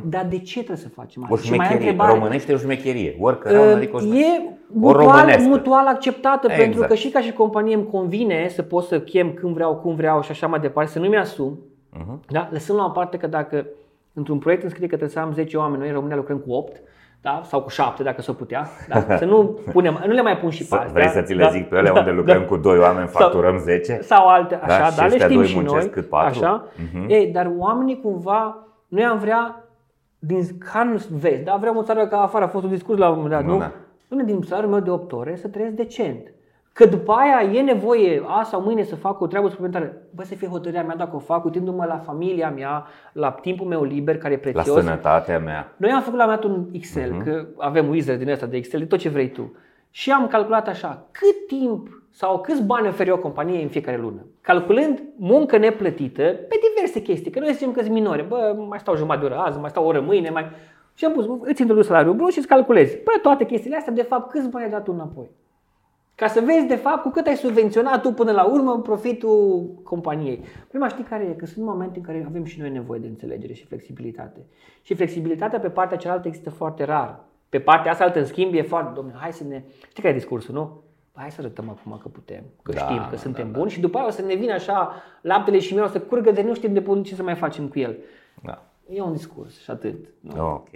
Dar 0.05 0.27
de 0.31 0.39
ce 0.39 0.55
trebuie 0.57 0.77
să 0.77 0.89
facem 0.89 1.23
asta? 1.23 1.35
O 1.35 1.39
Și 1.39 1.49
mai 1.51 1.59
am 1.59 1.65
șmecherie. 1.65 1.91
întrebare. 1.91 2.19
Românește 2.19 2.53
o 2.53 2.57
șmecherie. 2.57 3.17
Workaround, 3.19 3.73
adică 3.75 3.97
o 3.97 3.99
șmecherie. 3.99 4.27
E 4.27 4.41
O 4.75 4.79
mutual, 4.79 5.07
românească. 5.07 5.49
mutual 5.49 5.87
acceptată 5.87 6.47
Exact. 6.51 6.63
pentru 6.63 6.83
că 6.89 6.95
și 6.95 7.09
ca 7.11 7.21
și 7.21 7.33
companie 7.33 7.75
îmi 7.75 7.87
convine 7.91 8.49
să 8.49 8.63
pot 8.63 8.85
să 8.85 9.01
chem 9.01 9.33
când 9.33 9.55
vreau, 9.55 9.75
cum 9.77 9.95
vreau 9.95 10.23
și 10.23 10.31
așa 10.31 10.47
mai 10.47 10.61
departe, 10.61 10.91
să 10.91 10.99
nu 10.99 11.09
mi-asum. 11.09 11.59
Mhm. 11.93 12.21
Da? 12.29 12.49
Lăsând 12.53 12.79
la 12.79 12.85
o 12.85 12.89
parte 12.89 13.17
că 13.17 13.27
dacă 13.27 13.67
într-un 14.13 14.39
proiect 14.39 14.63
îmi 14.63 14.71
scrie 14.71 14.87
că 14.89 14.97
trebuie 14.97 15.17
să 15.17 15.23
am 15.25 15.33
10 15.33 15.57
oameni, 15.57 15.79
noi 15.79 15.89
în 15.89 15.95
România 15.95 16.17
lucrăm 16.17 16.39
cu 16.39 16.53
8, 16.53 16.77
da? 17.21 17.41
sau 17.45 17.63
cu 17.63 17.69
șapte 17.69 18.03
dacă 18.03 18.23
s-o 18.23 18.33
putea, 18.33 18.69
da? 18.89 19.01
să 19.19 19.25
nu, 19.25 19.59
punem, 19.73 20.03
nu 20.07 20.13
le 20.13 20.23
mai 20.23 20.37
pun 20.39 20.51
și 20.51 20.65
pe 20.65 20.75
astea. 20.75 20.93
Vrei 20.93 21.09
să 21.09 21.23
ți 21.23 21.35
le 21.35 21.43
da? 21.43 21.49
zic 21.51 21.69
pe 21.69 21.77
ele 21.77 21.91
unde 21.91 22.11
lucrăm 22.11 22.43
cu 22.45 22.57
doi 22.57 22.79
oameni, 22.79 23.09
facturăm 23.09 23.59
10? 23.59 23.99
Sau 24.03 24.27
alte, 24.29 24.55
așa, 24.55 24.79
Da, 24.79 24.85
și 24.91 24.97
dar 24.97 25.07
le 25.09 25.13
ăștia 25.13 25.27
știm 25.27 25.37
doi 25.39 25.47
și 25.47 25.55
muncesc 25.55 25.81
noi. 25.81 25.91
cât 25.91 26.09
patru? 26.09 26.45
Așa. 26.45 26.65
Mhm. 26.93 27.07
Ei, 27.09 27.27
dar 27.27 27.53
oamenii 27.59 28.01
cumva, 28.01 28.67
noi 28.89 29.05
am 29.05 29.19
vrea 29.19 29.61
din 30.27 30.43
ca 30.73 30.81
în 30.81 30.99
vest, 31.11 31.43
da? 31.43 31.57
Vreau 31.61 31.77
o 31.79 31.83
țară 31.83 32.07
ca 32.07 32.21
afară, 32.23 32.45
a 32.45 32.49
fost 32.49 32.65
un 32.65 32.71
discurs 32.71 32.99
la 32.99 33.09
un 33.09 33.15
moment 33.15 33.33
dat, 33.35 33.45
Nu, 33.45 33.53
nu? 33.53 33.59
da. 33.59 33.73
Nu 34.09 34.25
din 34.25 34.43
salariul 34.43 34.71
meu 34.73 34.81
de 34.81 34.91
8 34.91 35.13
ore 35.13 35.37
să 35.37 35.49
trăiesc 35.49 35.75
decent. 35.75 36.31
Că 36.73 36.87
după 36.87 37.13
aia 37.13 37.53
e 37.53 37.61
nevoie 37.63 38.23
azi 38.27 38.51
sau 38.51 38.61
mâine 38.61 38.83
să 38.83 38.97
fac 38.97 39.21
o 39.21 39.27
treabă 39.27 39.49
suplimentară. 39.49 39.93
Bă, 40.15 40.23
să 40.25 40.35
fie 40.35 40.49
hotărârea 40.49 40.83
mea 40.85 40.97
dacă 40.97 41.17
o 41.17 41.19
fac, 41.19 41.45
uitându-mă 41.45 41.85
la 41.85 41.97
familia 41.99 42.51
mea, 42.51 42.87
la 43.13 43.31
timpul 43.31 43.67
meu 43.67 43.83
liber, 43.85 44.19
care 44.19 44.33
e 44.35 44.37
La 44.37 44.51
prețios. 44.51 44.85
sănătatea 44.85 45.39
mea. 45.39 45.73
Noi 45.77 45.91
am 45.91 46.03
făcut 46.03 46.19
la 46.19 46.25
un 46.25 46.31
moment 46.31 46.49
dat 46.57 46.67
un 46.69 46.75
Excel, 46.75 47.13
Mhm. 47.13 47.23
că 47.25 47.47
avem 47.59 47.89
wizard 47.89 48.19
din 48.19 48.29
ăsta 48.31 48.47
de 48.47 48.57
Excel, 48.57 48.81
de 48.81 48.87
tot 48.87 48.99
ce 48.99 49.09
vrei 49.09 49.31
tu. 49.31 49.53
Și 49.91 50.11
am 50.13 50.27
calculat 50.27 50.69
așa, 50.69 51.07
cât 51.11 51.47
timp 51.59 52.03
sau 52.17 52.41
câți 52.41 52.63
bani 52.63 52.89
oferă 52.89 53.13
o 53.13 53.19
companie 53.19 53.63
în 53.63 53.69
fiecare 53.69 53.97
lună. 53.97 54.27
Calculând 54.41 55.03
muncă 55.17 55.57
neplătită 55.57 56.23
pe 56.23 56.57
diverse 56.69 57.03
chestii, 57.03 57.31
că 57.31 57.39
noi 57.39 57.53
zicem 57.53 57.73
că 57.73 57.81
sunt 57.81 57.93
minore. 57.93 58.23
Bă, 58.23 58.57
mai 58.69 58.79
stau 58.79 58.97
jumătate 58.97 59.27
de 59.27 59.33
oră 59.33 59.43
azi, 59.43 59.59
mai 59.59 59.71
stau 59.71 59.85
o 59.85 59.87
oră 59.87 60.01
mâine, 60.01 60.31
mai... 60.31 60.47
Și 60.95 61.05
am 61.05 61.13
pus, 61.13 61.27
îți 61.41 61.61
introduci 61.61 61.85
salariul 61.85 62.15
brut 62.15 62.33
și 62.33 62.39
îți 62.39 62.47
calculezi. 62.47 62.97
Bă, 63.05 63.11
toate 63.23 63.45
chestiile 63.45 63.77
astea, 63.77 63.93
de 63.93 64.03
fapt, 64.03 64.31
câți 64.31 64.49
bani 64.49 64.65
ai 64.65 64.71
dat 64.71 64.85
tu 64.85 64.93
înapoi? 64.93 65.31
Ca 66.15 66.27
să 66.27 66.41
vezi, 66.41 66.67
de 66.67 66.75
fapt, 66.75 67.03
cu 67.03 67.09
cât 67.09 67.27
ai 67.27 67.37
subvenționat 67.37 68.03
tu 68.03 68.13
până 68.13 68.33
la 68.33 68.45
urmă 68.45 68.81
profitul 68.81 69.67
companiei. 69.83 70.45
Problema 70.69 70.89
știi 70.89 71.05
care 71.05 71.25
e? 71.25 71.33
Că 71.33 71.47
sunt 71.47 71.65
momente 71.65 71.99
în 71.99 72.05
care 72.05 72.25
avem 72.29 72.45
și 72.45 72.61
noi 72.61 72.71
nevoie 72.71 73.01
de 73.01 73.07
înțelegere 73.07 73.53
și 73.53 73.67
flexibilitate. 73.67 74.41
Și 74.83 74.95
flexibilitatea 74.95 75.59
pe 75.59 75.69
partea 75.69 75.97
cealaltă 75.97 76.29
există 76.29 76.51
foarte 76.51 76.85
rar. 76.85 77.25
Pe 77.49 77.59
partea 77.59 77.91
asta 77.91 78.05
altă, 78.05 78.19
în 78.19 78.25
schimb, 78.25 78.55
e 78.55 78.63
foarte, 78.63 78.93
domnule, 78.95 79.17
hai 79.21 79.33
să 79.33 79.45
ne... 79.49 79.63
Știi 79.89 80.03
care 80.03 80.15
e 80.15 80.19
discursul, 80.19 80.55
nu? 80.55 80.85
Bă, 81.17 81.23
Hai 81.23 81.31
să 81.31 81.41
arătăm 81.41 81.69
acum 81.69 81.99
că 82.03 82.09
putem, 82.09 82.43
că 82.63 82.73
Da, 82.73 82.81
știm 82.81 82.97
că 82.97 83.11
da, 83.11 83.17
suntem 83.17 83.51
da, 83.51 83.59
buni 83.59 83.71
și 83.71 83.81
după 83.81 83.99
aia 83.99 84.07
o 84.07 84.11
să 84.11 84.23
ne 84.23 84.35
vină 84.35 84.53
așa 84.53 84.93
laptele 85.21 85.59
și 85.59 85.73
miel, 85.73 85.85
o 85.85 85.89
să 85.89 86.01
curgă 86.01 86.31
de 86.31 86.43
nu 86.43 86.55
știm 86.55 86.73
de 86.73 86.81
bun 86.81 87.03
ce 87.03 87.15
să 87.15 87.23
mai 87.23 87.35
facem 87.35 87.69
cu 87.69 87.79
el. 87.79 87.97
Da. 88.43 88.63
E 88.89 89.03
un 89.03 89.13
discurs 89.13 89.63
și 89.63 89.71
atât. 89.71 89.95
Nu? 90.21 90.45
Ok. 90.45 90.69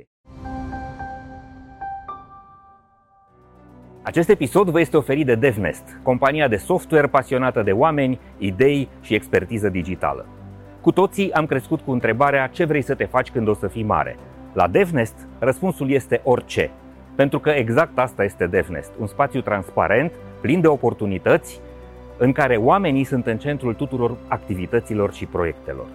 Acest 4.03 4.28
episod 4.28 4.68
vă 4.68 4.80
este 4.80 4.97
oferit 4.97 5.26
de 5.26 5.34
DevNest, 5.34 6.01
compania 6.03 6.49
de 6.49 6.57
software 6.57 7.07
pasionată 7.07 7.62
de 7.62 7.72
oameni, 7.72 8.20
idei 8.38 8.88
și 9.01 9.14
expertiză 9.14 9.68
digitală. 9.68 10.26
Cu 10.80 10.93
toții 10.93 11.32
am 11.32 11.47
crescut 11.47 11.80
cu 11.80 11.91
întrebarea 11.91 12.47
ce 12.47 12.64
vrei 12.64 12.82
să 12.82 12.95
te 12.95 13.05
faci 13.05 13.30
când 13.30 13.49
o 13.49 13.55
să 13.55 13.68
fii 13.68 13.82
mare. 13.82 14.16
La 14.53 14.68
DevNest, 14.68 15.28
răspunsul 15.38 15.91
este 15.91 16.20
orice. 16.24 16.70
Pentru 17.14 17.38
că 17.38 17.51
exact 17.51 17.99
asta 17.99 18.24
este 18.24 18.47
DevNest, 18.47 18.93
un 18.99 19.07
spațiu 19.07 19.41
transparent, 19.41 20.12
plin 20.41 20.61
de 20.61 20.66
oportunități, 20.66 21.61
în 22.16 22.32
care 22.32 22.57
oamenii 22.57 23.05
sunt 23.05 23.26
în 23.26 23.38
centrul 23.38 23.74
tuturor 23.74 24.16
activităților 24.28 25.12
și 25.12 25.26
proiectelor. 25.26 25.86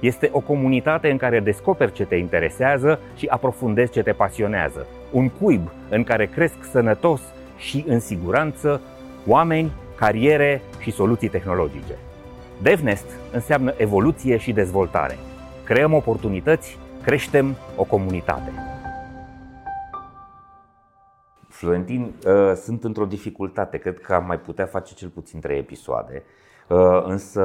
Este 0.00 0.28
o 0.32 0.40
comunitate 0.40 1.10
în 1.10 1.16
care 1.16 1.40
descoperi 1.40 1.92
ce 1.92 2.04
te 2.04 2.14
interesează 2.14 3.00
și 3.16 3.26
aprofundezi 3.26 3.92
ce 3.92 4.02
te 4.02 4.12
pasionează. 4.12 4.86
Un 5.10 5.28
cuib 5.28 5.70
în 5.88 6.04
care 6.04 6.26
cresc 6.26 6.54
sănătos 6.70 7.20
și 7.58 7.84
în 7.86 8.00
siguranță 8.00 8.80
oameni, 9.26 9.72
cariere 9.96 10.62
și 10.78 10.90
soluții 10.90 11.28
tehnologice. 11.28 11.94
DevNest 12.62 13.06
înseamnă 13.32 13.74
evoluție 13.76 14.36
și 14.36 14.52
dezvoltare. 14.52 15.16
Creăm 15.64 15.92
oportunități, 15.92 16.78
creștem 17.02 17.56
o 17.76 17.84
comunitate. 17.84 18.73
Florentin, 21.54 22.12
uh, 22.26 22.52
sunt 22.54 22.84
într-o 22.84 23.04
dificultate. 23.04 23.76
Cred 23.78 23.98
că 23.98 24.14
am 24.14 24.26
mai 24.26 24.38
putea 24.38 24.66
face 24.66 24.94
cel 24.94 25.08
puțin 25.08 25.40
trei 25.40 25.58
episoade, 25.58 26.22
uh, 26.68 27.02
însă 27.06 27.40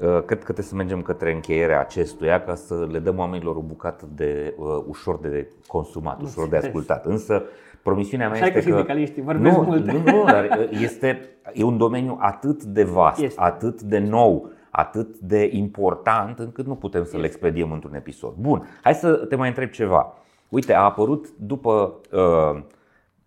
uh, 0.00 0.08
cred 0.08 0.38
că 0.38 0.44
trebuie 0.44 0.64
să 0.64 0.74
mergem 0.74 1.02
către 1.02 1.32
încheierea 1.32 1.80
acestuia 1.80 2.42
ca 2.42 2.54
să 2.54 2.88
le 2.90 2.98
dăm 2.98 3.18
oamenilor 3.18 3.56
o 3.56 3.60
bucată 3.60 4.08
de 4.14 4.54
uh, 4.58 4.66
ușor 4.86 5.18
de 5.18 5.46
consumat, 5.66 6.22
ușor 6.22 6.34
de 6.48 6.54
Înțeles. 6.54 6.64
ascultat. 6.64 7.06
Însă 7.06 7.42
promisiunea 7.82 8.28
mea 8.28 8.36
Așa 8.36 8.44
e 8.44 8.48
este 8.48 8.60
că 8.60 8.64
că 8.66 8.72
sindicaliștii 8.72 9.22
vorbesc 9.22 9.56
nu, 9.56 9.62
mult. 9.62 9.84
Nu, 9.84 9.98
nu, 9.98 10.24
dar 10.24 10.44
uh, 10.44 10.80
este 10.82 11.28
e 11.52 11.62
un 11.64 11.76
domeniu 11.76 12.16
atât 12.20 12.62
de 12.64 12.84
vast, 12.84 13.20
Este. 13.20 13.40
atât 13.40 13.82
de 13.82 13.98
nou, 13.98 14.50
atât 14.70 15.18
de 15.18 15.48
important 15.52 16.38
încât 16.38 16.66
nu 16.66 16.74
putem 16.74 17.04
să-l 17.04 17.24
expediem 17.24 17.72
într-un 17.72 17.94
episod. 17.94 18.34
Bun, 18.38 18.66
hai 18.82 18.94
să 18.94 19.12
te 19.12 19.36
mai 19.36 19.48
întreb 19.48 19.70
ceva. 19.70 20.14
Uite, 20.48 20.74
a 20.74 20.80
apărut 20.82 21.26
după 21.36 21.94
uh, 22.12 22.62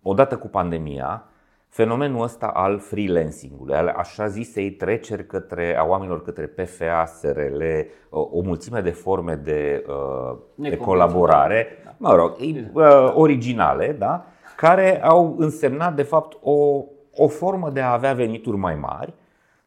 odată 0.04 0.36
cu 0.36 0.48
pandemia 0.48 1.28
fenomenul 1.68 2.22
ăsta 2.22 2.46
al 2.46 2.78
freelancing-ului, 2.78 3.74
al 3.74 3.88
așa 3.88 4.26
zisei 4.26 4.70
treceri 4.70 5.26
către, 5.26 5.76
a 5.76 5.84
oamenilor 5.84 6.22
către 6.22 6.46
PFA, 6.46 7.04
SRL, 7.04 7.62
o, 8.10 8.20
o 8.20 8.40
mulțime 8.40 8.80
de 8.80 8.90
forme 8.90 9.34
de, 9.34 9.84
uh, 9.88 10.36
de 10.54 10.68
Neconvenționale. 10.68 10.76
colaborare, 10.76 11.66
mă 11.96 12.14
rog, 12.14 12.36
uh, 12.72 13.12
originale, 13.14 13.96
da? 13.98 14.26
care 14.56 15.04
au 15.04 15.34
însemnat 15.38 15.94
de 15.94 16.02
fapt 16.02 16.38
o, 16.40 16.84
o 17.14 17.28
formă 17.28 17.70
de 17.70 17.80
a 17.80 17.92
avea 17.92 18.12
venituri 18.12 18.56
mai 18.56 18.74
mari, 18.74 19.14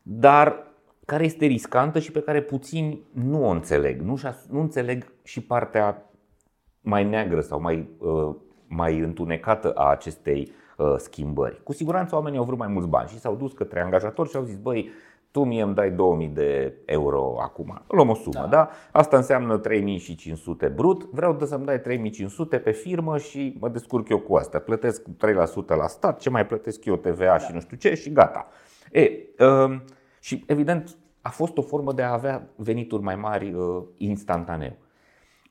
dar 0.01 0.65
care 1.05 1.23
este 1.23 1.45
riscantă 1.45 1.99
și 1.99 2.11
pe 2.11 2.21
care 2.21 2.41
puțini 2.41 3.01
nu 3.11 3.45
o 3.45 3.49
înțeleg. 3.49 4.01
Nu, 4.01 4.19
nu 4.49 4.59
înțeleg 4.59 5.13
și 5.23 5.41
partea 5.41 6.11
mai 6.81 7.03
neagră 7.03 7.39
sau 7.39 7.61
mai, 7.61 7.89
uh, 7.99 8.35
mai 8.67 8.99
întunecată 8.99 9.71
a 9.71 9.89
acestei 9.89 10.51
uh, 10.77 10.93
schimbări. 10.97 11.63
Cu 11.63 11.73
siguranță 11.73 12.15
oamenii 12.15 12.37
au 12.37 12.45
vrut 12.45 12.57
mai 12.57 12.67
mulți 12.67 12.89
bani 12.89 13.09
și 13.09 13.19
s-au 13.19 13.35
dus 13.35 13.51
către 13.51 13.81
angajatori 13.81 14.29
și 14.29 14.35
au 14.35 14.43
zis, 14.43 14.57
băi, 14.57 14.89
tu 15.31 15.43
mie 15.43 15.61
îmi 15.61 15.73
dai 15.73 15.91
2000 15.91 16.27
de 16.27 16.73
euro 16.85 17.35
acum. 17.41 17.81
Luăm 17.87 18.09
o 18.09 18.13
sumă, 18.13 18.39
da? 18.39 18.47
da? 18.47 18.69
Asta 18.91 19.17
înseamnă 19.17 19.57
3500 19.57 20.67
brut, 20.67 21.03
vreau 21.11 21.37
să-mi 21.45 21.65
dai 21.65 21.81
3500 21.81 22.57
pe 22.57 22.71
firmă 22.71 23.17
și 23.17 23.57
mă 23.59 23.69
descurc 23.69 24.09
eu 24.09 24.19
cu 24.19 24.35
asta. 24.35 24.59
Plătesc 24.59 25.01
3% 25.01 25.07
la 25.67 25.87
stat, 25.87 26.19
ce 26.19 26.29
mai 26.29 26.45
plătesc 26.45 26.85
eu 26.85 26.95
TVA 26.95 27.25
da. 27.25 27.37
și 27.37 27.53
nu 27.53 27.59
știu 27.59 27.77
ce 27.77 27.93
și 27.93 28.11
gata. 28.11 28.47
E, 28.91 29.09
uh, 29.39 29.79
și 30.19 30.43
evident 30.47 30.97
a 31.21 31.29
fost 31.29 31.57
o 31.57 31.61
formă 31.61 31.93
de 31.93 32.01
a 32.01 32.13
avea 32.13 32.49
venituri 32.55 33.03
mai 33.03 33.15
mari 33.15 33.53
uh, 33.53 33.83
instantaneu. 33.97 34.75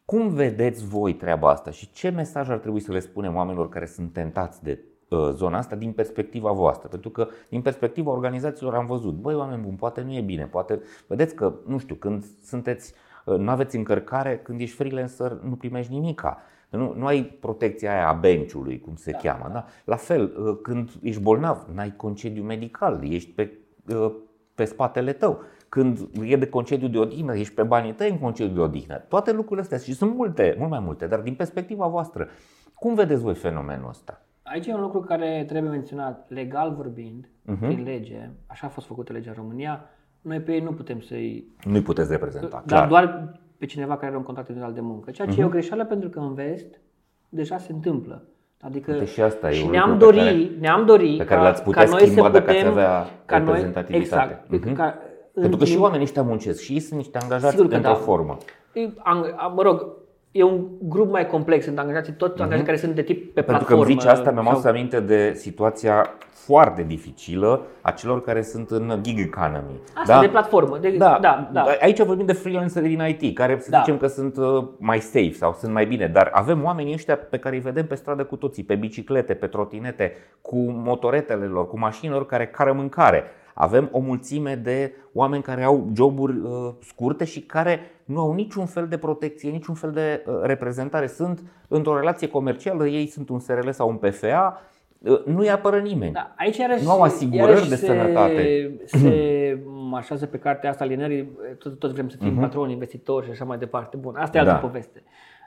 Cum 0.07 0.29
vedeți 0.29 0.87
voi 0.87 1.15
treaba 1.15 1.51
asta 1.51 1.71
și 1.71 1.91
ce 1.93 2.09
mesaj 2.09 2.49
ar 2.49 2.59
trebui 2.59 2.81
să 2.81 2.93
le 2.93 2.99
spunem 2.99 3.35
oamenilor 3.35 3.69
care 3.69 3.87
sunt 3.87 4.13
tentați 4.13 4.63
de 4.63 4.79
uh, 5.09 5.31
zona 5.33 5.59
asta 5.59 5.77
din 5.77 5.93
perspectiva 5.93 6.53
voastră? 6.53 6.89
Pentru 6.89 7.11
că 7.11 7.29
din 7.49 7.63
perspectiva 7.63 8.11
organizațiilor 8.11 8.75
am 8.75 8.87
văzut, 8.87 9.15
băi 9.15 9.35
oameni 9.35 9.63
buni, 9.63 9.77
poate 9.77 10.01
nu 10.01 10.13
e 10.13 10.21
bine, 10.21 10.45
poate 10.45 10.81
vedeți 11.07 11.35
că, 11.35 11.55
nu 11.67 11.79
știu, 11.79 11.95
când 11.95 12.25
sunteți, 12.43 12.95
uh, 13.25 13.39
nu 13.39 13.51
aveți 13.51 13.77
încărcare, 13.77 14.39
când 14.39 14.61
ești 14.61 14.77
freelancer 14.77 15.33
nu 15.33 15.55
primești 15.55 15.93
nimica. 15.93 16.39
Nu, 16.71 16.95
nu 16.97 17.07
ai 17.07 17.23
protecția 17.23 17.93
aia 17.93 18.09
a 18.09 18.13
benciului, 18.13 18.81
cum 18.81 18.97
se 18.97 19.11
da, 19.11 19.19
cheamă. 19.19 19.51
Da? 19.53 19.65
La 19.85 19.97
fel, 19.97 20.35
uh, 20.39 20.59
când 20.63 20.91
ești 21.03 21.21
bolnav, 21.21 21.67
n-ai 21.75 21.95
concediu 21.97 22.43
medical, 22.43 23.01
ești 23.03 23.31
pe, 23.31 23.59
uh, 23.89 24.13
pe 24.55 24.65
spatele 24.65 25.13
tău 25.13 25.43
când 25.69 25.99
e 26.23 26.37
de 26.37 26.49
concediu 26.49 26.89
de 26.89 26.99
odihnă, 26.99 27.37
ești 27.37 27.55
pe 27.55 27.63
banii 27.63 27.93
tăi 27.93 28.11
în 28.11 28.19
concediu 28.19 28.55
de 28.55 28.61
odihnă. 28.61 28.95
Toate 29.09 29.33
lucrurile 29.33 29.61
astea 29.61 29.79
și 29.79 29.93
sunt 29.95 30.15
multe, 30.15 30.55
mult 30.59 30.71
mai 30.71 30.81
multe, 30.81 31.07
dar 31.07 31.19
din 31.21 31.35
perspectiva 31.35 31.87
voastră, 31.87 32.29
cum 32.75 32.95
vedeți 32.95 33.23
voi 33.23 33.35
fenomenul 33.35 33.89
ăsta? 33.89 34.21
Aici 34.43 34.67
e 34.67 34.75
un 34.75 34.81
lucru 34.81 35.01
care 35.01 35.45
trebuie 35.49 35.71
menționat. 35.71 36.31
Legal 36.31 36.75
vorbind, 36.75 37.27
uh-huh. 37.27 37.59
prin 37.61 37.83
lege, 37.83 38.31
așa 38.47 38.67
a 38.67 38.71
fost 38.71 38.87
făcută 38.87 39.13
legea 39.13 39.31
în 39.31 39.37
România, 39.37 39.85
noi 40.21 40.41
pe 40.41 40.53
ei 40.53 40.61
nu 40.61 40.73
putem 40.73 41.01
să-i... 41.01 41.47
Nu-i 41.65 41.83
puteți 41.83 42.11
reprezenta, 42.11 42.49
Dar 42.49 42.63
clar. 42.67 42.89
doar 42.89 43.33
pe 43.59 43.67
cineva 43.67 43.95
care 43.95 44.07
are 44.07 44.17
un 44.17 44.23
contract 44.23 44.49
individual 44.49 44.81
de 44.81 44.87
muncă. 44.89 45.11
Ceea 45.11 45.29
ce 45.29 45.35
uh-huh. 45.35 45.41
e 45.41 45.45
o 45.45 45.49
greșeală 45.49 45.85
pentru 45.85 46.09
că 46.09 46.19
în 46.19 46.35
vest 46.35 46.81
deja 47.29 47.59
se 47.59 47.73
întâmplă. 47.73 48.29
Adică 48.61 48.93
Uite, 48.93 49.05
și 49.05 49.21
asta 49.23 49.51
e 49.51 49.53
și 49.53 49.65
un 49.65 49.71
ne-am 49.71 49.91
lucru 49.91 50.07
pe 50.09 50.15
dori, 50.15 50.25
care- 50.27 50.57
ne-am 50.61 50.85
dori 50.87 51.17
pe 51.17 51.25
care 51.25 51.41
ca, 51.41 51.47
l-ați 51.47 51.63
putea 51.63 51.85
ca 51.85 51.91
noi 51.91 52.01
schimba 52.01 52.23
să 52.27 52.31
dacă 52.31 52.45
putem, 52.45 52.57
ați 52.59 52.67
avea 52.67 53.07
ca 53.25 53.39
noi, 53.39 53.47
reprezentativitate. 53.47 54.43
exact, 54.51 54.65
Mhm. 54.65 54.75
ca, 54.75 54.99
Pentru 55.41 55.57
că 55.59 55.65
în- 55.65 55.71
și 55.71 55.79
oamenii 55.79 56.05
ăștia 56.05 56.23
muncesc 56.23 56.61
și 56.63 56.73
ei 56.73 56.81
sunt 56.81 56.99
niște 56.99 57.19
angajați 57.23 57.55
Sigur 57.55 57.69
că 57.69 57.75
într-o 57.77 57.91
da. 57.93 57.97
formă. 57.99 58.37
E, 58.73 58.81
ang- 58.89 59.35
a- 59.37 59.53
mă 59.57 59.63
rog, 59.63 59.87
e 60.31 60.43
un 60.43 60.65
grup 60.83 61.11
mai 61.11 61.27
complex, 61.27 61.65
sunt 61.65 61.79
angajații, 61.79 62.13
toți 62.13 62.41
angajații 62.43 62.67
care 62.67 62.77
sunt 62.79 62.95
de 62.95 63.03
tip 63.03 63.17
pe 63.35 63.41
Mhm. 63.41 63.47
Pentru 63.47 63.53
că 63.53 63.59
platformă. 63.75 63.85
îmi 63.85 63.93
zici 64.01 64.11
asta, 64.11 64.31
mi-am 64.31 64.45
sau- 64.45 64.53
adus 64.53 64.65
aminte 64.65 65.01
de 65.01 65.33
situația 65.35 66.07
foarte 66.31 66.83
dificilă 66.83 67.63
a 67.81 67.91
celor 67.91 68.23
care 68.23 68.43
sunt 68.43 68.71
în 68.71 68.99
gig 69.03 69.19
economy. 69.19 69.81
Asta, 69.95 70.21
de 70.21 70.29
platformă. 70.29 70.79
De, 70.79 70.91
Da, 70.91 71.19
da, 71.21 71.51
da. 71.53 71.65
Aici 71.81 72.03
vorbim 72.03 72.27
de 72.27 72.33
freelanceri 72.33 72.89
din 72.89 73.03
IT, 73.19 73.35
care 73.37 73.59
să 73.61 73.71
Da. 73.71 73.79
zicem 73.79 73.97
că 73.97 74.07
sunt 74.07 74.37
uh, 74.37 74.65
mai 74.79 74.99
safe 74.99 75.33
sau 75.33 75.57
sunt 75.59 75.73
mai 75.73 75.87
bine, 75.87 76.07
dar 76.07 76.31
avem 76.33 76.65
oamenii 76.65 76.93
ăștia 76.93 77.17
pe 77.17 77.39
care 77.39 77.55
îi 77.55 77.61
vedem 77.61 77.87
pe 77.87 77.95
stradă 77.95 78.25
cu 78.25 78.37
toții, 78.37 78.63
pe 78.63 78.75
biciclete, 78.75 79.35
pe 79.35 79.47
trotinete, 79.47 80.13
cu 80.41 80.57
motoretele 80.71 81.45
lor, 81.45 81.69
cu 81.69 81.79
mașinilor 81.79 82.27
care 82.27 82.47
cară 82.47 82.73
mâncare. 82.73 83.25
Avem 83.59 83.89
o 83.93 83.99
mulțime 83.99 84.55
de 84.55 84.93
oameni 85.13 85.43
care 85.43 85.63
au 85.63 85.91
joburi 85.95 86.37
uh, 86.37 86.75
scurte 86.81 87.25
și 87.25 87.41
care 87.41 87.81
nu 88.05 88.21
au 88.21 88.33
niciun 88.33 88.67
fel 88.67 88.87
de 88.89 88.97
protecție, 88.97 89.51
niciun 89.51 89.75
fel 89.75 89.91
de 89.91 90.25
uh, 90.27 90.35
reprezentare. 90.43 91.07
Sunt 91.07 91.43
într-o 91.69 91.97
relație 91.97 92.29
comercială, 92.29 92.87
ei 92.87 93.07
sunt 93.07 93.29
un 93.29 93.39
SRL 93.39 93.71
sau 93.71 93.89
un 93.89 93.97
PFA, 93.97 94.63
uh, 94.99 95.25
nu-i 95.25 95.51
apără 95.51 95.79
nimeni. 95.79 96.13
Da, 96.13 96.35
aici 96.37 96.57
iarăși, 96.57 96.85
nu 96.85 96.91
au 96.91 97.03
asigurări 97.03 97.51
iarăși 97.51 97.69
de 97.69 97.75
se, 97.75 97.87
sănătate. 97.87 98.71
Se 98.85 99.59
așează 99.95 100.27
pe 100.27 100.39
cartea 100.39 100.71
asta 100.71 100.85
alienării, 100.85 101.31
tot, 101.59 101.79
tot 101.79 101.93
vrem 101.93 102.09
să 102.09 102.17
fim 102.21 102.39
uh-huh. 102.39 102.41
patroni, 102.41 102.73
investitori 102.73 103.25
și 103.25 103.31
așa 103.31 103.45
mai 103.45 103.59
departe. 103.59 103.97
Bun, 103.97 104.17
asta 104.17 104.37
e 104.37 104.41
altă 104.41 104.53
Da. 104.53 104.59
poveste. 104.59 105.03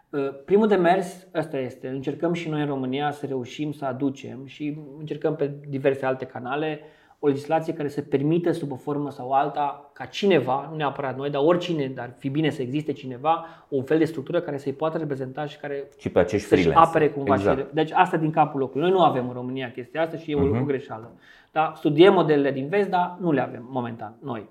Uh, 0.10 0.30
Primul 0.46 0.68
de 0.68 0.76
mers, 0.76 1.28
ăsta 1.36 1.58
este. 1.58 1.88
Încercăm 1.88 2.34
și 2.34 2.50
noi 2.50 2.62
în 2.62 2.68
România 2.68 3.12
să 3.12 3.26
reușim 3.26 3.72
să 3.72 3.86
aducem 3.86 4.46
și 4.46 4.78
încercăm 5.00 5.36
pe 5.36 5.52
diverse 5.68 6.06
alte 6.06 6.26
canale 6.26 6.80
o 7.20 7.28
legislație 7.28 7.74
care 7.74 7.88
să 7.88 8.02
permită 8.02 8.52
sub 8.52 8.72
o 8.72 8.76
formă 8.76 9.10
sau 9.12 9.32
alta 9.32 9.90
ca 9.94 10.06
cineva, 10.06 10.68
nu 10.72 10.76
neapărat 10.78 11.18
noi, 11.18 11.30
dar 11.30 11.42
oricine, 11.46 11.88
dar 11.96 12.14
fi 12.18 12.30
bine 12.30 12.50
să 12.50 12.62
existe 12.62 12.92
cineva, 12.92 13.46
un 13.70 13.84
fel 13.84 13.98
de 13.98 14.06
structură 14.06 14.42
care 14.42 14.58
să-i 14.58 14.74
poată 14.74 14.98
reprezenta 14.98 15.46
și 15.46 15.58
care 15.58 15.88
Și 15.98 16.10
pe 16.10 16.20
acești 16.20 16.48
să-și 16.48 16.62
freelance. 16.62 16.90
apere 16.90 17.10
cumva 17.10 17.34
exact. 17.34 17.60
și 17.60 17.66
Deci 17.74 17.92
asta 17.94 18.18
din 18.18 18.32
capul 18.32 18.60
locului. 18.60 18.82
Noi 18.90 18.98
nu 18.98 19.04
avem 19.04 19.28
în 19.28 19.34
România 19.34 19.72
chestia 19.72 20.02
asta 20.02 20.18
și 20.18 20.32
e 20.32 20.36
o, 20.36 20.40
Mhm. 20.40 20.62
o 20.62 20.64
greșeală. 20.66 21.12
Da? 21.52 21.74
Studiem 21.76 22.14
modelele 22.14 22.52
din 22.52 22.68
vest, 22.68 22.90
dar 22.90 23.18
nu 23.20 23.32
le 23.32 23.42
avem 23.42 23.68
momentan 23.70 24.14
noi. 24.24 24.48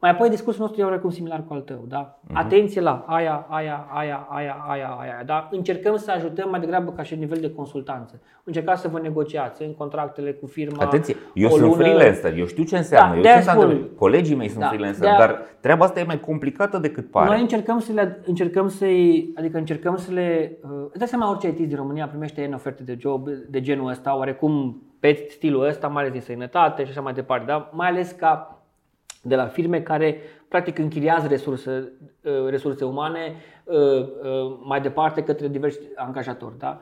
Mai 0.00 0.10
apoi 0.10 0.28
discursul 0.28 0.60
nostru 0.62 0.80
e 0.80 0.84
oarecum 0.84 1.10
similar 1.10 1.44
cu 1.48 1.54
al 1.54 1.60
tău, 1.60 1.84
da? 1.88 2.18
Mhm. 2.28 2.36
Atenție 2.36 2.80
la 2.80 3.04
aia, 3.06 3.46
aia, 3.48 3.86
aia, 3.90 4.26
aia, 4.30 4.56
aia, 4.68 4.96
aia, 5.00 5.22
da? 5.26 5.48
Încercăm 5.50 5.96
să 5.96 6.10
ajutăm 6.10 6.50
mai 6.50 6.60
degrabă 6.60 6.90
ca 6.90 7.02
și 7.02 7.14
nivel 7.14 7.38
de 7.40 7.50
consultanță. 7.52 8.20
Încercați 8.44 8.80
să 8.80 8.88
vă 8.88 8.98
negociați 9.00 9.62
în 9.62 9.74
contractele 9.74 10.32
cu 10.32 10.46
firma. 10.46 10.84
Atenție, 10.84 11.16
eu 11.34 11.46
o 11.46 11.50
sunt 11.50 11.62
lună- 11.62 11.74
freelancer, 11.76 12.36
eu 12.38 12.46
știu 12.46 12.64
ce 12.64 12.76
înseamnă, 12.76 13.10
Da, 13.10 13.16
eu 13.16 13.22
de-aia 13.22 13.40
sunt 13.40 13.50
spun. 13.50 13.62
antreprenor, 13.64 13.96
colegii 13.98 14.36
mei 14.36 14.48
sunt 14.48 14.60
Da, 14.60 14.66
freelancer, 14.68 15.00
de-aia- 15.00 15.18
dar 15.18 15.42
treaba 15.60 15.84
asta 15.84 16.00
e 16.00 16.04
mai 16.04 16.20
complicată 16.20 16.78
decât 16.78 17.10
pare. 17.10 17.28
Noi 17.30 17.40
încercăm 17.40 17.78
să 17.78 17.92
le, 17.92 18.20
încercăm 18.26 18.68
să-i, 18.68 19.32
adică 19.36 19.58
încercăm 19.58 19.96
să 19.96 20.12
le, 20.12 20.58
uh, 20.62 20.70
îți 20.88 20.98
dai 20.98 21.08
seama 21.08 21.30
orice 21.30 21.48
IT 21.48 21.56
din 21.68 21.76
România 21.76 22.06
primește 22.06 22.44
în 22.44 22.52
oferte 22.52 22.82
de 22.82 22.96
job 23.00 23.28
de 23.48 23.60
genul 23.60 23.88
ăsta, 23.88 24.16
oarecum 24.16 24.82
pe 25.00 25.26
stilul 25.28 25.66
ăsta, 25.66 25.88
mai 25.88 26.02
ales 26.02 26.12
din 26.12 26.20
sănătate 26.22 26.84
și 26.84 26.90
așa 26.90 27.00
mai 27.00 27.12
departe, 27.12 27.44
da? 27.46 27.70
mai 27.72 27.88
ales 27.88 28.10
ca 28.10 28.52
de 29.28 29.36
la 29.36 29.46
firme 29.46 29.80
care 29.80 30.16
practic 30.48 30.78
închiriază 30.78 31.26
resurse, 31.26 31.92
uh, 32.24 32.48
resurse 32.48 32.84
umane 32.84 33.34
uh, 33.64 33.76
uh, 33.76 34.58
mai 34.64 34.80
departe 34.80 35.22
către 35.22 35.48
diversi 35.48 35.80
angajatori. 35.94 36.58
Da? 36.58 36.80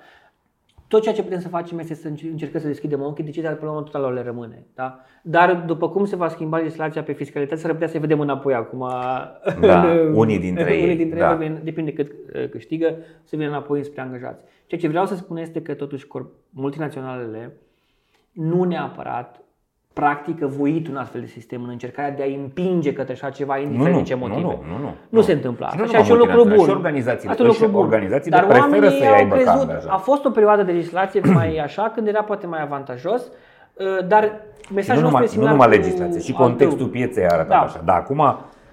Tot 0.88 1.03
ceea 1.03 1.14
ce 1.14 1.22
putem 1.22 1.40
să 1.40 1.49
facem 1.49 1.78
este 1.78 1.94
să 1.94 2.09
încer- 2.09 2.30
încercăm 2.30 2.61
să 2.61 2.66
deschidem 2.66 3.03
ochii, 3.03 3.24
decizia 3.24 3.51
până 3.51 3.70
la 3.70 3.76
urmă 3.76 3.82
totală 3.90 4.12
le 4.12 4.22
rămâne. 4.22 4.66
Da? 4.74 5.01
Dar 5.22 5.55
după 5.66 5.88
cum 5.88 6.05
se 6.05 6.16
va 6.16 6.28
schimba 6.28 6.59
legislația 6.59 7.03
pe 7.03 7.12
fiscalitate, 7.12 7.61
s-ar 7.61 7.72
putea 7.72 7.86
să 7.88 7.99
vedem 7.99 8.20
înapoi 8.20 8.55
acum. 8.55 8.78
Da, 9.61 9.90
în- 9.92 10.14
unii 10.22 10.38
dintre 10.38 10.74
ei, 10.76 10.82
unii 10.82 10.97
dintre 10.97 11.18
da. 11.18 11.30
ei, 11.30 11.36
vin- 11.49 11.61
depinde 11.62 11.92
cât 11.92 12.12
uh, 12.34 12.49
câștigă, 12.49 12.97
să 13.24 13.36
vină 13.36 13.49
înapoi 13.49 13.84
spre 13.84 14.01
angajați. 14.01 14.42
Ceea 14.66 14.80
ce 14.80 14.88
vreau 14.88 15.07
să 15.07 15.14
spun 15.16 15.36
este 15.36 15.62
că 15.62 15.74
totuși 15.74 16.07
corp- 16.07 16.51
multinaționalele 16.51 17.57
nu 18.32 18.62
neapărat 18.64 19.40
practică 20.01 20.47
voit 20.47 20.88
un 20.88 20.97
astfel 20.97 21.20
de 21.20 21.26
sistem 21.26 21.62
în 21.62 21.68
încercarea 21.68 22.11
de 22.11 22.22
a 22.22 22.26
împinge 22.40 22.92
către 22.92 23.12
așa 23.12 23.30
ceva, 23.30 23.59
indiferent 23.59 23.94
din 23.94 24.05
ce 24.05 24.14
motive. 24.14 24.40
Nu, 24.40 24.49
nu, 24.68 24.76
nu, 24.76 24.78
nu. 24.82 24.94
Nu 25.09 25.20
se 25.20 25.32
întâmplă 25.32 25.64
Și 25.66 25.70
asta. 25.72 25.82
nu 25.84 25.88
Și 25.90 25.97
aici 25.97 26.09
e 26.09 26.12
un 26.12 26.18
numai 26.18 26.34
lucru 26.36 26.49
bun. 26.49 26.57
multinaționale, 26.57 26.72
Și 26.72 26.76
organizațiile, 26.86 27.30
Asta 27.30 27.42
e 27.42 27.47
un 27.47 27.51
lucru 27.53 27.66
și 27.66 27.70
bun. 27.74 27.82
organizațiile 27.86 28.36
Dar 28.36 28.44
preferă 28.47 28.64
oamenii 28.66 28.99
să 28.99 29.05
i 29.05 29.07
au 29.07 29.14
aibă 29.14 29.34
ca 29.34 29.40
crezut, 29.40 29.68
angajat. 29.68 29.90
a 29.92 29.97
fost 29.97 30.24
o 30.24 30.30
perioadă 30.30 30.62
de 30.62 30.72
legislație 30.72 31.20
mai 31.38 31.57
așa, 31.57 31.84
când 31.94 32.07
era 32.07 32.22
poate 32.22 32.47
mai 32.47 32.62
avantajos, 32.62 33.22
uh, 33.22 34.07
dar 34.09 34.22
Și 34.66 34.72
mesajul 34.74 35.03
nu 35.03 35.09
nostru 35.09 35.11
numai, 35.11 35.20
e 35.22 35.24
nu 35.24 35.30
similar 35.32 35.53
numai 35.53 35.68
cu 35.68 35.74
legislație, 35.76 36.20
și 36.20 36.30
al 36.30 36.36
tău. 36.36 36.47
contextul 36.47 36.86
pieței 36.86 37.24
a 37.24 37.32
arătat 37.36 37.49
Da. 37.59 37.66
așa. 37.68 37.80
Dar 37.84 37.97
acum, 37.97 38.22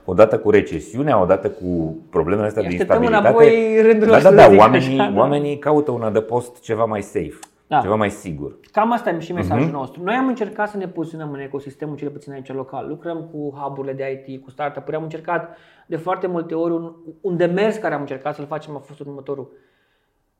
odată 0.05 0.35
cu 0.43 0.49
recesiunea, 0.49 1.21
odată 1.21 1.47
cu 1.59 1.69
problemele 2.15 2.47
astea 2.47 2.61
de 2.61 2.67
Așteptăm 2.67 3.01
instabilitate, 3.03 3.45
înapoi 3.45 3.81
rândul 3.87 4.07
da, 4.07 4.17
da, 4.17 4.29
nostru, 4.29 4.35
da, 4.35 4.43
să 4.43 4.49
zic 4.51 4.59
oamenii, 4.59 4.99
așa, 4.99 5.09
da. 5.13 5.19
oamenii 5.19 5.57
caută 5.57 5.91
un 5.91 6.01
adăpost 6.01 6.61
ceva 6.61 6.85
mai 6.85 7.01
safe, 7.01 7.39
Da. 7.67 7.79
ceva 7.81 7.95
mai 7.95 8.09
sigur. 8.09 8.59
Cam 8.71 8.91
asta 8.91 9.09
e 9.09 9.19
și 9.19 9.33
mesajul 9.33 9.65
Mhm. 9.65 9.73
nostru. 9.75 10.03
Noi 10.03 10.15
am 10.15 10.27
încercat 10.27 10.69
să 10.69 10.77
ne 10.77 10.87
poziționăm 10.87 11.31
în 11.31 11.39
ecosistemul 11.39 11.95
cel 11.95 12.09
puțin 12.09 12.31
aici 12.33 12.53
local. 12.53 12.87
Lucrăm 12.87 13.21
cu 13.31 13.53
hub-urile 13.57 13.93
de 13.93 14.23
IT, 14.27 14.43
cu 14.43 14.49
startup-uri. 14.49 14.95
Am 14.95 15.03
încercat 15.03 15.57
de 15.87 15.95
foarte 15.95 16.27
multe 16.27 16.55
ori 16.55 16.73
un, 16.73 16.93
un 17.21 17.37
demers 17.37 17.77
care 17.77 17.93
am 17.93 17.99
încercat 17.99 18.35
să-l 18.35 18.45
facem 18.45 18.75
a 18.75 18.79
fost 18.79 18.99
următorul. 18.99 19.51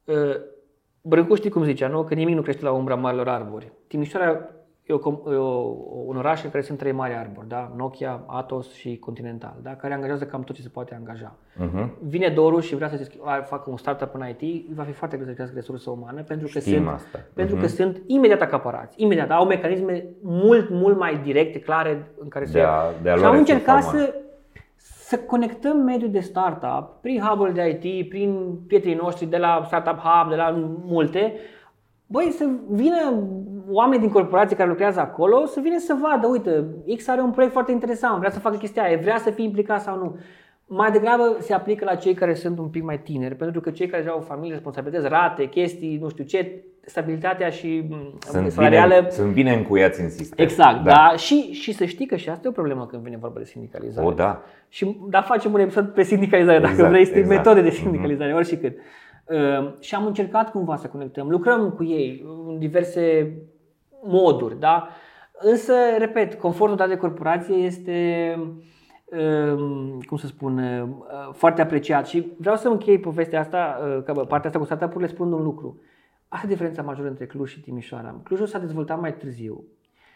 Uh, 0.05 0.36
Brâncuș 1.01 1.38
știi 1.38 1.49
cum 1.49 1.63
zicea, 1.63 1.88
nu? 1.88 2.03
Că 2.03 2.13
nimic 2.13 2.36
nu 2.36 2.41
crește 2.41 2.63
la 2.63 2.71
umbra 2.71 2.95
marilor 2.95 3.28
arbori. 3.28 3.71
Timișoara 3.88 4.49
e, 4.86 4.93
o, 4.93 4.97
com- 4.99 5.31
e 5.31 5.36
o, 5.36 5.75
un 6.05 6.17
oraș 6.17 6.43
în 6.43 6.49
care 6.49 6.63
sunt 6.63 6.77
trei 6.77 6.91
mari 6.91 7.13
arbori, 7.13 7.47
da? 7.47 7.71
Nokia, 7.75 8.23
Atos 8.25 8.73
și 8.73 8.97
Continental, 8.97 9.53
da? 9.61 9.75
care 9.75 9.93
angajează 9.93 10.25
cam 10.25 10.43
tot 10.43 10.55
ce 10.55 10.61
se 10.61 10.69
poate 10.69 10.95
angaja. 10.95 11.36
Uh-huh. 11.61 11.88
Vine 11.99 12.29
Doru 12.29 12.59
și 12.59 12.75
vrea 12.75 12.89
să 12.89 13.09
facă 13.45 13.69
un 13.69 13.77
startup 13.77 14.09
în 14.13 14.27
IT, 14.39 14.69
va 14.75 14.84
fi 14.84 14.91
foarte 14.91 15.15
greu 15.15 15.27
să 15.27 15.31
găsească 15.34 15.55
resurse 15.59 15.89
umane 15.89 16.21
pentru 16.21 16.49
că 16.53 16.59
Știm 16.59 16.73
sunt, 16.73 16.88
asta. 16.88 17.19
pentru 17.34 17.55
Mhm. 17.55 17.63
că 17.63 17.69
sunt 17.69 18.01
imediat 18.07 18.41
acaparați. 18.41 19.01
Imediat 19.01 19.31
au 19.31 19.45
mecanisme 19.45 20.05
mult, 20.21 20.69
mult 20.69 20.97
mai 20.97 21.17
directe, 21.23 21.59
clare 21.59 22.11
în 22.19 22.27
care 22.27 22.45
De 22.45 22.51
se 22.51 22.59
a- 22.59 22.91
de 23.01 23.09
a 23.09 23.13
Și 23.13 23.19
lua 23.19 23.29
am 23.29 23.36
resurse 23.36 23.51
încercat 23.53 23.81
umane. 23.84 23.97
să 24.05 24.13
să 24.77 25.17
conectăm 25.19 25.77
mediul 25.77 26.11
de 26.11 26.19
startup 26.19 26.89
prin 27.01 27.19
hub 27.21 27.53
de 27.53 27.79
IT, 27.81 28.09
prin 28.09 28.57
prietenii 28.67 28.95
noștri 28.97 29.25
de 29.25 29.38
la 29.38 29.63
Startup 29.65 29.97
Hub, 29.97 30.29
de 30.29 30.36
la 30.36 30.51
multe, 30.86 31.34
Băi, 32.07 32.31
să 32.38 32.45
vină 32.69 32.95
oameni 33.70 34.01
din 34.01 34.11
corporație 34.11 34.55
care 34.55 34.70
lucrează 34.70 34.99
acolo, 34.99 35.45
să 35.45 35.59
vină 35.59 35.78
să 35.80 35.97
vadă, 36.01 36.28
uite, 36.28 36.66
X 36.95 37.07
are 37.07 37.22
un 37.22 37.32
proiect 37.32 37.53
foarte 37.53 37.72
interesant, 37.72 38.18
vrea 38.18 38.32
să 38.32 38.39
facă 38.39 38.55
chestia 38.55 38.84
aia, 38.84 38.97
vrea 38.97 39.18
să 39.18 39.30
fie 39.30 39.43
implicat 39.43 39.82
sau 39.82 39.97
nu. 39.97 40.18
Mai 40.68 40.91
degrabă 40.91 41.38
se 41.39 41.53
aplică 41.53 41.86
la 41.86 41.95
cei 41.95 42.14
care 42.14 42.34
sunt 42.34 42.57
un 42.57 42.68
pic 42.68 42.84
mai 42.84 42.99
tineri, 42.99 43.36
pentru 43.36 43.61
că 43.61 43.72
cei 43.72 43.88
care 43.88 44.01
deja 44.01 44.14
au 44.14 44.22
familie, 44.22 44.53
responsabilități, 44.53 45.07
rate, 45.07 45.45
chestii, 45.45 45.97
nu 46.01 46.09
știu 46.09 46.24
ce, 46.24 46.64
stabilitatea 46.86 47.49
și 47.49 47.84
m, 47.89 48.18
Sunt, 48.20 48.51
salarială 48.51 48.95
bine, 48.95 49.09
sunt 49.09 49.34
bine 49.34 49.53
încuiați 49.53 50.01
în 50.01 50.09
sistem. 50.09 50.45
Exact, 50.45 50.84
da. 50.84 50.91
da. 50.91 51.16
Și, 51.16 51.51
și 51.51 51.74
să 51.74 51.86
știi 51.86 52.05
că 52.05 52.16
și 52.16 52.30
asta 52.30 52.41
e 52.45 52.49
o 52.49 52.53
problemă 52.53 52.86
când 52.86 53.03
vine 53.03 53.18
vorba 53.18 53.39
de 53.39 53.45
sindicalizare. 53.45 54.07
O, 54.07 54.11
da. 54.11 54.41
Și 54.70 54.97
da, 55.09 55.22
facem 55.22 55.53
un 55.53 55.59
episod 55.59 55.88
pe 55.88 56.03
sindicalizare, 56.03 56.59
dacă 56.59 56.72
Exact, 56.72 56.89
vrei, 56.89 57.05
sunt 57.05 57.18
exact. 57.18 57.38
metode 57.38 57.61
de 57.61 57.70
sindicalizare, 57.70 58.32
mm-hmm. 58.32 58.36
oricât. 58.36 58.78
Uh, 59.26 59.74
și 59.80 59.95
am 59.95 60.05
încercat 60.05 60.51
cumva 60.51 60.76
să 60.76 60.88
conectăm. 60.88 61.30
Lucrăm 61.30 61.70
cu 61.70 61.84
ei 61.84 62.26
în 62.47 62.59
diverse 62.59 63.34
moduri, 64.03 64.59
da? 64.59 64.87
Însă, 65.39 65.73
repet, 65.97 66.33
confortul 66.33 66.77
dat 66.77 66.87
de 66.87 66.97
corporație 66.97 67.55
este, 67.55 68.35
um, 69.05 69.99
cum 70.07 70.17
să 70.17 70.27
spun, 70.27 70.57
uh, 70.57 70.89
foarte 71.33 71.61
apreciat. 71.61 72.07
Și 72.07 72.31
vreau 72.37 72.55
să 72.55 72.67
închei 72.67 72.99
povestea 72.99 73.39
asta, 73.39 73.79
uh, 73.81 74.03
că 74.03 74.13
partea 74.13 74.49
asta 74.49 74.59
cu 74.59 74.65
startup-urile, 74.65 75.09
spunând 75.09 75.35
un 75.35 75.43
lucru. 75.43 75.81
Asta 76.27 76.45
e 76.45 76.49
diferența 76.49 76.81
majoră 76.81 77.07
între 77.07 77.25
Cluj 77.25 77.49
și 77.49 77.61
Timișoara. 77.61 78.15
Clujul 78.23 78.45
s-a 78.45 78.59
dezvoltat 78.59 78.99
mai 78.99 79.15
târziu 79.15 79.63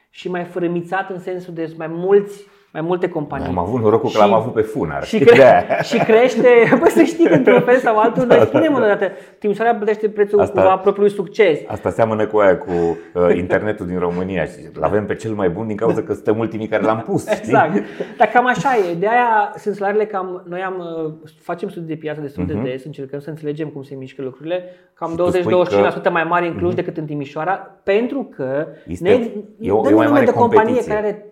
și 0.09 0.29
mai 0.29 0.43
fărămițat 0.43 1.09
în 1.09 1.19
sensul 1.19 1.53
de 1.53 1.73
mai 1.77 1.87
mulți 1.87 2.47
mai 2.79 2.85
multe 2.87 3.09
companii. 3.09 3.47
Am 3.47 3.57
avut 3.57 3.81
norocul 3.81 4.09
că 4.09 4.15
Și- 4.15 4.17
l-am 4.17 4.33
avut 4.33 4.53
pe 4.53 4.61
funar. 4.61 5.03
Și, 5.03 5.15
știi? 5.15 5.25
cre- 5.25 5.35
De-aia. 5.37 5.81
și 5.89 5.97
crește, 5.97 6.47
bă, 6.79 6.87
să 6.97 7.03
știi 7.03 7.27
că 7.27 7.33
într-un 7.33 7.61
fel 7.61 7.77
sau 7.77 7.97
altul, 7.97 8.25
noi 8.29 8.39
spunem 8.45 8.73
o 8.73 8.79
dată, 8.79 9.11
Timișoara 9.39 9.75
plătește 9.75 10.09
prețul 10.09 10.39
Asta- 10.39 10.61
cumva 10.61 10.77
propriului 10.77 11.13
succes. 11.13 11.59
Asta 11.67 11.89
seamănă 11.89 12.25
cu 12.27 12.37
aia 12.37 12.57
cu 12.57 12.71
uh, 12.71 13.35
internetul 13.35 13.85
din 13.85 13.99
România 13.99 14.43
și 14.45 14.51
îl 14.73 14.83
avem 14.83 15.05
pe 15.05 15.15
cel 15.15 15.31
mai 15.33 15.49
bun 15.49 15.67
din 15.67 15.75
cauza 15.75 16.01
că 16.01 16.13
suntem 16.13 16.37
ultimii 16.39 16.67
care 16.67 16.83
l-am 16.83 16.99
pus. 17.05 17.21
știi? 17.21 17.37
Exact. 17.37 17.71
Dar 18.17 18.27
cam 18.27 18.45
așa 18.47 18.69
e. 18.91 18.93
De 18.93 19.07
aia 19.07 19.53
sunt 19.57 19.75
salariile 19.75 20.05
cam, 20.05 20.43
noi 20.47 20.61
am, 20.61 20.75
uh, 21.05 21.13
facem 21.41 21.69
studii 21.69 21.87
de 21.87 21.95
piață 21.95 22.21
destul 22.21 22.45
de 22.45 22.53
des, 22.53 22.85
încercăm 22.85 23.19
să 23.19 23.29
înțelegem 23.29 23.67
cum 23.67 23.81
se 23.83 23.95
mișcă 23.95 24.21
lucrurile, 24.21 24.63
cam 24.93 25.11
Mhm. 25.11 25.17
Și 25.17 25.31
tu 25.31 25.39
spui 25.39 25.53
20-25% 25.53 26.01
că- 26.03 26.09
mai 26.09 26.23
mari 26.23 26.47
în 26.47 26.55
Cluj 26.55 26.73
decât 26.73 26.97
în 26.97 27.05
Timișoara, 27.05 27.53
pentru 27.83 28.29
că 28.35 28.67
Este- 28.87 29.03
ne, 29.09 29.11
e 29.59 29.71
o- 29.71 29.81
dă 29.81 29.89
e 29.89 29.93
o 29.93 29.95
mai 29.95 30.05
nume 30.05 30.05
mare 30.07 30.25
de 30.25 30.31
companie 30.31 30.63
competiție. 30.63 30.93
care 30.93 31.05
are 31.07 31.25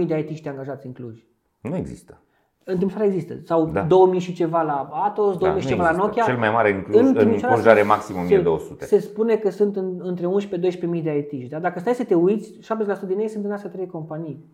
4.000 0.00 0.06
de 0.06 0.18
IT 0.30 0.46
angajați 0.46 0.86
în 0.86 0.92
Cluj. 0.92 1.18
Nu 1.60 1.76
există. 1.76 2.20
În 2.64 2.78
Timișoara 2.78 3.04
există. 3.04 3.34
Sau 3.44 3.66
Da. 3.66 3.80
2000 3.82 4.20
și 4.20 4.32
ceva 4.32 4.62
la 4.62 4.88
Atos, 4.92 5.36
2000 5.36 5.54
nu 5.54 5.60
și 5.60 5.66
ceva 5.66 5.82
la 5.82 5.88
există. 5.88 6.06
Nokia. 6.06 6.24
Cel 6.24 6.36
mai 6.38 6.50
mare 6.50 6.72
în 6.72 6.82
Cluj- 6.82 6.94
în 7.06 7.14
Timișoara 7.14 7.54
Cluj 7.54 7.66
are 7.66 7.80
se- 7.80 7.86
maxim 7.86 8.14
se- 8.14 8.20
1200. 8.20 8.84
Se 8.84 8.98
spune 8.98 9.36
că 9.36 9.50
sunt 9.50 9.76
în, 9.76 10.00
între 10.02 10.26
11-12 10.26 10.86
mii 10.86 11.02
de 11.02 11.28
IT. 11.32 11.50
Da? 11.50 11.58
Dacă 11.58 11.78
stai 11.78 11.94
să 11.94 12.04
te 12.04 12.14
uiți, 12.14 12.52
70% 12.60 13.06
din 13.06 13.18
ei 13.18 13.28
sunt 13.28 13.44
în 13.44 13.52
astea 13.52 13.70
trei 13.70 13.86
companii. 13.86 14.44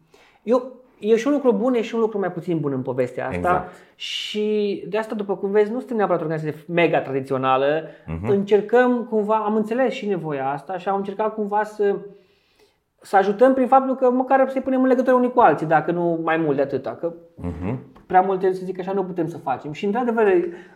Eu, 0.43 0.73
e 0.99 1.17
și 1.17 1.27
un 1.27 1.33
lucru 1.33 1.53
bun, 1.53 1.75
e 1.75 1.81
și 1.83 1.95
un 1.95 2.01
lucru 2.01 2.19
mai 2.19 2.33
puțin 2.33 2.59
bun 2.61 2.73
în 2.73 2.83
povestea 2.83 3.25
asta. 3.25 3.37
Exact. 3.37 3.73
Și 3.95 4.85
de 4.89 4.99
asta, 4.99 5.15
după 5.15 5.37
cum 5.37 5.51
vezi, 5.51 5.71
nu 5.73 5.79
suntem 5.79 5.97
neapărat 5.97 6.21
o 6.21 6.25
organizație 6.25 6.65
mega 6.69 7.01
tradițională. 7.01 7.83
Mhm. 8.07 8.29
Încercăm 8.31 9.05
cumva, 9.11 9.37
am 9.37 9.55
înțeles 9.55 9.93
și 9.93 10.07
nevoia 10.07 10.51
asta 10.51 10.79
și 10.79 10.89
am 10.89 10.97
încercat 10.97 11.35
cumva 11.35 11.63
să 11.63 11.97
să 13.07 13.17
ajutăm 13.17 13.55
prin 13.55 13.67
faptul 13.67 13.95
că 13.97 14.11
măcar 14.11 14.49
să-i 14.49 14.61
punem 14.61 14.83
în 14.83 14.89
legătură 14.89 15.15
unii 15.17 15.33
cu 15.33 15.41
alții, 15.41 15.67
dacă 15.67 15.91
nu 15.93 16.21
mai 16.25 16.37
mult 16.37 16.57
de 16.57 16.63
atâta. 16.63 16.97
Că 17.01 17.13
Mhm. 17.35 17.79
prea 18.07 18.21
multe, 18.21 18.53
să 18.53 18.61
zic 18.65 18.79
așa, 18.79 18.93
nu 18.93 19.05
putem 19.05 19.27
să 19.29 19.39
facem. 19.39 19.73
Și 19.73 19.85
într-adevăr 19.85 20.25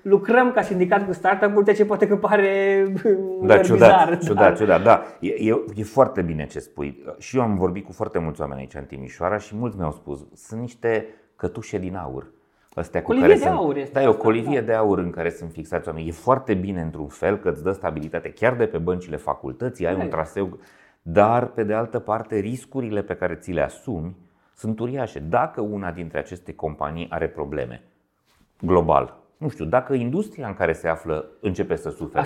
lucrăm 0.03 0.51
ca 0.53 0.63
sindicat 0.63 1.07
cu 1.07 1.13
startup-uri, 1.13 1.65
ceea 1.65 1.77
ce 1.77 1.85
poate 1.85 2.07
că 2.09 2.17
pare 2.17 2.85
da, 3.43 3.59
ciudat, 3.59 3.79
bizar, 3.79 4.19
ciudat, 4.19 4.37
dar... 4.43 4.57
ciudat, 4.57 4.83
da. 4.83 5.03
E, 5.21 5.29
e, 5.29 5.65
e 5.75 5.83
foarte 5.83 6.23
bine 6.23 6.47
ce 6.47 6.59
spui. 6.59 7.05
Și 7.19 7.37
eu 7.37 7.43
am 7.43 7.55
vorbit 7.57 7.85
cu 7.87 7.93
foarte 7.93 8.19
mulți 8.19 8.41
oameni 8.41 8.61
aici 8.61 8.75
în 8.75 8.85
Timișoara 8.85 9.39
și 9.39 9.57
mulți 9.57 9.77
mi-au 9.77 9.93
spus, 9.93 10.27
sunt 10.35 10.61
niște 10.61 11.07
cătușe 11.37 11.79
din 11.79 11.97
aur. 11.97 12.27
Astea 12.75 13.03
colivie 13.03 13.27
cu 13.29 13.33
care 13.35 13.43
de 13.45 13.49
sunt, 13.49 13.61
aur 13.65 13.77
este 13.77 13.93
Da, 13.93 14.03
e 14.03 14.07
o 14.09 14.15
colivie 14.17 14.61
da. 14.61 14.67
de 14.67 14.73
aur 14.73 14.99
în 14.99 15.11
care 15.11 15.31
sunt 15.31 15.51
fixați 15.51 15.89
oamenii. 15.89 16.09
E 16.09 16.13
foarte 16.13 16.55
bine 16.55 16.81
într-un 16.81 17.07
fel 17.07 17.37
că 17.39 17.49
îți 17.49 17.63
dă 17.63 17.73
stabilitate 17.73 18.29
chiar 18.33 18.55
de 18.55 18.67
pe 18.67 18.79
băncile 18.79 19.17
facultății, 19.17 19.87
ai 19.87 19.95
un 19.95 20.09
traseu, 20.09 20.59
dar 21.03 21.47
pe 21.47 21.65
de 21.65 21.75
altă 21.75 21.99
parte 21.99 22.39
riscurile 22.39 23.03
pe 23.03 23.15
care 23.15 23.35
ți 23.35 23.53
le 23.53 23.63
asumi 23.63 24.17
sunt 24.55 24.79
uriașe. 24.81 25.19
Dacă 25.19 25.61
una 25.61 25.91
dintre 25.93 26.19
aceste 26.19 26.55
companii 26.55 27.07
are 27.11 27.29
probleme 27.29 27.83
global, 28.61 29.19
nu 29.37 29.49
știu, 29.49 29.65
dacă 29.65 29.93
industria 29.95 30.47
în 30.47 30.55
care 30.55 30.73
se 30.73 30.89
află 30.89 31.27
începe 31.41 31.77
să 31.77 31.91
sufere, 31.91 32.21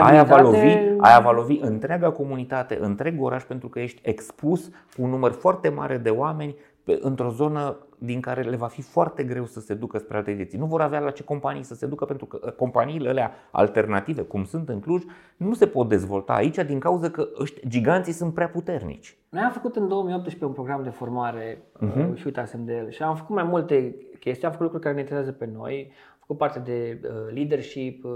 aia 0.00 0.22
va, 0.22 0.40
lovi, 0.40 0.76
aia 0.98 1.20
va 1.20 1.30
lovi 1.30 1.58
întreaga 1.60 2.10
comunitate, 2.10 2.78
întreg 2.80 3.22
oraș, 3.22 3.42
pentru 3.42 3.68
că 3.68 3.80
ești 3.80 4.00
expus 4.04 4.68
cu 4.68 5.02
un 5.02 5.10
număr 5.10 5.32
foarte 5.32 5.68
mare 5.68 5.96
de 5.96 6.10
oameni 6.10 6.54
într-o 7.00 7.30
zonă 7.30 7.76
din 8.02 8.20
care 8.20 8.42
le 8.42 8.56
va 8.56 8.66
fi 8.66 8.82
foarte 8.82 9.22
greu 9.22 9.44
să 9.46 9.60
se 9.60 9.74
ducă 9.74 9.98
spre 9.98 10.16
alte 10.16 10.32
direcții. 10.32 10.58
Nu 10.58 10.66
vor 10.66 10.80
avea 10.80 10.98
la 11.00 11.10
ce 11.10 11.24
companii 11.24 11.62
să 11.62 11.74
se 11.74 11.86
ducă 11.86 12.04
pentru 12.04 12.26
că 12.26 12.40
uh, 12.42 12.52
companiile 12.52 13.08
alea 13.08 13.32
alternative, 13.50 14.22
cum 14.22 14.44
sunt 14.44 14.68
în 14.68 14.80
Cluj, 14.80 15.02
nu 15.36 15.54
se 15.54 15.66
pot 15.66 15.88
dezvolta 15.88 16.32
aici 16.32 16.56
din 16.56 16.78
cauza 16.78 17.10
că 17.10 17.28
ăștia, 17.40 17.62
giganții 17.68 18.12
sunt 18.12 18.34
prea 18.34 18.48
puternici. 18.48 19.18
Noi 19.28 19.42
am 19.42 19.50
făcut 19.50 19.76
în 19.76 19.88
2018 19.88 20.44
un 20.44 20.52
program 20.52 20.82
de 20.82 20.90
formare 20.90 21.62
uh-huh. 21.76 22.14
și 22.14 22.26
uitasem 22.26 22.64
de 22.64 22.76
el 22.76 22.90
și 22.90 23.02
am 23.02 23.16
făcut 23.16 23.34
mai 23.34 23.44
multe 23.44 23.94
chestii, 24.20 24.44
am 24.44 24.50
făcut 24.50 24.64
lucruri 24.64 24.82
care 24.82 24.94
ne 24.94 25.00
interesează 25.00 25.36
pe 25.38 25.50
noi, 25.52 25.92
am 26.10 26.16
făcut 26.18 26.36
parte 26.36 26.58
de 26.58 27.00
uh, 27.04 27.34
leadership, 27.34 28.04
uh, 28.04 28.12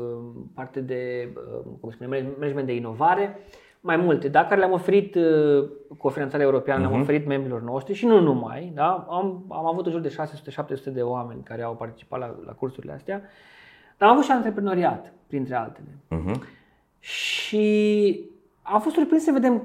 parte 0.54 0.80
de 0.80 1.32
uh, 1.36 1.72
cum 1.80 1.90
spune, 1.90 2.34
management 2.38 2.66
de 2.66 2.74
inovare 2.74 3.38
mai 3.86 3.96
multe, 3.96 4.28
da, 4.28 4.44
care 4.44 4.58
le-am 4.60 4.72
oferit 4.72 5.14
uh, 5.14 5.68
cu 5.98 6.06
o 6.06 6.10
finanțare 6.10 6.42
europeană, 6.42 6.80
uh-huh. 6.80 6.88
le-am 6.88 7.00
mhm. 7.00 7.08
oferit 7.08 7.26
membrilor 7.26 7.62
noștri 7.62 7.94
și 7.94 8.06
nu 8.06 8.20
numai. 8.20 8.72
Da? 8.74 9.06
Am, 9.10 9.44
am 9.48 9.66
avut 9.66 9.86
în 9.86 9.92
jur 9.92 10.00
de 10.00 10.16
600-700 10.90 10.92
de 10.92 11.02
oameni 11.02 11.42
care 11.42 11.62
au 11.62 11.74
participat 11.74 12.20
la, 12.20 12.34
la 12.46 12.52
cursurile 12.52 12.92
astea, 12.92 13.22
dar 13.98 14.08
am 14.08 14.14
avut 14.14 14.24
și 14.24 14.30
antreprenoriat, 14.30 15.12
printre 15.26 15.54
altele. 15.54 15.88
Uh-huh. 16.10 16.40
Și 16.98 18.20
am 18.62 18.80
fost 18.80 18.94
surprins 18.94 19.24
să 19.24 19.32
vedem 19.32 19.62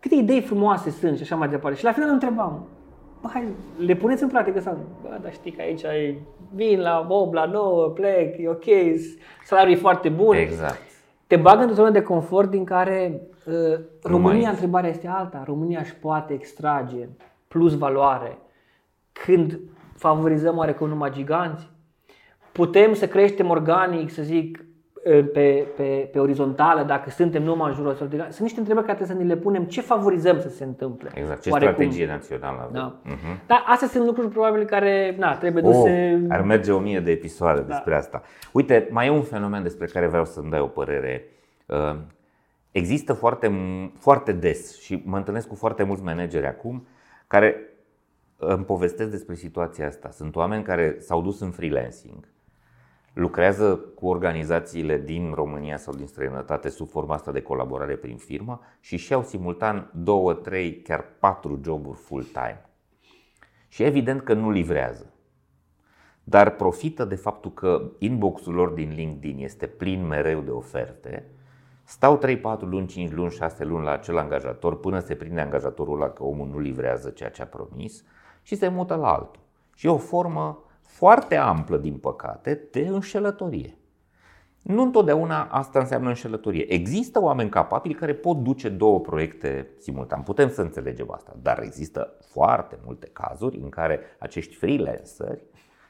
câte 0.00 0.14
idei 0.14 0.40
frumoase 0.40 0.90
sunt 0.90 1.16
și 1.16 1.22
așa 1.22 1.36
mai 1.36 1.48
departe. 1.48 1.78
Și 1.78 1.84
la 1.84 1.92
final 1.92 2.08
întrebam, 2.08 2.66
bă, 3.20 3.28
hai, 3.32 3.44
le 3.78 3.94
puneți 3.94 4.22
în 4.22 4.28
practică 4.28 4.60
sau 4.60 4.78
bă, 5.02 5.18
dar 5.22 5.32
știi 5.32 5.52
că 5.52 5.60
aici 5.62 5.84
ai, 5.84 6.18
vin 6.54 6.80
la 6.80 7.06
8, 7.08 7.34
la 7.34 7.44
9, 7.44 7.88
plec, 7.88 8.38
e 8.38 8.48
ok, 8.48 8.64
salariul 9.44 9.76
e 9.76 9.80
foarte 9.80 10.08
bun. 10.08 10.36
Exact. 10.36 10.80
Te 11.26 11.36
bagă 11.36 11.60
într-o 11.60 11.74
zonă 11.74 11.90
de 11.90 12.02
confort 12.02 12.50
din 12.50 12.64
care 12.64 13.20
Uh, 13.44 13.78
România, 14.02 14.48
întrebarea 14.48 14.90
este 14.90 15.08
alta. 15.08 15.42
România 15.46 15.78
își 15.80 15.94
poate 15.94 16.32
extrage 16.32 17.08
plus 17.48 17.76
valoare 17.78 18.38
când 19.12 19.60
favorizăm 19.96 20.56
oarecum 20.56 20.88
numai 20.88 21.10
giganți? 21.10 21.70
Putem 22.52 22.94
să 22.94 23.08
creștem 23.08 23.50
organic, 23.50 24.10
să 24.10 24.22
zic, 24.22 24.58
uh, 24.58 25.28
pe, 25.32 25.66
pe, 25.76 26.08
pe 26.12 26.18
orizontală, 26.18 26.82
dacă 26.82 27.10
suntem 27.10 27.42
numai 27.42 27.68
în 27.68 27.74
jurul 27.74 27.90
ăsta. 27.90 28.06
Sunt 28.08 28.40
niște 28.40 28.58
întrebări 28.58 28.86
care 28.86 28.98
trebuie 28.98 29.16
să 29.16 29.22
ne 29.22 29.34
le 29.34 29.40
punem. 29.40 29.64
Ce 29.64 29.80
favorizăm 29.80 30.40
să 30.40 30.48
se 30.48 30.64
întâmple? 30.64 31.10
Exact. 31.14 31.42
Ce 31.42 31.50
oarecum? 31.50 31.74
strategie 31.74 32.06
națională 32.06 32.58
avem? 32.58 32.72
Da. 32.72 33.00
Uh-huh. 33.12 33.46
Dar 33.46 33.64
astea 33.66 33.88
sunt 33.88 34.06
lucruri 34.06 34.28
probabil 34.28 34.64
care 34.64 35.16
na, 35.18 35.36
trebuie 35.36 35.62
oh, 35.66 35.72
duse... 35.72 36.26
Ar 36.28 36.42
merge 36.42 36.72
o 36.72 36.78
mie 36.78 37.00
de 37.00 37.10
episoade 37.10 37.60
da. 37.60 37.66
despre 37.66 37.94
asta. 37.94 38.22
Uite, 38.52 38.88
mai 38.90 39.06
e 39.06 39.10
un 39.10 39.22
fenomen 39.22 39.62
despre 39.62 39.86
care 39.86 40.06
vreau 40.06 40.24
să-mi 40.24 40.50
dai 40.50 40.60
o 40.60 40.66
părere. 40.66 41.24
Uh, 42.72 42.80
Există 42.80 43.12
foarte, 43.12 43.52
foarte 43.98 44.32
des 44.32 44.80
și 44.80 45.02
mă 45.04 45.16
întâlnesc 45.16 45.48
cu 45.48 45.54
foarte 45.54 45.82
mulți 45.82 46.02
manageri 46.02 46.46
acum 46.46 46.86
care 47.26 47.56
îmi 48.36 48.64
povestesc 48.64 49.10
despre 49.10 49.34
situația 49.34 49.86
asta. 49.86 50.10
Sunt 50.10 50.36
oameni 50.36 50.62
care 50.62 50.96
s-au 51.00 51.22
dus 51.22 51.40
în 51.40 51.50
freelancing, 51.50 52.28
lucrează 53.12 53.76
cu 53.76 54.06
organizațiile 54.06 54.98
din 54.98 55.32
România 55.34 55.76
sau 55.76 55.94
din 55.94 56.06
străinătate 56.06 56.68
sub 56.68 56.88
forma 56.88 57.14
asta 57.14 57.32
de 57.32 57.42
colaborare 57.42 57.96
prin 57.96 58.16
firmă 58.16 58.60
și 58.80 58.96
și 58.96 59.12
au 59.12 59.22
simultan 59.22 59.90
două, 59.94 60.34
trei, 60.34 60.82
chiar 60.82 61.04
patru 61.18 61.60
joburi 61.64 61.98
full-time. 61.98 62.66
Și 63.68 63.82
evident 63.82 64.22
că 64.22 64.32
nu 64.32 64.50
livrează. 64.50 65.12
Dar 66.24 66.50
profită 66.50 67.04
de 67.04 67.14
faptul 67.14 67.52
că 67.52 67.90
inboxul 67.98 68.54
lor 68.54 68.68
din 68.68 68.92
LinkedIn 68.94 69.38
este 69.38 69.66
plin 69.66 70.06
mereu 70.06 70.40
de 70.40 70.50
oferte 70.50 71.26
Stau 71.92 72.16
3, 72.16 72.38
4 72.38 72.66
luni, 72.66 72.86
5 72.86 73.12
luni, 73.12 73.30
6 73.30 73.64
luni 73.64 73.84
la 73.84 73.90
acel 73.90 74.18
angajator 74.18 74.80
până 74.80 74.98
se 74.98 75.14
prinde 75.14 75.40
angajatorul 75.40 75.98
la 75.98 76.08
că 76.08 76.24
omul 76.24 76.48
nu 76.48 76.58
livrează 76.58 77.10
ceea 77.10 77.30
ce 77.30 77.42
a 77.42 77.46
promis 77.46 78.04
și 78.42 78.56
se 78.56 78.68
mută 78.68 78.94
la 78.94 79.12
altul. 79.12 79.40
Și 79.74 79.86
e 79.86 79.90
o 79.90 79.96
formă 79.96 80.64
foarte 80.80 81.36
amplă, 81.36 81.76
din 81.76 81.96
păcate, 81.98 82.68
de 82.70 82.80
înșelătorie. 82.80 83.76
Nu 84.62 84.82
întotdeauna 84.82 85.42
asta 85.44 85.78
înseamnă 85.78 86.08
înșelătorie. 86.08 86.72
Există 86.72 87.22
oameni 87.22 87.50
capabili 87.50 87.94
care 87.94 88.14
pot 88.14 88.36
duce 88.36 88.68
două 88.68 89.00
proiecte 89.00 89.68
simultan. 89.78 90.22
Putem 90.22 90.48
să 90.50 90.60
înțelegem 90.60 91.10
asta, 91.10 91.36
dar 91.42 91.62
există 91.62 92.16
foarte 92.20 92.78
multe 92.84 93.06
cazuri 93.12 93.58
în 93.58 93.68
care 93.68 94.00
acești 94.18 94.54
freelanceri 94.54 95.42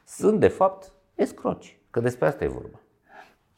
sunt 0.05 0.39
de 0.39 0.47
fapt 0.47 0.93
escroci, 1.15 1.79
că 1.89 1.99
despre 1.99 2.27
asta 2.27 2.43
e 2.43 2.47
vorba. 2.47 2.82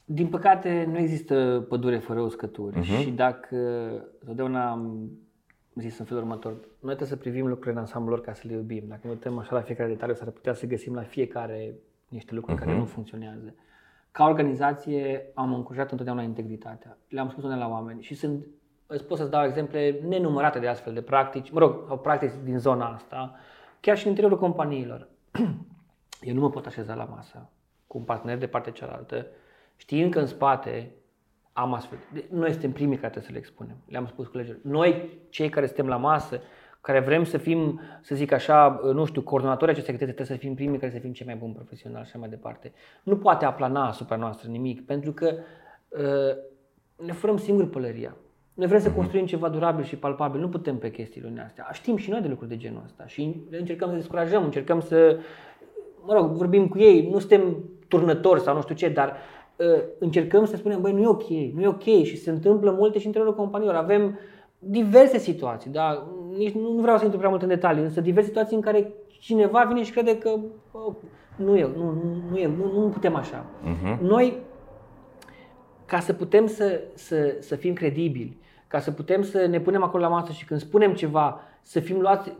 Din 0.05 0.27
păcate, 0.27 0.85
nu 0.91 0.97
există 0.97 1.65
pădure 1.69 1.97
fără 1.97 2.19
uscături 2.19 2.79
uh-huh. 2.79 3.01
și 3.01 3.11
dacă 3.11 3.57
totdeauna 4.25 4.69
am 4.69 5.09
zis 5.75 5.97
în 5.97 6.05
felul 6.05 6.23
următor, 6.23 6.51
noi 6.51 6.95
trebuie 6.95 7.07
să 7.07 7.15
privim 7.15 7.47
lucrurile 7.47 7.71
în 7.73 7.77
ansamblu 7.77 8.09
lor 8.09 8.21
ca 8.21 8.33
să 8.33 8.41
le 8.47 8.53
iubim. 8.53 8.83
Dacă 8.87 9.01
ne 9.03 9.09
uităm 9.09 9.37
așa 9.37 9.55
la 9.55 9.61
fiecare 9.61 9.89
detaliu, 9.89 10.13
s-ar 10.13 10.29
putea 10.29 10.53
să 10.53 10.65
găsim 10.65 10.93
la 10.93 11.01
fiecare 11.01 11.75
niște 12.07 12.33
lucruri 12.33 12.57
uh-huh. 12.57 12.59
care 12.59 12.71
mhm. 12.71 12.79
nu 12.79 12.85
funcționează. 12.85 13.53
Ca 14.11 14.23
organizație 14.25 15.31
am 15.33 15.53
încurajat 15.53 15.91
întotdeauna 15.91 16.21
integritatea. 16.21 16.97
Le-am 17.09 17.29
spus 17.29 17.43
la 17.43 17.67
oameni 17.69 18.01
și 18.01 18.15
sunt, 18.15 18.45
îți 18.87 19.03
pot 19.03 19.17
să-ți 19.17 19.31
dau 19.31 19.45
exemple 19.45 19.99
nenumărate 20.07 20.59
de 20.59 20.67
astfel 20.67 20.93
de 20.93 21.01
practici, 21.01 21.51
mă 21.51 21.59
rog, 21.59 21.83
sau 21.87 21.99
practici 21.99 22.31
din 22.43 22.57
zona 22.57 22.85
asta, 22.85 23.35
chiar 23.79 23.97
și 23.97 24.03
în 24.03 24.09
interiorul 24.09 24.39
companiilor. 24.39 25.07
Eu 26.21 26.33
nu 26.33 26.39
mă 26.39 26.49
pot 26.49 26.65
așeza 26.65 26.93
la 26.93 27.03
masă 27.03 27.49
cu 27.87 27.97
un 27.97 28.03
partener 28.03 28.37
de 28.37 28.47
partea 28.47 28.71
cealaltă 28.71 29.25
știind 29.75 30.13
că 30.13 30.19
în 30.19 30.25
spate 30.25 30.91
am 31.53 31.73
astfel. 31.73 31.97
Noi 32.29 32.51
suntem 32.51 32.71
primii 32.71 32.97
care 32.97 33.09
trebuie 33.09 33.23
să 33.23 33.31
le 33.31 33.37
expunem. 33.37 33.75
Le-am 33.87 34.05
spus 34.05 34.27
colegilor. 34.27 34.59
Noi, 34.63 35.19
cei 35.29 35.49
care 35.49 35.65
suntem 35.65 35.87
la 35.87 35.97
masă, 35.97 36.41
care 36.81 36.99
vrem 36.99 37.23
să 37.23 37.37
fim, 37.37 37.81
să 38.01 38.15
zic 38.15 38.31
așa, 38.31 38.79
nu 38.93 39.05
știu, 39.05 39.21
coordonatorii 39.21 39.73
acestei 39.73 39.93
activități, 39.93 40.27
trebuie 40.27 40.37
să 40.37 40.45
fim 40.45 40.55
primii 40.55 40.79
care 40.79 40.91
să 40.91 40.99
fim 40.99 41.11
cei 41.11 41.25
mai 41.25 41.35
buni 41.35 41.53
profesionali 41.53 42.05
și 42.05 42.09
așa 42.09 42.19
mai 42.19 42.29
departe. 42.29 42.73
Nu 43.03 43.17
poate 43.17 43.45
aplana 43.45 43.87
asupra 43.87 44.15
noastră 44.15 44.49
nimic, 44.49 44.85
pentru 44.85 45.11
că 45.11 45.33
uh, 45.89 47.05
ne 47.05 47.11
furăm 47.11 47.37
singuri 47.37 47.67
pălăria. 47.67 48.15
Noi 48.53 48.67
vrem 48.67 48.79
să 48.79 48.87
mhm. 48.87 48.97
construim 48.97 49.25
ceva 49.25 49.49
durabil 49.49 49.83
și 49.83 49.95
palpabil, 49.95 50.39
nu 50.39 50.49
putem 50.49 50.77
pe 50.77 50.91
chestiile 50.91 51.43
astea. 51.45 51.69
Știm 51.71 51.97
și 51.97 52.09
noi 52.09 52.21
de 52.21 52.27
lucruri 52.27 52.49
de 52.49 52.57
genul 52.57 52.81
ăsta 52.85 53.05
și 53.07 53.35
încercăm 53.49 53.89
să 53.89 53.95
descurajăm, 53.95 54.43
încercăm 54.43 54.81
să, 54.81 55.19
mă 56.05 56.13
rog, 56.13 56.31
vorbim 56.31 56.67
cu 56.67 56.77
ei, 56.77 57.09
nu 57.09 57.19
suntem 57.19 57.69
turnători 57.87 58.41
sau 58.41 58.55
nu 58.55 58.61
știu 58.61 58.75
ce, 58.75 58.89
dar 58.89 59.09
Ă, 59.09 59.15
încercăm 59.99 60.45
să 60.45 60.55
spunem, 60.55 60.81
băi, 60.81 60.93
nu 60.93 61.01
e 61.01 61.07
ok, 61.07 61.27
nu 61.29 61.61
e 61.61 61.67
ok 61.67 61.83
și 61.83 62.17
se 62.17 62.29
întâmplă 62.29 62.71
multe 62.71 62.97
și 62.97 63.05
în 63.05 63.11
interiorul 63.11 63.35
companiilor. 63.35 63.75
Avem 63.75 64.19
diverse 64.59 65.17
situații, 65.17 65.71
da? 65.71 66.07
Nici 66.37 66.53
nu 66.53 66.69
vreau 66.81 66.97
să 66.97 67.03
intru 67.03 67.19
prea 67.19 67.29
mult 67.29 67.41
în 67.41 67.47
detalii, 67.47 67.83
însă 67.83 68.01
diverse 68.01 68.27
situații 68.27 68.55
în 68.55 68.61
care 68.61 68.93
cineva 69.07 69.63
vine 69.63 69.83
și 69.83 69.91
crede 69.91 70.17
că 70.17 70.29
oh, 70.71 70.93
nu 71.35 71.57
e, 71.57 71.69
nu, 71.75 71.83
nu, 71.83 72.23
nu, 72.29 72.37
e, 72.37 72.47
nu, 72.47 72.81
nu 72.81 72.89
putem 72.89 73.15
așa. 73.15 73.45
Uh-huh. 73.45 73.99
Noi, 74.01 74.37
ca 75.85 75.99
să 75.99 76.13
putem 76.13 76.47
să, 76.47 76.81
să, 76.93 77.35
să 77.39 77.55
fim 77.55 77.73
credibili, 77.73 78.37
ca 78.67 78.79
să 78.79 78.91
putem 78.91 79.21
să 79.21 79.45
ne 79.45 79.59
punem 79.59 79.83
acolo 79.83 80.03
la 80.03 80.09
masă 80.09 80.31
și 80.31 80.45
când 80.45 80.59
spunem 80.59 80.93
ceva, 80.93 81.39
să 81.61 81.79
fim 81.79 81.99
luați 81.99 82.33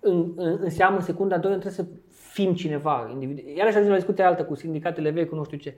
în, 0.00 0.32
în, 0.36 0.58
în 0.60 0.70
seamă 0.70 0.96
în 0.96 1.02
secunda 1.02 1.38
2, 1.38 1.50
trebuie 1.50 1.72
să 1.72 1.84
fim 2.34 2.54
cineva. 2.54 3.08
Individ. 3.12 3.38
Iarăși 3.38 3.74
ajungem 3.74 3.90
la 3.90 3.96
discuția 3.96 4.26
altă 4.26 4.44
cu 4.44 4.54
sindicatele 4.54 5.10
vechi, 5.10 5.28
cu 5.28 5.34
nu 5.34 5.44
știu 5.44 5.58
ce. 5.58 5.74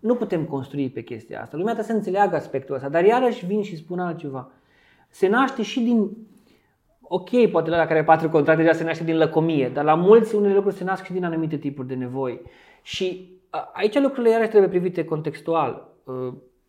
Nu 0.00 0.14
putem 0.14 0.44
construi 0.44 0.90
pe 0.90 1.02
chestia 1.02 1.40
asta. 1.40 1.56
Lumea 1.56 1.72
trebuie 1.72 1.94
să 1.94 1.98
înțeleagă 1.98 2.36
aspectul 2.36 2.74
ăsta, 2.74 2.88
dar 2.88 3.04
iarăși 3.04 3.46
vin 3.46 3.62
și 3.62 3.76
spun 3.76 3.98
altceva. 3.98 4.50
Se 5.08 5.28
naște 5.28 5.62
și 5.62 5.80
din 5.80 6.10
ok, 7.02 7.50
poate 7.50 7.70
la 7.70 7.76
care 7.76 7.92
are 7.92 8.04
patru 8.04 8.28
contracte 8.28 8.62
deja 8.62 8.74
se 8.74 8.84
naște 8.84 9.04
din 9.04 9.16
lăcomie, 9.16 9.68
dar 9.68 9.84
la 9.84 9.94
mulți 9.94 10.34
unele 10.34 10.54
lucruri 10.54 10.74
se 10.74 10.84
nasc 10.84 11.04
și 11.04 11.12
din 11.12 11.24
anumite 11.24 11.56
tipuri 11.56 11.88
de 11.88 11.94
nevoi. 11.94 12.40
Și 12.82 13.38
aici 13.72 13.98
lucrurile 13.98 14.30
iarăși 14.30 14.48
trebuie 14.48 14.70
privite 14.70 15.04
contextual. 15.04 15.88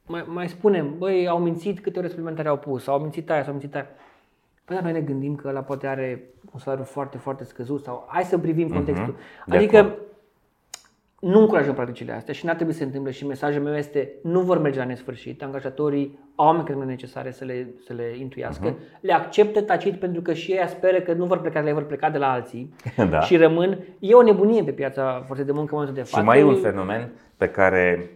Mai, 0.06 0.26
mai 0.28 0.50
spunem, 0.50 0.98
băi, 0.98 1.28
au 1.28 1.40
mințit 1.40 1.80
câte 1.80 2.00
ore 2.00 2.08
suplimentare 2.08 2.48
au 2.48 2.58
pus, 2.58 2.88
au 2.88 3.00
mințit 3.00 3.30
aia, 3.30 3.44
sau 3.44 3.52
mințit 3.52 3.76
aia. 3.76 3.88
Păi 4.72 4.80
dar 4.80 4.92
noi 4.92 5.02
ne 5.02 5.08
gândim 5.08 5.36
că 5.36 5.48
ăla 5.48 5.62
poate 5.62 5.88
are 5.88 6.24
un 6.54 6.60
salariu 6.60 6.84
foarte, 6.86 7.18
foarte 7.18 7.44
scăzut 7.44 7.84
sau 7.84 8.08
hai 8.08 8.24
să 8.24 8.38
privim 8.38 8.66
mhm. 8.66 8.76
contextul. 8.76 9.16
Uh-huh. 9.16 9.56
Adică 9.56 9.96
nu 11.20 11.40
încurajăm 11.40 11.74
practicile 11.74 12.12
astea 12.12 12.34
și 12.34 12.46
n-ar 12.46 12.56
trebui 12.56 12.74
să 12.74 12.80
se 12.80 12.86
întâmple 12.86 13.12
și 13.12 13.26
mesajul 13.26 13.62
meu 13.64 13.76
este 13.76 14.12
nu 14.24 14.40
vor 14.42 14.58
merge 14.58 14.80
la 14.80 14.86
nesfârșit. 14.86 15.44
Angajatorii 15.44 16.20
au 16.36 16.52
mecanismele 16.52 16.90
necesare 16.90 17.32
să 17.32 17.46
le, 17.46 17.68
să 17.86 17.94
le 17.94 18.16
intuiască, 18.20 18.74
uh-huh. 18.74 19.00
le 19.02 19.14
acceptă 19.14 19.62
tacit 19.62 20.00
pentru 20.00 20.22
că 20.22 20.34
și 20.34 20.52
ei 20.52 20.68
speră 20.68 21.00
că 21.00 21.14
nu 21.14 21.26
vor 21.26 21.42
pleca, 21.42 21.60
le 21.60 21.74
vor 21.74 21.86
pleca 21.86 22.10
de 22.10 22.18
la 22.18 22.32
alții 22.32 22.74
da. 23.10 23.20
și 23.20 23.38
rămân. 23.38 23.80
E 24.00 24.14
o 24.14 24.22
nebunie 24.22 24.64
pe 24.64 24.72
piața 24.72 25.24
forței 25.26 25.46
de 25.46 25.52
muncă 25.52 25.76
în 25.76 25.80
momentul 25.80 26.04
de 26.04 26.10
față. 26.10 26.20
Și 26.20 26.26
mai 26.26 26.40
e 26.40 26.44
un 26.44 26.56
fenomen 26.56 27.12
pe 27.38 27.50
care 27.50 28.10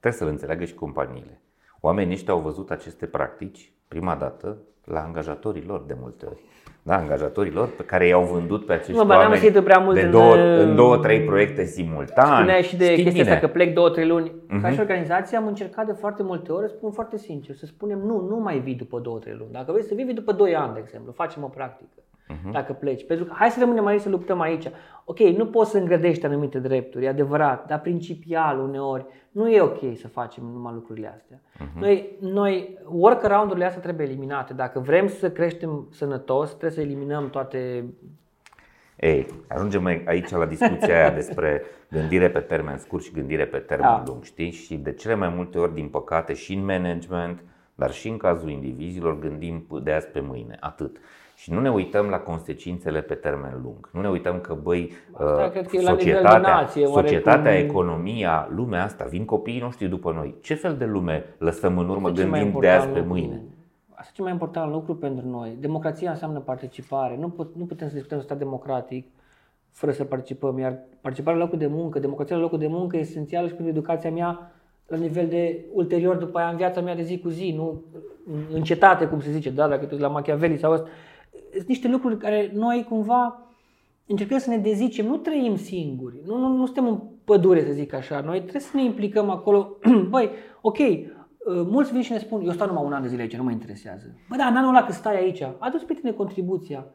trebuie 0.00 0.20
să-l 0.20 0.28
înțeleagă 0.28 0.64
și 0.64 0.74
companiile. 0.74 1.40
Oamenii 1.80 2.14
ăștia 2.14 2.32
au 2.32 2.40
văzut 2.40 2.70
aceste 2.70 3.06
practici 3.06 3.73
prima 3.94 4.14
dată 4.14 4.56
la 4.84 5.00
angajatorii 5.00 5.64
lor 5.66 5.82
de 5.86 5.96
multe 6.00 6.26
ori 6.26 6.40
da, 6.86 6.96
angajatorilor 6.96 7.68
pe 7.76 7.82
care 7.82 8.06
i-au 8.06 8.24
vândut 8.24 8.66
pe 8.66 8.72
acești 8.72 8.92
nu, 8.92 9.08
oameni 9.08 9.62
prea 9.62 9.78
mult 9.78 9.94
de 9.94 10.00
în, 10.00 10.10
două, 10.10 10.34
în 10.36 10.74
două, 10.74 10.96
trei 10.96 11.20
proiecte 11.20 11.64
simultan. 11.64 12.36
Spunea 12.36 12.60
și 12.60 12.76
de 12.76 12.94
chestia 12.94 13.22
asta 13.22 13.38
că 13.38 13.48
plec 13.48 13.74
două, 13.74 13.90
trei 13.90 14.06
luni. 14.06 14.30
Uh-huh. 14.30 14.60
Ca 14.62 14.70
și 14.70 14.80
organizație 14.80 15.36
am 15.36 15.46
încercat 15.46 15.86
de 15.86 15.92
foarte 15.92 16.22
multe 16.22 16.52
ori, 16.52 16.68
spun 16.68 16.90
foarte 16.90 17.18
sincer, 17.18 17.54
să 17.54 17.66
spunem 17.66 17.98
nu, 17.98 18.26
nu 18.28 18.36
mai 18.36 18.58
vii 18.58 18.74
după 18.74 18.98
două, 18.98 19.18
trei 19.18 19.34
luni. 19.38 19.52
Dacă 19.52 19.72
vrei 19.72 19.84
să 19.84 19.94
vii, 19.94 20.04
vii 20.04 20.14
după 20.14 20.32
doi 20.32 20.54
ani, 20.54 20.74
de 20.74 20.80
exemplu, 20.82 21.12
facem 21.12 21.44
o 21.44 21.46
practică 21.48 22.03
uh-huh. 22.32 22.52
dacă 22.52 22.72
pleci. 22.72 23.06
Pentru 23.06 23.24
că 23.24 23.32
hai 23.34 23.50
să 23.50 23.60
rămânem 23.60 23.86
aici 23.86 24.00
să 24.00 24.08
luptăm 24.08 24.40
aici. 24.40 24.66
Ok, 25.04 25.18
nu 25.18 25.46
poți 25.46 25.70
să 25.70 25.78
îngrădești 25.78 26.26
anumite 26.26 26.58
drepturi, 26.58 27.04
e 27.04 27.08
adevărat, 27.08 27.66
dar 27.66 27.80
principial 27.80 28.58
uneori 28.60 29.06
nu 29.30 29.50
e 29.50 29.60
ok 29.60 29.80
să 29.96 30.08
facem 30.08 30.44
numai 30.44 30.72
lucrurile 30.72 31.12
astea. 31.16 31.40
Uh-huh. 31.40 31.80
Noi, 31.80 32.16
noi 32.20 32.78
workaround-urile 32.88 33.64
astea 33.64 33.82
trebuie 33.82 34.06
eliminate. 34.06 34.52
Dacă 34.52 34.78
vrem 34.78 35.08
să 35.08 35.30
creștem 35.30 35.88
sănătos, 35.90 36.48
trebuie 36.48 36.70
să 36.70 36.80
eliminăm 36.80 37.30
toate 37.30 37.84
ei, 38.96 39.26
ajungem 39.48 39.86
aici 40.04 40.30
la 40.30 40.46
discuția 40.46 40.94
aia 40.94 41.10
despre 41.10 41.62
gândire 41.90 42.30
pe 42.30 42.40
termen 42.40 42.78
scurt 42.78 43.02
și 43.02 43.12
gândire 43.12 43.46
pe 43.46 43.58
termen 43.58 43.88
da. 43.88 44.02
lung, 44.06 44.24
știi? 44.24 44.50
Și 44.50 44.74
de 44.76 44.92
cele 44.92 45.14
mai 45.14 45.28
multe 45.28 45.58
ori, 45.58 45.74
din 45.74 45.88
păcate, 45.88 46.34
și 46.34 46.54
în 46.54 46.64
management, 46.64 47.42
dar 47.74 47.90
și 47.92 48.08
în 48.08 48.16
cazul 48.16 48.50
indivizilor, 48.50 49.18
gândim 49.18 49.66
de 49.82 49.92
azi 49.92 50.06
pe 50.06 50.20
mâine, 50.20 50.56
atât. 50.60 50.98
Și 51.44 51.52
nu 51.52 51.60
ne 51.60 51.70
uităm 51.70 52.06
la 52.06 52.18
consecințele 52.18 53.00
pe 53.00 53.14
termen 53.14 53.60
lung. 53.62 53.88
Nu 53.92 54.00
ne 54.00 54.08
uităm 54.08 54.40
că, 54.40 54.54
băi, 54.62 54.92
asta, 55.12 55.52
uh, 55.54 55.66
că 55.66 55.78
societatea, 55.80 56.38
nație, 56.38 56.86
societatea 56.86 57.50
oarecum... 57.50 57.68
economia, 57.68 58.48
lumea 58.54 58.84
asta, 58.84 59.04
vin 59.04 59.24
copiii 59.24 59.60
noștri 59.60 59.86
după 59.86 60.12
noi. 60.12 60.34
Ce 60.40 60.54
fel 60.54 60.76
de 60.76 60.84
lume 60.84 61.24
lăsăm 61.38 61.78
în 61.78 61.88
urmă 61.88 62.10
gândind 62.10 62.60
de 62.60 62.68
azi 62.68 62.88
pe 62.88 63.00
mâine? 63.00 63.42
Asta 63.90 64.08
e 64.10 64.14
cel 64.14 64.24
mai 64.24 64.32
important 64.32 64.72
lucru 64.72 64.94
pentru 64.94 65.28
noi. 65.28 65.56
Democrația 65.60 66.10
înseamnă 66.10 66.38
participare. 66.38 67.16
Nu, 67.16 67.28
put, 67.28 67.54
nu 67.56 67.64
putem 67.64 67.88
să 67.88 67.94
discutăm 67.94 68.20
stat 68.20 68.38
democratic 68.38 69.06
fără 69.70 69.92
să 69.92 70.04
participăm. 70.04 70.58
Iar 70.58 70.78
participarea 71.00 71.38
la 71.38 71.44
locul 71.44 71.58
de 71.58 71.66
muncă, 71.66 71.98
democrația 71.98 72.36
la 72.36 72.42
locul 72.42 72.58
de 72.58 72.68
muncă 72.68 72.96
e 72.96 73.00
esențială 73.00 73.46
și 73.46 73.54
pentru 73.54 73.72
educația 73.72 74.10
mea 74.10 74.52
la 74.86 74.96
nivel 74.96 75.28
de 75.28 75.64
ulterior, 75.72 76.16
după 76.16 76.38
aia 76.38 76.48
în 76.48 76.56
viața 76.56 76.80
mea 76.80 76.94
de 76.94 77.02
zi 77.02 77.18
cu 77.18 77.28
zi, 77.28 77.52
nu 77.56 77.82
în 78.52 78.62
cetate, 78.62 79.06
cum 79.06 79.20
se 79.20 79.30
zice, 79.30 79.50
da, 79.50 79.68
dacă 79.68 79.84
tu 79.84 79.96
la 79.96 80.08
Machiavelli 80.08 80.56
sau 80.56 80.72
asta 80.72 80.88
sunt 81.54 81.68
niște 81.68 81.88
lucruri 81.88 82.18
care 82.18 82.50
noi 82.54 82.86
cumva 82.88 83.44
încercăm 84.06 84.38
să 84.38 84.50
ne 84.50 84.56
dezicem, 84.56 85.06
nu 85.06 85.16
trăim 85.16 85.56
singuri, 85.56 86.20
nu, 86.26 86.38
nu, 86.38 86.48
nu 86.48 86.64
suntem 86.64 86.86
în 86.86 87.00
pădure 87.24 87.64
să 87.64 87.72
zic 87.72 87.94
așa, 87.94 88.20
noi 88.20 88.40
trebuie 88.40 88.62
să 88.62 88.70
ne 88.74 88.84
implicăm 88.84 89.30
acolo, 89.30 89.76
băi, 90.10 90.30
ok, 90.60 90.78
uh, 90.78 91.06
mulți 91.46 91.92
vin 91.92 92.02
și 92.02 92.12
ne 92.12 92.18
spun, 92.18 92.42
eu 92.44 92.52
stau 92.52 92.66
numai 92.66 92.84
un 92.84 92.92
an 92.92 93.02
de 93.02 93.08
zile 93.08 93.22
aici, 93.22 93.36
nu 93.36 93.42
mă 93.42 93.50
interesează. 93.50 94.14
Bă, 94.28 94.36
da, 94.36 94.44
în 94.44 94.56
anul 94.56 94.68
ăla 94.68 94.84
că 94.84 94.92
stai 94.92 95.16
aici, 95.16 95.42
adu-ți 95.58 95.86
pe 95.86 95.94
tine 95.94 96.10
contribuția. 96.10 96.86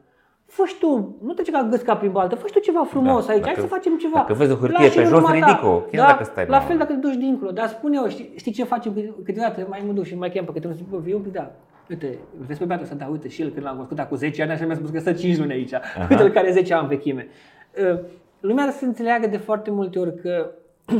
Fă 0.46 0.62
tu, 0.80 1.16
nu 1.22 1.32
te 1.32 1.50
ca 1.50 1.62
gâsca 1.70 1.96
prin 1.96 2.12
baltă, 2.12 2.34
fă 2.34 2.46
tu 2.52 2.58
ceva 2.58 2.84
frumos 2.84 3.26
da, 3.26 3.32
aici, 3.32 3.42
dacă, 3.42 3.54
hai 3.54 3.62
să 3.62 3.74
facem 3.74 3.96
ceva. 3.96 4.16
Dacă 4.16 4.34
vezi 4.34 4.52
o 4.52 4.56
hârtie 4.56 4.88
pe 4.88 5.02
jos, 5.02 5.30
ridic-o, 5.30 5.80
chiar 5.80 6.06
da, 6.06 6.06
dacă 6.06 6.24
stai 6.24 6.46
La 6.46 6.60
fel 6.60 6.78
dacă 6.78 6.92
te 6.92 6.98
duci 6.98 7.14
dincolo, 7.14 7.50
dar 7.50 7.68
spune 7.68 7.96
eu, 7.96 8.08
știi, 8.08 8.32
știi 8.36 8.52
ce 8.52 8.64
facem 8.64 9.14
câteodată, 9.24 9.66
mai 9.68 9.82
mă 9.86 9.92
duc 9.92 10.04
și 10.04 10.16
mai 10.16 10.30
chem 10.30 10.44
pe 10.44 10.52
câte 10.52 10.66
un 10.66 10.72
zic, 10.72 10.86
viu, 10.86 11.22
da, 11.32 11.52
uite, 11.90 12.18
vezi 12.46 12.58
pe 12.58 12.64
beatul 12.64 12.84
ăsta, 12.84 12.96
da, 12.96 13.06
uite, 13.06 13.28
și 13.28 13.42
el 13.42 13.50
când 13.50 13.64
l-am 13.64 13.72
cunoscut 13.72 13.98
acum 13.98 14.16
10 14.16 14.42
ani, 14.42 14.50
așa 14.50 14.66
mi-a 14.66 14.74
spus 14.74 14.90
că 14.90 14.98
stă 14.98 15.12
5 15.12 15.38
luni 15.38 15.52
aici. 15.52 15.72
Aha. 15.72 16.06
Uite, 16.10 16.22
el 16.22 16.30
care 16.30 16.50
10 16.50 16.74
ani 16.74 16.88
vechime. 16.88 17.28
Uh, 17.92 18.00
lumea 18.40 18.70
să 18.70 18.84
înțeleagă 18.84 19.26
de 19.26 19.36
foarte 19.36 19.70
multe 19.70 19.98
ori 19.98 20.20
că 20.20 20.50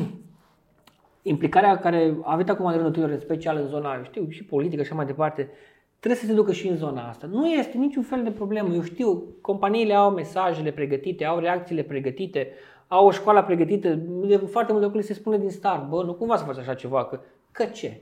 implicarea 1.22 1.76
care 1.78 2.16
a 2.22 2.34
venit 2.34 2.50
acum 2.50 2.66
în 2.66 2.76
rândul 2.76 3.10
în 3.10 3.18
special 3.18 3.56
în 3.56 3.66
zona, 3.66 4.02
știu, 4.02 4.28
și 4.28 4.44
politică 4.44 4.82
și 4.82 4.86
așa 4.86 4.96
mai 4.96 5.06
departe, 5.06 5.50
trebuie 5.98 6.20
să 6.20 6.26
se 6.26 6.34
ducă 6.34 6.52
și 6.52 6.68
în 6.68 6.76
zona 6.76 7.08
asta. 7.08 7.26
Nu 7.26 7.48
este 7.48 7.78
niciun 7.78 8.02
fel 8.02 8.22
de 8.22 8.30
problemă. 8.30 8.74
Eu 8.74 8.82
știu, 8.82 9.22
companiile 9.40 9.94
au 9.94 10.10
mesajele 10.10 10.70
pregătite, 10.70 11.24
au 11.24 11.38
reacțiile 11.38 11.82
pregătite, 11.82 12.48
au 12.88 13.06
o 13.06 13.10
școală 13.10 13.42
pregătită. 13.42 13.88
De 14.26 14.36
foarte 14.36 14.72
multe 14.72 14.86
lucruri 14.86 15.06
se 15.06 15.14
spune 15.14 15.38
din 15.38 15.50
start, 15.50 15.88
bă, 15.88 16.02
nu 16.04 16.14
cumva 16.14 16.36
să 16.36 16.44
faci 16.44 16.58
așa 16.58 16.74
ceva, 16.74 17.04
că, 17.04 17.20
că 17.52 17.64
ce? 17.64 18.00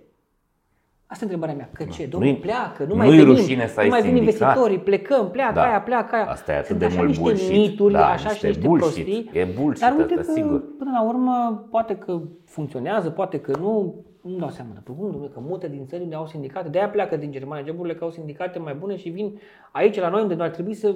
Asta 1.11 1.25
e 1.25 1.29
întrebarea 1.33 1.55
mea. 1.55 1.71
Că 1.73 1.85
ce? 1.85 2.07
Domnul 2.07 2.31
nu 2.31 2.37
pleacă, 2.37 2.85
nu 2.85 2.95
mai 2.95 3.09
venim, 3.09 3.25
rușine 3.25 3.67
să 3.67 3.81
nu 3.83 3.89
mai 3.89 4.03
vin 4.03 4.17
investitorii, 4.17 4.79
plecăm, 4.79 5.31
pleacă 5.31 5.55
da. 5.55 5.63
aia, 5.63 5.81
pleacă 5.81 6.15
aia. 6.15 6.25
Asta 6.27 6.53
e 6.53 6.55
atât 6.55 6.67
Sunt 6.67 6.79
de 6.79 6.85
așa 6.85 6.97
mult 6.97 7.09
niște 7.09 7.23
bullshit. 7.23 7.51
mituri, 7.51 7.93
da, 7.93 8.07
așa 8.09 8.31
niște 8.31 8.39
și 8.39 8.45
niște 8.47 8.69
bullshit. 8.69 9.05
prostii. 9.05 9.31
E 9.33 9.45
bullshit 9.61 9.83
Dar 9.85 9.97
uite 9.99 10.15
asta, 10.15 10.33
că, 10.33 10.33
sigur. 10.33 10.65
până 10.79 10.91
la 10.91 11.03
urmă, 11.03 11.67
poate 11.71 11.97
că 11.97 12.21
funcționează, 12.45 13.11
poate 13.11 13.41
că 13.41 13.57
nu, 13.59 13.95
nu 14.23 14.37
dau 14.39 14.51
seama. 14.51 14.71
Dar 14.73 14.83
domnule, 14.97 15.29
că 15.33 15.41
multe 15.43 15.69
din 15.69 15.87
țări 15.87 16.03
unde 16.03 16.15
au 16.15 16.27
sindicate, 16.27 16.69
de-aia 16.69 16.89
pleacă 16.89 17.17
din 17.17 17.31
Germania, 17.31 17.65
joburile 17.67 17.95
că 17.95 18.05
au 18.05 18.11
sindicate 18.11 18.59
mai 18.59 18.75
bune 18.75 18.97
și 18.97 19.09
vin 19.09 19.39
aici 19.73 20.01
la 20.01 20.09
noi 20.09 20.23
unde 20.23 20.35
noi 20.35 20.47
ar 20.47 20.53
trebui 20.53 20.75
să... 20.75 20.95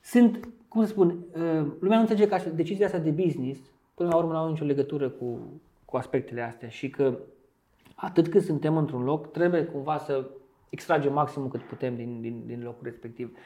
Sunt, 0.00 0.48
cum 0.68 0.82
să 0.82 0.88
spun, 0.88 1.08
uh, 1.08 1.66
lumea 1.80 1.96
nu 1.96 2.00
înțelege 2.00 2.28
că 2.28 2.36
decizia 2.54 2.86
asta 2.86 2.98
de 2.98 3.10
business, 3.10 3.60
până 3.94 4.08
la 4.08 4.16
urmă, 4.16 4.32
nu 4.32 4.38
au 4.38 4.48
nicio 4.48 4.64
legătură 4.64 5.08
cu, 5.08 5.38
cu 5.84 5.96
aspectele 5.96 6.42
astea 6.42 6.68
și 6.68 6.90
că 6.90 7.18
atât 8.02 8.28
cât 8.28 8.42
suntem 8.42 8.76
într-un 8.76 9.02
loc, 9.02 9.30
trebuie 9.30 9.64
cumva 9.64 9.98
să 9.98 10.24
extragem 10.68 11.12
maximul 11.12 11.48
cât 11.48 11.62
putem 11.62 11.96
din, 11.96 12.20
din, 12.20 12.42
din 12.46 12.60
locul 12.62 12.80
respectiv. 12.82 13.36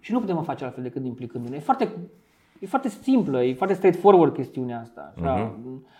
Și 0.00 0.12
nu 0.12 0.20
putem 0.20 0.36
o 0.36 0.42
face 0.42 0.64
altfel 0.64 0.82
decât 0.82 1.04
implicându-ne. 1.04 1.56
E 1.56 1.60
foarte, 1.60 1.92
e 2.58 2.66
foarte 2.66 2.88
simplă, 2.88 3.42
e 3.42 3.54
foarte 3.54 3.74
straightforward 3.74 4.32
chestiunea 4.32 4.80
asta. 4.80 5.12
Așa. 5.16 5.54
Mm-hmm. 5.54 5.90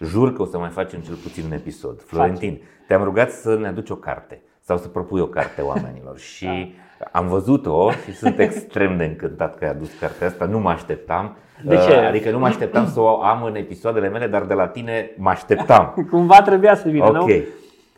Jur 0.00 0.32
că 0.32 0.42
o 0.42 0.44
să 0.44 0.58
mai 0.58 0.70
facem 0.70 1.00
cel 1.00 1.14
puțin 1.14 1.44
un 1.44 1.52
episod. 1.52 2.00
Florentin, 2.00 2.52
Face. 2.52 2.64
te-am 2.86 3.02
rugat 3.02 3.30
să 3.30 3.56
ne 3.58 3.66
aduci 3.66 3.90
o 3.90 3.96
carte 3.96 4.42
sau 4.60 4.78
să 4.78 4.88
propui 4.88 5.20
o 5.20 5.26
carte 5.26 5.62
oamenilor 5.62 6.18
și 6.34 6.74
da. 6.98 7.08
am 7.12 7.28
văzut-o 7.28 7.90
și 7.90 8.12
sunt 8.12 8.38
extrem 8.38 8.96
de 8.96 9.04
încântat 9.04 9.58
că 9.58 9.64
ai 9.64 9.70
adus 9.70 9.98
cartea 9.98 10.26
asta, 10.26 10.44
nu 10.44 10.58
mă 10.58 10.70
așteptam. 10.70 11.36
De 11.64 11.76
ce? 11.76 11.98
Uh, 11.98 12.06
adică 12.06 12.30
nu 12.30 12.38
mă 12.38 12.46
așteptam 12.46 12.86
să 12.86 13.00
o 13.00 13.22
am 13.22 13.42
în 13.42 13.54
episoadele 13.54 14.08
mele, 14.08 14.26
dar 14.26 14.44
de 14.44 14.54
la 14.54 14.66
tine 14.66 15.10
mă 15.16 15.28
așteptam. 15.28 15.94
Cumva 16.10 16.42
trebuia 16.42 16.74
să 16.74 16.88
vină, 16.88 17.04
okay. 17.04 17.38
nu? 17.38 17.44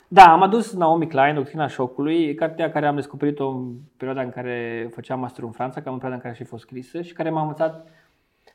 Da, 0.09 0.33
am 0.33 0.43
adus 0.43 0.75
Naomi 0.75 1.07
Klein, 1.07 1.35
Doctrina 1.35 1.67
Șocului, 1.67 2.35
cartea 2.35 2.71
care 2.71 2.87
am 2.87 2.95
descoperit-o 2.95 3.49
în 3.49 3.73
perioada 3.97 4.23
în 4.23 4.31
care 4.31 4.89
făceam 4.95 5.21
master 5.21 5.45
în 5.45 5.51
Franța, 5.51 5.81
cam 5.81 5.93
în 5.93 5.99
perioada 5.99 6.15
în 6.15 6.21
care 6.21 6.35
a 6.35 6.45
și 6.45 6.51
fost 6.51 6.63
scrisă 6.63 7.01
și 7.03 7.13
care 7.13 7.31
m-a 7.31 7.41
învățat 7.41 7.87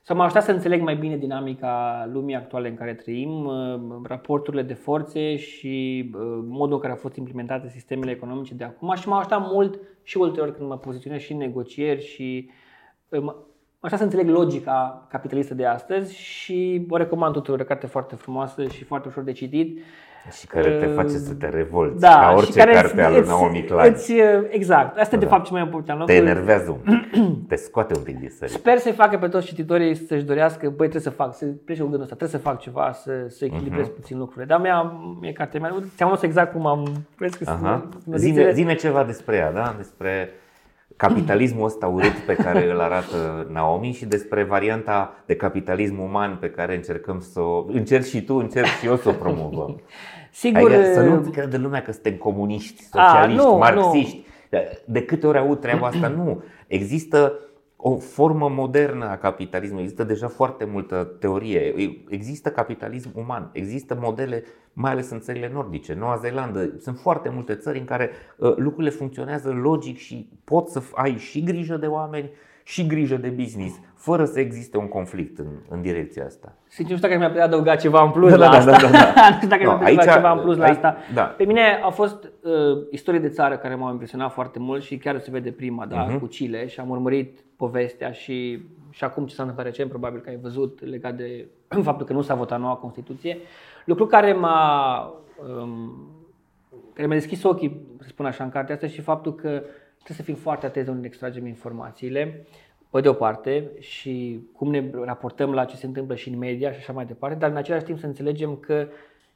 să 0.03 0.13
m-a 0.13 0.23
ajutat 0.23 0.43
să 0.43 0.51
înțeleg 0.51 0.81
mai 0.81 0.95
bine 0.95 1.17
dinamica 1.17 2.05
lumii 2.11 2.35
actuale 2.35 2.69
în 2.69 2.75
care 2.75 2.93
trăim, 2.93 3.45
uh, 3.45 3.79
raporturile 4.03 4.61
de 4.61 4.73
forțe 4.73 5.35
și 5.35 6.09
uh, 6.13 6.21
modul 6.47 6.73
în 6.73 6.79
care 6.79 6.91
au 6.91 6.99
fost 6.99 7.15
implementate 7.15 7.69
sistemele 7.69 8.11
economice 8.11 8.53
de 8.53 8.63
acum 8.63 8.93
și 8.95 9.07
m-a 9.07 9.17
ajutat 9.17 9.51
mult 9.51 9.79
și 10.03 10.17
ulterior 10.17 10.53
când 10.53 10.69
mă 10.69 10.77
poziționez 10.77 11.19
și 11.19 11.31
în 11.31 11.37
negocieri 11.37 12.05
și 12.05 12.49
uh, 13.09 13.33
Așa 13.83 13.97
să 13.97 14.03
înțeleg 14.03 14.27
logica 14.27 15.07
capitalistă 15.09 15.53
de 15.53 15.65
astăzi 15.65 16.15
și 16.15 16.85
o 16.89 16.97
recomand 16.97 17.33
tuturor, 17.33 17.59
o 17.59 17.63
carte 17.63 17.87
foarte 17.87 18.15
frumoasă 18.15 18.67
și 18.67 18.83
foarte 18.83 19.07
ușor 19.07 19.23
de 19.23 19.31
citit. 19.31 19.79
Și 20.39 20.47
care 20.47 20.77
te 20.77 20.85
face 20.85 21.17
să 21.17 21.33
te 21.33 21.49
revolți, 21.49 21.99
da, 21.99 22.19
ca 22.19 22.33
orice 22.35 22.51
și 22.51 22.57
care 22.57 22.71
carte 22.71 23.01
al 23.01 23.13
lui 23.13 23.27
Naomi 23.27 23.63
Klein. 23.63 23.93
Îți, 23.93 24.13
exact, 24.49 24.97
asta 24.97 25.15
da. 25.15 25.21
de 25.21 25.25
fapt 25.25 25.45
ce 25.45 25.51
mai 25.51 25.61
important. 25.61 26.05
Te 26.05 26.13
enervează 26.13 26.71
un 26.71 26.77
pic, 26.77 27.21
te 27.49 27.55
scoate 27.55 27.93
un 27.97 28.03
pic 28.03 28.19
din 28.19 28.29
sări. 28.29 28.51
Sper 28.51 28.77
să-i 28.77 28.91
facă 28.91 29.17
pe 29.17 29.27
toți 29.27 29.45
cititorii 29.45 29.95
să-și 29.95 30.23
dorească, 30.23 30.65
băi, 30.65 30.89
trebuie 30.89 31.01
să 31.01 31.09
fac, 31.09 31.35
să 31.35 31.45
plece 31.45 31.81
cu 31.81 31.87
gândul 31.87 32.01
ăsta, 32.01 32.15
trebuie 32.15 32.39
să 32.39 32.47
fac 32.47 32.59
ceva, 32.59 32.91
să, 32.91 33.11
să 33.27 33.45
echilibrez 33.45 33.87
uh-huh. 33.87 33.95
puțin 33.95 34.17
lucrurile. 34.17 34.45
Dar 34.45 34.59
mea, 34.59 34.99
e 35.21 35.31
cartea 35.31 35.59
mea, 35.59 35.75
ți-am 35.95 36.09
spus 36.09 36.21
exact 36.21 36.51
cum 36.51 36.65
am... 36.65 37.05
Uh-huh. 37.25 38.15
Zine, 38.15 38.51
zine 38.51 38.75
ceva 38.75 39.03
despre 39.03 39.35
ea, 39.35 39.51
da? 39.51 39.73
Despre 39.77 40.29
capitalismul 41.07 41.65
ăsta 41.65 41.87
urât 41.87 42.17
pe 42.25 42.33
care 42.33 42.71
îl 42.71 42.79
arată 42.79 43.47
Naomi 43.51 43.91
și 43.91 44.05
despre 44.05 44.43
varianta 44.43 45.23
de 45.25 45.35
capitalism 45.35 45.99
uman 45.99 46.37
pe 46.39 46.49
care 46.49 46.75
încercăm 46.75 47.19
să 47.19 47.39
o... 47.39 47.65
Încerc 47.67 48.03
și 48.03 48.21
tu, 48.21 48.35
încerc 48.35 48.67
și 48.67 48.85
eu 48.85 48.97
să 48.97 49.09
o 49.09 49.11
promovăm. 49.11 49.81
Sigur, 50.43 50.71
adică 50.71 50.93
să 50.93 51.01
nu 51.01 51.29
crede 51.31 51.57
lumea 51.57 51.81
că 51.81 51.91
suntem 51.91 52.13
comuniști, 52.13 52.83
socialiști, 52.83 53.41
a, 53.41 53.43
nu, 53.43 53.57
marxiști. 53.57 54.25
Nu. 54.49 54.59
De 54.85 55.03
câte 55.03 55.27
ori 55.27 55.37
aud 55.37 55.59
treaba 55.59 55.87
asta? 55.87 56.07
Nu. 56.07 56.43
Există 56.67 57.39
o 57.83 57.97
formă 57.97 58.49
modernă 58.49 59.05
a 59.09 59.17
capitalismului. 59.17 59.83
Există 59.83 60.03
deja 60.03 60.27
foarte 60.27 60.65
multă 60.65 61.15
teorie. 61.19 61.73
Există 62.09 62.49
capitalism 62.49 63.11
uman. 63.15 63.49
Există 63.53 63.97
modele 64.01 64.43
mai 64.73 64.91
ales 64.91 65.09
în 65.09 65.19
țările 65.19 65.49
nordice, 65.53 65.93
Noua 65.99 66.15
Zeelandă. 66.15 66.73
Sunt 66.79 66.97
foarte 66.97 67.29
multe 67.33 67.55
țări 67.55 67.79
în 67.79 67.85
care 67.85 68.09
uh, 68.37 68.53
lucrurile 68.55 68.89
funcționează 68.93 69.49
logic 69.61 69.97
și 69.97 70.29
poți 70.43 70.71
să 70.73 70.81
ai 70.95 71.17
și 71.17 71.43
grijă 71.43 71.75
de 71.77 71.85
oameni 71.87 72.29
și 72.63 72.85
grijă 72.87 73.15
de 73.15 73.27
business, 73.27 73.79
fără 73.95 74.25
să 74.25 74.39
existe 74.39 74.77
un 74.77 74.87
conflict 74.87 75.39
în, 75.39 75.45
în 75.69 75.81
direcția 75.81 76.25
asta. 76.25 76.55
Sincer, 76.67 76.91
nu 76.91 76.97
știu 76.97 77.07
dacă 77.09 77.19
mi-a 77.19 77.29
putea 77.29 77.45
adăuga 77.45 77.75
ceva 77.75 78.03
în 78.03 78.11
plus 78.11 78.29
Da, 78.29 78.35
la 78.35 78.49
da, 78.49 78.57
asta. 78.57 78.71
da, 78.71 78.77
da, 78.77 78.89
da. 78.89 79.27
nu 79.29 79.35
știu 79.35 79.47
dacă 79.47 79.63
No, 79.63 79.69
mi-a 79.69 79.77
putea 79.77 79.91
adăuga 79.93 80.11
aici- 80.11 80.15
ceva 80.15 80.31
în 80.31 80.39
plus 80.39 80.57
la 80.57 80.65
aici- 80.65 80.71
asta. 80.75 80.97
da. 81.13 81.21
Pe 81.23 81.43
mine 81.43 81.61
a 81.83 81.89
fost 81.89 82.23
uh, 82.41 82.51
istorie 82.91 83.19
de 83.19 83.29
țară 83.29 83.57
care 83.57 83.75
m-a 83.75 83.91
impresionat 83.91 84.31
foarte 84.31 84.59
mult 84.59 84.81
și 84.83 84.97
chiar 84.97 85.19
se 85.19 85.31
vede 85.31 85.51
prima, 85.51 85.85
da, 85.85 86.03
Mhm. 86.03 86.19
cu 86.19 86.25
Chile 86.25 86.67
și 86.67 86.79
am 86.79 86.89
urmărit 86.89 87.39
povestea 87.63 88.11
și, 88.11 88.65
și 88.89 89.03
acum 89.03 89.25
ce 89.25 89.35
s-a 89.35 89.41
întâmplat 89.41 89.67
recent, 89.67 89.89
probabil 89.89 90.19
că 90.19 90.29
ai 90.29 90.37
văzut 90.37 90.85
legat 90.85 91.15
de 91.15 91.47
faptul 91.89 92.05
că 92.05 92.13
nu 92.13 92.21
s-a 92.21 92.35
votat 92.35 92.59
noua 92.59 92.75
Constituție. 92.75 93.37
Lucru 93.85 94.05
care 94.05 94.33
m-a 94.33 95.13
um, 95.47 96.09
care 96.93 97.07
mi-a 97.07 97.17
deschis 97.17 97.43
ochii, 97.43 97.81
să 97.99 98.07
spun 98.07 98.25
așa, 98.25 98.43
în 98.43 98.49
cartea 98.49 98.75
asta 98.75 98.87
și 98.87 99.01
faptul 99.01 99.35
că 99.35 99.49
trebuie 99.95 100.17
să 100.17 100.21
fim 100.21 100.35
foarte 100.35 100.65
atenți 100.65 100.89
de 100.89 100.95
unde 100.95 101.07
extragem 101.07 101.45
informațiile, 101.45 102.45
pe 102.89 103.01
de 103.01 103.09
o 103.09 103.13
parte, 103.13 103.71
și 103.79 104.39
cum 104.53 104.69
ne 104.69 104.89
raportăm 105.03 105.53
la 105.53 105.65
ce 105.65 105.75
se 105.75 105.85
întâmplă 105.85 106.15
și 106.15 106.29
în 106.29 106.37
media 106.37 106.71
și 106.71 106.77
așa 106.77 106.93
mai 106.93 107.05
departe, 107.05 107.37
dar 107.37 107.49
în 107.49 107.55
același 107.55 107.85
timp 107.85 107.99
să 107.99 108.05
înțelegem 108.05 108.55
că 108.55 108.87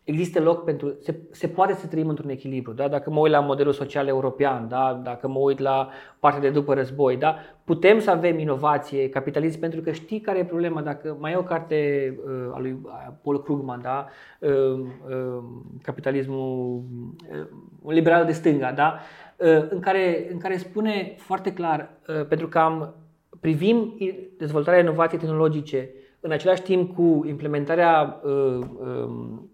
există 0.05 0.41
loc 0.41 0.63
pentru. 0.63 0.95
Se, 1.01 1.19
se 1.31 1.47
poate 1.47 1.73
să 1.73 1.87
trăim 1.87 2.09
într-un 2.09 2.29
echilibru. 2.29 2.73
Da? 2.73 2.87
Dacă 2.87 3.09
mă 3.09 3.19
uit 3.19 3.31
la 3.31 3.39
modelul 3.39 3.73
social 3.73 4.07
european, 4.07 4.67
da? 4.67 5.01
dacă 5.03 5.27
mă 5.27 5.39
uit 5.39 5.59
la 5.59 5.89
partea 6.19 6.41
de 6.41 6.49
după 6.49 6.73
război, 6.73 7.17
da? 7.17 7.35
putem 7.63 7.99
să 7.99 8.11
avem 8.11 8.39
inovație, 8.39 9.09
capitalism, 9.09 9.59
pentru 9.59 9.81
că 9.81 9.91
știi 9.91 10.19
care 10.19 10.39
e 10.39 10.45
problema. 10.45 10.81
Dacă 10.81 11.17
mai 11.19 11.31
e 11.31 11.35
o 11.35 11.43
carte 11.43 12.13
uh, 12.25 12.53
a 12.55 12.59
lui 12.59 12.81
Paul 13.21 13.43
Krugman, 13.43 13.81
da? 13.81 14.07
uh, 14.39 14.79
uh, 15.09 15.43
capitalismul 15.81 16.83
uh, 17.31 17.47
un 17.81 17.93
liberal 17.93 18.25
de 18.25 18.31
stânga, 18.31 18.71
da? 18.71 18.99
uh, 19.37 19.67
în, 19.69 19.79
care, 19.79 20.27
în 20.31 20.37
care 20.37 20.57
spune 20.57 21.13
foarte 21.17 21.53
clar, 21.53 21.89
uh, 22.07 22.25
pentru 22.27 22.47
că 22.47 22.59
am 22.59 22.95
privim 23.39 23.95
i- 23.97 24.29
dezvoltarea 24.37 24.79
inovației 24.79 25.19
tehnologice 25.19 25.89
în 26.19 26.31
același 26.31 26.61
timp 26.61 26.95
cu 26.95 27.23
implementarea 27.27 28.21
uh, 28.23 28.59
um, 28.79 29.49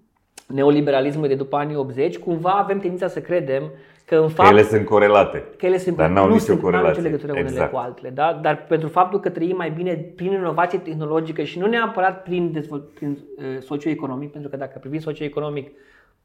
neoliberalismului 0.53 1.29
de 1.29 1.35
după 1.35 1.55
anii 1.57 1.75
80, 1.75 2.17
cumva 2.17 2.49
avem 2.51 2.79
tendința 2.79 3.07
să 3.07 3.19
credem 3.21 3.63
că 4.05 4.15
în 4.15 4.21
Că 4.21 4.27
fapt 4.27 4.49
ele 4.49 4.63
sunt 4.63 4.85
corelate. 4.85 5.43
că 5.57 5.65
ele 5.65 5.77
sunt, 5.77 5.95
Dar 5.97 6.09
n-au 6.09 6.25
nu 6.27 6.31
nicio 6.33 6.43
sunt, 6.45 6.57
n-au 6.61 6.69
nicio 6.69 6.77
corelație. 6.79 7.03
legătură 7.03 7.31
unele 7.31 7.47
Exact. 7.47 7.71
cu 7.71 7.77
altele, 7.77 8.09
da? 8.09 8.39
dar 8.41 8.65
pentru 8.67 8.87
faptul 8.87 9.19
că 9.19 9.29
trăim 9.29 9.55
mai 9.55 9.69
bine 9.71 9.93
prin 10.15 10.31
inovație 10.31 10.79
tehnologică 10.79 11.43
și 11.43 11.59
nu 11.59 11.65
neapărat 11.67 12.23
prin, 12.23 12.51
dezvol- 12.51 12.89
prin 12.95 13.09
uh, 13.37 13.43
socioeconomic, 13.59 14.31
pentru 14.31 14.49
că 14.49 14.57
dacă 14.57 14.77
privim 14.79 14.99
socioeconomic, 14.99 15.71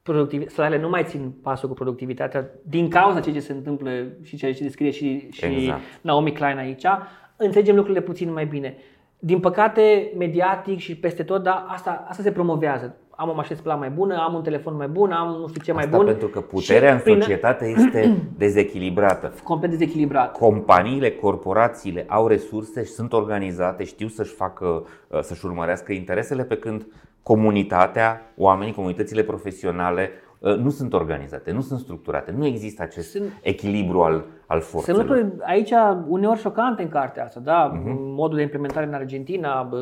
productiv- 0.03 0.49
salariile 0.49 0.83
nu 0.83 0.89
mai 0.89 1.05
țin 1.05 1.33
pasul 1.43 1.69
cu 1.69 1.75
productivitatea 1.75 2.49
din 2.63 2.89
cauza 2.89 3.21
ceea 3.21 3.35
ce 3.35 3.41
se 3.41 3.53
întâmplă 3.53 3.91
și 4.23 4.37
ceea 4.37 4.55
ce 4.55 4.63
descrie 4.63 4.91
și, 4.91 5.29
și 5.31 5.45
Exact. 5.45 5.81
Naomi 6.01 6.33
Klein 6.33 6.57
aici, 6.57 6.85
înțelegem 7.37 7.75
lucrurile 7.75 8.05
puțin 8.05 8.33
mai 8.33 8.45
bine. 8.47 8.77
Din 9.19 9.41
păcate, 9.41 10.13
mediatic 10.19 10.79
și 10.79 10.97
peste 10.97 11.23
tot, 11.23 11.43
da, 11.43 11.67
asta, 11.69 12.05
asta 12.09 12.23
se 12.23 12.33
promovează. 12.33 12.97
Am 13.19 13.29
o 13.29 13.35
mașină 13.35 13.57
spălat 13.59 13.79
mai 13.79 13.91
bună, 13.91 14.17
am 14.17 14.35
un 14.35 14.43
telefon 14.43 14.77
mai 14.77 14.89
bun, 14.89 15.11
am 15.13 15.29
nu 15.41 15.49
știu 15.49 15.63
ce 15.63 15.73
mai 15.73 15.85
Asta 15.85 15.97
bun. 15.97 16.07
pentru 16.07 16.29
că 16.29 16.41
puterea 16.41 16.89
Și 16.89 16.95
în 16.95 17.01
prin- 17.01 17.21
societate 17.21 17.75
este 17.77 18.17
dezechilibrată. 18.39 19.33
complet 19.43 19.71
dezechilibrat. 19.71 20.33
Companiile, 20.33 21.11
corporațiile 21.11 22.05
au 22.09 22.27
resurse 22.27 22.85
și 22.85 22.91
sunt 22.91 23.13
organizate, 23.13 23.85
știu 23.85 24.09
să-și 24.09 24.33
facă, 24.35 24.87
uh, 25.09 25.21
să-și 25.21 25.47
urmărească 25.47 25.93
interesele, 25.93 26.45
pe 26.45 26.57
când 26.57 26.87
comunitatea, 27.23 28.33
oamenii, 28.37 28.75
comunitățile 28.75 29.23
profesionale 29.23 30.11
uh, 30.13 30.26
nu 30.41 30.71
sunt 30.71 30.93
organizate, 30.93 31.51
nu 31.53 31.61
sunt 31.61 31.79
structurate, 31.81 32.35
nu 32.37 32.47
există 32.47 32.83
acest 32.83 33.11
Sunt- 33.11 33.39
echilibru 33.43 34.03
al, 34.03 34.25
al 34.47 34.61
Sunt 34.61 34.71
forțelor. 34.71 35.01
lucruri 35.01 35.33
aici 35.43 35.71
uneori 36.09 36.39
șocante 36.41 36.83
în 36.83 36.89
cartea 36.89 37.25
asta, 37.25 37.41
da? 37.41 37.65
Mhm. 37.75 37.97
Modul 37.99 38.37
de 38.37 38.43
implementare 38.43 38.87
în 38.87 38.95
Argentina, 38.95 39.63
bă, 39.63 39.77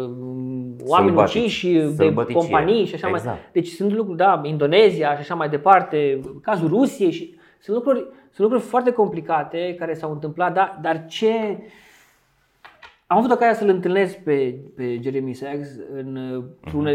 oameni 0.86 1.08
Sălbatici. 1.08 1.34
uciși 1.42 1.72
de 1.72 1.88
Sălbăticie. 1.94 2.40
companii 2.40 2.84
și 2.84 2.94
așa 2.94 3.08
Exact. 3.08 3.24
mai 3.26 3.36
Deci 3.52 3.68
sunt 3.68 3.92
lucruri, 3.92 4.16
da, 4.18 4.40
Indonezia 4.44 5.14
și 5.14 5.20
așa 5.20 5.34
mai 5.34 5.48
departe, 5.48 6.20
cazul 6.42 6.68
Rusiei 6.68 7.10
și 7.10 7.34
sunt 7.60 7.76
lucruri, 7.76 7.98
sunt 8.30 8.38
lucruri 8.48 8.62
foarte 8.62 8.92
complicate 8.92 9.74
care 9.78 9.94
s-au 9.94 10.12
întâmplat, 10.12 10.54
da? 10.54 10.78
dar 10.82 11.04
ce 11.06 11.30
am 13.06 13.18
avut 13.18 13.30
ocazia 13.30 13.54
să-l 13.54 13.68
întâlnesc 13.68 14.16
pe, 14.18 14.58
pe 14.76 14.98
Jeremy 15.02 15.32
Sachs 15.32 15.68
în, 15.94 16.16
uh, 16.16 16.44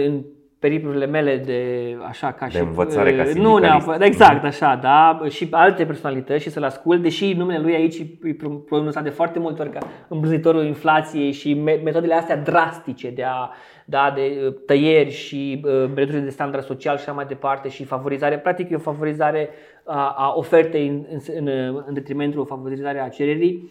în 0.05 0.23
periplurile 0.59 1.05
mele 1.05 1.37
de 1.37 1.61
așa 2.07 2.31
ca 2.31 2.45
Mhm. 2.45 2.53
De 2.53 2.59
și 2.59 2.63
învățare 2.65 3.15
ca 3.15 3.21
uh, 3.21 3.27
Nu 3.27 3.31
sindicalist. 3.33 3.61
neapărat, 3.61 4.01
exact 4.01 4.43
așa, 4.43 4.79
da, 4.81 5.19
și 5.29 5.47
alte 5.51 5.85
personalități 5.85 6.43
și 6.43 6.49
să-l 6.49 6.63
ascult, 6.63 7.01
deși 7.01 7.33
numele 7.33 7.59
lui 7.59 7.73
aici 7.75 7.97
e 8.23 8.33
pro- 8.37 8.49
pronunțat 8.49 9.03
de 9.03 9.09
foarte 9.09 9.39
multe 9.39 9.61
ori 9.61 9.71
ca 9.71 9.79
îmbrăzitorul 10.07 10.63
inflației 10.65 11.31
și 11.31 11.53
me- 11.53 11.79
metodele 11.83 12.13
astea 12.13 12.37
drastice 12.37 13.09
de 13.09 13.23
a 13.23 13.49
da, 13.85 14.11
de 14.15 14.41
uh, 14.47 14.53
tăieri 14.65 15.09
și 15.11 15.61
uh, 15.65 15.89
reducere 15.95 16.23
de 16.23 16.29
standard 16.29 16.63
social 16.63 16.95
și 16.97 17.03
așa 17.03 17.11
mai 17.11 17.25
departe 17.25 17.69
și 17.69 17.83
favorizare, 17.83 18.37
practic 18.37 18.69
e 18.69 18.75
o 18.75 18.79
favorizare 18.79 19.49
a, 19.85 20.13
a 20.17 20.33
ofertei 20.35 20.87
în, 20.87 21.05
în, 21.11 21.47
în, 21.47 21.83
în 21.87 21.93
detrimentul 21.93 22.45
favorizarea 22.45 23.03
a 23.03 23.07
cererii. 23.09 23.69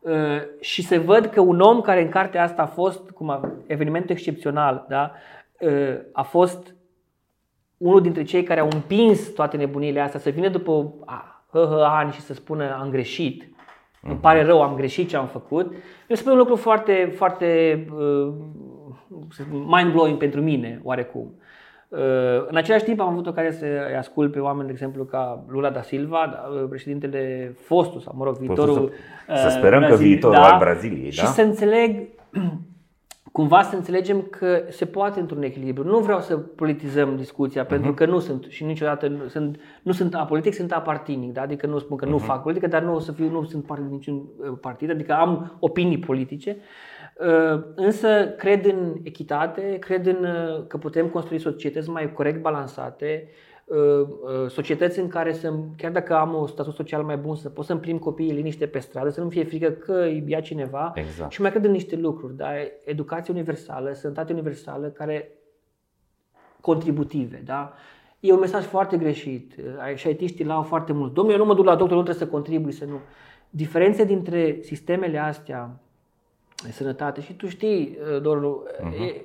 Uh, 0.00 0.12
și 0.60 0.82
se 0.82 0.98
văd 0.98 1.26
că 1.26 1.40
un 1.40 1.60
om 1.60 1.80
care 1.80 2.02
în 2.02 2.08
cartea 2.08 2.42
asta 2.42 2.62
a 2.62 2.66
fost, 2.66 3.10
cum 3.10 3.30
a, 3.30 3.52
eveniment 3.66 4.10
excepțional, 4.10 4.86
da, 4.88 5.10
uh, 5.14 5.18
a 6.12 6.22
fost 6.22 6.74
unul 7.76 8.00
dintre 8.00 8.22
cei 8.22 8.42
care 8.42 8.60
au 8.60 8.68
împins 8.72 9.28
toate 9.28 9.56
nebunile 9.56 10.00
astea 10.00 10.20
să 10.20 10.30
vină 10.30 10.48
după 10.48 10.94
a, 11.04 11.44
hă, 11.52 11.66
hă, 11.70 11.84
ani 11.88 12.12
și 12.12 12.20
să 12.20 12.34
spună 12.34 12.76
am 12.80 12.90
greșit, 12.90 13.48
îmi 14.02 14.18
pare 14.20 14.42
rău, 14.42 14.62
am 14.62 14.74
greșit 14.74 15.08
ce 15.08 15.16
am 15.16 15.26
făcut, 15.26 15.72
mi 16.08 16.16
se 16.16 16.22
pare 16.22 16.32
un 16.34 16.38
lucru 16.38 16.56
foarte, 16.56 17.12
foarte 17.16 17.86
uh, 17.96 18.32
mind-blowing 19.50 20.16
pentru 20.18 20.40
mine, 20.40 20.80
oarecum. 20.82 21.34
Uh, 21.88 21.98
În 22.48 22.56
același 22.56 22.84
timp 22.84 23.00
am 23.00 23.08
avut 23.08 23.26
ocazia 23.26 23.52
să 23.52 23.64
îi 23.64 23.96
ascult 23.96 24.32
pe 24.32 24.38
oameni, 24.38 24.66
de 24.66 24.72
exemplu, 24.72 25.04
ca 25.04 25.44
Lula 25.48 25.70
da 25.70 25.82
Silva, 25.82 26.30
da, 26.32 26.66
președintele 26.68 27.54
fostul, 27.60 28.00
sau 28.00 28.14
mă 28.16 28.24
rog, 28.24 28.36
viitorul 28.36 28.92
să, 29.26 29.34
să 29.36 29.46
uh, 29.46 29.54
sperăm 29.58 29.80
că 29.80 29.86
Brazil- 29.86 30.06
viitorul 30.06 30.36
al 30.36 30.58
Braziliei, 30.58 31.10
și 31.10 31.22
da? 31.22 31.26
să 31.26 31.42
înțeleg 31.42 32.08
cumva 33.32 33.62
să 33.62 33.76
înțelegem 33.76 34.20
că 34.22 34.62
se 34.68 34.84
poate 34.84 35.20
într-un 35.20 35.42
echilibru. 35.42 35.84
Nu 35.84 35.98
vreau 35.98 36.20
să 36.20 36.36
politizăm 36.36 37.16
discuția, 37.16 37.60
Mhm. 37.62 37.70
pentru 37.70 37.94
că 37.94 38.06
nu 38.06 38.18
sunt 38.18 38.44
și 38.48 38.64
niciodată 38.64 39.08
nu 39.08 39.28
sunt, 39.28 39.60
nu 39.82 39.92
sunt 39.92 40.14
apolitic, 40.14 40.54
sunt 40.54 40.72
apartinic, 40.72 41.32
da? 41.32 41.42
adică 41.42 41.66
nu 41.66 41.78
spun 41.78 41.96
că 41.96 42.04
nu 42.04 42.14
Mhm. 42.16 42.24
fac 42.24 42.42
politică, 42.42 42.66
dar 42.66 42.82
nu 42.82 42.94
o 42.94 42.98
să 42.98 43.12
fiu, 43.12 43.30
nu 43.30 43.44
sunt 43.44 43.64
parte 43.64 43.82
din 43.82 43.92
niciun 43.92 44.14
uh, 44.16 44.58
partid, 44.60 44.90
adică 44.90 45.12
am 45.12 45.56
opinii 45.60 45.98
politice. 45.98 46.56
Uh, 47.20 47.62
Însă 47.74 48.34
cred 48.38 48.64
în 48.64 48.94
echitate, 49.02 49.76
cred 49.80 50.06
în 50.06 50.24
uh, 50.24 50.66
că 50.66 50.76
putem 50.76 51.06
construi 51.08 51.38
societăți 51.38 51.90
mai 51.90 52.12
corect 52.12 52.40
balansate, 52.40 53.28
uh, 53.28 53.30
uh, 53.30 53.38
societăți 54.48 54.98
în 54.98 55.08
care 55.08 55.32
să, 55.32 55.52
chiar 55.76 55.92
dacă 55.92 56.16
am 56.16 56.34
un 56.34 56.46
statut 56.46 56.74
social 56.74 57.02
mai 57.02 57.16
bun, 57.16 57.36
să 57.36 57.48
pot 57.48 57.64
să-mi 57.64 57.80
prim 57.80 57.98
copiii 57.98 58.30
în 58.30 58.36
liniște 58.36 58.66
pe 58.66 58.78
stradă, 58.78 59.08
să 59.08 59.20
nu 59.20 59.28
fie 59.28 59.44
frică 59.44 59.70
că 59.70 59.92
îi 59.92 60.24
ia 60.26 60.40
cineva. 60.40 60.92
Exact. 60.94 61.32
Și 61.32 61.40
mai 61.40 61.50
cred 61.50 61.64
în 61.64 61.70
niște 61.70 61.96
lucruri, 61.96 62.36
da? 62.36 62.48
educație 62.84 63.32
universală, 63.32 63.92
sănătate 63.92 64.32
universală, 64.32 64.86
care 64.86 65.32
contributive. 66.60 67.42
Da? 67.44 67.72
E 68.20 68.32
un 68.32 68.38
mesaj 68.38 68.64
foarte 68.64 68.96
greșit 68.96 69.54
uh, 69.56 69.94
și 69.94 70.06
aitiștii 70.06 70.44
l-au 70.44 70.62
foarte 70.62 70.92
mult. 70.92 71.14
Domnule, 71.14 71.36
eu 71.36 71.42
nu 71.42 71.48
mă 71.48 71.54
duc 71.54 71.64
la 71.64 71.76
doctor, 71.76 71.96
nu 71.96 72.02
trebuie 72.02 72.26
să 72.26 72.32
contribui, 72.32 72.72
să 72.72 72.84
nu. 72.84 73.00
Diferențe 73.50 74.04
dintre 74.04 74.58
sistemele 74.62 75.18
astea 75.18 75.80
de 76.64 76.70
sănătate 76.70 77.20
și 77.20 77.32
tu 77.32 77.48
știi, 77.48 77.98
uh, 78.14 78.22
Doru, 78.22 78.66
uh-huh. 78.66 79.00
e, 79.00 79.24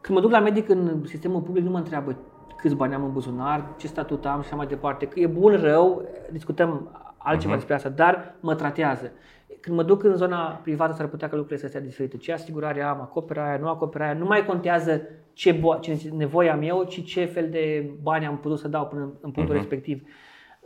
când 0.00 0.18
mă 0.18 0.20
duc 0.20 0.30
la 0.30 0.40
medic 0.40 0.68
în 0.68 1.04
sistemul 1.06 1.40
public 1.40 1.64
nu 1.64 1.70
mă 1.70 1.78
întreabă 1.78 2.16
câți 2.64 2.76
bani 2.76 2.94
am 2.94 3.04
în 3.04 3.12
buzunar, 3.12 3.74
ce 3.76 3.86
statut 3.86 4.26
am 4.26 4.40
și 4.40 4.46
așa 4.46 4.56
mai 4.56 4.66
departe. 4.66 5.06
Că 5.06 5.20
e 5.20 5.26
bun, 5.26 5.60
rău, 5.60 6.08
discutăm 6.30 6.90
altceva 7.16 7.52
uh-huh. 7.52 7.56
despre 7.56 7.74
asta, 7.74 7.88
dar 7.88 8.34
mă 8.40 8.54
tratează. 8.54 9.12
Când 9.60 9.76
mă 9.76 9.82
duc 9.82 10.02
în 10.02 10.16
zona 10.16 10.60
privată 10.62 10.92
s-ar 10.92 11.06
putea 11.06 11.28
ca 11.28 11.36
lucrurile 11.36 11.60
să 11.60 11.68
stea 11.68 11.80
diferite. 11.80 12.16
Ce 12.16 12.32
asigurare 12.32 12.82
am, 12.82 13.00
acoperă 13.00 13.40
aia, 13.40 13.56
nu 13.56 13.68
acoperă 13.68 14.04
aia, 14.04 14.12
nu 14.12 14.24
mai 14.24 14.44
contează 14.44 15.02
ce, 15.32 15.58
bo- 15.58 15.80
ce 15.80 16.10
nevoie 16.16 16.50
am 16.50 16.62
eu, 16.62 16.84
ci 16.84 17.04
ce 17.04 17.24
fel 17.24 17.48
de 17.50 17.90
bani 18.02 18.26
am 18.26 18.38
putut 18.38 18.58
să 18.58 18.68
dau 18.68 18.86
până 18.86 19.02
în, 19.02 19.10
în 19.20 19.30
punctul 19.30 19.54
uh-huh. 19.54 19.58
respectiv. 19.58 20.02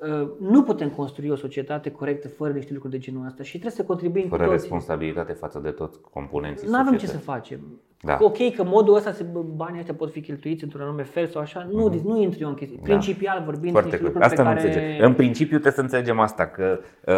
Uh, 0.00 0.28
nu 0.40 0.62
putem 0.62 0.88
construi 0.90 1.30
o 1.30 1.36
societate 1.36 1.90
corectă 1.90 2.28
fără 2.28 2.52
niște 2.52 2.72
lucruri 2.72 2.92
de 2.94 2.98
genul 3.00 3.26
ăsta 3.26 3.42
și 3.42 3.50
trebuie 3.50 3.70
să 3.72 3.84
contribuim 3.84 4.28
Fără 4.28 4.42
cu 4.42 4.48
toții. 4.48 4.60
responsabilitate 4.60 5.32
față 5.32 5.58
de 5.58 5.70
toți 5.70 6.00
componenții 6.00 6.68
Nu 6.68 6.76
avem 6.78 6.92
ce 6.92 7.06
să 7.06 7.12
societății. 7.12 7.32
facem. 7.32 7.60
Da. 8.00 8.18
Ok, 8.20 8.54
că 8.54 8.64
modul 8.64 8.94
ăsta, 8.94 9.12
se, 9.12 9.26
banii 9.54 9.78
ăștia 9.78 9.94
pot 9.94 10.10
fi 10.12 10.20
cheltuiți 10.20 10.64
într-un 10.64 10.82
anume 10.82 11.02
fel 11.02 11.26
sau 11.26 11.40
așa, 11.40 11.68
nu, 11.70 11.90
uh-huh. 11.90 12.02
nu 12.02 12.20
intru 12.20 12.38
eu 12.42 12.48
în 12.48 12.54
chestii. 12.54 12.78
Principial 12.78 13.42
vorbind, 13.44 13.72
Mhm. 13.74 13.82
Foarte 13.82 13.88
niște 13.88 13.98
clar. 13.98 14.12
lucruri 14.12 14.24
Asta 14.24 14.42
pe 14.42 14.48
nu 14.48 14.54
care... 14.54 14.66
înțelegem. 14.68 15.06
În 15.06 15.14
principiu 15.14 15.50
trebuie 15.58 15.72
să 15.72 15.80
înțelegem 15.80 16.20
asta, 16.20 16.46
că 16.46 16.78
uh, 17.06 17.14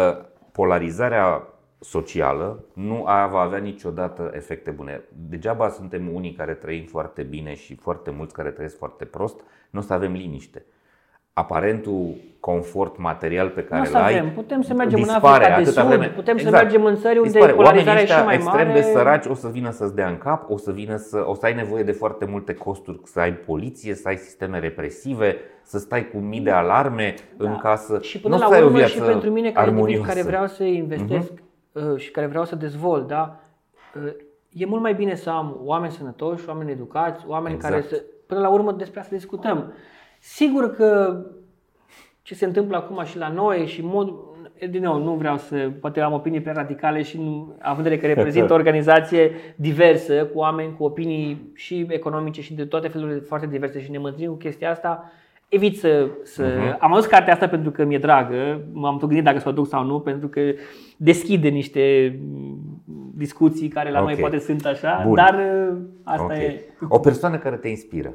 polarizarea 0.51 1.47
socială 1.79 2.63
nu 2.73 3.03
a, 3.05 3.27
va 3.27 3.39
avea 3.39 3.57
niciodată 3.59 4.31
efecte 4.33 4.71
bune. 4.71 5.01
Degeaba 5.29 5.69
suntem 5.69 6.13
unii 6.13 6.31
care 6.33 6.53
trăim 6.53 6.85
foarte 6.85 7.23
bine 7.23 7.55
și 7.55 7.75
foarte 7.75 8.11
mulți 8.11 8.33
care 8.33 8.49
trăiesc 8.49 8.77
foarte 8.77 9.05
prost, 9.05 9.43
nu 9.69 9.79
o 9.79 9.83
să 9.83 9.93
avem 9.93 10.11
liniște. 10.11 10.65
Aparentul 11.33 12.15
confort 12.39 12.97
material 12.97 13.49
pe 13.49 13.61
Nu 13.61 13.67
care 13.67 13.81
o 13.81 13.83
îl 13.83 13.89
să 13.91 13.97
ai 13.97 14.17
avem. 14.17 14.31
Putem 14.33 14.61
să 14.61 14.73
mergem 14.73 14.99
în 14.99 15.05
dispare 15.05 15.27
Africa 15.43 15.55
de 15.55 15.61
atâta 15.61 15.81
Sud, 15.81 15.89
vreme. 15.89 16.07
putem 16.13 16.37
să 16.37 16.43
Exact. 16.43 16.63
mergem 16.63 16.85
în 16.85 16.95
țări 16.95 17.17
unde 17.17 17.29
Dispare. 17.29 17.51
polarizarea 17.53 17.91
Oamenii 17.91 18.03
e 18.03 18.05
și 18.07 18.11
ăștia 18.13 18.25
mai 18.25 18.35
extrem 18.35 18.67
mare. 18.67 18.79
de 18.79 18.85
săraci 18.85 19.25
o 19.25 19.33
să 19.33 19.47
vină 19.47 19.71
să-ți 19.71 19.95
dea 19.95 20.07
în 20.07 20.17
cap, 20.17 20.49
o 20.49 20.57
să 20.57 20.71
vină 20.71 20.95
să, 20.95 21.23
o 21.25 21.33
să 21.35 21.45
ai 21.45 21.53
nevoie 21.53 21.83
de 21.83 21.91
foarte 21.91 22.25
multe 22.25 22.53
costuri, 22.53 22.99
să 23.03 23.19
ai 23.19 23.33
poliție, 23.33 23.93
să 23.95 24.07
ai 24.07 24.15
sisteme 24.17 24.59
represive, 24.59 25.35
să 25.63 25.77
stai 25.79 26.09
cu 26.09 26.17
mii 26.17 26.39
de 26.39 26.51
alarme 26.51 27.13
în 27.37 27.57
casă. 27.57 27.99
Și 28.01 28.19
până 28.19 28.35
Nu 28.35 28.39
o 28.41 28.43
la 28.43 28.47
să 28.49 28.53
ai 28.55 28.61
o 28.61 28.65
urmă 28.65 28.77
viață 28.77 28.93
și 28.93 28.99
pentru 29.01 29.29
mine 29.29 29.51
ca 29.51 29.59
individ 29.61 29.79
armonioasă. 29.79 30.11
care 30.13 30.23
vreau 30.25 30.47
să 30.47 30.63
investesc 30.63 31.31
Mhm. 31.73 31.91
uh, 31.91 31.97
și 31.99 32.11
care 32.11 32.25
vreau 32.27 32.45
să 32.45 32.55
dezvolt, 32.55 33.07
da? 33.07 33.39
Uh, 34.05 34.11
E 34.53 34.65
mult 34.65 34.81
mai 34.81 34.93
bine 34.93 35.15
să 35.15 35.29
am 35.29 35.57
oameni 35.63 35.91
sănătoși, 35.91 36.47
oameni 36.49 36.71
educați, 36.71 37.23
oameni 37.27 37.55
Exact. 37.55 37.73
care 37.73 37.85
să... 37.87 38.01
Până 38.27 38.39
la 38.39 38.49
urmă 38.49 38.71
despre 38.71 38.99
asta 38.99 39.15
discutăm. 39.15 39.73
Sigur 40.23 40.75
că 40.75 41.21
ce 42.21 42.33
se 42.35 42.45
întâmplă 42.45 42.77
acum 42.77 43.03
și 43.03 43.17
la 43.17 43.29
noi 43.29 43.65
și 43.67 43.81
mod 43.85 44.13
din 44.69 44.81
nou, 44.81 45.03
nu 45.03 45.13
vreau 45.13 45.37
să, 45.37 45.71
poate 45.79 45.99
am 45.99 46.13
opinii 46.13 46.41
prea 46.41 46.53
radicale 46.53 47.01
și 47.01 47.17
nu, 47.17 47.55
având 47.59 47.77
în 47.77 47.91
vedere 47.91 47.97
că 47.97 48.07
reprezint 48.07 48.49
o 48.49 48.53
organizație 48.53 49.31
diversă, 49.55 50.25
cu 50.25 50.37
oameni 50.39 50.75
cu 50.77 50.83
opinii 50.83 51.51
și 51.55 51.85
economice 51.89 52.41
și 52.41 52.53
de 52.53 52.65
toate 52.65 52.87
felurile 52.87 53.19
foarte 53.19 53.47
diverse 53.47 53.81
și 53.81 53.91
ne 53.91 53.97
mândrim 53.97 54.29
cu 54.29 54.35
chestia 54.37 54.71
asta, 54.71 55.11
evit 55.49 55.79
să... 55.79 56.07
să 56.23 56.43
Mhm. 56.43 56.77
Am 56.79 56.93
adus 56.93 57.05
cartea 57.05 57.33
asta 57.33 57.47
pentru 57.47 57.71
că 57.71 57.83
mi-e 57.83 57.97
dragă, 57.97 58.61
m-am 58.71 58.97
tot 58.97 59.07
gândit 59.07 59.25
dacă 59.25 59.39
să 59.39 59.49
o 59.49 59.51
duc 59.51 59.67
sau 59.67 59.83
nu, 59.85 59.99
pentru 59.99 60.27
că 60.27 60.41
deschide 60.97 61.47
niște 61.49 62.15
mm, 62.21 62.81
discuții 63.15 63.67
care 63.67 63.91
la 63.91 64.01
noi 64.01 64.13
Ok. 64.13 64.19
poate 64.19 64.39
sunt 64.39 64.65
așa, 64.65 65.01
Bun. 65.05 65.15
dar 65.15 65.33
uh, 65.33 65.77
asta 66.03 66.23
Ok. 66.23 66.31
e... 66.31 66.61
O 66.87 66.99
persoană 66.99 67.37
care 67.37 67.55
te 67.55 67.67
inspiră. 67.67 68.13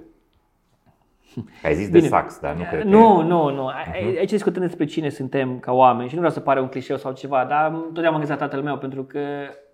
Ai 1.65 1.75
zis 1.75 1.87
Bine. 1.87 2.01
de 2.01 2.07
sax, 2.07 2.41
dar 2.41 2.55
nu 2.55 2.63
cred 2.71 2.81
că 2.83 2.87
Nu, 2.89 3.23
nu, 3.23 3.51
nu. 3.55 3.67
A- 3.67 3.75
Aici 4.19 4.31
discutăm 4.31 4.63
despre 4.63 4.85
cine 4.85 5.09
suntem 5.09 5.59
ca 5.59 5.73
oameni 5.73 6.09
și 6.09 6.15
nu 6.15 6.21
vreau 6.21 6.35
să 6.35 6.41
pare 6.41 6.61
un 6.61 6.69
clișeu 6.69 6.97
sau 6.97 7.13
ceva, 7.13 7.45
dar 7.49 7.71
totdeauna 7.71 8.07
am 8.09 8.13
gândit 8.13 8.29
la 8.29 8.37
tatăl 8.37 8.63
meu 8.63 8.79
pentru 8.79 9.03
că 9.03 9.19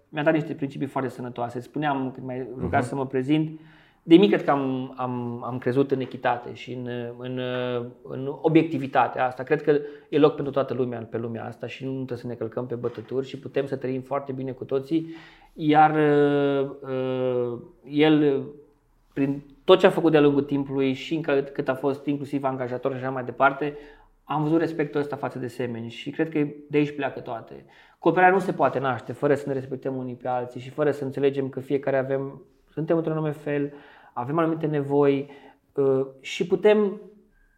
mi-a 0.09 0.22
dat 0.22 0.32
niște 0.32 0.52
principii 0.52 0.86
foarte 0.86 1.10
sănătoase. 1.10 1.60
Spuneam 1.60 2.10
când 2.14 2.26
m-ai 2.26 2.47
rugat 2.60 2.84
să 2.84 2.94
mă 2.94 3.06
prezint, 3.06 3.60
de 4.02 4.16
mic 4.16 4.28
cred 4.28 4.44
că 4.44 4.51
am, 4.51 4.94
am, 4.97 5.43
am 5.44 5.59
crezut 5.59 5.90
în 5.90 6.01
echitate 6.01 6.55
și 6.55 6.72
în, 6.72 6.89
în, 7.18 7.40
în 8.02 8.32
obiectivitate 8.40 9.18
asta. 9.18 9.43
Cred 9.43 9.62
că 9.62 9.78
e 10.09 10.18
loc 10.18 10.34
pentru 10.34 10.52
toată 10.52 10.74
lumea 10.74 11.06
pe 11.10 11.18
lumea 11.18 11.44
asta 11.44 11.66
și 11.66 11.84
nu 11.84 11.93
trebuie 11.93 12.18
să 12.18 12.26
ne 12.26 12.34
călcăm 12.34 12.66
pe 12.66 12.74
bătături 12.74 13.26
și 13.28 13.39
putem 13.39 13.66
să 13.66 13.76
trăim 13.76 14.01
foarte 14.01 14.32
bine 14.32 14.51
cu 14.51 14.64
toții. 14.64 15.14
Iar 15.55 15.90
uh, 15.90 16.70
uh, 16.80 17.59
el 17.90 18.43
prin 19.12 19.43
tot 19.72 19.80
ce 19.80 19.86
a 19.86 19.90
făcut 19.90 20.10
de-a 20.10 20.20
lungul 20.20 20.42
timpului 20.42 20.92
și 20.92 21.14
încă 21.14 21.32
cât 21.32 21.68
a 21.68 21.74
fost 21.74 22.06
inclusiv 22.06 22.44
angajator 22.44 22.92
și 22.92 22.98
așa 22.98 23.10
mai 23.10 23.24
departe, 23.24 23.76
am 24.24 24.42
văzut 24.42 24.58
respectul 24.58 25.00
ăsta 25.00 25.16
față 25.16 25.38
de 25.38 25.46
semeni 25.46 25.88
și 25.88 26.10
cred 26.10 26.28
că 26.28 26.46
de 26.68 26.78
aici 26.78 26.94
pleacă 26.94 27.20
toate. 27.20 27.64
Cooperarea 27.98 28.34
nu 28.34 28.40
se 28.40 28.52
poate 28.52 28.78
naște 28.78 29.12
fără 29.12 29.34
să 29.34 29.44
ne 29.46 29.52
respectăm 29.52 29.96
unii 29.96 30.14
pe 30.14 30.28
alții 30.28 30.60
și 30.60 30.70
fără 30.70 30.90
să 30.90 31.04
înțelegem 31.04 31.48
că 31.48 31.60
fiecare 31.60 31.98
avem, 31.98 32.42
suntem 32.70 32.96
într-un 32.96 33.16
anume 33.16 33.30
fel, 33.30 33.72
avem 34.12 34.38
anumite 34.38 34.66
nevoi 34.66 35.30
uh, 35.74 36.06
și 36.20 36.46
putem 36.46 37.00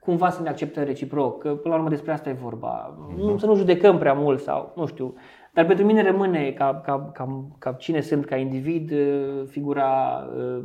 cumva 0.01 0.31
să 0.31 0.43
ne 0.43 0.49
acceptăm 0.49 0.85
reciproc, 0.85 1.39
că 1.39 1.49
până 1.49 1.75
la 1.75 1.81
urmă 1.81 1.89
despre 1.89 2.13
asta 2.13 2.29
e 2.29 2.33
vorba. 2.33 2.99
Nu, 3.17 3.39
să 3.39 3.47
nu 3.47 3.55
judecăm 3.55 3.99
prea 3.99 4.13
mult 4.13 4.41
sau 4.41 4.73
nu 4.77 4.87
știu. 4.87 5.15
Dar 5.53 5.67
pentru 5.67 5.85
mine 5.85 6.03
rămâne 6.03 6.51
ca, 6.51 6.81
ca, 6.85 7.11
ca, 7.15 7.45
ca 7.59 7.73
cine 7.73 8.01
sunt 8.01 8.25
ca 8.25 8.37
individ 8.37 8.91
uh, 8.91 9.47
figura 9.47 10.25
uh, 10.37 10.65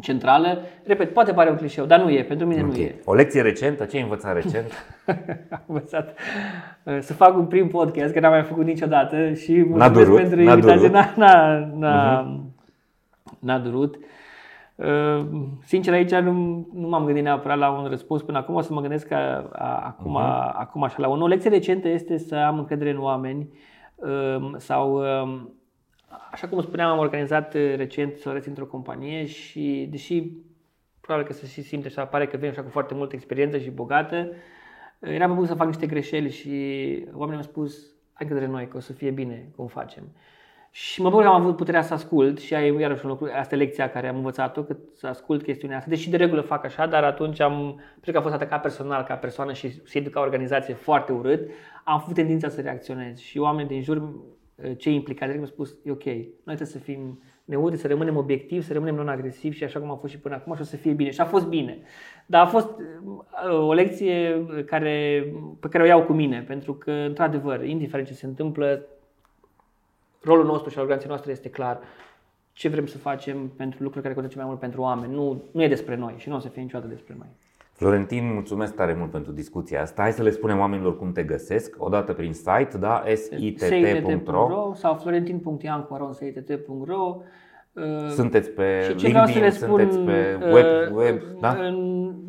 centrală. 0.00 0.58
Repet, 0.84 1.12
poate 1.12 1.32
pare 1.32 1.50
un 1.50 1.56
clișeu, 1.56 1.84
dar 1.84 2.00
nu 2.00 2.10
e, 2.10 2.22
pentru 2.24 2.46
mine 2.46 2.62
Ok. 2.62 2.68
nu 2.68 2.76
e. 2.76 2.94
O 3.04 3.14
lecție 3.14 3.42
recentă? 3.42 3.84
Ce 3.84 3.96
ai 3.96 4.02
învățat 4.02 4.34
recent? 4.34 4.72
Am 5.50 5.62
învățat 5.66 6.18
uh, 6.82 6.98
să 7.00 7.12
fac 7.12 7.36
un 7.36 7.46
prim 7.46 7.68
podcast, 7.68 8.12
că 8.12 8.20
n-am 8.20 8.32
mai 8.32 8.42
făcut 8.42 8.64
niciodată 8.64 9.32
și 9.32 9.52
mulțumesc 9.68 9.92
durut, 9.92 10.16
pentru 10.16 10.42
n-a 10.42 10.52
invitație. 10.52 10.88
durut. 10.88 11.04
Mhm. 11.04 11.18
N-a, 11.20 11.58
n-a, 11.58 11.70
n-a, 11.78 12.40
n-a 13.38 13.58
durut. 13.58 13.96
Uh, 14.74 15.26
Sincer, 15.64 15.92
aici 15.94 16.10
nu, 16.14 16.32
nu 16.74 16.88
m-am 16.88 17.04
gândit 17.04 17.22
neapărat 17.22 17.58
la 17.58 17.70
un 17.70 17.86
răspuns 17.88 18.22
până 18.22 18.38
acum, 18.38 18.54
o 18.54 18.60
să 18.60 18.72
mă 18.72 18.80
gândesc 18.80 19.06
că 19.08 19.14
a, 19.52 19.82
acum, 19.86 20.10
Mhm. 20.12 20.52
acum 20.60 20.82
așa 20.82 20.96
la 20.98 21.08
unul. 21.08 21.22
O 21.22 21.26
lecție 21.26 21.50
recentă 21.50 21.88
este 21.88 22.18
să 22.18 22.34
am 22.34 22.58
încredere 22.58 22.90
în 22.90 22.98
oameni 23.00 23.48
um, 23.96 24.54
sau, 24.58 24.94
um, 25.22 25.54
așa 26.30 26.48
cum 26.48 26.60
spuneam, 26.60 26.90
am 26.90 26.98
organizat 26.98 27.54
uh, 27.54 27.74
recent 27.76 28.16
Soreți 28.16 28.48
într-o 28.48 28.66
companie 28.66 29.26
și 29.26 29.88
deși 29.90 30.32
probabil 31.00 31.26
că 31.26 31.32
se 31.32 31.46
și 31.46 31.62
simte 31.62 31.88
și 31.88 32.00
pare 32.00 32.26
că 32.26 32.36
vin 32.36 32.48
așa 32.48 32.62
cu 32.62 32.68
foarte 32.68 32.94
multă 32.94 33.14
experiență 33.14 33.58
și 33.58 33.70
bogată, 33.70 34.28
uh, 34.98 35.10
eram 35.10 35.28
pe 35.28 35.34
punct 35.34 35.48
să 35.48 35.54
fac 35.54 35.66
niște 35.66 35.86
greșeli 35.86 36.30
și 36.30 36.48
oamenii 37.12 37.40
mi-au 37.40 37.42
spus, 37.42 37.78
ai 38.12 38.26
încredere 38.26 38.46
în 38.46 38.50
noi 38.50 38.68
că 38.68 38.76
o 38.76 38.80
să 38.80 38.92
fie 38.92 39.10
bine 39.10 39.48
cum 39.56 39.66
facem. 39.66 40.04
Și 40.72 41.02
mă 41.02 41.08
bucur 41.08 41.24
că 41.24 41.30
am 41.30 41.40
avut 41.40 41.56
puterea 41.56 41.82
să 41.82 41.94
ascult 41.94 42.38
și 42.38 42.54
ai 42.54 42.80
iarăși 42.80 43.04
un 43.04 43.10
lucru, 43.10 43.30
asta 43.34 43.54
e 43.54 43.58
lecția 43.58 43.90
care 43.90 44.08
am 44.08 44.16
învățat-o, 44.16 44.62
că 44.62 44.76
să 44.94 45.06
ascult 45.06 45.42
chestiunea 45.42 45.76
asta. 45.76 45.90
Deși 45.90 46.10
de 46.10 46.16
regulă 46.16 46.40
fac 46.40 46.64
așa, 46.64 46.86
dar 46.86 47.04
atunci 47.04 47.40
am, 47.40 47.80
cred 48.00 48.14
că 48.14 48.16
am 48.16 48.22
fost 48.22 48.36
atacat 48.36 48.60
personal 48.60 49.04
ca 49.04 49.14
persoană 49.14 49.52
și 49.52 49.82
se 49.84 50.02
ca 50.02 50.20
organizație 50.20 50.74
foarte 50.74 51.12
urât, 51.12 51.50
am 51.84 52.00
avut 52.02 52.14
tendința 52.14 52.48
să 52.48 52.60
reacționez 52.60 53.18
și 53.18 53.38
oamenii 53.38 53.68
din 53.68 53.82
jur, 53.82 54.12
cei 54.76 54.94
implicați, 54.94 55.32
mi-au 55.32 55.46
spus, 55.46 55.76
e 55.84 55.90
ok, 55.90 56.04
noi 56.04 56.24
trebuie 56.44 56.66
să 56.66 56.78
fim 56.78 57.22
neutri, 57.44 57.78
să 57.78 57.86
rămânem 57.86 58.16
obiectivi, 58.16 58.64
să 58.64 58.72
rămânem 58.72 58.94
non-agresivi 58.94 59.56
și 59.56 59.64
așa 59.64 59.80
cum 59.80 59.90
a 59.90 59.94
fost 59.94 60.12
și 60.12 60.18
până 60.18 60.34
acum 60.34 60.54
și 60.54 60.60
o 60.60 60.64
să 60.64 60.76
fie 60.76 60.92
bine. 60.92 61.10
Și 61.10 61.20
a 61.20 61.24
fost 61.24 61.46
bine. 61.46 61.78
Dar 62.26 62.44
a 62.44 62.46
fost 62.46 62.68
uh, 62.68 63.66
o 63.66 63.72
lecție 63.72 64.44
care, 64.66 65.26
pe 65.60 65.68
care 65.68 65.82
o 65.82 65.86
iau 65.86 66.02
cu 66.02 66.12
mine, 66.12 66.42
pentru 66.42 66.74
că, 66.74 66.90
într-adevăr, 66.90 67.64
indiferent 67.64 68.08
ce 68.08 68.14
se 68.14 68.26
întâmplă, 68.26 68.86
rolul 70.22 70.44
nostru 70.44 70.70
și 70.70 70.76
al 70.76 70.82
organizației 70.82 71.10
noastre 71.10 71.32
este 71.32 71.48
clar 71.48 71.80
ce 72.52 72.68
vrem 72.68 72.86
să 72.86 72.98
facem 72.98 73.48
pentru 73.56 73.82
lucruri 73.82 74.02
care 74.02 74.14
contează 74.14 74.38
mai 74.38 74.48
mult 74.48 74.60
pentru 74.60 74.80
oameni. 74.80 75.14
Nu, 75.14 75.42
nu 75.52 75.62
e 75.62 75.68
despre 75.68 75.96
noi 75.96 76.14
și 76.16 76.28
nu 76.28 76.36
o 76.36 76.38
să 76.38 76.48
fie 76.48 76.62
niciodată 76.62 76.88
despre 76.88 77.14
noi. 77.18 77.28
Florentin, 77.80 78.32
mulțumesc 78.32 78.74
tare 78.74 78.94
mult 78.98 79.10
pentru 79.10 79.32
discuția 79.32 79.80
asta. 79.80 80.02
Hai 80.02 80.12
să 80.12 80.22
le 80.22 80.30
spunem 80.30 80.58
oamenilor 80.58 80.98
cum 80.98 81.12
te 81.12 81.22
găsesc. 81.22 81.74
Odată 81.78 82.12
prin 82.12 82.32
site, 82.32 82.78
da, 82.78 83.02
sitt.ro. 83.14 84.72
sau 84.74 84.94
florentin.iancu.sitt.ro 84.94 87.16
Sunteți 88.08 88.50
pe 88.50 88.80
și 88.88 88.94
ce 88.94 89.08
vreau 89.08 89.26
să 89.26 89.32
LinkedIn, 89.32 89.42
le 89.42 89.50
spun, 89.50 89.68
sunteți 89.68 89.98
pe 89.98 90.38
uh, 90.46 90.52
web, 90.52 90.66
web 90.96 91.16
uh, 91.16 91.22
da? 91.40 91.56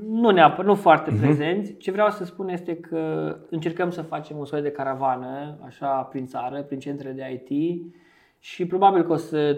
nu 0.09 0.29
neapărat, 0.29 0.65
nu 0.65 0.75
foarte 0.75 1.11
Mhm. 1.11 1.19
prezenți. 1.21 1.77
Ce 1.77 1.91
vreau 1.91 2.09
să 2.09 2.25
spun 2.25 2.49
este 2.49 2.75
că 2.75 3.35
încercăm 3.49 3.89
să 3.89 4.01
facem 4.01 4.37
un 4.37 4.45
soi 4.45 4.61
de 4.61 4.71
caravană, 4.71 5.57
așa, 5.65 5.87
prin 5.87 6.25
țară, 6.25 6.61
prin 6.61 6.79
centrele 6.79 7.13
de 7.13 7.41
IT 7.47 7.81
și 8.39 8.65
probabil 8.65 9.03
că 9.03 9.11
o 9.11 9.15
să 9.15 9.57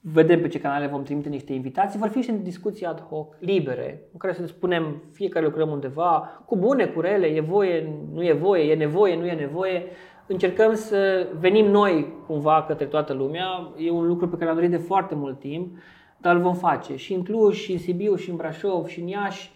vedem 0.00 0.40
pe 0.40 0.48
ce 0.48 0.60
canale 0.60 0.86
vom 0.86 1.02
trimite 1.02 1.28
niște 1.28 1.52
invitații. 1.52 1.98
Vor 1.98 2.08
fi 2.08 2.16
niște 2.16 2.40
discuții 2.42 2.86
ad 2.86 3.00
hoc, 3.00 3.36
libere, 3.38 4.02
în 4.12 4.18
care 4.18 4.32
să 4.32 4.40
ne 4.40 4.46
spunem 4.46 5.02
fiecare 5.12 5.44
lucrăm 5.44 5.70
undeva, 5.70 6.42
cu 6.46 6.56
bune, 6.56 6.86
cu 6.86 7.00
rele, 7.00 7.26
e 7.26 7.40
voie, 7.40 7.92
nu 8.12 8.24
e 8.24 8.32
voie, 8.32 8.70
e 8.70 8.74
nevoie, 8.74 9.16
nu 9.16 9.26
e 9.26 9.32
nevoie. 9.32 9.82
Încercăm 10.26 10.74
să 10.74 11.28
venim 11.38 11.66
noi 11.66 12.14
cumva 12.26 12.64
către 12.66 12.84
toată 12.84 13.12
lumea. 13.12 13.72
E 13.76 13.90
un 13.90 14.06
lucru 14.06 14.28
pe 14.28 14.34
care 14.34 14.46
l-am 14.46 14.54
dorit 14.54 14.70
de 14.70 14.76
foarte 14.76 15.14
mult 15.14 15.38
timp, 15.38 15.76
dar 16.16 16.34
îl 16.34 16.42
vom 16.42 16.54
face 16.54 16.96
și 16.96 17.14
în 17.14 17.22
Cluj, 17.22 17.56
și 17.56 17.72
în 17.72 17.78
Sibiu, 17.78 18.14
și 18.14 18.30
în 18.30 18.36
Brașov, 18.36 18.86
și 18.86 19.00
în 19.00 19.06
Iași. 19.06 19.52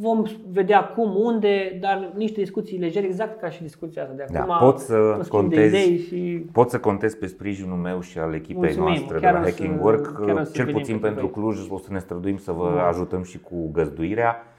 Vom 0.00 0.22
vedea 0.52 0.84
cum, 0.84 1.14
unde, 1.16 1.78
dar 1.80 2.12
niște 2.16 2.40
discuții 2.40 2.78
legere, 2.78 3.06
exact 3.06 3.40
ca 3.40 3.48
și 3.50 3.62
discuția 3.62 4.02
asta 4.02 4.14
de 4.14 4.24
Da, 4.32 4.40
acum. 4.42 4.66
pot 4.68 4.78
să 4.78 4.94
un 4.96 5.22
schimb 5.22 5.48
de 5.50 5.56
contezi- 5.56 5.84
idei 5.84 5.98
și 5.98 6.44
Pot 6.52 6.70
să 6.70 6.78
contez 6.78 7.14
pe 7.14 7.26
sprijinul 7.26 7.76
meu 7.76 8.00
și 8.00 8.18
al 8.18 8.34
echipei 8.34 8.54
Mulțumim, 8.56 8.86
noastre 8.86 9.14
de 9.18 9.20
chiar 9.24 9.32
la 9.34 9.40
o 9.40 9.42
să- 9.42 9.48
Hacking 9.50 9.84
Work. 9.84 10.22
chiar 10.26 10.36
o 10.40 10.44
să 10.44 10.52
Cel 10.52 10.64
venim 10.64 10.80
puțin 10.80 10.98
pe 10.98 11.06
pentru 11.06 11.26
voi. 11.26 11.32
Cluj 11.42 11.68
o 11.70 11.78
să 11.78 11.88
ne 11.92 11.98
străduim 11.98 12.36
să 12.36 12.52
vă 12.52 12.82
ajutăm 12.88 13.22
și 13.22 13.40
cu 13.40 13.70
găzduirea 13.72 14.36
uh, 14.36 14.50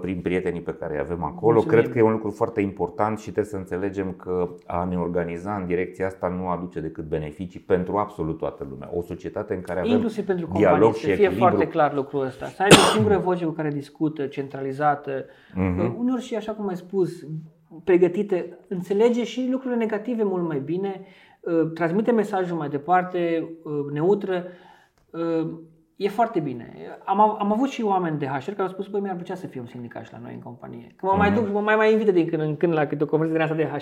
prin 0.00 0.20
prietenii 0.20 0.60
pe 0.60 0.74
care 0.74 0.92
îi 0.94 1.00
avem 1.00 1.24
acolo. 1.24 1.52
Mulțumim. 1.52 1.78
Cred 1.78 1.92
că 1.92 1.98
e 1.98 2.02
un 2.02 2.12
lucru 2.12 2.30
foarte 2.30 2.60
important 2.60 3.18
și 3.18 3.24
trebuie 3.24 3.44
să 3.44 3.56
înțelegem 3.56 4.12
că 4.12 4.48
a 4.66 4.84
ne 4.84 4.96
organiza 4.98 5.54
în 5.54 5.66
direcția 5.66 6.06
asta 6.06 6.28
nu 6.28 6.48
aduce 6.48 6.80
decât 6.80 7.04
beneficii 7.04 7.60
pentru 7.60 7.96
absolut 7.96 8.38
toată 8.38 8.66
lumea. 8.70 8.90
O 8.94 9.02
societate 9.02 9.54
în 9.54 9.60
care 9.60 9.78
avem 9.80 9.92
Inclusiv 9.92 10.26
pentru 10.26 10.48
dialog 10.52 10.70
companii, 10.80 10.98
și 10.98 11.00
să 11.00 11.06
fie 11.06 11.24
echilibru. 11.24 11.38
foarte 11.48 11.68
clar 11.68 11.94
lucrul 11.94 12.24
ăsta. 12.24 12.46
Să 12.46 12.62
aibă 12.62 12.74
o 12.74 12.92
singură 12.94 13.18
voce 13.18 13.44
cu 13.44 13.50
care 13.50 13.70
discută, 13.70 14.26
centralizată, 14.26 15.24
Mhm. 15.54 15.96
uneori 15.98 16.22
și 16.22 16.34
așa 16.36 16.52
cum 16.52 16.68
ai 16.68 16.76
spus, 16.76 17.26
pregătită, 17.84 18.44
înțelege 18.68 19.24
și 19.24 19.48
lucrurile 19.50 19.78
negative 19.78 20.22
mult 20.22 20.46
mai 20.46 20.58
bine, 20.64 21.00
uh, 21.40 21.70
transmite 21.74 22.10
mesajul 22.12 22.56
mai 22.56 22.68
departe, 22.68 23.48
uh, 23.62 23.72
neutră. 23.92 24.44
Uh, 25.98 26.06
E 26.06 26.08
foarte 26.08 26.40
bine. 26.40 26.72
Am, 27.04 27.20
av- 27.20 27.36
am 27.38 27.52
avut 27.52 27.68
și 27.68 27.82
oameni 27.82 28.18
de 28.18 28.26
HR 28.26 28.50
care 28.50 28.62
au 28.62 28.68
spus, 28.68 28.86
băi, 28.86 29.00
mi-ar 29.00 29.14
plăcea 29.14 29.34
să 29.34 29.46
fiu 29.46 29.60
un 29.60 29.66
sindicat 29.66 30.04
și 30.04 30.12
la 30.12 30.18
noi 30.22 30.32
în 30.34 30.40
companie. 30.40 30.86
Că 30.96 31.06
mă 31.06 31.14
mai 31.16 31.30
Mhm. 31.30 31.38
duc, 31.44 31.52
mă 31.52 31.60
mai 31.60 31.76
mai 31.76 31.92
invită 31.92 32.10
din 32.10 32.28
când 32.28 32.42
în 32.42 32.56
când 32.56 32.72
la 32.72 32.86
câte 32.86 33.02
o 33.02 33.06
conferință 33.06 33.38
din 33.38 33.42
asta 33.50 33.56
de 33.56 33.78
HR. 33.78 33.80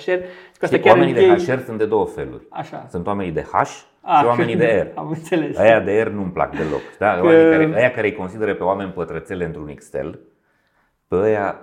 Și 0.52 0.58
că 0.58 0.64
asta 0.64 0.76
Și 0.76 0.82
chiar 0.82 0.92
oamenii 0.94 1.14
de 1.14 1.24
închei- 1.24 1.44
HR 1.56 1.58
sunt 1.64 1.78
de 1.78 1.86
două 1.86 2.06
feluri. 2.06 2.46
Așa. 2.50 2.86
Sunt 2.90 3.06
oamenii 3.06 3.32
de 3.32 3.40
H 3.42 3.54
Ah, 4.00 4.18
și 4.18 4.24
oamenii 4.30 4.56
de 4.56 4.90
R. 4.94 4.98
Am 4.98 5.08
înțeles. 5.08 5.58
Aia 5.58 5.80
de 5.80 6.02
R 6.02 6.08
nu-mi 6.08 6.30
plac 6.30 6.56
deloc. 6.56 6.80
Da? 6.98 7.14
Că- 7.14 7.20
Oamenii 7.26 7.50
care, 7.50 7.74
aia 7.80 7.90
care 7.90 8.06
îi 8.06 8.14
consideră 8.14 8.54
pe 8.54 8.62
oameni 8.62 8.90
pătrățele 8.90 9.44
într-un 9.44 9.68
Excel, 9.68 10.18
pe 11.08 11.16
aia 11.16 11.58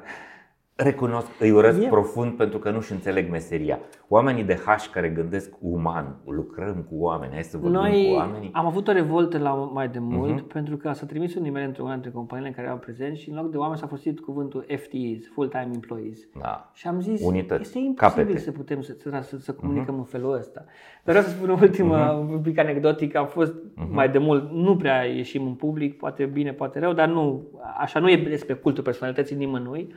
recunosc, 0.84 1.28
îi 1.40 1.52
urăsc 1.52 1.82
E- 1.82 1.88
profund 1.88 2.32
pentru 2.38 2.60
că 2.60 2.72
nu-și 2.72 2.92
înțeleg 2.92 3.30
meseria. 3.30 3.80
Oamenii 4.08 4.44
de 4.44 4.54
H 4.56 4.90
care 4.94 5.10
gândesc 5.10 5.54
uman, 5.60 6.16
lucrăm 6.26 6.86
cu 6.90 6.96
oameni, 7.04 7.34
hai 7.34 7.44
să 7.44 7.58
vorbim 7.58 7.80
cu 7.80 7.86
Noi 7.86 8.14
oamenii. 8.16 8.50
am 8.54 8.66
avut 8.66 8.88
o 8.88 8.92
revoltă 8.92 9.38
la 9.38 9.54
mai 9.54 9.88
de 9.90 10.00
mult 10.00 10.34
Mhm. 10.36 10.48
pentru 10.48 10.78
că 10.78 10.92
s-a 10.92 11.06
trimis 11.06 11.36
un 11.36 11.46
e-mail 11.46 11.68
într-una 11.68 11.92
dintre 11.94 12.12
companiile 12.12 12.50
în 12.50 12.56
care 12.56 12.68
erau 12.68 12.80
prezenți 12.80 13.22
și 13.22 13.30
în 13.30 13.36
loc 13.36 13.52
de 13.52 13.58
oameni 13.58 13.80
s-a 13.80 13.88
folosit 13.88 14.20
cuvântul 14.20 14.66
FTEs, 14.68 15.28
Full-Time 15.34 15.70
Employees. 15.74 16.20
Da. 16.40 16.70
Și 16.74 16.88
am 16.88 17.02
zis, 17.02 17.22
Unități, 17.26 17.62
este 17.62 17.78
imposibil 17.80 18.24
capete. 18.24 18.40
să 18.40 18.52
putem 18.52 18.82
să, 18.82 18.96
să, 19.00 19.20
să, 19.22 19.38
să 19.38 19.52
comunicăm 19.54 19.96
în 19.98 20.04
felul 20.04 20.34
ăsta. 20.34 20.66
Dar 21.04 21.16
vreau 21.16 21.24
să 21.24 21.30
spun 21.30 21.50
o 21.50 21.58
ultimă 21.62 22.26
un 22.30 22.40
pic 22.42 22.58
anecdotic. 22.58 23.16
Am 23.16 23.28
fost 23.28 23.54
mai 23.92 24.10
de 24.10 24.18
mult, 24.18 24.52
nu 24.52 24.76
prea 24.76 25.04
ieșim 25.04 25.46
în 25.46 25.54
public, 25.54 25.98
poate 25.98 26.26
bine, 26.26 26.54
poate 26.54 26.80
rău, 26.80 26.94
dar 26.94 27.08
nu, 27.08 27.44
așa 27.80 28.00
nu 28.00 28.10
e 28.12 28.18
despre 28.18 28.54
cultul 28.54 28.84
personalității 28.84 29.36
nimănui. 29.36 29.96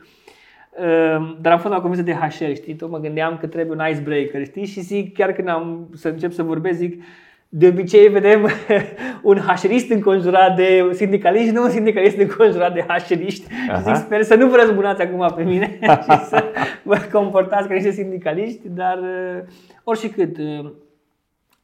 Ehm, 0.77 1.37
Dar 1.41 1.51
am 1.51 1.59
fost 1.59 1.73
la 1.73 1.79
o 1.79 1.81
conferință 1.81 2.11
de 2.11 2.27
HR, 2.27 2.53
știi, 2.53 2.75
tot 2.75 2.89
mă 2.89 2.99
gândeam 2.99 3.37
că 3.37 3.47
trebuie 3.47 3.77
un 3.77 3.91
icebreaker, 3.91 4.45
știi, 4.45 4.65
și 4.65 4.79
zic, 4.79 5.13
chiar 5.13 5.31
când 5.31 5.47
am 5.47 5.89
să 5.93 6.07
încep 6.07 6.31
să 6.31 6.43
vorbesc, 6.43 6.77
zic, 6.77 7.03
de 7.49 7.67
obicei 7.67 8.07
vedem 8.07 8.49
un 9.31 9.37
hașerist 9.37 9.89
înconjurat 9.89 10.55
de 10.55 10.89
sindicaliști, 10.91 11.51
nu 11.51 11.63
un 11.63 11.69
sindicalist 11.69 12.17
înconjurat 12.17 12.73
de 12.73 12.85
hașeriști. 12.87 13.53
Și 13.53 13.69
Aha. 13.69 13.93
zic, 13.93 13.95
sper 13.95 14.21
să 14.21 14.35
nu 14.35 14.47
vă 14.49 14.55
răzbunați 14.55 15.01
acum 15.01 15.33
pe 15.35 15.43
mine 15.43 15.79
și 16.09 16.25
să 16.25 16.43
vă 16.83 16.97
comportați 17.11 17.67
ca 17.67 17.73
niște 17.73 17.91
sindicaliști, 17.91 18.69
dar 18.69 18.97
uh, 18.97 19.43
oricât, 19.83 20.37
uh, 20.37 20.71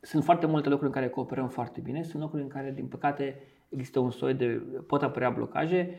sunt 0.02 0.24
foarte 0.24 0.46
multe 0.46 0.70
locuri 0.70 0.88
în 0.88 0.94
care 0.94 1.08
cooperăm 1.08 1.48
foarte 1.48 1.80
bine, 1.84 2.04
sunt 2.04 2.22
locuri 2.22 2.42
în 2.42 2.48
care, 2.48 2.72
din 2.76 2.86
păcate, 2.86 3.40
există 3.70 4.00
un 4.00 4.12
soi 4.12 4.34
de, 4.34 4.62
pot 4.88 5.04
apărea 5.04 5.30
blocaje. 5.30 5.90
Uh, 5.90 5.98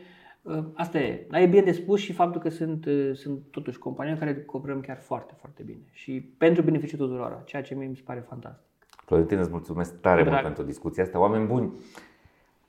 Asta 0.73 0.97
e. 0.99 1.25
Dar 1.29 1.41
e 1.41 1.45
bine 1.45 1.61
de 1.61 1.71
spus 1.71 1.99
și 1.99 2.13
faptul 2.13 2.41
că 2.41 2.49
sunt, 2.49 2.85
uh, 2.85 3.11
sunt 3.13 3.39
totuși 3.51 3.77
companii 3.77 4.11
în 4.13 4.19
care 4.19 4.43
cooperăm 4.43 4.79
chiar 4.81 4.97
foarte, 4.97 5.33
foarte 5.39 5.63
bine. 5.63 5.81
Și 5.91 6.11
pentru 6.37 6.61
beneficiul 6.63 6.99
tuturor, 6.99 7.41
ceea 7.45 7.61
ce 7.61 7.75
mie 7.75 7.87
mi 7.87 7.95
se 7.95 8.01
pare 8.05 8.25
fantastic. 8.27 8.65
Florentin, 9.05 9.37
îți 9.39 9.49
mulțumesc 9.51 9.99
tare 10.01 10.21
Drag. 10.21 10.33
mult 10.33 10.43
pentru 10.45 10.63
discuția 10.63 11.03
asta. 11.03 11.19
Oameni 11.19 11.45
buni, 11.45 11.71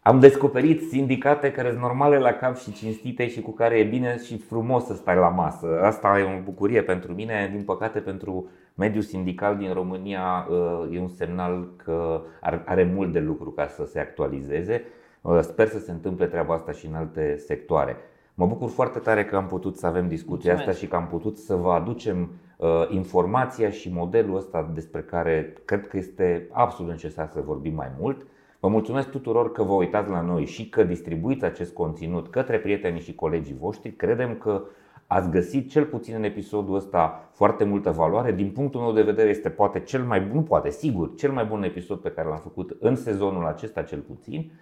am 0.03 0.21
descoperit 0.21 0.83
sindicate 0.89 1.53
care 1.53 1.69
sunt 1.69 1.81
normale 1.81 2.19
la 2.19 2.33
cap 2.33 2.57
și 2.57 2.73
cinstite 2.73 3.29
și 3.29 3.41
cu 3.41 3.51
care 3.51 3.79
e 3.79 3.85
bine 3.85 4.19
și 4.19 4.39
frumos 4.39 4.85
să 4.85 4.95
stai 4.95 5.17
la 5.17 5.29
masă. 5.29 5.81
Asta 5.83 6.19
e 6.19 6.39
o 6.39 6.43
bucurie 6.43 6.83
pentru 6.83 7.13
mine. 7.13 7.51
Din 7.55 7.65
păcate, 7.65 7.99
pentru 8.01 8.49
mediul 8.75 9.03
sindical 9.03 9.57
din 9.57 9.73
România 9.73 10.47
uh, 10.51 10.95
e 10.97 11.01
un 11.01 11.09
semnal 11.09 11.69
că 11.77 12.23
ar- 12.41 12.63
are 12.67 12.85
mult 12.95 13.13
de 13.13 13.21
lucru 13.21 13.51
ca 13.51 13.67
să 13.67 13.85
se 13.87 14.01
actualizeze. 14.01 14.83
Uh, 15.25 15.41
Sper 15.41 15.69
să 15.69 15.79
se 15.79 15.91
întâmple 15.91 16.27
treaba 16.27 16.55
asta 16.55 16.73
și 16.73 16.87
în 16.87 16.95
alte 16.95 17.37
sectoare. 17.37 17.97
Mă 18.35 18.47
bucur 18.47 18.69
foarte 18.69 18.99
tare 18.99 19.25
că 19.25 19.37
am 19.37 19.47
putut 19.47 19.77
să 19.77 19.87
avem 19.87 20.09
discuția 20.09 20.53
Mulțumesc. 20.53 20.69
asta 20.69 20.85
și 20.85 20.91
că 20.91 20.97
am 20.97 21.07
putut 21.07 21.39
să 21.39 21.55
vă 21.55 21.71
aducem 21.71 22.31
uh, 22.57 22.69
informația 22.89 23.71
și 23.71 23.93
modelul 23.93 24.37
ăsta 24.37 24.71
despre 24.75 25.01
care 25.01 25.53
cred 25.65 25.87
că 25.87 25.97
este 25.97 26.49
absolut 26.53 26.91
necesar 26.91 27.29
să 27.33 27.41
vorbim 27.45 27.75
mai 27.75 27.91
mult. 27.99 28.27
Vă 28.61 28.69
mulțumesc 28.69 29.11
tuturor 29.11 29.53
că 29.53 29.63
vă 29.63 29.73
uitați 29.73 30.11
la 30.11 30.21
noi 30.21 30.45
și 30.45 30.69
că 30.69 30.83
distribuiți 30.83 31.45
acest 31.45 31.73
conținut 31.75 32.29
către 32.31 32.59
prietenii 32.59 33.01
și 33.01 33.15
colegii 33.15 33.57
voștri. 33.61 33.93
Credem 33.93 34.35
că 34.35 34.63
ați 35.07 35.31
găsit 35.31 35.71
cel 35.71 35.85
puțin 35.85 36.15
în 36.15 36.25
episodul 36.25 36.75
ăsta 36.75 37.29
foarte 37.33 37.65
multă 37.65 37.91
valoare. 37.91 38.33
Din 38.33 38.51
punctul 38.51 38.81
meu 38.81 38.93
de 38.93 39.03
vedere 39.03 39.29
este 39.29 39.49
poate 39.49 39.81
cel 39.81 40.03
mai 40.03 40.21
bun, 40.21 40.37
nu 40.37 40.43
poate, 40.43 40.71
sigur, 40.71 41.15
cel 41.15 41.33
mai 41.33 41.45
bun 41.45 41.63
episod 41.63 41.99
pe 41.99 42.11
care 42.11 42.29
l-am 42.29 42.39
făcut 42.39 42.77
în 42.81 42.97
sezonul 42.97 43.47
acesta 43.47 43.83
cel 43.83 43.99
puțin. 43.99 44.53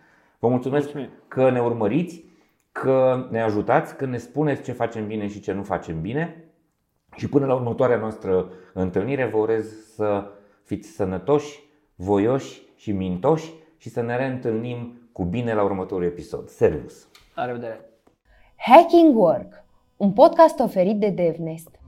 Vă 0.43 0.49
mulțumesc 0.49 0.85
Mulțumim. 0.85 1.11
că 1.29 1.51
ne 1.51 1.61
urmăriți, 1.61 2.25
că 2.73 3.27
ne 3.31 3.43
ajutați, 3.43 3.97
că 3.97 4.07
ne 4.07 4.19
spuneți 4.19 4.63
ce 4.63 4.73
facem 4.73 5.07
bine 5.07 5.27
și 5.29 5.41
ce 5.41 5.53
nu 5.53 5.63
facem 5.63 6.01
bine. 6.01 6.45
Și 7.17 7.29
până 7.29 7.47
la 7.47 7.55
următoarea 7.55 7.97
noastră 7.97 8.49
întâlnire 8.73 9.27
vă 9.27 9.37
urez 9.37 9.95
să 9.95 10.31
fiți 10.63 10.89
sănătoși, 10.89 11.63
voioși 11.95 12.63
și 12.77 12.93
mintoși 12.93 13.53
și 13.77 13.89
să 13.89 14.01
ne 14.01 14.17
reîntâlnim 14.17 15.09
cu 15.13 15.25
bine 15.25 15.55
la 15.55 15.63
următorul 15.63 16.05
episod. 16.05 16.49
Servus! 16.49 17.09
La 17.35 17.45
revedere! 17.45 17.91
Hacking 18.57 19.17
Work, 19.17 19.65
un 19.97 20.13
podcast 20.13 20.59
oferit 20.59 20.99
de 20.99 21.09
DevNest. 21.09 21.81